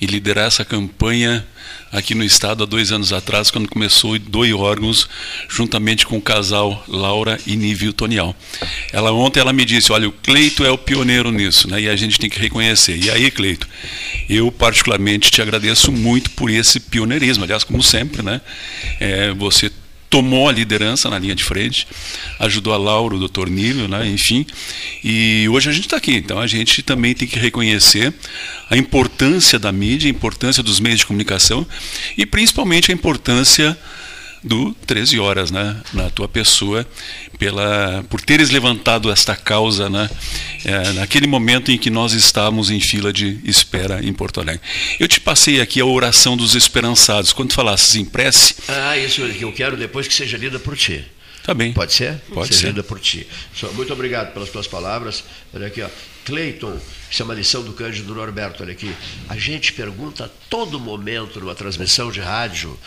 em 0.02 0.06
liderar 0.06 0.48
essa 0.48 0.66
campanha 0.66 1.46
aqui 1.92 2.16
no 2.16 2.24
estado 2.24 2.64
há 2.64 2.66
dois 2.66 2.92
anos 2.92 3.12
atrás, 3.12 3.52
quando 3.52 3.68
começou 3.68 4.18
Doe 4.18 4.54
Órgãos, 4.54 5.10
juntamente 5.50 6.08
com 6.08 6.18
o 6.18 6.22
casal 6.22 6.84
Laura 6.88 7.38
e 7.46 7.56
Nívio 7.58 7.92
Tonial. 7.92 8.34
Ela 8.94 9.12
ontem 9.12 9.42
ela 9.42 9.52
me 9.52 9.66
disse, 9.66 9.92
olha, 9.92 10.08
o 10.08 10.12
Cleito 10.12 10.64
é 10.64 10.72
o 10.72 10.78
pioneiro 10.78 11.32
nisso, 11.32 11.70
né, 11.70 11.82
e 11.82 11.90
a 11.90 11.96
gente 11.96 12.18
tem 12.18 12.30
que 12.30 12.40
reconhecer. 12.40 12.98
E 12.98 13.10
aí, 13.10 13.30
Cleito, 13.30 13.68
eu 14.30 14.52
particularmente 14.52 15.30
te 15.30 15.42
agradeço 15.42 15.92
muito 15.92 16.32
por 16.32 16.50
esse 16.50 16.80
pioneirismo. 16.80 17.44
Aliás, 17.44 17.64
como 17.64 17.84
sempre, 17.84 18.22
né, 18.22 18.40
é, 19.00 19.34
você 19.34 19.70
tomou 20.12 20.50
a 20.50 20.52
liderança 20.52 21.10
na 21.10 21.18
linha 21.18 21.34
de 21.34 21.44
frente, 21.44 21.88
ajudou 22.38 22.74
a 22.74 22.78
Laura, 22.78 23.16
o 23.16 23.20
doutor 23.20 23.50
Nível, 23.50 23.88
né, 23.88 24.06
enfim, 24.08 24.46
e 25.02 25.48
hoje 25.50 25.70
a 25.70 25.74
gente 25.74 25.86
está 25.86 25.96
aqui. 25.96 26.14
Então 26.14 26.38
a 26.38 26.46
gente 26.46 26.84
também 26.84 27.16
tem 27.16 27.28
que 27.28 27.40
reconhecer 27.40 28.14
a 28.70 28.76
importância 28.76 29.58
da 29.58 29.72
mídia, 29.72 30.10
a 30.10 30.12
importância 30.12 30.62
dos 30.62 30.82
meios 30.82 31.00
de 31.00 31.06
comunicação 31.06 31.66
e 32.18 32.26
principalmente 32.26 32.92
a 32.92 32.94
importância 32.94 33.76
do 34.44 34.74
13 34.88 35.20
horas, 35.20 35.52
né, 35.52 35.80
na 35.94 36.10
tua 36.10 36.28
pessoa, 36.28 36.86
pela 37.38 38.04
por 38.10 38.22
teres 38.22 38.50
levantado 38.50 39.12
esta 39.12 39.36
causa, 39.36 39.90
né, 39.90 40.10
é, 40.66 40.94
naquele 40.94 41.28
momento 41.28 41.72
em 41.72 41.78
que 41.78 41.90
nós 41.90 42.14
estávamos 42.14 42.70
em 42.70 42.80
fila 42.80 43.14
de 43.14 43.40
espera 43.44 44.04
em 44.04 44.14
Porto 44.14 44.40
Alegre. 44.40 44.62
Eu 45.00 45.08
te 45.08 45.20
passei 45.20 45.62
aqui 45.62 45.80
a 45.80 45.86
oração 45.86 46.36
dos 46.36 46.56
esperançados. 46.56 47.34
Quando 47.34 47.54
falasses 47.54 47.96
em 47.96 48.06
prece, 48.06 48.56
Ah, 48.68 48.98
isso 48.98 49.22
eu 49.22 49.52
quero 49.52 49.78
depois 49.78 50.08
que 50.08 50.14
seja 50.14 50.38
lida 50.38 50.60
por 50.60 50.76
ti. 50.76 51.04
Tá 51.44 51.54
bem. 51.54 51.74
Pode 51.74 51.94
ser? 51.94 52.20
Pode 52.34 52.50
seja 52.50 52.62
ser. 52.62 52.68
lida 52.68 52.84
por 52.84 53.00
ti. 53.00 53.28
Muito 53.74 53.92
obrigado 53.94 54.34
pelas 54.34 54.50
tuas 54.50 54.68
palavras. 54.68 55.24
Olha 55.54 55.68
aqui, 55.68 55.82
ó. 55.82 55.90
Cleiton, 56.24 56.80
isso 57.10 57.22
é 57.22 57.26
uma 57.26 57.34
lição 57.34 57.64
do 57.64 57.74
Cândido 57.74 58.14
Norberto, 58.14 58.62
olha 58.62 58.74
aqui. 58.74 58.94
A 59.28 59.36
gente 59.38 59.74
pergunta 59.74 60.26
a 60.26 60.30
todo 60.50 60.80
momento 60.80 61.40
numa 61.40 61.56
transmissão 61.56 62.12
de 62.12 62.20
rádio. 62.20 62.78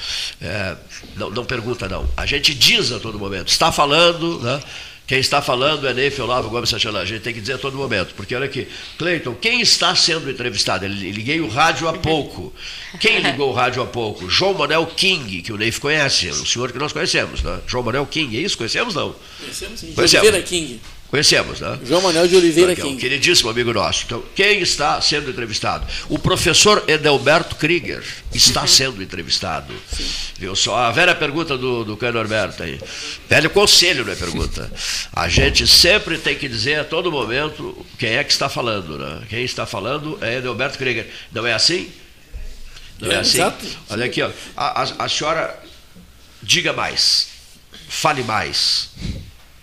é, 0.41 0.77
não, 1.17 1.31
não 1.31 1.45
pergunta, 1.45 1.89
não. 1.89 2.09
A 2.17 2.25
gente 2.27 2.55
diz 2.55 2.93
a 2.93 3.01
todo 3.01 3.19
momento. 3.19 3.49
Está 3.49 3.73
falando, 3.73 4.41
né? 4.41 4.63
Quem 5.07 5.19
está 5.19 5.43
falando 5.43 5.87
é 5.87 5.93
Neif 5.93 6.19
Olavo 6.21 6.49
Gomes 6.49 6.71
Santana. 6.71 7.01
A 7.01 7.05
gente 7.05 7.21
tem 7.21 7.35
que 7.35 7.41
dizer 7.41 7.55
a 7.55 7.59
todo 7.59 7.77
momento. 7.77 8.15
Porque 8.15 8.35
olha 8.35 8.47
aqui, 8.47 8.67
Cleiton, 8.97 9.35
quem 9.35 9.61
está 9.61 9.95
sendo 9.95 10.31
entrevistado? 10.31 10.85
Ele 10.87 11.13
liguei 11.13 11.41
o 11.41 11.49
rádio 11.49 11.87
há 11.89 11.93
pouco. 11.93 12.53
Quem 12.99 13.21
ligou 13.21 13.51
o 13.51 13.53
rádio 13.53 13.83
há 13.83 13.87
pouco? 13.87 14.31
João 14.31 14.55
Manuel 14.55 14.87
King, 14.87 15.43
que 15.43 15.53
o 15.53 15.59
Neif 15.59 15.79
conhece, 15.79 16.31
um 16.31 16.47
senhor 16.47 16.73
que 16.73 16.79
nós 16.79 16.93
conhecemos, 16.93 17.43
né? 17.43 17.61
João 17.67 17.85
Manuel 17.85 18.07
King, 18.07 18.35
é 18.37 18.41
isso? 18.41 18.57
Conhecemos 18.57 18.95
não? 18.95 19.15
Conhecemos 19.41 19.81
sim. 19.81 19.93
Conhecemos. 19.93 20.27
Oliveira 20.27 20.47
King. 20.47 20.81
Conhecemos, 21.15 21.61
né? 21.61 21.79
João 21.87 22.03
Manuel 22.03 22.27
de 22.27 22.35
Oliveira 22.35 22.73
Aqui, 22.73 22.83
ó, 22.83 22.87
um 22.89 22.97
queridíssimo 22.97 23.49
amigo 23.49 23.73
nosso. 23.73 24.03
Então, 24.05 24.21
quem 24.35 24.61
está 24.61 25.01
sendo 25.01 25.31
entrevistado? 25.31 25.87
O 26.09 26.19
professor 26.19 26.83
Edelberto 26.89 27.55
Krieger 27.55 28.03
está 28.33 28.67
sendo 28.67 29.01
entrevistado. 29.01 29.73
Viu 30.37 30.57
só? 30.57 30.77
A 30.77 30.91
velha 30.91 31.15
pergunta 31.15 31.57
do, 31.57 31.85
do 31.85 31.97
Cano 31.97 32.15
Norberto 32.19 32.65
aí. 32.65 32.81
Velho 33.31 33.49
conselho, 33.51 34.05
não 34.05 34.13
é 34.13 34.17
pergunta. 34.17 34.69
A 35.13 35.29
gente 35.29 35.69
sempre 35.69 36.19
tem 36.19 36.35
que 36.37 36.49
dizer 36.49 36.81
a 36.81 36.85
todo 36.85 37.13
momento 37.13 37.87
quem 37.97 38.15
é 38.17 38.25
que 38.25 38.33
está 38.33 38.49
falando, 38.49 38.99
né? 38.99 39.23
Quem 39.29 39.45
está 39.45 39.65
falando 39.65 40.19
é 40.21 40.39
Edelberto 40.39 40.77
Krieger. 40.79 41.09
Não 41.31 41.47
é 41.47 41.53
assim? 41.53 41.93
Não 42.99 43.13
é, 43.13 43.15
É, 43.15 43.19
assim? 43.21 43.39
exato. 43.39 43.65
Olha 43.89 44.07
aqui, 44.07 44.21
ó. 44.21 44.31
A, 44.57 44.83
a- 44.83 45.05
a 45.05 45.09
senhora 45.09 45.63
diga 46.43 46.73
mais, 46.73 47.29
fale 47.89 48.25
mais 48.25 48.89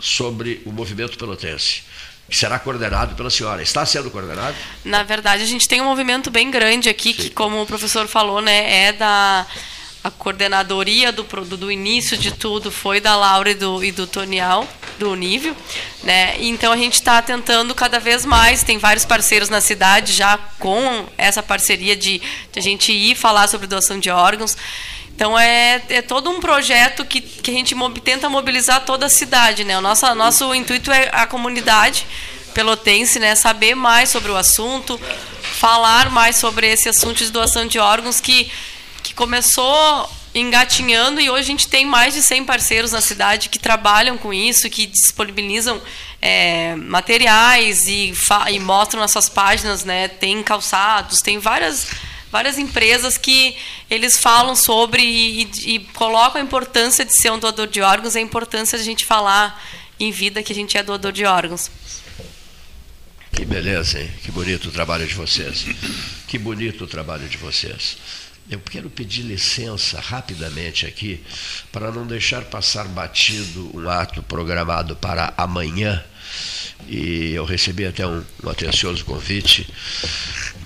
sobre 0.02 0.62
o 0.66 0.72
movimento 0.72 1.18
pelotense, 1.18 1.84
que 2.28 2.36
será 2.36 2.60
coordenado 2.60 3.16
pela 3.16 3.30
senhora. 3.30 3.62
Está 3.62 3.86
sendo 3.86 4.10
coordenado? 4.10 4.56
Na 4.84 5.04
verdade, 5.04 5.44
a 5.44 5.46
gente 5.46 5.68
tem 5.68 5.80
um 5.80 5.86
movimento 5.86 6.30
bem 6.30 6.50
grande 6.50 6.90
aqui, 6.90 7.14
que, 7.14 7.30
como 7.30 7.62
o 7.62 7.66
professor 7.66 8.08
falou, 8.08 8.42
né, 8.42 8.86
é 8.88 8.94
da 8.94 9.46
a 10.04 10.10
coordenadoria 10.10 11.12
do, 11.12 11.24
do, 11.24 11.72
início 11.72 12.18
de 12.18 12.32
tudo 12.32 12.72
foi 12.72 13.00
da 13.00 13.16
Laura 13.16 13.52
e 13.52 13.54
do, 13.54 13.84
e 13.84 13.92
do 13.92 14.08
Tonial, 14.08 14.68
do 14.98 15.14
Nível, 15.14 15.56
né? 16.04 16.36
Então 16.40 16.72
a 16.72 16.78
gente 16.78 16.94
está 16.94 17.22
tentando 17.22 17.76
cada 17.76 18.00
vez 18.00 18.26
mais, 18.26 18.64
tem 18.64 18.80
vários 18.80 19.06
parceiros 19.06 19.48
na 19.48 19.62
cidade 19.62 20.14
já 20.14 20.40
com 20.58 21.06
essa 21.18 21.44
parceria 21.44 21.96
de, 21.96 22.20
de 22.52 22.60
a 22.60 22.62
gente 22.62 22.92
ir 22.92 23.16
falar 23.16 23.48
sobre 23.48 23.68
doação 23.68 24.00
de 24.00 24.10
órgãos. 24.10 24.58
Então 25.16 25.38
é, 25.38 25.80
é 25.90 26.02
todo 26.02 26.32
um 26.32 26.40
projeto 26.40 27.06
que, 27.06 27.22
que 27.22 27.52
a 27.52 27.54
gente 27.54 27.76
tenta 28.04 28.28
mobilizar 28.28 28.84
toda 28.84 29.06
a 29.06 29.10
cidade, 29.10 29.64
né? 29.64 29.78
O 29.78 29.82
nosso, 29.82 30.16
nosso 30.16 30.56
intuito 30.56 30.92
é 30.92 31.10
a 31.14 31.28
comunidade 31.28 32.08
pelotense, 32.56 33.20
né? 33.20 33.36
Saber 33.36 33.76
mais 33.76 34.10
sobre 34.10 34.32
o 34.32 34.36
assunto, 34.36 35.00
falar 35.60 36.10
mais 36.10 36.38
sobre 36.38 36.72
esse 36.72 36.90
assunto 36.90 37.24
de 37.24 37.32
doação 37.32 37.68
de 37.68 37.78
órgãos 37.78 38.20
que, 38.20 38.52
que 39.04 39.14
começou 39.14 40.10
engatinhando 40.34 41.20
e 41.20 41.30
hoje 41.30 41.42
a 41.42 41.46
gente 41.46 41.68
tem 41.68 41.86
mais 41.86 42.14
de 42.14 42.22
100 42.22 42.46
parceiros 42.46 42.92
na 42.94 43.02
cidade 43.02 43.50
que 43.50 43.60
trabalham 43.60 44.18
com 44.18 44.34
isso, 44.34 44.70
que 44.70 44.86
disponibilizam 44.86 45.82
é, 46.22 46.76
materiais 46.78 47.86
e, 47.88 48.14
e 48.52 48.60
mostram 48.60 49.02
nas 49.02 49.12
suas 49.12 49.28
páginas, 49.28 49.84
né? 49.84 50.08
Tem 50.08 50.42
calçados, 50.42 51.20
tem 51.20 51.38
várias 51.40 51.88
várias 52.32 52.58
empresas 52.58 53.18
que 53.18 53.58
eles 53.90 54.18
falam 54.18 54.56
sobre 54.56 55.04
e, 55.04 55.42
e- 55.44 55.76
e 55.76 55.80
colocam 55.80 56.40
a 56.40 56.44
importância 56.44 57.04
de 57.04 57.12
ser 57.12 57.30
um 57.30 57.38
doador 57.38 57.68
de 57.68 57.82
órgãos, 57.82 58.16
a 58.16 58.22
importância 58.22 58.78
de 58.78 58.84
a 58.84 58.86
gente 58.86 59.04
falar 59.06 59.62
em 60.00 60.12
vida 60.12 60.42
que 60.42 60.54
a 60.54 60.56
gente 60.56 60.78
é 60.78 60.82
doador 60.84 61.12
de 61.12 61.26
órgãos. 61.26 61.70
Que 63.34 63.44
beleza, 63.44 64.00
hein? 64.00 64.10
Que 64.24 64.32
bonito 64.32 64.70
o 64.70 64.72
trabalho 64.72 65.06
de 65.06 65.14
vocês. 65.14 65.66
Que 66.28 66.38
bonito 66.38 66.86
o 66.86 66.88
trabalho 66.88 67.28
de 67.28 67.38
vocês. 67.38 67.98
Eu 68.52 68.60
quero 68.60 68.90
pedir 68.90 69.22
licença 69.22 69.98
rapidamente 70.02 70.86
aqui 70.86 71.24
para 71.72 71.90
não 71.90 72.06
deixar 72.06 72.44
passar 72.44 72.86
batido 72.86 73.72
um 73.74 73.90
ato 73.90 74.22
programado 74.22 74.94
para 74.94 75.34
amanhã. 75.38 76.04
E 76.88 77.34
eu 77.34 77.46
recebi 77.46 77.86
até 77.86 78.06
um, 78.06 78.24
um 78.44 78.50
atencioso 78.50 79.06
convite 79.06 79.68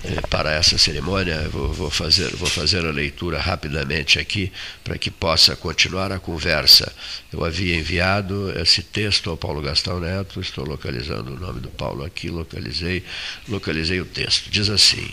eh, 0.04 0.20
para 0.28 0.52
essa 0.52 0.78
cerimônia. 0.78 1.48
Vou, 1.48 1.72
vou 1.72 1.90
fazer, 1.90 2.34
vou 2.36 2.48
fazer 2.48 2.84
a 2.86 2.90
leitura 2.90 3.38
rapidamente 3.38 4.18
aqui 4.18 4.52
para 4.82 4.96
que 4.98 5.10
possa 5.10 5.54
continuar 5.54 6.10
a 6.12 6.18
conversa. 6.18 6.92
Eu 7.32 7.44
havia 7.44 7.76
enviado 7.76 8.52
esse 8.58 8.82
texto 8.82 9.30
ao 9.30 9.36
Paulo 9.36 9.60
Gastão 9.60 10.00
Neto, 10.00 10.40
estou 10.40 10.64
localizando 10.64 11.34
o 11.34 11.38
nome 11.38 11.60
do 11.60 11.68
Paulo 11.68 12.04
aqui, 12.04 12.28
localizei, 12.28 13.04
localizei 13.48 14.00
o 14.00 14.06
texto. 14.06 14.50
Diz 14.50 14.68
assim: 14.70 15.08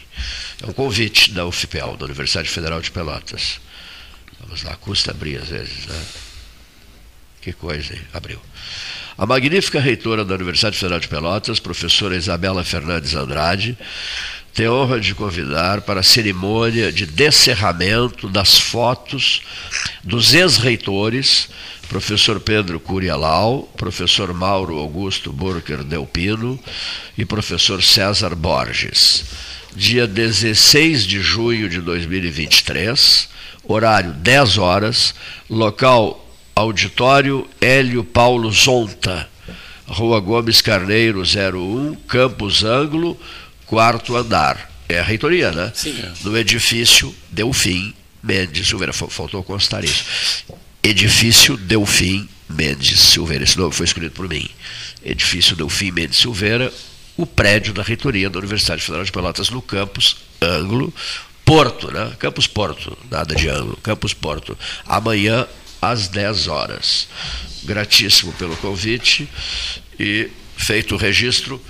é 0.62 0.68
um 0.68 0.74
convite 0.74 1.32
da 1.32 1.46
UFPEL, 1.46 1.98
da 1.98 2.06
Universidade 2.06 2.50
Federal 2.50 2.82
de 2.82 2.92
Pelotas. 2.92 3.60
Vamos 4.40 4.64
lá, 4.64 4.76
custa 4.76 5.12
abrir 5.12 5.38
às 5.38 5.50
vezes, 5.50 5.86
né? 5.86 6.06
Que 7.42 7.52
coisa, 7.52 7.94
hein? 7.94 8.02
Abriu. 8.14 8.40
A 9.16 9.28
magnífica 9.28 9.80
reitora 9.80 10.26
da 10.26 10.34
Universidade 10.34 10.76
Federal 10.76 11.00
de 11.00 11.08
Pelotas, 11.08 11.60
professora 11.60 12.16
Isabela 12.16 12.64
Fernandes 12.64 13.14
Andrade, 13.14 13.78
tem 14.56 14.68
honra 14.68 15.00
de 15.00 15.14
convidar 15.14 15.82
para 15.82 16.00
a 16.00 16.04
cerimônia 16.04 16.92
de 16.92 17.06
descerramento 17.06 18.28
das 18.28 18.58
fotos 18.58 19.44
dos 20.04 20.34
ex-reitores, 20.34 21.48
professor 21.88 22.40
Pedro 22.40 22.80
Curialau, 22.80 23.72
professor 23.78 24.34
Mauro 24.34 24.80
Augusto 24.80 25.32
Burker 25.32 25.84
Delpino 25.84 26.60
e 27.16 27.24
professor 27.24 27.84
César 27.84 28.34
Borges. 28.34 29.26
Dia 29.76 30.08
16 30.08 31.06
de 31.06 31.22
junho 31.22 31.70
de 31.70 31.80
2023, 31.82 33.30
horário 33.64 34.12
10 34.14 34.58
horas, 34.58 35.14
local 35.48 36.23
Auditório 36.56 37.48
Hélio 37.60 38.04
Paulo 38.04 38.52
Zonta, 38.52 39.28
Rua 39.88 40.20
Gomes 40.20 40.62
Carneiro 40.62 41.22
01, 41.24 41.96
Campos 42.08 42.64
Ângulo, 42.64 43.20
quarto 43.66 44.16
andar. 44.16 44.72
É 44.88 45.00
a 45.00 45.04
reitoria, 45.04 45.52
né? 45.52 45.72
Sim. 45.74 45.96
No 46.24 46.38
edifício 46.38 47.14
Delfim, 47.32 47.94
Mendes 48.22 48.68
Silveira. 48.68 48.94
Fa- 48.94 49.08
Faltou 49.08 49.44
constar 49.44 49.84
isso. 49.84 50.04
Edifício 50.84 51.58
Delfim 51.58 52.28
Mendes 52.50 53.00
Silveira. 53.00 53.44
Esse 53.44 53.58
nome 53.58 53.74
foi 53.74 53.86
escolhido 53.86 54.14
por 54.14 54.28
mim. 54.30 54.48
Edifício 55.04 55.56
Delfim 55.56 55.92
Mendes 55.92 56.20
Silveira, 56.20 56.72
o 57.18 57.26
prédio 57.26 57.74
da 57.74 57.82
reitoria 57.82 58.30
da 58.30 58.38
Universidade 58.40 58.82
Federal 58.82 59.04
de 59.06 59.12
Pelotas 59.12 59.50
no 59.50 59.62
campus 59.62 60.18
Ângulo, 60.42 60.94
Porto, 61.46 61.92
né? 61.92 62.12
Campus 62.20 62.46
Porto, 62.48 62.98
nada 63.10 63.34
de 63.36 63.48
Ângulo, 63.50 63.78
Campus 63.82 64.14
Porto. 64.14 64.58
Amanhã 64.86 65.48
às 65.92 66.08
10 66.08 66.48
horas. 66.48 67.08
Gratíssimo 67.64 68.34
pelo 68.34 68.56
convite 68.58 69.28
e 70.00 70.30
feito 70.56 70.96
o 70.96 70.98
registro, 70.98 71.62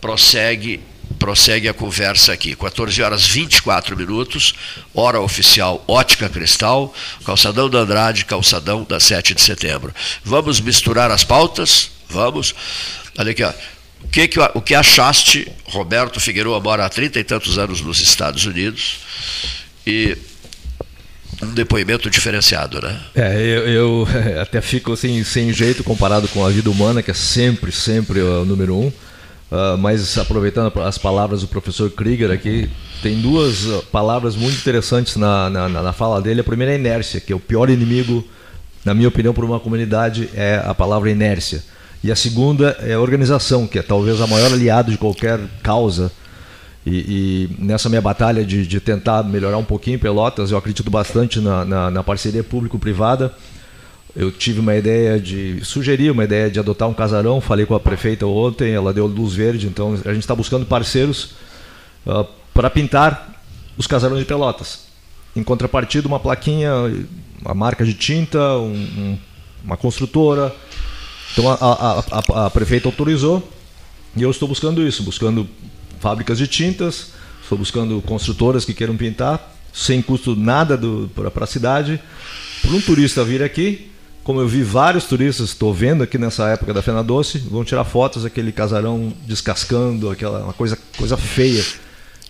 prossegue 0.00 0.80
prossegue 1.18 1.68
a 1.68 1.74
conversa 1.74 2.32
aqui. 2.32 2.54
14 2.54 3.02
horas 3.02 3.26
24 3.26 3.96
minutos, 3.96 4.54
hora 4.94 5.20
oficial 5.20 5.82
Ótica 5.88 6.28
Cristal, 6.28 6.94
Calçadão 7.24 7.68
da 7.68 7.78
Andrade, 7.78 8.24
Calçadão 8.24 8.84
da 8.84 9.00
7 9.00 9.34
de 9.34 9.40
setembro. 9.40 9.92
Vamos 10.22 10.60
misturar 10.60 11.10
as 11.10 11.24
pautas? 11.24 11.90
Vamos. 12.08 12.54
Olha 13.18 13.32
aqui, 13.32 13.42
ó. 13.42 13.52
O 14.00 14.08
que, 14.08 14.28
que, 14.28 14.38
o 14.38 14.60
que 14.60 14.74
achaste? 14.74 15.50
Roberto 15.64 16.20
Figueiredo 16.20 16.60
mora 16.60 16.86
há 16.86 16.88
trinta 16.88 17.18
e 17.18 17.24
tantos 17.24 17.58
anos 17.58 17.80
nos 17.80 18.00
Estados 18.00 18.44
Unidos 18.44 18.98
e 19.84 20.16
um 21.42 21.54
depoimento 21.54 22.10
diferenciado, 22.10 22.80
né? 22.80 23.00
É, 23.14 23.40
eu, 23.40 23.68
eu 23.68 24.08
até 24.42 24.60
fico 24.60 24.92
assim, 24.92 25.22
sem 25.24 25.52
jeito 25.52 25.84
comparado 25.84 26.28
com 26.28 26.44
a 26.44 26.50
vida 26.50 26.70
humana, 26.70 27.02
que 27.02 27.10
é 27.10 27.14
sempre, 27.14 27.70
sempre 27.72 28.20
o 28.20 28.44
número 28.44 28.76
um. 28.76 28.92
Uh, 29.50 29.78
mas 29.78 30.18
aproveitando 30.18 30.78
as 30.82 30.98
palavras 30.98 31.40
do 31.40 31.48
professor 31.48 31.90
Krieger 31.90 32.30
aqui, 32.30 32.68
tem 33.02 33.18
duas 33.18 33.64
uh, 33.64 33.82
palavras 33.90 34.36
muito 34.36 34.58
interessantes 34.58 35.16
na, 35.16 35.48
na, 35.48 35.68
na, 35.68 35.92
fala 35.92 36.20
dele. 36.20 36.42
A 36.42 36.44
primeira 36.44 36.72
é 36.72 36.76
inércia, 36.76 37.18
que 37.18 37.32
é 37.32 37.36
o 37.36 37.40
pior 37.40 37.70
inimigo, 37.70 38.22
na 38.84 38.92
minha 38.92 39.08
opinião, 39.08 39.32
para 39.32 39.46
uma 39.46 39.58
comunidade 39.58 40.28
é 40.34 40.62
a 40.62 40.74
palavra 40.74 41.10
inércia. 41.10 41.64
E 42.04 42.12
a 42.12 42.16
segunda 42.16 42.76
é 42.80 42.96
organização, 42.98 43.66
que 43.66 43.78
é 43.78 43.82
talvez 43.82 44.20
a 44.20 44.26
maior 44.26 44.52
aliado 44.52 44.92
de 44.92 44.98
qualquer 44.98 45.40
causa. 45.62 46.12
E, 46.88 47.50
e 47.58 47.62
nessa 47.62 47.88
minha 47.88 48.00
batalha 48.00 48.44
de, 48.44 48.66
de, 48.66 48.80
tentar 48.80 49.22
melhorar 49.22 49.58
um 49.58 49.64
pouquinho 49.64 49.98
Pelotas, 49.98 50.50
eu 50.50 50.56
acredito 50.56 50.90
bastante 50.90 51.38
na, 51.38 51.64
na, 51.64 51.90
na 51.90 52.02
parceria 52.02 52.42
público-privada. 52.42 53.34
Eu 54.16 54.32
tive 54.32 54.60
uma 54.60 54.74
ideia 54.74 55.20
de. 55.20 55.62
sugeri 55.64 56.10
uma 56.10 56.24
ideia 56.24 56.50
de 56.50 56.58
adotar 56.58 56.88
um 56.88 56.94
casarão, 56.94 57.40
falei 57.40 57.66
com 57.66 57.74
a 57.74 57.80
prefeita 57.80 58.26
ontem, 58.26 58.72
ela 58.72 58.92
deu 58.92 59.06
luz 59.06 59.34
verde, 59.34 59.66
então 59.66 59.92
a 60.04 60.12
gente 60.14 60.22
está 60.22 60.34
buscando 60.34 60.64
parceiros 60.64 61.34
uh, 62.06 62.26
para 62.54 62.70
pintar 62.70 63.42
os 63.76 63.86
casarões 63.86 64.20
de 64.20 64.26
Pelotas. 64.26 64.86
Em 65.36 65.42
contrapartida, 65.42 66.08
uma 66.08 66.18
plaquinha, 66.18 66.72
uma 67.42 67.54
marca 67.54 67.84
de 67.84 67.92
tinta, 67.92 68.40
um, 68.56 68.72
um, 68.72 69.18
uma 69.62 69.76
construtora. 69.76 70.54
Então 71.32 71.48
a, 71.50 71.54
a, 71.54 71.98
a, 72.00 72.46
a, 72.46 72.50
prefeita 72.50 72.88
autorizou 72.88 73.46
e 74.16 74.22
eu 74.22 74.30
estou 74.30 74.48
buscando 74.48 74.82
isso, 74.86 75.02
buscando 75.02 75.46
fábricas 76.00 76.38
de 76.38 76.46
tintas, 76.46 77.12
estou 77.42 77.58
buscando 77.58 78.00
construtoras 78.02 78.64
que 78.64 78.74
queiram 78.74 78.96
pintar, 78.96 79.54
sem 79.72 80.02
custo 80.02 80.34
nada 80.34 80.78
para 81.32 81.44
a 81.44 81.46
cidade. 81.46 82.00
Para 82.62 82.72
um 82.72 82.80
turista 82.80 83.24
vir 83.24 83.42
aqui, 83.42 83.90
como 84.24 84.40
eu 84.40 84.46
vi 84.46 84.62
vários 84.62 85.04
turistas, 85.04 85.48
estou 85.48 85.72
vendo 85.72 86.02
aqui 86.02 86.18
nessa 86.18 86.48
época 86.48 86.74
da 86.74 86.82
Fena 86.82 87.02
Doce, 87.02 87.38
vão 87.38 87.64
tirar 87.64 87.84
fotos 87.84 88.24
daquele 88.24 88.52
casarão 88.52 89.12
descascando, 89.26 90.10
aquela 90.10 90.44
uma 90.44 90.52
coisa, 90.52 90.76
coisa 90.98 91.16
feia. 91.16 91.64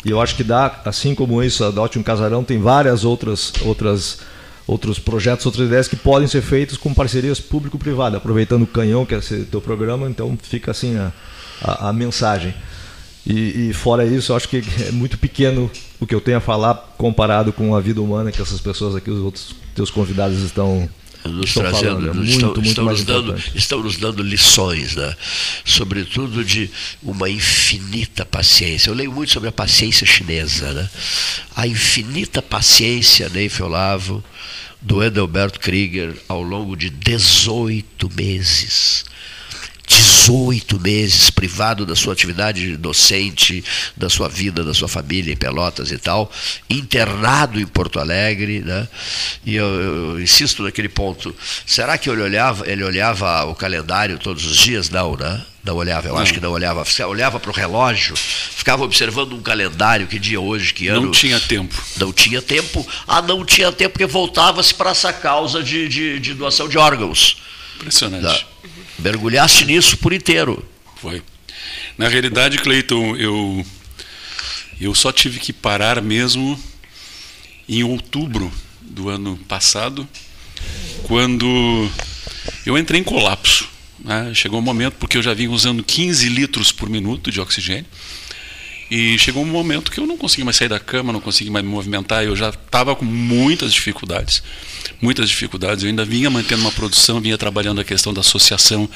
E 0.05 0.11
eu 0.11 0.21
acho 0.21 0.37
que 0.37 0.45
dá, 0.45 0.81
assim 0.85 1.15
como 1.15 1.43
isso, 1.43 1.65
adote 1.65 1.99
um 1.99 2.03
casarão, 2.05 2.45
tem 2.45 2.61
várias 2.61 3.05
outras 3.05 3.53
outras 3.65 4.21
outros 4.65 4.99
projetos, 4.99 5.45
outras 5.47 5.67
ideias 5.67 5.89
que 5.89 5.97
podem 5.97 6.29
ser 6.29 6.43
feitos 6.43 6.77
com 6.77 6.95
parcerias 6.95 7.41
público-privada, 7.41 8.19
aproveitando 8.19 8.63
o 8.63 8.67
canhão 8.67 9.05
que 9.05 9.15
é 9.15 9.19
esse 9.19 9.39
teu 9.47 9.61
programa, 9.61 10.09
então 10.09 10.39
fica 10.41 10.71
assim 10.71 10.97
a, 10.97 11.11
a, 11.63 11.89
a 11.89 11.93
mensagem. 11.93 12.55
E, 13.27 13.69
e, 13.69 13.73
fora 13.75 14.07
isso, 14.07 14.33
eu 14.33 14.37
acho 14.37 14.49
que 14.49 14.63
é 14.87 14.91
muito 14.91 15.19
pequeno 15.19 15.71
o 16.01 16.07
que 16.07 16.15
eu 16.15 16.21
tenho 16.21 16.39
a 16.39 16.41
falar 16.41 16.75
comparado 16.97 17.53
com 17.53 17.75
a 17.75 17.81
vida 17.81 18.01
humana 18.01 18.33
que 18.33 18.41
essas 18.41 18.61
pessoas 18.61 18.97
aqui, 18.97 19.11
os 19.11 19.23
outros 19.23 19.55
teus 19.75 19.91
convidados 19.91 20.39
estão 20.39 20.89
nos 21.25 21.49
estão 21.49 21.63
trazendo, 21.63 21.83
falando. 21.83 22.11
É 22.11 22.15
muito, 22.15 22.31
estão, 22.31 22.49
muito 22.55 22.67
estão 22.69 22.85
nos 22.85 23.05
dando, 23.05 23.43
estão 23.55 23.83
nos 23.83 23.97
dando 23.97 24.23
lições, 24.23 24.97
né? 24.97 25.15
sobretudo 25.65 26.45
de 26.45 26.71
uma 27.03 27.29
infinita 27.29 28.25
paciência. 28.25 28.91
Eu 28.91 28.95
leio 28.95 29.13
muito 29.13 29.33
sobre 29.33 29.49
a 29.49 29.53
paciência 29.53 30.07
chinesa, 30.07 30.73
né? 30.73 30.89
a 31.57 31.67
infinita 31.67 32.41
paciência, 32.41 33.29
Neif 33.29 33.63
Olavo, 33.63 34.23
do 34.81 35.03
Edelberto 35.03 35.59
Krieger, 35.59 36.15
ao 36.29 36.43
longo 36.43 36.77
de 36.77 36.89
18 36.89 38.11
meses. 38.15 39.05
18 39.89 40.79
meses 40.79 41.31
privado 41.31 41.87
da 41.87 41.97
sua 41.97 42.13
atividade 42.13 42.77
docente, 42.77 43.65
da 43.97 44.11
sua 44.11 44.29
vida, 44.29 44.63
da 44.63 44.75
sua 44.75 44.89
família 44.89 45.33
em 45.33 45.37
Pelotas 45.37 45.91
e 45.91 45.99
tal, 45.99 46.31
internado 46.69 47.59
em 47.59 47.67
Porto 47.67 47.99
Alegre, 47.99 48.61
né? 48.61 48.87
E 49.45 49.57
eu, 49.57 49.67
eu 49.67 50.21
insisto 50.21 50.63
naquele 50.63 50.89
ponto. 50.89 51.35
Será 51.67 51.97
que 51.97 52.11
ele 52.11 52.23
olhava, 52.23 52.71
ele 52.71 52.85
olhava 52.85 53.45
o 53.45 53.55
calendário 53.55 54.19
todos 54.19 54.45
os 54.45 54.57
dias? 54.57 54.91
Não, 54.91 55.17
né? 55.17 55.43
Não 55.65 55.77
olhava, 55.77 56.09
eu 56.09 56.15
Não. 56.15 56.21
acho 56.21 56.33
que 56.33 56.41
não 56.41 56.53
olhava. 56.53 56.85
Olhava 57.07 57.39
para 57.41 57.51
o 57.51 57.55
relógio, 57.55 58.17
ficava 58.17 58.85
observando 58.85 59.35
um 59.35 59.43
calendário, 59.43 60.07
que 60.07 60.19
dia 60.19 60.41
hoje, 60.41 60.73
que 60.73 60.89
ano. 60.89 61.03
Não 61.03 61.11
tinha 61.11 61.39
tempo. 61.41 61.83
Não 61.97 62.13
tinha 62.13 62.41
tempo. 62.41 62.87
Ah, 63.07 63.21
não 63.21 63.45
tinha 63.45 63.71
tempo 63.73 63.93
porque 63.93 64.07
voltava-se 64.07 64.73
para 64.73 64.91
essa 64.91 65.13
causa 65.13 65.63
de, 65.63 65.89
de, 65.89 66.19
de 66.21 66.35
doação 66.35 66.69
de 66.69 66.79
órgãos. 66.79 67.39
Impressionante. 67.77 68.23
Tá. 68.23 68.69
Mergulhaste 68.99 69.65
nisso 69.65 69.97
por 69.99 70.13
inteiro. 70.13 70.65
Foi. 70.97 71.23
Na 71.97 72.09
realidade, 72.09 72.59
Cleiton, 72.59 73.17
eu, 73.17 73.65
eu 74.81 74.95
só 74.95 75.13
tive 75.13 75.39
que 75.39 75.53
parar 75.53 76.03
mesmo 76.03 76.59
em 77.69 77.83
outubro 77.85 78.51
do 78.81 79.09
ano 79.09 79.37
passado, 79.49 80.09
quando 81.05 81.89
eu 82.65 82.77
entrei 82.77 83.01
em 83.01 83.05
colapso. 83.05 83.69
né? 84.01 84.33
Chegou 84.35 84.59
um 84.59 84.63
momento, 84.63 84.95
porque 84.95 85.19
eu 85.19 85.23
já 85.23 85.35
vinha 85.35 85.51
usando 85.51 85.85
15 85.85 86.29
litros 86.29 86.73
por 86.73 86.89
minuto 86.89 87.31
de 87.31 87.41
oxigênio, 87.41 87.87
e 88.91 89.19
chegou 89.19 89.43
um 89.43 89.47
momento 89.47 89.91
que 89.91 90.01
eu 90.01 90.07
não 90.07 90.17
conseguia 90.17 90.45
mais 90.45 90.57
sair 90.57 90.69
da 90.69 90.81
cama, 90.81 91.13
não 91.13 91.21
conseguia 91.21 91.53
mais 91.53 91.65
me 91.65 91.71
movimentar, 91.71 92.25
eu 92.25 92.35
já 92.35 92.49
estava 92.49 92.97
com 92.97 93.05
muitas 93.05 93.73
dificuldades, 93.73 94.43
muitas 95.01 95.29
dificuldades. 95.29 95.85
Eu 95.85 95.91
ainda 95.91 96.05
vinha 96.05 96.31
mantendo 96.31 96.63
uma 96.63 96.73
produção, 96.73 97.21
vinha 97.21 97.37
trabalhando 97.37 97.81
a 97.81 97.85
questão 97.85 98.15
da 98.15 98.21
associação, 98.21 98.89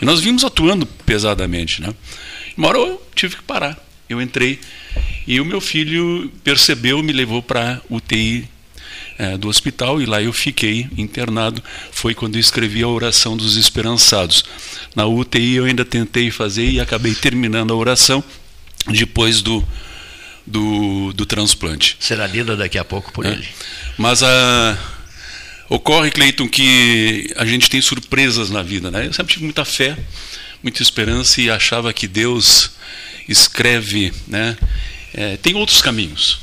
e 0.00 0.04
nós 0.04 0.20
vimos 0.20 0.44
atuando 0.44 0.84
pesadamente, 0.84 1.80
né? 1.80 1.94
Uma 2.56 2.68
hora 2.68 2.78
eu 2.78 3.02
tive 3.14 3.36
que 3.36 3.42
parar. 3.42 3.78
Eu 4.08 4.20
entrei 4.20 4.60
e 5.26 5.40
o 5.40 5.44
meu 5.44 5.60
filho 5.60 6.30
percebeu, 6.44 7.02
me 7.02 7.12
levou 7.12 7.42
para 7.42 7.80
UTI 7.88 8.46
eh, 9.18 9.38
do 9.38 9.48
hospital 9.48 10.02
e 10.02 10.06
lá 10.06 10.22
eu 10.22 10.34
fiquei 10.34 10.86
internado. 10.98 11.62
Foi 11.90 12.14
quando 12.14 12.34
eu 12.34 12.40
escrevi 12.40 12.82
a 12.82 12.88
oração 12.88 13.36
dos 13.36 13.56
esperançados. 13.56 14.44
Na 14.94 15.06
UTI 15.06 15.54
eu 15.54 15.64
ainda 15.64 15.84
tentei 15.84 16.30
fazer 16.30 16.68
e 16.68 16.78
acabei 16.78 17.14
terminando 17.14 17.72
a 17.72 17.76
oração 17.76 18.22
depois 18.88 19.42
do, 19.42 19.66
do, 20.46 21.12
do 21.12 21.26
transplante. 21.26 21.96
Será 22.00 22.26
lida 22.26 22.56
daqui 22.56 22.78
a 22.78 22.84
pouco 22.84 23.12
por 23.12 23.24
É. 23.26 23.30
ele. 23.32 23.46
Mas 23.96 24.22
a, 24.22 24.78
ocorre, 25.68 26.10
Cleiton, 26.10 26.48
que 26.48 27.32
a 27.36 27.44
gente 27.44 27.68
tem 27.70 27.80
surpresas 27.80 28.50
na 28.50 28.62
vida. 28.62 28.90
Né? 28.90 29.06
Eu 29.06 29.12
sempre 29.12 29.32
tive 29.34 29.44
muita 29.44 29.64
fé, 29.64 29.96
muita 30.62 30.82
esperança 30.82 31.40
e 31.40 31.50
achava 31.50 31.92
que 31.92 32.06
Deus 32.06 32.72
escreve, 33.28 34.12
né? 34.26 34.56
É, 35.14 35.36
tem 35.36 35.54
outros 35.54 35.82
caminhos. 35.82 36.40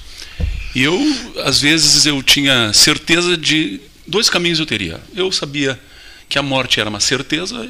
E 0.76 0.84
eu, 0.84 0.98
às 1.44 1.60
vezes, 1.60 2.06
eu 2.06 2.22
tinha 2.22 2.72
certeza 2.74 3.36
de 3.36 3.82
dois 4.08 4.30
caminhos 4.30 4.60
eu 4.60 4.66
teria. 4.66 5.00
Eu 5.16 5.32
sabia 5.32 5.80
que 6.28 6.38
a 6.38 6.44
morte 6.44 6.80
era 6.80 6.90
uma 6.90 7.00
certeza 7.00 7.68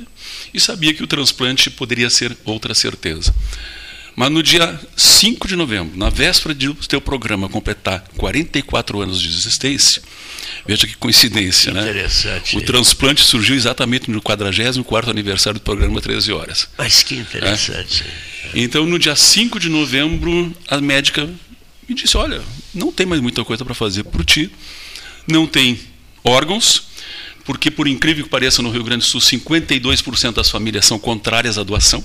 e 0.54 0.60
sabia 0.60 0.94
que 0.94 1.02
o 1.02 1.08
transplante 1.08 1.70
poderia 1.70 2.10
ser 2.10 2.36
outra 2.44 2.74
certeza. 2.74 3.34
Mas 4.20 4.30
no 4.32 4.44
dia 4.44 4.78
5 4.98 5.48
de 5.48 5.56
novembro, 5.56 5.98
na 5.98 6.10
véspera 6.10 6.54
do 6.54 6.74
teu 6.74 7.00
programa 7.00 7.48
completar 7.48 8.04
44 8.18 9.00
anos 9.00 9.22
de 9.22 9.30
existência, 9.30 10.02
veja 10.68 10.86
que 10.86 10.98
coincidência, 10.98 11.72
né? 11.72 11.84
Interessante. 11.84 12.58
O 12.58 12.62
transplante 12.62 13.24
surgiu 13.24 13.56
exatamente 13.56 14.12
no 14.12 14.22
44º 14.22 15.08
aniversário 15.08 15.58
do 15.58 15.64
programa 15.64 16.02
13 16.02 16.34
horas. 16.34 16.68
Mas 16.78 17.02
que 17.02 17.16
interessante. 17.16 18.04
Então, 18.54 18.86
no 18.86 19.00
dia 19.00 19.16
5 19.16 19.58
de 19.58 19.70
novembro, 19.70 20.54
a 20.68 20.82
médica 20.82 21.26
me 21.88 21.96
disse: 21.96 22.18
Olha, 22.18 22.42
não 22.76 22.92
tem 22.92 23.06
mais 23.06 23.22
muita 23.22 23.46
coisa 23.46 23.64
para 23.64 23.74
fazer 23.74 24.04
por 24.04 24.26
ti, 24.26 24.52
não 25.26 25.48
tem 25.48 25.80
órgãos, 26.26 26.90
porque, 27.46 27.72
por 27.72 27.88
incrível 27.88 28.26
que 28.26 28.30
pareça, 28.30 28.62
no 28.62 28.70
Rio 28.70 28.84
Grande 28.84 29.06
do 29.06 29.10
Sul, 29.10 29.22
52% 29.22 30.34
das 30.34 30.50
famílias 30.50 30.86
são 30.86 31.00
contrárias 31.00 31.58
à 31.58 31.64
doação. 31.64 32.04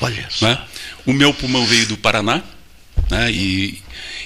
Olha 0.00 0.26
só. 0.30 0.46
Né? 0.46 0.58
O 1.06 1.12
meu 1.12 1.32
pulmão 1.34 1.66
veio 1.66 1.86
do 1.86 1.96
Paraná, 1.96 2.42
Né? 3.10 3.30
E, 3.30 3.82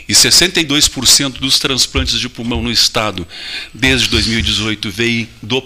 e 0.08 0.12
62% 0.12 1.38
dos 1.38 1.58
transplantes 1.58 2.18
de 2.18 2.28
pulmão 2.28 2.62
no 2.62 2.70
estado, 2.70 3.26
desde 3.72 4.08
2018, 4.08 4.90
veio 4.90 5.28
do, 5.42 5.62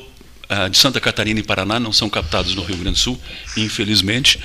ah, 0.49 0.69
de 0.69 0.77
Santa 0.77 1.01
Catarina 1.01 1.41
e 1.41 1.43
Paraná, 1.43 1.81
não 1.81 1.93
são 1.93 2.09
captados 2.09 2.55
no 2.55 2.63
Rio 2.63 2.77
Grande 2.77 2.99
do 2.99 3.03
Sul, 3.03 3.21
infelizmente. 3.57 4.39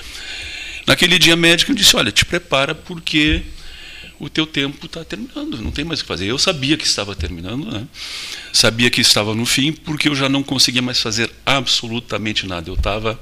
Naquele 0.88 1.19
dia, 1.19 1.35
médico 1.35 1.73
disse: 1.73 1.95
Olha, 1.95 2.11
te 2.11 2.25
prepara 2.25 2.73
porque 2.73 3.43
o 4.19 4.29
teu 4.29 4.45
tempo 4.45 4.85
está 4.85 5.03
terminando, 5.03 5.61
não 5.61 5.71
tem 5.71 5.83
mais 5.83 5.99
o 5.99 6.03
que 6.03 6.07
fazer. 6.07 6.27
Eu 6.27 6.38
sabia 6.38 6.77
que 6.77 6.85
estava 6.85 7.15
terminando, 7.15 7.71
né? 7.71 7.88
sabia 8.53 8.89
que 8.89 9.01
estava 9.01 9.33
no 9.33 9.45
fim, 9.47 9.71
porque 9.71 10.07
eu 10.07 10.15
já 10.15 10.29
não 10.29 10.43
conseguia 10.43 10.81
mais 10.81 10.99
fazer 11.01 11.31
absolutamente 11.45 12.45
nada. 12.45 12.69
Eu 12.69 12.75
estava, 12.75 13.19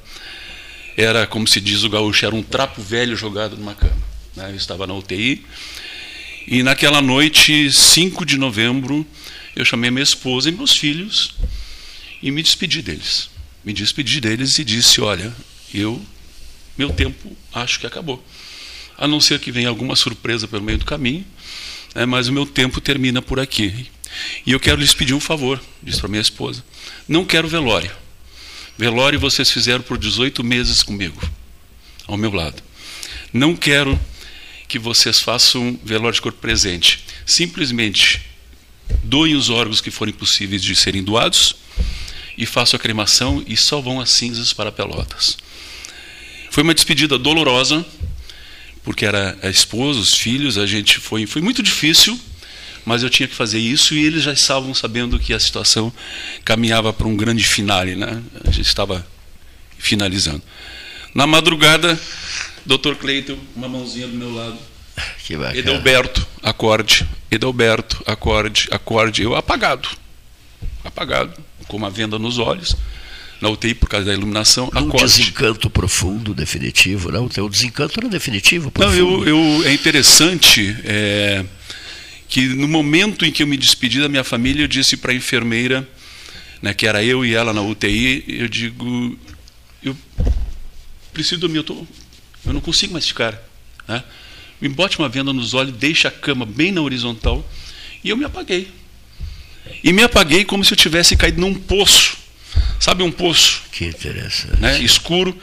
era 0.99 1.25
como 1.25 1.47
se 1.47 1.61
diz 1.61 1.83
o 1.83 1.89
gaúcho, 1.89 2.25
era 2.25 2.35
um 2.35 2.43
trapo 2.43 2.81
velho 2.81 3.15
jogado 3.15 3.55
numa 3.55 3.73
cama. 3.73 4.01
Né? 4.35 4.51
Eu 4.51 4.55
estava 4.55 4.85
na 4.85 4.93
UTI, 4.93 5.45
e 6.47 6.63
naquela 6.63 7.01
noite, 7.01 7.71
5 7.71 8.25
de 8.25 8.37
novembro, 8.37 9.05
eu 9.55 9.63
chamei 9.63 9.89
minha 9.91 10.03
esposa 10.03 10.49
e 10.49 10.51
meus 10.51 10.75
filhos 10.75 11.35
e 12.21 12.31
me 12.31 12.43
despedi 12.43 12.81
deles. 12.81 13.29
Me 13.63 13.71
despedi 13.71 14.19
deles 14.19 14.57
e 14.59 14.63
disse: 14.63 14.99
Olha, 14.99 15.33
eu, 15.73 16.01
meu 16.77 16.89
tempo 16.89 17.35
acho 17.53 17.79
que 17.79 17.85
acabou 17.85 18.23
a 18.99 19.07
não 19.07 19.21
ser 19.21 19.39
que 19.39 19.51
venha 19.51 19.69
alguma 19.69 19.95
surpresa 19.95 20.45
pelo 20.47 20.61
meio 20.61 20.77
do 20.77 20.85
caminho, 20.85 21.25
né, 21.95 22.05
mas 22.05 22.27
o 22.27 22.33
meu 22.33 22.45
tempo 22.45 22.81
termina 22.81 23.21
por 23.21 23.39
aqui. 23.39 23.87
E 24.45 24.51
eu 24.51 24.59
quero 24.59 24.81
lhes 24.81 24.93
pedir 24.93 25.13
um 25.13 25.19
favor, 25.21 25.61
disse 25.81 25.99
para 25.99 26.09
minha 26.09 26.21
esposa. 26.21 26.63
Não 27.07 27.23
quero 27.23 27.47
velório. 27.47 27.91
Velório 28.79 29.19
vocês 29.19 29.51
fizeram 29.51 29.83
por 29.83 29.97
18 29.97 30.41
meses 30.41 30.81
comigo, 30.81 31.21
ao 32.07 32.15
meu 32.15 32.31
lado. 32.31 32.63
Não 33.33 33.53
quero 33.53 33.99
que 34.69 34.79
vocês 34.79 35.19
façam 35.19 35.77
velório 35.83 36.13
de 36.13 36.21
corpo 36.21 36.39
presente. 36.39 37.03
Simplesmente 37.25 38.21
doem 39.03 39.35
os 39.35 39.49
órgãos 39.49 39.81
que 39.81 39.91
forem 39.91 40.13
possíveis 40.13 40.63
de 40.63 40.73
serem 40.77 41.03
doados 41.03 41.57
e 42.37 42.45
façam 42.45 42.77
a 42.77 42.79
cremação 42.79 43.43
e 43.45 43.57
só 43.57 43.81
vão 43.81 43.99
as 43.99 44.11
cinzas 44.11 44.53
para 44.53 44.71
Pelotas. 44.71 45.37
Foi 46.49 46.63
uma 46.63 46.73
despedida 46.73 47.17
dolorosa, 47.17 47.85
porque 48.81 49.05
era 49.05 49.37
a 49.43 49.49
esposa, 49.49 49.99
os 49.99 50.13
filhos, 50.13 50.57
a 50.57 50.65
gente 50.65 50.99
foi, 50.99 51.25
foi 51.25 51.41
muito 51.41 51.61
difícil, 51.61 52.17
mas 52.89 53.03
eu 53.03 53.09
tinha 53.09 53.27
que 53.27 53.35
fazer 53.35 53.59
isso 53.59 53.93
e 53.93 54.03
eles 54.03 54.23
já 54.23 54.33
estavam 54.33 54.73
sabendo 54.73 55.19
que 55.19 55.31
a 55.31 55.39
situação 55.39 55.93
caminhava 56.43 56.91
para 56.91 57.07
um 57.07 57.15
grande 57.15 57.43
finale, 57.43 57.95
né? 57.95 58.19
A 58.43 58.49
gente 58.49 58.65
estava 58.65 59.05
finalizando. 59.77 60.41
Na 61.13 61.27
madrugada, 61.27 61.99
Dr. 62.65 62.95
Cleiton, 62.99 63.37
uma 63.55 63.67
mãozinha 63.67 64.07
do 64.07 64.15
meu 64.15 64.33
lado. 64.33 64.57
Que 65.23 65.37
bacana. 65.37 65.59
Edalberto, 65.59 66.27
acorde. 66.41 67.07
Edalberto, 67.29 68.01
acorde, 68.07 68.67
acorde. 68.71 69.21
Eu 69.21 69.35
apagado. 69.35 69.87
Apagado, 70.83 71.31
com 71.67 71.77
uma 71.77 71.91
venda 71.91 72.17
nos 72.17 72.39
olhos 72.39 72.75
na 73.39 73.49
UTI 73.49 73.75
por 73.75 73.87
causa 73.87 74.07
da 74.07 74.13
iluminação. 74.13 74.71
Um 74.75 74.89
desencanto 74.89 75.69
profundo, 75.69 76.33
definitivo, 76.33 77.11
não? 77.11 77.25
O 77.25 77.29
teu 77.29 77.47
desencanto 77.47 77.99
era 77.99 78.09
definitivo, 78.09 78.71
profundo. 78.71 78.97
Não, 78.97 79.27
eu, 79.27 79.59
eu 79.59 79.67
é 79.67 79.73
interessante 79.73 80.75
é, 80.83 81.45
que 82.29 82.47
no 82.47 82.67
momento 82.67 83.25
em 83.25 83.31
que 83.31 83.43
eu 83.43 83.47
me 83.47 83.57
despedi 83.57 83.99
da 83.99 84.07
minha 84.07 84.23
família, 84.23 84.63
eu 84.63 84.67
disse 84.67 84.95
para 84.95 85.11
a 85.11 85.15
enfermeira, 85.15 85.87
né, 86.61 86.73
que 86.73 86.87
era 86.87 87.03
eu 87.03 87.25
e 87.25 87.33
ela 87.33 87.51
na 87.51 87.61
UTI, 87.61 88.23
eu 88.27 88.47
digo, 88.47 89.17
eu 89.83 89.97
preciso 91.11 91.41
dormir, 91.41 91.57
eu, 91.57 91.63
tô, 91.63 91.85
eu 92.45 92.53
não 92.53 92.61
consigo 92.61 92.93
mais 92.93 93.07
ficar. 93.07 93.37
Né? 93.87 94.03
Me 94.61 94.69
bote 94.69 94.99
uma 94.99 95.09
venda 95.09 95.33
nos 95.33 95.53
olhos, 95.53 95.73
deixa 95.75 96.07
a 96.07 96.11
cama 96.11 96.45
bem 96.45 96.71
na 96.71 96.81
horizontal, 96.81 97.45
e 98.03 98.09
eu 98.09 98.15
me 98.15 98.23
apaguei. 98.23 98.69
E 99.83 99.91
me 99.91 100.03
apaguei 100.03 100.45
como 100.45 100.63
se 100.63 100.71
eu 100.71 100.77
tivesse 100.77 101.17
caído 101.17 101.41
num 101.41 101.53
poço 101.53 102.19
Sabe 102.79 103.03
um 103.03 103.11
poço? 103.11 103.61
Que 103.71 103.85
interessante. 103.85 104.59
Né, 104.59 104.79
escuro. 104.81 105.37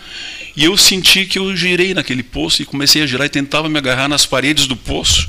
E 0.57 0.65
eu 0.65 0.77
senti 0.77 1.27
que 1.27 1.39
eu 1.39 1.55
girei 1.55 1.93
naquele 1.93 2.23
poço 2.23 2.63
e 2.63 2.65
comecei 2.65 3.03
a 3.03 3.07
girar 3.07 3.27
e 3.27 3.31
tentava 3.31 3.69
me 3.69 3.79
agarrar 3.79 4.09
nas 4.09 4.25
paredes 4.25 4.67
do 4.67 4.75
poço. 4.75 5.29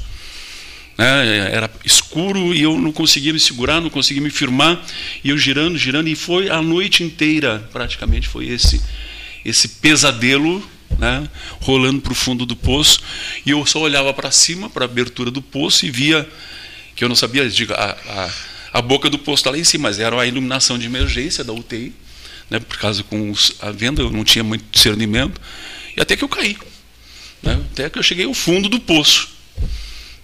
Né, 0.98 1.52
era 1.53 1.69
escuro 1.86 2.53
e 2.53 2.61
eu 2.64 2.78
não 2.78 2.91
conseguia 2.91 3.32
me 3.32 3.40
segurar, 3.40 3.80
não 3.80 3.90
conseguia 3.90 4.22
me 4.22 4.30
firmar. 4.30 4.84
E 5.24 5.30
eu 5.30 5.38
girando, 5.38 5.78
girando. 5.78 6.07
E 6.07 6.15
foi 6.15 6.49
a 6.49 6.61
noite 6.61 7.03
inteira, 7.03 7.68
praticamente, 7.72 8.28
foi 8.28 8.48
esse, 8.48 8.82
esse 9.45 9.68
pesadelo 9.68 10.68
né, 10.98 11.30
rolando 11.61 12.02
para 12.02 12.11
o 12.11 12.15
fundo 12.15 12.45
do 12.45 12.56
poço. 12.56 13.02
E 13.45 13.52
eu 13.52 13.65
só 13.65 13.80
olhava 13.80 14.14
para 14.14 14.32
cima, 14.32 14.69
para 14.69 14.86
a 14.86 14.90
abertura 14.90 15.30
do 15.30 15.41
poço 15.41 15.86
e 15.86 15.91
via 15.91 16.28
que 16.95 17.03
eu 17.03 17.10
não 17.10 17.15
sabia, 17.15 17.48
digo, 17.48 17.74
a, 17.74 17.95
a 18.07 18.32
a 18.78 18.82
boca 18.82 19.10
do 19.10 19.18
posto 19.18 19.41
está 19.41 19.49
lá 19.49 19.57
em 19.57 19.64
cima, 19.64 19.90
mas 19.90 19.99
era 19.99 20.19
a 20.22 20.26
iluminação 20.26 20.78
de 20.78 20.86
emergência 20.86 21.44
da 21.44 21.52
UTI, 21.52 21.94
né, 22.48 22.60
por 22.60 22.78
causa 22.78 23.03
com 23.03 23.32
os, 23.32 23.56
a 23.60 23.72
venda, 23.72 24.02
eu 24.02 24.11
não 24.11 24.24
tinha 24.24 24.44
muito 24.44 24.65
discernimento, 24.72 25.41
e 25.95 26.02
até 26.02 26.15
que 26.15 26.24
eu 26.24 26.30
caí. 26.30 26.56
Né, 27.41 27.60
até 27.72 27.90
que 27.90 27.98
eu 27.98 28.03
cheguei 28.03 28.26
ao 28.26 28.34
fundo 28.34 28.69
do 28.69 28.80
poço. 28.80 29.30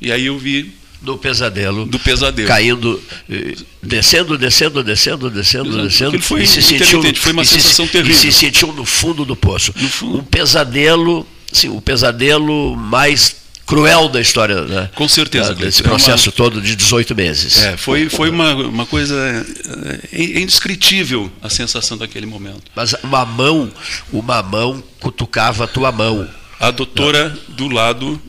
E 0.04 0.12
aí 0.12 0.26
eu 0.26 0.38
vi. 0.38 0.72
Do 1.02 1.18
pesadelo. 1.18 1.86
Do 1.86 2.00
pesadelo. 2.00 2.48
Caindo, 2.48 3.02
eh, 3.30 3.56
descendo, 3.82 4.38
descendo, 4.38 4.82
descendo, 4.82 5.30
descendo, 5.30 5.70
Exato. 5.70 5.84
descendo. 5.84 6.22
Foi, 6.22 6.44
e 6.44 6.48
se 6.48 6.62
sentiu, 6.62 7.02
foi 7.16 7.34
uma 7.34 7.44
sensação 7.44 7.86
se, 7.86 7.92
terrível. 7.92 8.12
E 8.14 8.16
se 8.16 8.32
sentiu 8.32 8.72
no 8.72 8.86
fundo 8.86 9.26
do 9.26 9.36
poço. 9.36 9.74
Fundo. 9.74 10.20
Um 10.20 10.24
pesadelo, 10.24 11.28
sim, 11.52 11.68
o 11.68 11.78
um 11.78 11.82
pesadelo 11.82 12.76
mais 12.78 13.44
cruel 13.66 14.08
da 14.08 14.22
história, 14.22 14.62
né? 14.62 14.90
Com 14.96 15.08
certeza. 15.08 15.54
desse 15.56 15.84
processo 15.84 16.30
é 16.30 16.32
uma... 16.32 16.36
todo 16.36 16.62
de 16.62 16.76
18 16.76 17.16
meses. 17.16 17.58
É, 17.58 17.78
foi, 17.78 18.10
foi 18.10 18.30
uma, 18.30 18.54
uma 18.56 18.86
coisa 18.86 19.16
é, 19.16 20.00
é 20.12 20.40
indescritível 20.40 21.32
a 21.42 21.50
sensação 21.50 21.98
daquele 21.98 22.26
momento. 22.26 22.64
Mas 22.76 22.96
uma 23.04 23.26
mão, 23.26 23.72
uma 24.12 24.42
mão 24.42 24.84
cutucava 25.00 25.66
a 25.66 25.68
tua 25.68 25.92
mão. 25.92 26.30
A 26.60 26.72
doutora 26.72 27.30
Não. 27.50 27.56
do 27.56 27.68
lado, 27.68 28.22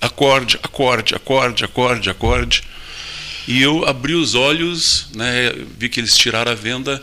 acorde, 0.00 0.58
acorde, 0.62 1.14
acorde, 1.14 1.64
acorde, 1.64 2.10
acorde. 2.10 2.62
E 3.46 3.62
eu 3.62 3.86
abri 3.86 4.14
os 4.14 4.34
olhos, 4.34 5.08
né, 5.14 5.52
vi 5.78 5.88
que 5.88 6.00
eles 6.00 6.16
tiraram 6.16 6.52
a 6.52 6.54
venda, 6.54 7.02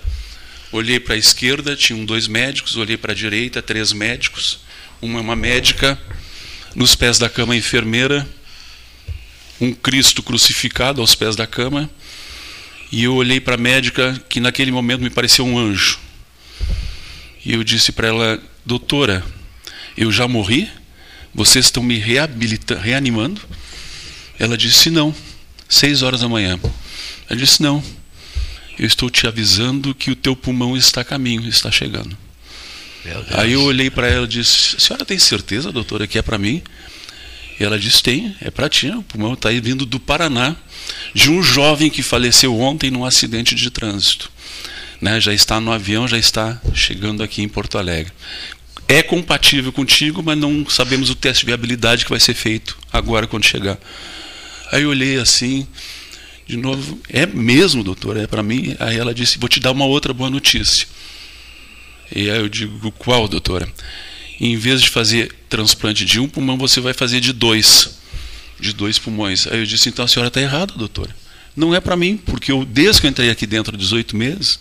olhei 0.72 1.00
para 1.00 1.16
a 1.16 1.18
esquerda, 1.18 1.76
tinham 1.76 2.06
dois 2.06 2.28
médicos, 2.28 2.76
olhei 2.76 2.98
para 2.98 3.12
a 3.12 3.16
direita, 3.16 3.62
três 3.62 3.92
médicos, 3.92 4.60
uma 5.02 5.20
uma 5.22 5.36
médica 5.36 6.00
nos 6.76 6.96
pés 6.96 7.18
da 7.18 7.30
cama, 7.30 7.54
a 7.54 7.58
enfermeira, 7.58 8.28
um 9.60 9.74
Cristo 9.74 10.22
crucificado 10.22 11.02
aos 11.02 11.16
pés 11.16 11.36
da 11.36 11.48
cama, 11.48 11.90
e 12.92 13.04
eu 13.04 13.16
olhei 13.16 13.40
para 13.40 13.56
a 13.56 13.58
médica, 13.58 14.22
que 14.30 14.40
naquele 14.40 14.72
momento 14.72 15.02
me 15.02 15.10
pareceu 15.10 15.46
um 15.46 15.58
anjo. 15.58 16.00
E 17.44 17.54
eu 17.54 17.64
disse 17.64 17.92
para 17.92 18.08
ela, 18.08 18.44
doutora, 18.66 19.24
eu 19.98 20.12
já 20.12 20.28
morri? 20.28 20.70
Vocês 21.36 21.66
estão 21.66 21.84
me 21.84 21.98
reanimando? 22.00 23.42
Ela 24.40 24.58
disse, 24.58 24.90
não, 24.90 25.14
seis 25.70 26.02
horas 26.02 26.22
da 26.22 26.30
manhã. 26.30 26.60
Ela 27.30 27.40
disse, 27.40 27.62
não, 27.62 27.84
eu 28.80 28.88
estou 28.88 29.10
te 29.10 29.28
avisando 29.28 29.94
que 29.94 30.10
o 30.10 30.16
teu 30.16 30.36
pulmão 30.36 30.76
está 30.76 31.02
a 31.02 31.06
caminho, 31.06 31.48
está 31.48 31.70
chegando. 31.70 32.18
Aí 33.32 33.52
eu 33.52 33.62
olhei 33.62 33.90
para 33.90 34.08
ela 34.08 34.26
e 34.26 34.30
disse: 34.30 34.76
A 34.78 34.80
senhora 34.80 35.06
tem 35.06 35.20
certeza, 35.20 35.72
doutora, 35.72 36.08
que 36.08 36.18
é 36.18 36.22
para 36.22 36.38
mim? 36.38 36.62
E 37.60 37.64
ela 37.64 37.78
disse: 37.78 38.02
Tem, 38.02 38.36
é 38.42 38.50
para 38.50 38.68
ti. 38.68 38.90
O 38.90 39.04
pulmão 39.04 39.34
está 39.34 39.50
vindo 39.50 39.86
do 39.86 40.00
Paraná, 40.00 40.56
de 41.14 41.30
um 41.30 41.44
jovem 41.44 41.90
que 41.90 42.02
faleceu 42.02 42.60
ontem 42.60 42.90
num 42.90 43.06
acidente 43.06 43.54
de 43.54 43.70
trânsito. 43.70 44.32
Né, 45.00 45.20
já 45.20 45.34
está 45.34 45.60
no 45.60 45.72
avião, 45.72 46.08
já 46.08 46.18
está 46.18 46.60
chegando 46.74 47.22
aqui 47.22 47.42
em 47.42 47.50
Porto 47.50 47.78
Alegre. 47.78 48.12
É 48.88 49.02
compatível 49.02 49.72
contigo, 49.72 50.22
mas 50.24 50.38
não 50.38 50.68
sabemos 50.70 51.10
o 51.10 51.16
teste 51.16 51.42
de 51.42 51.48
viabilidade 51.48 52.04
que 52.04 52.12
vai 52.12 52.20
ser 52.20 52.34
feito 52.34 52.78
agora 52.92 53.26
quando 53.26 53.46
chegar. 53.46 53.80
Aí 54.72 54.84
eu 54.84 54.90
olhei 54.90 55.18
assim, 55.18 55.68
de 56.46 56.58
novo, 56.58 57.00
é 57.10 57.26
mesmo, 57.26 57.84
doutor, 57.84 58.18
é 58.18 58.28
para 58.28 58.44
mim. 58.44 58.76
Aí 58.80 58.98
ela 58.98 59.14
disse: 59.14 59.40
Vou 59.40 59.50
te 59.50 59.60
dar 59.60 59.72
uma 59.72 59.86
outra 59.86 60.14
boa 60.14 60.30
notícia. 60.30 60.88
E 62.16 62.30
aí 62.30 62.38
eu 62.38 62.48
digo, 62.48 62.92
qual, 62.92 63.28
doutora? 63.28 63.68
em 64.40 64.58
vez 64.58 64.82
de 64.82 64.90
fazer 64.90 65.34
transplante 65.50 66.04
de 66.06 66.20
um 66.20 66.28
pulmão, 66.28 66.58
você 66.58 66.80
vai 66.80 66.94
fazer 66.94 67.20
de 67.20 67.32
dois. 67.32 67.98
De 68.60 68.74
dois 68.74 69.00
pulmões. 69.00 69.48
Aí 69.48 69.60
eu 69.60 69.66
disse, 69.66 69.90
então 69.90 70.06
a 70.06 70.08
senhora 70.08 70.28
está 70.28 70.42
errada, 70.42 70.74
doutora. 70.74 71.16
Não 71.56 71.74
é 71.74 71.80
para 71.80 71.96
mim, 71.96 72.18
porque 72.18 72.52
eu, 72.52 72.66
desde 72.66 73.02
que 73.02 73.08
eu 73.08 73.12
entrei 73.12 73.30
aqui 73.30 73.46
dentro, 73.46 73.78
18 73.78 74.16
meses, 74.16 74.60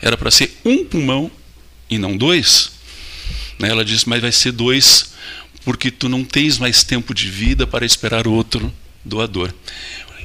era 0.00 0.16
para 0.16 0.30
ser 0.30 0.58
um 0.64 0.84
pulmão 0.84 1.30
e 1.88 1.98
não 1.98 2.16
dois. 2.16 2.72
Né, 3.58 3.68
ela 3.68 3.84
disse, 3.84 4.08
mas 4.08 4.20
vai 4.20 4.32
ser 4.32 4.52
dois, 4.52 5.12
porque 5.64 5.90
tu 5.90 6.08
não 6.08 6.24
tens 6.24 6.58
mais 6.58 6.82
tempo 6.82 7.14
de 7.14 7.28
vida 7.28 7.66
para 7.66 7.84
esperar 7.84 8.26
outro 8.26 8.72
doador. 9.04 9.52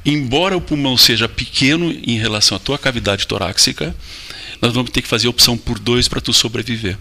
Embora 0.06 0.56
o 0.56 0.62
pulmão 0.62 0.98
seja 0.98 1.28
pequeno 1.28 1.92
em 1.92 2.18
relação 2.20 2.58
à 2.58 2.60
tua 2.60 2.78
cavidade 2.78 3.26
torácica, 3.26 3.96
nós 4.62 4.74
vamos 4.74 4.92
ter 4.92 5.02
que 5.02 5.08
fazer 5.08 5.28
opção 5.28 5.58
por 5.58 5.80
dois 5.80 6.08
para 6.08 6.22
tu 6.22 6.32
sobreviver. 6.32 6.98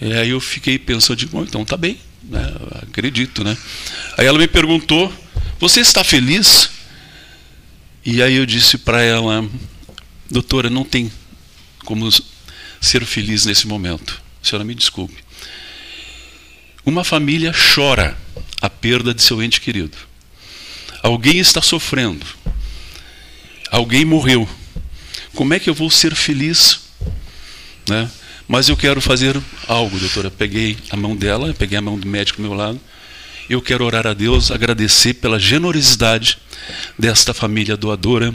E 0.00 0.12
aí 0.12 0.30
eu 0.30 0.40
fiquei 0.40 0.78
pensando, 0.78 1.16
digo, 1.16 1.32
bom, 1.32 1.42
então 1.42 1.64
tá 1.64 1.76
bem, 1.76 1.98
né? 2.22 2.54
Acredito, 2.82 3.42
né? 3.42 3.56
Aí 4.16 4.26
ela 4.26 4.38
me 4.38 4.46
perguntou: 4.46 5.12
Você 5.58 5.80
está 5.80 6.04
feliz? 6.04 6.70
E 8.04 8.22
aí 8.22 8.34
eu 8.34 8.46
disse 8.46 8.78
para 8.78 9.02
ela: 9.02 9.48
Doutora, 10.30 10.70
não 10.70 10.84
tem 10.84 11.10
como 11.84 12.08
ser 12.80 13.04
feliz 13.04 13.44
nesse 13.44 13.66
momento. 13.66 14.20
A 14.42 14.46
senhora 14.46 14.64
me 14.64 14.74
desculpe. 14.74 15.16
Uma 16.84 17.04
família 17.04 17.52
chora 17.74 18.16
a 18.60 18.68
perda 18.68 19.14
de 19.14 19.22
seu 19.22 19.42
ente 19.42 19.60
querido. 19.60 19.96
Alguém 21.02 21.38
está 21.38 21.62
sofrendo. 21.62 22.26
Alguém 23.70 24.04
morreu. 24.04 24.48
Como 25.34 25.54
é 25.54 25.58
que 25.58 25.70
eu 25.70 25.74
vou 25.74 25.90
ser 25.90 26.14
feliz? 26.14 26.80
Né? 27.88 28.10
Mas 28.48 28.68
eu 28.68 28.76
quero 28.76 29.00
fazer 29.00 29.40
algo, 29.66 29.98
doutora. 29.98 30.30
Peguei 30.30 30.76
a 30.90 30.96
mão 30.96 31.14
dela, 31.14 31.54
peguei 31.54 31.78
a 31.78 31.82
mão 31.82 31.98
do 31.98 32.06
médico 32.06 32.42
do 32.42 32.48
meu 32.48 32.56
lado. 32.56 32.80
Eu 33.48 33.62
quero 33.62 33.84
orar 33.84 34.06
a 34.06 34.12
Deus, 34.12 34.50
agradecer 34.50 35.14
pela 35.14 35.38
generosidade 35.38 36.38
desta 36.98 37.32
família 37.32 37.76
doadora 37.76 38.34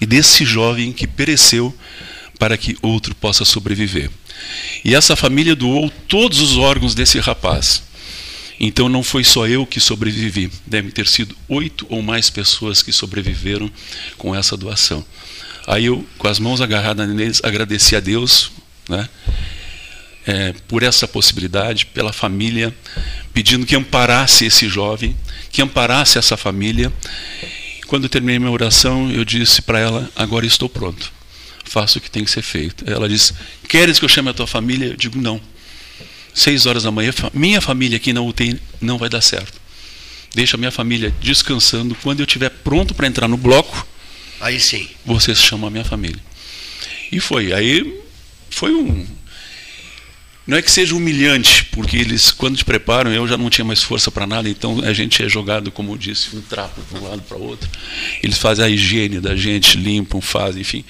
e 0.00 0.06
desse 0.06 0.44
jovem 0.44 0.92
que 0.92 1.06
pereceu 1.06 1.76
para 2.38 2.56
que 2.56 2.76
outro 2.82 3.14
possa 3.14 3.44
sobreviver. 3.44 4.10
E 4.84 4.94
essa 4.94 5.14
família 5.16 5.54
doou 5.54 5.90
todos 6.08 6.40
os 6.40 6.56
órgãos 6.56 6.94
desse 6.94 7.18
rapaz. 7.18 7.82
Então 8.58 8.88
não 8.88 9.02
foi 9.02 9.24
só 9.24 9.46
eu 9.46 9.66
que 9.66 9.80
sobrevivi, 9.80 10.50
devem 10.64 10.90
ter 10.90 11.08
sido 11.08 11.36
oito 11.48 11.84
ou 11.88 12.00
mais 12.00 12.30
pessoas 12.30 12.80
que 12.80 12.92
sobreviveram 12.92 13.70
com 14.16 14.34
essa 14.34 14.56
doação. 14.56 15.04
Aí 15.66 15.86
eu, 15.86 16.06
com 16.18 16.28
as 16.28 16.38
mãos 16.38 16.60
agarradas 16.60 17.08
neles, 17.08 17.40
agradeci 17.42 17.96
a 17.96 18.00
Deus 18.00 18.52
né, 18.88 19.08
é, 20.26 20.54
por 20.68 20.82
essa 20.82 21.08
possibilidade, 21.08 21.86
pela 21.86 22.12
família, 22.12 22.74
pedindo 23.32 23.66
que 23.66 23.76
amparasse 23.76 24.44
esse 24.44 24.68
jovem, 24.68 25.16
que 25.50 25.62
amparasse 25.62 26.18
essa 26.18 26.36
família. 26.36 26.92
Quando 27.86 28.08
terminei 28.08 28.38
minha 28.38 28.50
oração, 28.50 29.10
eu 29.10 29.24
disse 29.24 29.62
para 29.62 29.78
ela: 29.78 30.10
agora 30.16 30.46
estou 30.46 30.68
pronto, 30.68 31.12
faço 31.72 31.98
o 31.98 32.00
que 32.00 32.10
tem 32.10 32.24
que 32.24 32.30
ser 32.30 32.42
feito. 32.42 32.84
Ela 32.86 33.08
disse: 33.08 33.32
queres 33.66 33.98
que 33.98 34.04
eu 34.04 34.08
chame 34.08 34.28
a 34.28 34.34
tua 34.34 34.46
família? 34.46 34.88
Eu 34.88 34.96
digo: 34.96 35.18
não. 35.18 35.40
Seis 36.34 36.66
horas 36.66 36.82
da 36.82 36.90
manhã, 36.90 37.12
minha 37.34 37.60
família 37.60 37.96
aqui 37.96 38.12
na 38.12 38.20
UTI 38.20 38.60
não 38.80 38.98
vai 38.98 39.08
dar 39.08 39.20
certo. 39.20 39.60
Deixa 40.34 40.56
a 40.56 40.58
minha 40.58 40.70
família 40.70 41.14
descansando. 41.20 41.94
Quando 41.96 42.20
eu 42.20 42.26
estiver 42.26 42.48
pronto 42.48 42.94
para 42.94 43.06
entrar 43.06 43.28
no 43.28 43.36
bloco, 43.36 43.86
aí 44.40 44.58
sim. 44.58 44.88
Vocês 45.04 45.38
chamam 45.38 45.68
a 45.68 45.70
minha 45.70 45.84
família. 45.84 46.22
E 47.10 47.20
foi. 47.20 47.52
Aí 47.52 48.00
foi 48.50 48.74
um. 48.74 49.06
Não 50.52 50.58
é 50.58 50.60
que 50.60 50.70
seja 50.70 50.94
humilhante, 50.94 51.64
porque 51.72 51.96
eles, 51.96 52.30
quando 52.30 52.58
te 52.58 52.64
preparam, 52.66 53.10
eu 53.10 53.26
já 53.26 53.38
não 53.38 53.48
tinha 53.48 53.64
mais 53.64 53.82
força 53.82 54.10
para 54.10 54.26
nada, 54.26 54.50
então 54.50 54.80
a 54.84 54.92
gente 54.92 55.22
é 55.22 55.26
jogado, 55.26 55.72
como 55.72 55.92
eu 55.92 55.96
disse, 55.96 56.36
um 56.36 56.42
trapo 56.42 56.78
de 56.82 57.00
um 57.00 57.08
lado 57.08 57.22
para 57.22 57.38
o 57.38 57.42
outro. 57.42 57.70
Eles 58.22 58.36
fazem 58.36 58.62
a 58.62 58.68
higiene 58.68 59.18
da 59.18 59.34
gente, 59.34 59.78
limpam, 59.78 60.20
fazem, 60.20 60.60
enfim. 60.60 60.84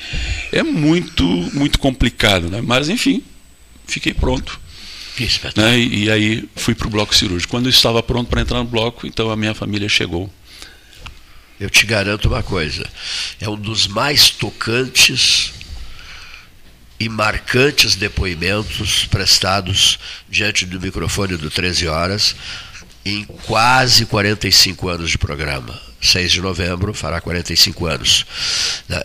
É 0.51 0.65
muito, 0.65 1.25
muito 1.55 1.79
complicado, 1.79 2.51
né? 2.51 2.61
mas 2.61 2.89
enfim, 2.89 3.23
fiquei 3.87 4.13
pronto. 4.13 4.61
Né? 5.57 5.79
E, 5.79 6.07
e 6.07 6.11
aí 6.11 6.49
fui 6.57 6.75
para 6.75 6.89
o 6.89 6.91
bloco 6.91 7.15
cirúrgico. 7.15 7.53
Quando 7.53 7.67
eu 7.67 7.71
estava 7.71 8.03
pronto 8.03 8.29
para 8.29 8.41
entrar 8.41 8.59
no 8.59 8.65
bloco, 8.65 9.07
então 9.07 9.31
a 9.31 9.37
minha 9.37 9.55
família 9.55 9.89
chegou. 9.89 10.29
Eu 11.61 11.71
te 11.71 11.87
garanto 11.87 12.27
uma 12.27 12.43
coisa: 12.43 12.85
é 13.41 13.49
um 13.49 13.55
dos 13.55 13.87
mais 13.87 14.29
tocantes 14.29 15.53
e 17.03 17.09
marcantes 17.09 17.97
depoimentos 17.97 19.07
prestados 19.07 19.99
diante 20.29 20.65
do 20.65 20.81
microfone 20.81 21.37
do 21.37 21.51
13 21.51 21.89
Horas 21.89 22.37
em 23.05 23.24
quase 23.24 24.07
45 24.07 24.89
anos 24.89 25.11
de 25.11 25.19
programa. 25.19 25.81
6 26.01 26.31
de 26.31 26.41
novembro 26.41 26.95
fará 26.95 27.20
45 27.20 27.87
anos. 27.87 28.24
Né? 28.89 29.03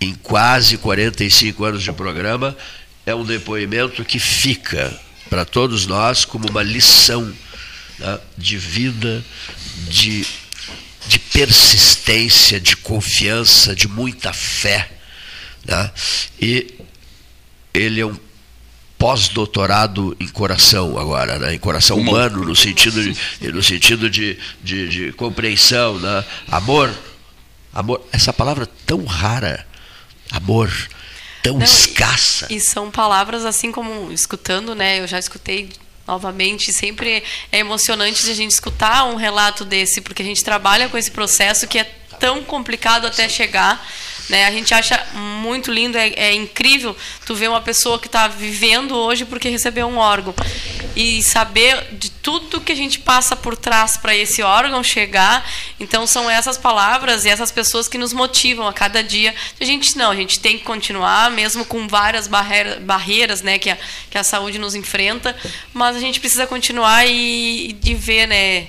Em 0.00 0.14
quase 0.14 0.78
45 0.78 1.62
anos 1.62 1.82
de 1.82 1.92
programa, 1.92 2.56
é 3.04 3.14
um 3.14 3.26
depoimento 3.26 4.02
que 4.02 4.18
fica 4.18 4.90
para 5.28 5.44
todos 5.44 5.86
nós 5.86 6.24
como 6.24 6.48
uma 6.48 6.62
lição 6.62 7.30
né, 7.98 8.18
de 8.38 8.56
vida, 8.56 9.22
de, 9.90 10.26
de 11.06 11.18
persistência, 11.18 12.58
de 12.58 12.78
confiança, 12.78 13.76
de 13.76 13.86
muita 13.86 14.32
fé. 14.32 14.90
Né? 15.66 15.90
E 16.40 16.80
ele 17.72 18.00
é 18.00 18.06
um 18.06 18.16
pós-doutorado 18.98 20.14
em 20.20 20.28
coração 20.28 20.98
agora, 20.98 21.38
né? 21.38 21.54
em 21.54 21.58
coração 21.58 21.98
humano, 21.98 22.44
no 22.44 22.54
sentido 22.54 23.02
de, 23.02 23.52
no 23.52 23.62
sentido 23.62 24.10
de, 24.10 24.38
de, 24.62 24.88
de 24.88 25.12
compreensão, 25.12 25.98
né? 25.98 26.24
amor. 26.50 26.90
Amor, 27.72 28.02
essa 28.10 28.32
palavra 28.32 28.66
tão 28.84 29.04
rara, 29.04 29.64
amor 30.32 30.70
tão 31.42 31.58
Não, 31.58 31.64
escassa. 31.64 32.46
E, 32.50 32.56
e, 32.56 32.60
são 32.60 32.90
palavras 32.90 33.44
assim 33.44 33.72
como 33.72 34.12
escutando, 34.12 34.74
né? 34.74 35.00
Eu 35.00 35.06
já 35.06 35.18
escutei 35.18 35.70
novamente, 36.06 36.72
sempre 36.72 37.22
é 37.52 37.58
emocionante 37.58 38.28
a 38.28 38.34
gente 38.34 38.50
escutar 38.50 39.04
um 39.04 39.16
relato 39.16 39.64
desse, 39.64 40.00
porque 40.00 40.22
a 40.22 40.24
gente 40.24 40.42
trabalha 40.42 40.88
com 40.88 40.98
esse 40.98 41.10
processo 41.10 41.66
que 41.66 41.78
é 41.78 41.84
tão 42.18 42.42
complicado 42.42 43.06
até 43.06 43.28
chegar 43.28 43.84
né? 44.30 44.46
A 44.46 44.50
gente 44.52 44.72
acha 44.72 45.04
muito 45.12 45.72
lindo, 45.72 45.98
é, 45.98 46.08
é 46.10 46.32
incrível 46.32 46.96
tu 47.26 47.34
ver 47.34 47.48
uma 47.48 47.60
pessoa 47.60 47.98
que 47.98 48.06
está 48.06 48.28
vivendo 48.28 48.96
hoje 48.96 49.24
porque 49.24 49.48
recebeu 49.48 49.88
um 49.88 49.98
órgão. 49.98 50.32
E 50.94 51.20
saber 51.22 51.88
de 51.92 52.10
tudo 52.10 52.60
que 52.60 52.70
a 52.70 52.76
gente 52.76 53.00
passa 53.00 53.34
por 53.34 53.56
trás 53.56 53.96
para 53.96 54.14
esse 54.14 54.40
órgão 54.40 54.84
chegar. 54.84 55.44
Então 55.80 56.06
são 56.06 56.30
essas 56.30 56.56
palavras 56.56 57.24
e 57.24 57.28
essas 57.28 57.50
pessoas 57.50 57.88
que 57.88 57.98
nos 57.98 58.12
motivam 58.12 58.68
a 58.68 58.72
cada 58.72 59.02
dia. 59.02 59.34
A 59.60 59.64
gente 59.64 59.98
não, 59.98 60.12
a 60.12 60.16
gente 60.16 60.38
tem 60.38 60.56
que 60.56 60.64
continuar, 60.64 61.28
mesmo 61.32 61.64
com 61.64 61.88
várias 61.88 62.28
barreiras, 62.28 62.78
barreiras 62.78 63.42
né, 63.42 63.58
que, 63.58 63.70
a, 63.70 63.76
que 64.08 64.16
a 64.16 64.22
saúde 64.22 64.58
nos 64.58 64.76
enfrenta, 64.76 65.36
mas 65.74 65.96
a 65.96 66.00
gente 66.00 66.20
precisa 66.20 66.46
continuar 66.46 67.04
e 67.04 67.76
de 67.80 67.94
ver, 67.96 68.28
né? 68.28 68.68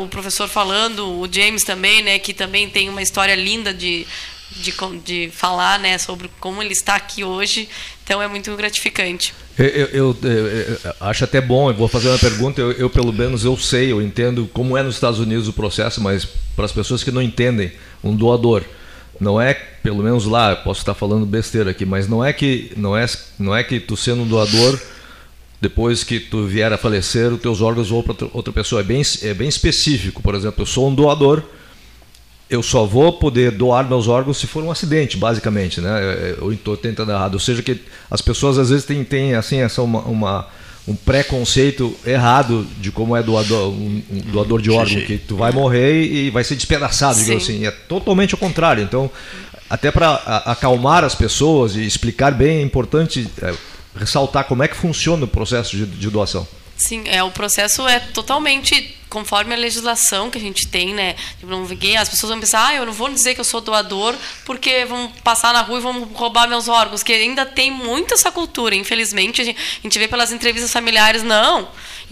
o 0.00 0.08
professor 0.08 0.48
falando, 0.48 1.20
o 1.20 1.32
James 1.32 1.62
também, 1.62 2.02
né, 2.02 2.18
que 2.18 2.34
também 2.34 2.68
tem 2.68 2.88
uma 2.88 3.00
história 3.00 3.36
linda 3.36 3.72
de, 3.72 4.04
de, 4.50 4.72
de 5.04 5.30
falar 5.30 5.78
né, 5.78 5.98
sobre 5.98 6.30
como 6.40 6.62
ele 6.62 6.72
está 6.72 6.96
aqui 6.96 7.24
hoje. 7.24 7.68
Então 8.04 8.22
é 8.22 8.28
muito 8.28 8.54
gratificante. 8.56 9.34
Eu, 9.58 9.66
eu, 9.66 10.16
eu, 10.22 10.46
eu 10.46 10.78
acho 11.00 11.24
até 11.24 11.40
bom, 11.40 11.70
eu 11.70 11.74
vou 11.74 11.88
fazer 11.88 12.08
uma 12.08 12.18
pergunta, 12.18 12.60
eu, 12.60 12.88
pelo 12.88 13.12
menos 13.12 13.44
eu 13.44 13.56
sei, 13.56 13.90
eu 13.92 14.00
entendo 14.00 14.48
como 14.52 14.76
é 14.76 14.82
nos 14.82 14.94
Estados 14.94 15.18
Unidos 15.18 15.48
o 15.48 15.52
processo, 15.52 16.00
mas 16.00 16.24
para 16.54 16.64
as 16.64 16.72
pessoas 16.72 17.02
que 17.02 17.10
não 17.10 17.20
entendem, 17.20 17.72
um 18.02 18.14
doador 18.14 18.62
não 19.20 19.40
é, 19.40 19.52
pelo 19.52 20.02
menos 20.02 20.26
lá, 20.26 20.54
posso 20.54 20.80
estar 20.80 20.94
falando 20.94 21.26
besteira 21.26 21.70
aqui, 21.70 21.84
mas 21.84 22.08
não 22.08 22.24
é 22.24 22.32
que 22.32 22.70
não 22.76 22.96
é, 22.96 23.04
não 23.38 23.54
é 23.54 23.64
que 23.64 23.80
tu 23.80 23.96
sendo 23.96 24.22
um 24.22 24.28
doador 24.28 24.78
depois 25.60 26.04
que 26.04 26.20
tu 26.20 26.46
vier 26.46 26.72
a 26.72 26.78
falecer, 26.78 27.32
os 27.32 27.40
teus 27.40 27.60
órgãos 27.60 27.88
vão 27.88 28.02
para 28.02 28.14
outra 28.32 28.52
pessoa. 28.52 28.80
É 28.80 28.84
bem, 28.84 29.02
é 29.22 29.34
bem 29.34 29.48
específico. 29.48 30.22
Por 30.22 30.34
exemplo, 30.34 30.62
eu 30.62 30.66
sou 30.66 30.88
um 30.88 30.94
doador, 30.94 31.42
eu 32.50 32.62
só 32.62 32.84
vou 32.86 33.12
poder 33.12 33.50
doar 33.50 33.86
meus 33.86 34.08
órgãos 34.08 34.38
se 34.38 34.46
for 34.46 34.64
um 34.64 34.70
acidente, 34.70 35.16
basicamente, 35.16 35.80
né? 35.80 36.34
Eu 36.38 36.52
estou 36.52 36.76
tentando 36.76 37.12
errado. 37.12 37.34
Ou 37.34 37.40
seja, 37.40 37.62
que 37.62 37.80
as 38.10 38.22
pessoas 38.22 38.58
às 38.58 38.70
vezes 38.70 38.84
têm, 38.84 39.04
têm 39.04 39.34
assim, 39.34 39.58
essa 39.58 39.82
uma, 39.82 40.00
uma 40.00 40.48
um 40.88 40.96
preconceito 40.96 41.94
errado 42.06 42.66
de 42.80 42.90
como 42.90 43.14
é 43.14 43.22
doador, 43.22 43.68
um, 43.68 44.02
um 44.10 44.20
doador 44.32 44.62
de 44.62 44.70
órgão, 44.70 45.02
que 45.02 45.18
tu 45.18 45.36
vai 45.36 45.52
morrer 45.52 46.02
e 46.02 46.30
vai 46.30 46.42
ser 46.42 46.56
despedaçado, 46.56 47.18
digamos 47.18 47.42
assim. 47.42 47.66
É 47.66 47.70
totalmente 47.70 48.34
o 48.34 48.38
contrário. 48.38 48.82
Então, 48.82 49.10
até 49.68 49.90
para 49.90 50.14
acalmar 50.46 51.04
as 51.04 51.14
pessoas 51.14 51.76
e 51.76 51.84
explicar 51.84 52.32
bem, 52.32 52.60
é 52.60 52.62
importante 52.62 53.28
é, 53.42 53.52
ressaltar 53.94 54.44
como 54.44 54.62
é 54.62 54.68
que 54.68 54.76
funciona 54.76 55.24
o 55.26 55.28
processo 55.28 55.76
de, 55.76 55.84
de 55.84 56.08
doação. 56.08 56.48
Sim, 56.78 57.02
é, 57.06 57.22
o 57.24 57.30
processo 57.32 57.86
é 57.88 57.98
totalmente 57.98 58.96
conforme 59.08 59.52
a 59.52 59.56
legislação 59.56 60.30
que 60.30 60.38
a 60.38 60.40
gente 60.40 60.68
tem, 60.68 60.94
né? 60.94 61.14
Tipo, 61.40 61.46
não 61.46 61.64
as 61.64 62.08
pessoas 62.08 62.30
vão 62.30 62.38
pensar, 62.38 62.68
ah, 62.68 62.74
eu 62.74 62.86
não 62.86 62.92
vou 62.92 63.08
dizer 63.08 63.34
que 63.34 63.40
eu 63.40 63.44
sou 63.44 63.60
doador 63.60 64.14
porque 64.44 64.84
vão 64.84 65.10
passar 65.24 65.52
na 65.52 65.62
rua 65.62 65.78
e 65.78 65.82
vão 65.82 66.04
roubar 66.14 66.48
meus 66.48 66.68
órgãos, 66.68 67.02
que 67.02 67.12
ainda 67.12 67.44
tem 67.44 67.68
muito 67.68 68.14
essa 68.14 68.30
cultura, 68.30 68.76
infelizmente, 68.76 69.40
a 69.40 69.44
gente, 69.44 69.58
a 69.58 69.82
gente 69.82 69.98
vê 69.98 70.06
pelas 70.06 70.30
entrevistas 70.30 70.72
familiares, 70.72 71.24
não, 71.24 71.68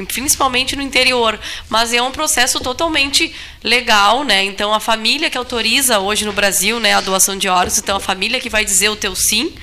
principalmente 0.09 0.75
no 0.75 0.83
interior, 0.83 1.39
mas 1.69 1.93
é 1.93 2.03
um 2.03 2.11
processo 2.11 2.59
totalmente 2.59 3.33
legal, 3.63 4.25
né? 4.25 4.43
Então 4.43 4.75
a 4.75 4.81
família 4.81 5.31
que 5.31 5.39
autoriza 5.39 6.01
hoje 6.01 6.25
no 6.25 6.33
Brasil, 6.33 6.81
né, 6.81 6.95
a 6.95 7.01
doação 7.01 7.37
de 7.37 7.49
órgãos, 7.49 7.79
então 7.79 7.99
a 7.99 8.01
família 8.01 8.41
que 8.41 8.51
vai 8.51 8.65
dizer 8.65 8.89
o 8.89 8.97
teu 8.97 9.15
sim, 9.15 9.55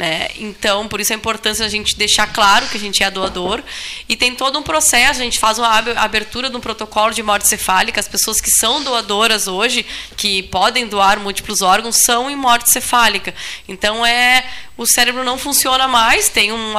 Né? 0.00 0.28
Então, 0.36 0.88
por 0.88 0.98
isso 0.98 1.12
a 1.12 1.16
importância 1.16 1.62
a 1.62 1.68
gente 1.68 1.94
deixar 1.94 2.26
claro 2.28 2.66
que 2.68 2.78
a 2.78 2.80
gente 2.80 3.02
é 3.02 3.10
doador. 3.10 3.62
E 4.08 4.16
tem 4.16 4.34
todo 4.34 4.58
um 4.58 4.62
processo, 4.62 5.20
a 5.20 5.24
gente 5.24 5.38
faz 5.38 5.58
uma 5.58 5.68
ab- 5.68 5.92
abertura 5.94 6.48
de 6.48 6.56
um 6.56 6.60
protocolo 6.60 7.12
de 7.12 7.22
morte 7.22 7.46
cefálica. 7.46 8.00
As 8.00 8.08
pessoas 8.08 8.40
que 8.40 8.50
são 8.50 8.82
doadoras 8.82 9.46
hoje, 9.46 9.84
que 10.16 10.42
podem 10.44 10.86
doar 10.86 11.20
múltiplos 11.20 11.60
órgãos, 11.60 11.96
são 11.96 12.30
em 12.30 12.34
morte 12.34 12.70
cefálica. 12.70 13.34
Então, 13.68 14.06
é 14.06 14.42
o 14.74 14.86
cérebro 14.86 15.22
não 15.22 15.36
funciona 15.36 15.86
mais, 15.86 16.30
tem 16.30 16.50
um 16.50 16.72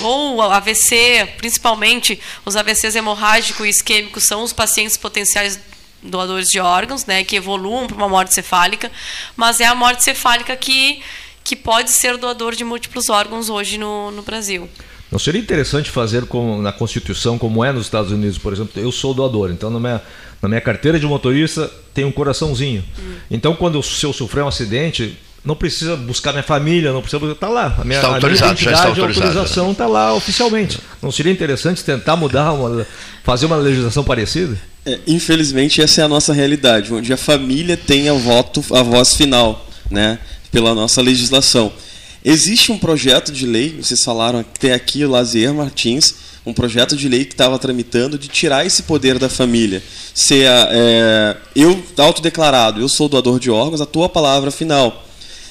ou 0.00 0.40
AVC, 0.40 1.34
principalmente 1.36 2.18
os 2.46 2.56
AVCs 2.56 2.96
hemorrágico 2.96 3.66
e 3.66 3.68
isquêmicos 3.68 4.24
são 4.24 4.42
os 4.42 4.54
pacientes 4.54 4.96
potenciais 4.96 5.60
doadores 6.02 6.48
de 6.48 6.58
órgãos, 6.60 7.04
né, 7.04 7.24
que 7.24 7.36
evoluam 7.36 7.86
para 7.86 7.96
uma 7.98 8.08
morte 8.08 8.32
cefálica, 8.32 8.90
mas 9.36 9.60
é 9.60 9.66
a 9.66 9.74
morte 9.74 10.02
cefálica 10.02 10.56
que 10.56 11.02
que 11.44 11.54
pode 11.54 11.90
ser 11.90 12.16
doador 12.16 12.56
de 12.56 12.64
múltiplos 12.64 13.10
órgãos 13.10 13.50
hoje 13.50 13.76
no, 13.76 14.10
no 14.10 14.22
Brasil. 14.22 14.68
Não 15.12 15.18
seria 15.18 15.40
interessante 15.40 15.90
fazer 15.90 16.24
como 16.24 16.60
na 16.60 16.72
Constituição, 16.72 17.38
como 17.38 17.64
é 17.64 17.70
nos 17.70 17.84
Estados 17.84 18.10
Unidos, 18.10 18.38
por 18.38 18.52
exemplo, 18.52 18.80
eu 18.82 18.90
sou 18.90 19.14
doador, 19.14 19.50
então 19.50 19.70
na 19.70 19.78
minha, 19.78 20.02
na 20.42 20.48
minha 20.48 20.60
carteira 20.60 20.98
de 20.98 21.06
motorista 21.06 21.70
tem 21.92 22.04
um 22.04 22.10
coraçãozinho. 22.10 22.82
Hum. 22.98 23.14
Então 23.30 23.54
quando 23.54 23.76
eu, 23.76 23.82
se 23.82 24.04
eu 24.04 24.12
sofrer 24.12 24.42
um 24.42 24.48
acidente, 24.48 25.16
não 25.44 25.54
precisa 25.54 25.94
buscar 25.94 26.32
minha 26.32 26.42
família, 26.42 26.92
não 26.92 27.02
precisa 27.02 27.24
está 27.30 27.48
lá. 27.48 27.76
A 27.78 27.84
minha, 27.84 27.98
Está 27.98 28.08
a 28.08 28.10
minha 28.10 28.16
autorizado, 28.16 28.58
já 28.58 28.72
está 28.72 28.88
autorizado. 28.88 29.26
autorização 29.28 29.72
está 29.72 29.86
lá 29.86 30.14
oficialmente. 30.14 30.80
Não 31.02 31.12
seria 31.12 31.30
interessante 31.30 31.84
tentar 31.84 32.16
mudar, 32.16 32.52
uma, 32.52 32.86
fazer 33.22 33.44
uma 33.44 33.56
legislação 33.56 34.02
parecida? 34.02 34.58
É, 34.86 34.98
infelizmente 35.06 35.82
essa 35.82 36.00
é 36.00 36.04
a 36.04 36.08
nossa 36.08 36.32
realidade, 36.32 36.92
onde 36.92 37.12
a 37.12 37.16
família 37.16 37.76
tem 37.76 38.08
a 38.08 38.14
voto, 38.14 38.64
a 38.74 38.82
voz 38.82 39.14
final, 39.14 39.66
né, 39.90 40.18
pela 40.54 40.72
nossa 40.72 41.02
legislação. 41.02 41.72
Existe 42.24 42.70
um 42.70 42.78
projeto 42.78 43.32
de 43.32 43.44
lei, 43.44 43.76
vocês 43.82 44.04
falaram 44.04 44.38
até 44.38 44.72
aqui 44.72 45.04
o 45.04 45.10
Lazier 45.10 45.52
Martins, 45.52 46.14
um 46.46 46.52
projeto 46.54 46.96
de 46.96 47.08
lei 47.08 47.24
que 47.24 47.34
estava 47.34 47.58
tramitando 47.58 48.16
de 48.16 48.28
tirar 48.28 48.64
esse 48.64 48.84
poder 48.84 49.18
da 49.18 49.28
família. 49.28 49.82
Ser 50.14 50.46
a- 50.46 50.68
é, 50.70 51.36
eu 51.56 51.82
autodeclarado, 51.98 52.80
eu 52.80 52.88
sou 52.88 53.08
doador 53.08 53.40
de 53.40 53.50
órgãos, 53.50 53.80
a 53.80 53.86
tua 53.86 54.08
palavra 54.08 54.52
final. 54.52 55.04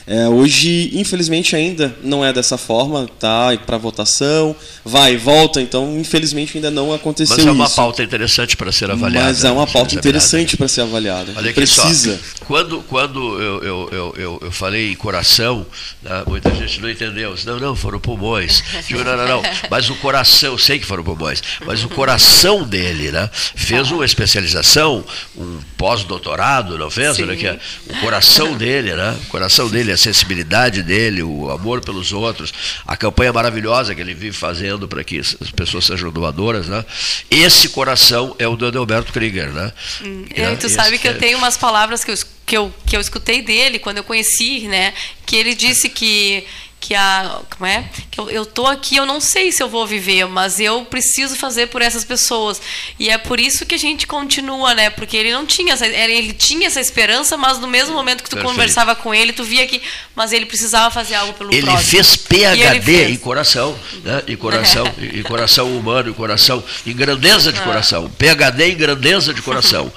É, 0.05 0.27
hoje, 0.27 0.91
infelizmente, 0.93 1.55
ainda 1.55 1.95
não 2.03 2.25
é 2.25 2.33
dessa 2.33 2.57
forma, 2.57 3.07
tá? 3.19 3.57
Para 3.65 3.77
votação, 3.77 4.55
vai 4.83 5.13
e 5.13 5.17
volta, 5.17 5.61
então, 5.61 5.97
infelizmente, 5.97 6.57
ainda 6.57 6.69
não 6.69 6.93
aconteceu 6.93 7.37
Mas 7.37 7.45
é 7.45 7.51
uma 7.51 7.65
isso. 7.65 7.75
pauta 7.75 8.03
interessante 8.03 8.57
para 8.57 8.71
ser 8.71 8.91
avaliada. 8.91 9.27
Mas 9.27 9.43
é 9.43 9.51
uma 9.51 9.65
ser 9.65 9.73
pauta 9.73 9.95
interessante 9.95 10.57
para 10.57 10.67
ser 10.67 10.81
avaliada. 10.81 11.31
Olha 11.35 11.51
aqui 11.51 11.61
Precisa. 11.61 12.17
só. 12.17 12.45
Quando, 12.45 12.81
quando 12.83 13.41
eu, 13.41 13.63
eu, 13.63 13.89
eu, 13.91 14.15
eu, 14.17 14.39
eu 14.41 14.51
falei 14.51 14.91
em 14.91 14.95
coração, 14.95 15.65
né, 16.01 16.23
muita 16.27 16.53
gente 16.53 16.81
não 16.81 16.89
entendeu. 16.89 17.33
Não, 17.45 17.59
não, 17.59 17.75
foram 17.75 17.99
pulmões. 17.99 18.61
Digo, 18.87 19.03
não, 19.03 19.15
não, 19.15 19.27
não. 19.27 19.41
Mas 19.69 19.89
o 19.89 19.95
coração, 19.95 20.51
eu 20.51 20.57
sei 20.57 20.79
que 20.79 20.85
foram 20.85 21.03
pulmões, 21.03 21.41
mas 21.65 21.83
o 21.83 21.89
coração 21.89 22.63
dele, 22.63 23.11
né? 23.11 23.29
Fez 23.33 23.89
uma 23.89 24.05
especialização, 24.05 25.03
um 25.37 25.59
pós-doutorado, 25.77 26.77
não 26.77 26.89
fez? 26.89 27.17
Olha 27.19 27.33
aqui, 27.33 27.47
o 27.89 27.99
coração 28.01 28.53
dele, 28.57 28.93
né? 28.93 29.17
O 29.23 29.27
coração 29.27 29.69
dele, 29.69 29.92
a 29.93 29.97
sensibilidade 29.97 30.83
dele, 30.83 31.23
o 31.23 31.49
amor 31.51 31.81
pelos 31.81 32.11
outros, 32.11 32.53
a 32.85 32.97
campanha 32.97 33.31
maravilhosa 33.31 33.93
que 33.95 34.01
ele 34.01 34.13
vive 34.13 34.35
fazendo 34.35 34.87
para 34.87 35.03
que 35.03 35.19
as 35.19 35.35
pessoas 35.55 35.85
sejam 35.85 36.11
doadoras, 36.11 36.67
né? 36.67 36.83
Esse 37.29 37.69
coração 37.69 38.35
é 38.39 38.47
o 38.47 38.55
do 38.55 38.67
Adelberto 38.67 39.11
Krieger, 39.13 39.51
né? 39.51 39.71
Hum, 40.03 40.25
Né? 40.35 40.53
e 40.53 40.57
tu 40.57 40.65
Esse 40.67 40.75
sabe 40.75 40.97
que 40.97 41.07
eu 41.07 41.11
é- 41.13 41.17
tenho 41.17 41.37
umas 41.37 41.57
palavras 41.57 42.03
que 42.03 42.11
eu, 42.11 42.15
que, 42.45 42.57
eu, 42.57 42.73
que 42.85 42.95
eu 42.95 43.01
escutei 43.01 43.41
dele 43.41 43.79
quando 43.79 43.97
eu 43.97 44.03
conheci, 44.03 44.61
né? 44.67 44.93
Que 45.25 45.35
ele 45.35 45.55
disse 45.55 45.89
que 45.89 46.45
que 46.83 46.93
a 46.93 47.39
como 47.49 47.65
é 47.65 47.85
que 48.11 48.19
eu, 48.19 48.29
eu 48.29 48.45
tô 48.45 48.67
aqui 48.67 48.97
eu 48.97 49.05
não 49.05 49.21
sei 49.21 49.51
se 49.53 49.63
eu 49.63 49.69
vou 49.69 49.87
viver 49.87 50.27
mas 50.27 50.59
eu 50.59 50.83
preciso 50.83 51.35
fazer 51.37 51.67
por 51.67 51.81
essas 51.81 52.03
pessoas 52.03 52.61
e 52.99 53.09
é 53.09 53.17
por 53.17 53.39
isso 53.39 53.65
que 53.65 53.73
a 53.73 53.79
gente 53.79 54.05
continua 54.05 54.73
né 54.75 54.89
porque 54.89 55.15
ele 55.15 55.31
não 55.31 55.45
tinha 55.45 55.73
essa, 55.73 55.87
ele 55.87 56.33
tinha 56.33 56.67
essa 56.67 56.81
esperança 56.81 57.37
mas 57.37 57.57
no 57.57 57.67
mesmo 57.67 57.93
momento 57.95 58.21
que 58.21 58.29
tu 58.29 58.35
Perfeito. 58.35 58.51
conversava 58.51 58.95
com 58.95 59.13
ele 59.15 59.31
tu 59.31 59.45
via 59.45 59.65
que 59.65 59.81
mas 60.13 60.33
ele 60.33 60.45
precisava 60.45 60.91
fazer 60.91 61.15
algo 61.15 61.33
pelo 61.33 61.53
Ele 61.53 61.61
próximo 61.61 61.89
fez 61.89 62.13
E 62.29 62.61
ele 62.61 62.79
PhD 62.79 62.81
fez. 62.97 63.11
em 63.11 63.17
coração, 63.17 63.79
né? 64.03 64.21
em 64.27 64.35
coração, 64.35 64.85
em 64.99 65.19
em 65.19 65.23
coração 65.23 65.77
humano, 65.77 66.09
em 66.09 66.13
coração, 66.13 66.63
em 66.85 66.93
grandeza 66.93 67.49
Ah. 67.49 67.53
de 67.53 67.61
coração, 67.61 68.09
PhD 68.09 68.71
em 68.71 68.75
grandeza 68.75 69.33
de 69.33 69.41
coração. 69.41 69.91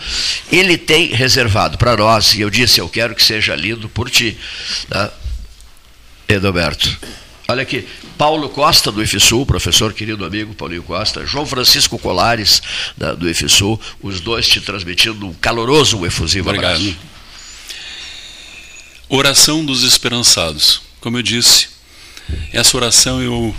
Ele 0.52 0.78
tem 0.78 1.06
reservado 1.08 1.76
para 1.78 1.96
nós, 1.96 2.34
e 2.34 2.40
eu 2.42 2.50
disse, 2.50 2.80
eu 2.80 2.88
quero 2.88 3.14
que 3.14 3.24
seja 3.24 3.54
lido 3.56 3.88
por 3.88 4.08
ti, 4.10 4.38
né? 4.88 5.10
Edoberto. 6.28 6.96
Olha 7.48 7.62
aqui, 7.62 7.86
Paulo 8.18 8.48
Costa 8.48 8.90
do 8.90 9.00
IFSU, 9.02 9.46
professor 9.46 9.92
querido 9.92 10.24
amigo 10.24 10.52
Paulinho 10.54 10.82
Costa, 10.82 11.24
João 11.24 11.46
Francisco 11.46 11.96
Colares 11.98 12.60
da- 12.96 13.14
do 13.14 13.28
IFSU, 13.30 13.78
os 14.02 14.20
dois 14.20 14.48
te 14.48 14.60
transmitindo 14.60 15.26
um 15.26 15.32
caloroso 15.34 16.02
e 16.04 16.08
efusivo 16.08 16.48
Obrigado. 16.48 16.74
abraço. 16.76 16.96
Oração 19.08 19.64
dos 19.64 19.84
esperançados. 19.84 20.80
Como 21.00 21.16
eu 21.18 21.22
disse, 21.22 21.68
essa 22.52 22.76
oração 22.76 23.22
eu 23.22 23.54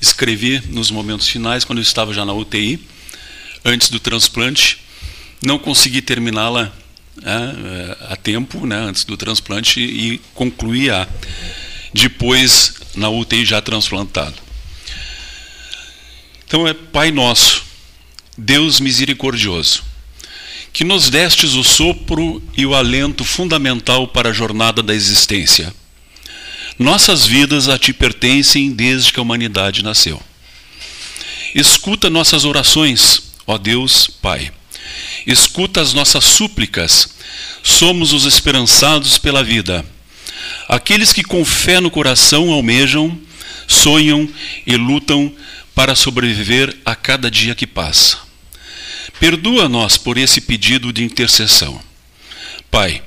escrevi 0.00 0.62
nos 0.70 0.90
momentos 0.90 1.28
finais, 1.28 1.64
quando 1.64 1.78
eu 1.78 1.82
estava 1.82 2.14
já 2.14 2.24
na 2.24 2.32
UTI, 2.32 2.80
antes 3.64 3.90
do 3.90 4.00
transplante. 4.00 4.78
Não 5.42 5.58
consegui 5.58 6.00
terminá-la 6.00 6.72
eh, 7.22 7.96
a 8.08 8.16
tempo, 8.16 8.66
né, 8.66 8.76
antes 8.76 9.04
do 9.04 9.16
transplante, 9.18 9.80
e 9.80 10.18
concluí-a 10.32 11.06
depois 11.96 12.74
na 12.94 13.08
UTI 13.08 13.44
já 13.44 13.60
transplantado. 13.60 14.34
Então 16.46 16.66
é 16.66 16.72
Pai 16.72 17.10
Nosso, 17.10 17.64
Deus 18.38 18.78
misericordioso, 18.78 19.82
que 20.72 20.84
nos 20.84 21.10
destes 21.10 21.54
o 21.54 21.64
sopro 21.64 22.42
e 22.56 22.64
o 22.64 22.74
alento 22.74 23.24
fundamental 23.24 24.06
para 24.06 24.28
a 24.28 24.32
jornada 24.32 24.82
da 24.82 24.94
existência. 24.94 25.74
Nossas 26.78 27.26
vidas 27.26 27.68
a 27.68 27.78
ti 27.78 27.92
pertencem 27.92 28.70
desde 28.70 29.12
que 29.12 29.18
a 29.18 29.22
humanidade 29.22 29.82
nasceu. 29.82 30.22
Escuta 31.54 32.10
nossas 32.10 32.44
orações, 32.44 33.32
ó 33.46 33.56
Deus 33.56 34.06
Pai. 34.06 34.52
Escuta 35.26 35.80
as 35.80 35.94
nossas 35.94 36.24
súplicas. 36.24 37.08
Somos 37.62 38.12
os 38.12 38.26
esperançados 38.26 39.18
pela 39.18 39.42
vida. 39.42 39.84
Aqueles 40.68 41.12
que 41.12 41.22
com 41.22 41.44
fé 41.44 41.80
no 41.80 41.90
coração 41.90 42.50
almejam, 42.50 43.18
sonham 43.68 44.28
e 44.66 44.76
lutam 44.76 45.32
para 45.74 45.94
sobreviver 45.94 46.76
a 46.84 46.94
cada 46.94 47.30
dia 47.30 47.54
que 47.54 47.66
passa. 47.66 48.18
Perdoa-nos 49.20 49.96
por 49.96 50.18
esse 50.18 50.40
pedido 50.40 50.92
de 50.92 51.04
intercessão. 51.04 51.80
Pai, 52.70 53.02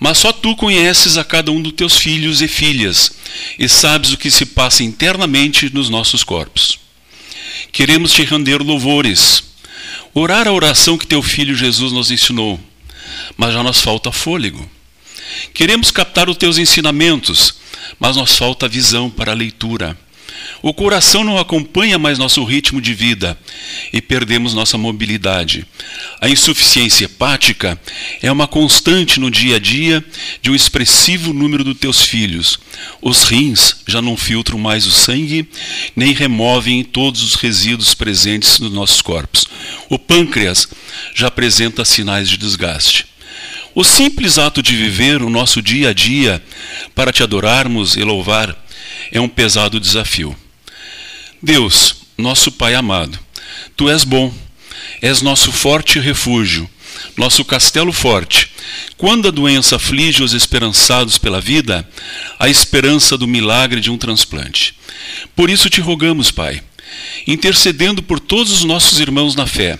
mas 0.00 0.18
só 0.18 0.32
tu 0.32 0.56
conheces 0.56 1.16
a 1.16 1.24
cada 1.24 1.52
um 1.52 1.60
dos 1.60 1.72
teus 1.72 1.96
filhos 1.96 2.40
e 2.40 2.48
filhas 2.48 3.12
e 3.58 3.68
sabes 3.68 4.12
o 4.12 4.16
que 4.16 4.30
se 4.30 4.46
passa 4.46 4.82
internamente 4.82 5.72
nos 5.72 5.88
nossos 5.88 6.24
corpos. 6.24 6.78
Queremos 7.70 8.12
te 8.12 8.24
render 8.24 8.62
louvores, 8.62 9.44
orar 10.14 10.48
a 10.48 10.52
oração 10.52 10.98
que 10.98 11.06
teu 11.06 11.22
filho 11.22 11.54
Jesus 11.54 11.92
nos 11.92 12.10
ensinou, 12.10 12.58
mas 13.36 13.54
já 13.54 13.62
nos 13.62 13.80
falta 13.80 14.10
fôlego. 14.10 14.68
Queremos 15.54 15.90
captar 15.90 16.28
os 16.28 16.36
teus 16.36 16.58
ensinamentos, 16.58 17.54
mas 17.98 18.16
nos 18.16 18.36
falta 18.36 18.68
visão 18.68 19.10
para 19.10 19.32
a 19.32 19.34
leitura. 19.34 19.96
O 20.62 20.72
coração 20.72 21.24
não 21.24 21.38
acompanha 21.38 21.98
mais 21.98 22.18
nosso 22.18 22.44
ritmo 22.44 22.80
de 22.80 22.94
vida 22.94 23.36
e 23.92 24.00
perdemos 24.00 24.54
nossa 24.54 24.78
mobilidade. 24.78 25.66
A 26.20 26.28
insuficiência 26.28 27.06
hepática 27.06 27.78
é 28.22 28.30
uma 28.30 28.46
constante 28.46 29.18
no 29.18 29.30
dia 29.30 29.56
a 29.56 29.58
dia 29.58 30.04
de 30.40 30.50
um 30.50 30.54
expressivo 30.54 31.32
número 31.32 31.64
dos 31.64 31.78
teus 31.78 32.02
filhos. 32.02 32.58
Os 33.00 33.24
rins 33.24 33.76
já 33.86 34.00
não 34.00 34.16
filtram 34.16 34.58
mais 34.58 34.86
o 34.86 34.92
sangue, 34.92 35.48
nem 35.96 36.12
removem 36.12 36.84
todos 36.84 37.22
os 37.22 37.34
resíduos 37.34 37.94
presentes 37.94 38.60
nos 38.60 38.72
nossos 38.72 39.02
corpos. 39.02 39.46
O 39.88 39.98
pâncreas 39.98 40.68
já 41.14 41.26
apresenta 41.26 41.84
sinais 41.84 42.28
de 42.28 42.36
desgaste. 42.36 43.11
O 43.74 43.82
simples 43.82 44.38
ato 44.38 44.62
de 44.62 44.76
viver 44.76 45.22
o 45.22 45.30
nosso 45.30 45.62
dia 45.62 45.90
a 45.90 45.92
dia 45.94 46.42
para 46.94 47.12
te 47.12 47.22
adorarmos 47.22 47.96
e 47.96 48.02
louvar 48.02 48.54
é 49.10 49.18
um 49.20 49.28
pesado 49.28 49.80
desafio. 49.80 50.36
Deus, 51.42 51.96
nosso 52.18 52.52
Pai 52.52 52.74
amado, 52.74 53.18
tu 53.74 53.88
és 53.88 54.04
bom, 54.04 54.32
és 55.00 55.22
nosso 55.22 55.50
forte 55.50 55.98
refúgio, 55.98 56.68
nosso 57.16 57.44
castelo 57.44 57.92
forte. 57.92 58.50
Quando 58.98 59.28
a 59.28 59.30
doença 59.30 59.76
aflige 59.76 60.22
os 60.22 60.34
esperançados 60.34 61.16
pela 61.16 61.40
vida, 61.40 61.88
a 62.38 62.48
esperança 62.48 63.16
do 63.16 63.26
milagre 63.26 63.80
de 63.80 63.90
um 63.90 63.96
transplante. 63.96 64.74
Por 65.34 65.48
isso 65.48 65.70
te 65.70 65.80
rogamos, 65.80 66.30
Pai, 66.30 66.62
intercedendo 67.26 68.02
por 68.02 68.18
todos 68.18 68.52
os 68.52 68.64
nossos 68.64 69.00
irmãos 69.00 69.34
na 69.34 69.46
fé, 69.46 69.78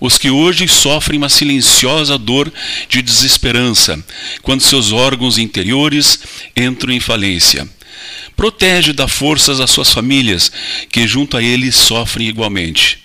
os 0.00 0.18
que 0.18 0.30
hoje 0.30 0.66
sofrem 0.68 1.18
uma 1.18 1.28
silenciosa 1.28 2.18
dor 2.18 2.52
de 2.88 3.02
desesperança, 3.02 4.02
quando 4.42 4.62
seus 4.62 4.92
órgãos 4.92 5.38
interiores 5.38 6.20
entram 6.56 6.92
em 6.92 7.00
falência 7.00 7.68
Protege, 8.40 8.94
dá 8.94 9.06
forças 9.06 9.60
às 9.60 9.70
suas 9.70 9.92
famílias, 9.92 10.50
que 10.90 11.06
junto 11.06 11.36
a 11.36 11.42
eles 11.42 11.74
sofrem 11.74 12.26
igualmente. 12.26 12.98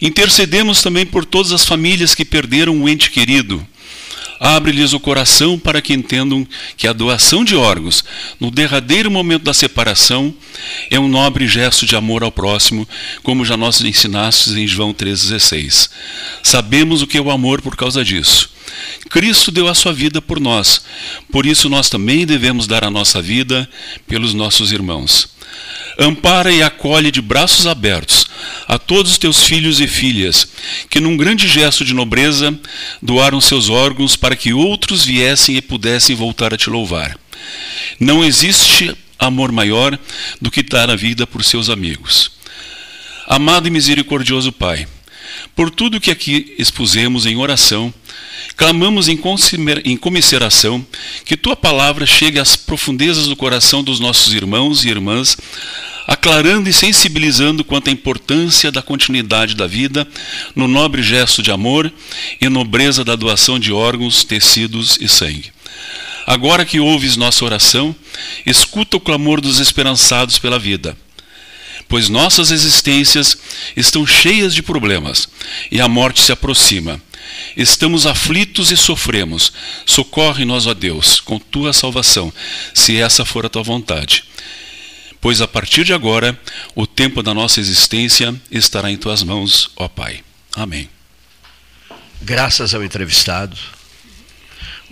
Intercedemos 0.00 0.80
também 0.80 1.04
por 1.04 1.24
todas 1.24 1.50
as 1.50 1.66
famílias 1.66 2.14
que 2.14 2.24
perderam 2.24 2.76
um 2.76 2.88
ente 2.88 3.10
querido. 3.10 3.66
Abre-lhes 4.42 4.94
o 4.94 4.98
coração 4.98 5.58
para 5.58 5.82
que 5.82 5.92
entendam 5.92 6.48
que 6.74 6.88
a 6.88 6.94
doação 6.94 7.44
de 7.44 7.54
órgãos, 7.54 8.02
no 8.40 8.50
derradeiro 8.50 9.10
momento 9.10 9.42
da 9.42 9.52
separação, 9.52 10.34
é 10.90 10.98
um 10.98 11.08
nobre 11.08 11.46
gesto 11.46 11.84
de 11.84 11.94
amor 11.94 12.22
ao 12.22 12.32
próximo, 12.32 12.88
como 13.22 13.44
já 13.44 13.54
nós 13.54 13.82
ensinastes 13.82 14.56
em 14.56 14.66
João 14.66 14.94
3,16. 14.94 15.90
Sabemos 16.42 17.02
o 17.02 17.06
que 17.06 17.18
é 17.18 17.20
o 17.20 17.30
amor 17.30 17.60
por 17.60 17.76
causa 17.76 18.02
disso. 18.02 18.48
Cristo 19.08 19.50
deu 19.50 19.68
a 19.68 19.74
sua 19.74 19.92
vida 19.92 20.20
por 20.22 20.40
nós, 20.40 20.82
por 21.30 21.46
isso 21.46 21.68
nós 21.68 21.88
também 21.88 22.26
devemos 22.26 22.66
dar 22.66 22.84
a 22.84 22.90
nossa 22.90 23.20
vida 23.20 23.68
pelos 24.06 24.34
nossos 24.34 24.72
irmãos. 24.72 25.28
Ampara 25.98 26.52
e 26.52 26.62
acolhe 26.62 27.10
de 27.10 27.20
braços 27.20 27.66
abertos 27.66 28.26
a 28.66 28.78
todos 28.78 29.12
os 29.12 29.18
teus 29.18 29.42
filhos 29.42 29.80
e 29.80 29.86
filhas, 29.86 30.46
que 30.88 31.00
num 31.00 31.16
grande 31.16 31.48
gesto 31.48 31.84
de 31.84 31.92
nobreza 31.92 32.58
doaram 33.02 33.40
seus 33.40 33.68
órgãos 33.68 34.16
para 34.16 34.36
que 34.36 34.52
outros 34.52 35.04
viessem 35.04 35.56
e 35.56 35.62
pudessem 35.62 36.16
voltar 36.16 36.54
a 36.54 36.56
te 36.56 36.70
louvar. 36.70 37.18
Não 37.98 38.24
existe 38.24 38.96
amor 39.18 39.52
maior 39.52 39.98
do 40.40 40.50
que 40.50 40.62
dar 40.62 40.88
a 40.88 40.96
vida 40.96 41.26
por 41.26 41.44
seus 41.44 41.68
amigos. 41.68 42.30
Amado 43.26 43.68
e 43.68 43.70
misericordioso 43.70 44.50
Pai, 44.50 44.88
por 45.54 45.70
tudo 45.70 46.00
que 46.00 46.10
aqui 46.10 46.54
expusemos 46.58 47.26
em 47.26 47.36
oração, 47.36 47.92
clamamos 48.56 49.08
em 49.08 49.96
comisseração 49.96 50.84
que 51.24 51.36
tua 51.36 51.56
palavra 51.56 52.06
chegue 52.06 52.38
às 52.38 52.56
profundezas 52.56 53.26
do 53.26 53.36
coração 53.36 53.82
dos 53.82 54.00
nossos 54.00 54.34
irmãos 54.34 54.84
e 54.84 54.88
irmãs, 54.88 55.36
aclarando 56.06 56.68
e 56.68 56.72
sensibilizando 56.72 57.64
quanto 57.64 57.88
à 57.88 57.92
importância 57.92 58.72
da 58.72 58.82
continuidade 58.82 59.54
da 59.54 59.66
vida 59.66 60.06
no 60.54 60.66
nobre 60.66 61.02
gesto 61.02 61.42
de 61.42 61.50
amor 61.50 61.92
e 62.40 62.48
nobreza 62.48 63.04
da 63.04 63.16
doação 63.16 63.58
de 63.58 63.72
órgãos, 63.72 64.24
tecidos 64.24 64.98
e 65.00 65.08
sangue. 65.08 65.52
Agora 66.26 66.64
que 66.64 66.80
ouves 66.80 67.16
nossa 67.16 67.44
oração, 67.44 67.94
escuta 68.44 68.96
o 68.96 69.00
clamor 69.00 69.40
dos 69.40 69.58
esperançados 69.58 70.38
pela 70.38 70.58
vida 70.58 70.96
pois 71.90 72.08
nossas 72.08 72.52
existências 72.52 73.36
estão 73.76 74.06
cheias 74.06 74.54
de 74.54 74.62
problemas 74.62 75.28
e 75.72 75.80
a 75.80 75.88
morte 75.88 76.22
se 76.22 76.30
aproxima. 76.30 77.02
Estamos 77.56 78.06
aflitos 78.06 78.70
e 78.70 78.76
sofremos. 78.76 79.52
Socorre-nos, 79.84 80.68
ó 80.68 80.72
Deus, 80.72 81.20
com 81.20 81.38
tua 81.38 81.72
salvação, 81.72 82.32
se 82.72 82.96
essa 82.96 83.24
for 83.24 83.44
a 83.44 83.48
tua 83.48 83.64
vontade. 83.64 84.24
Pois 85.20 85.40
a 85.40 85.48
partir 85.48 85.84
de 85.84 85.92
agora, 85.92 86.40
o 86.76 86.86
tempo 86.86 87.24
da 87.24 87.34
nossa 87.34 87.58
existência 87.58 88.40
estará 88.52 88.88
em 88.88 88.96
tuas 88.96 89.24
mãos, 89.24 89.70
ó 89.74 89.88
Pai. 89.88 90.22
Amém. 90.54 90.88
Graças 92.22 92.72
ao 92.72 92.84
entrevistado, 92.84 93.56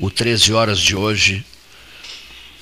o 0.01 0.11
13 0.11 0.53
horas 0.53 0.81
de 0.81 0.97
hoje 0.97 1.45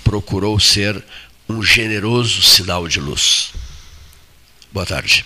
procurou 0.04 0.60
ser 0.60 1.02
um 1.48 1.62
generoso 1.62 2.42
sinal 2.42 2.86
de 2.86 3.00
luz. 3.00 3.52
Boa 4.76 4.84
tarde. 4.84 5.24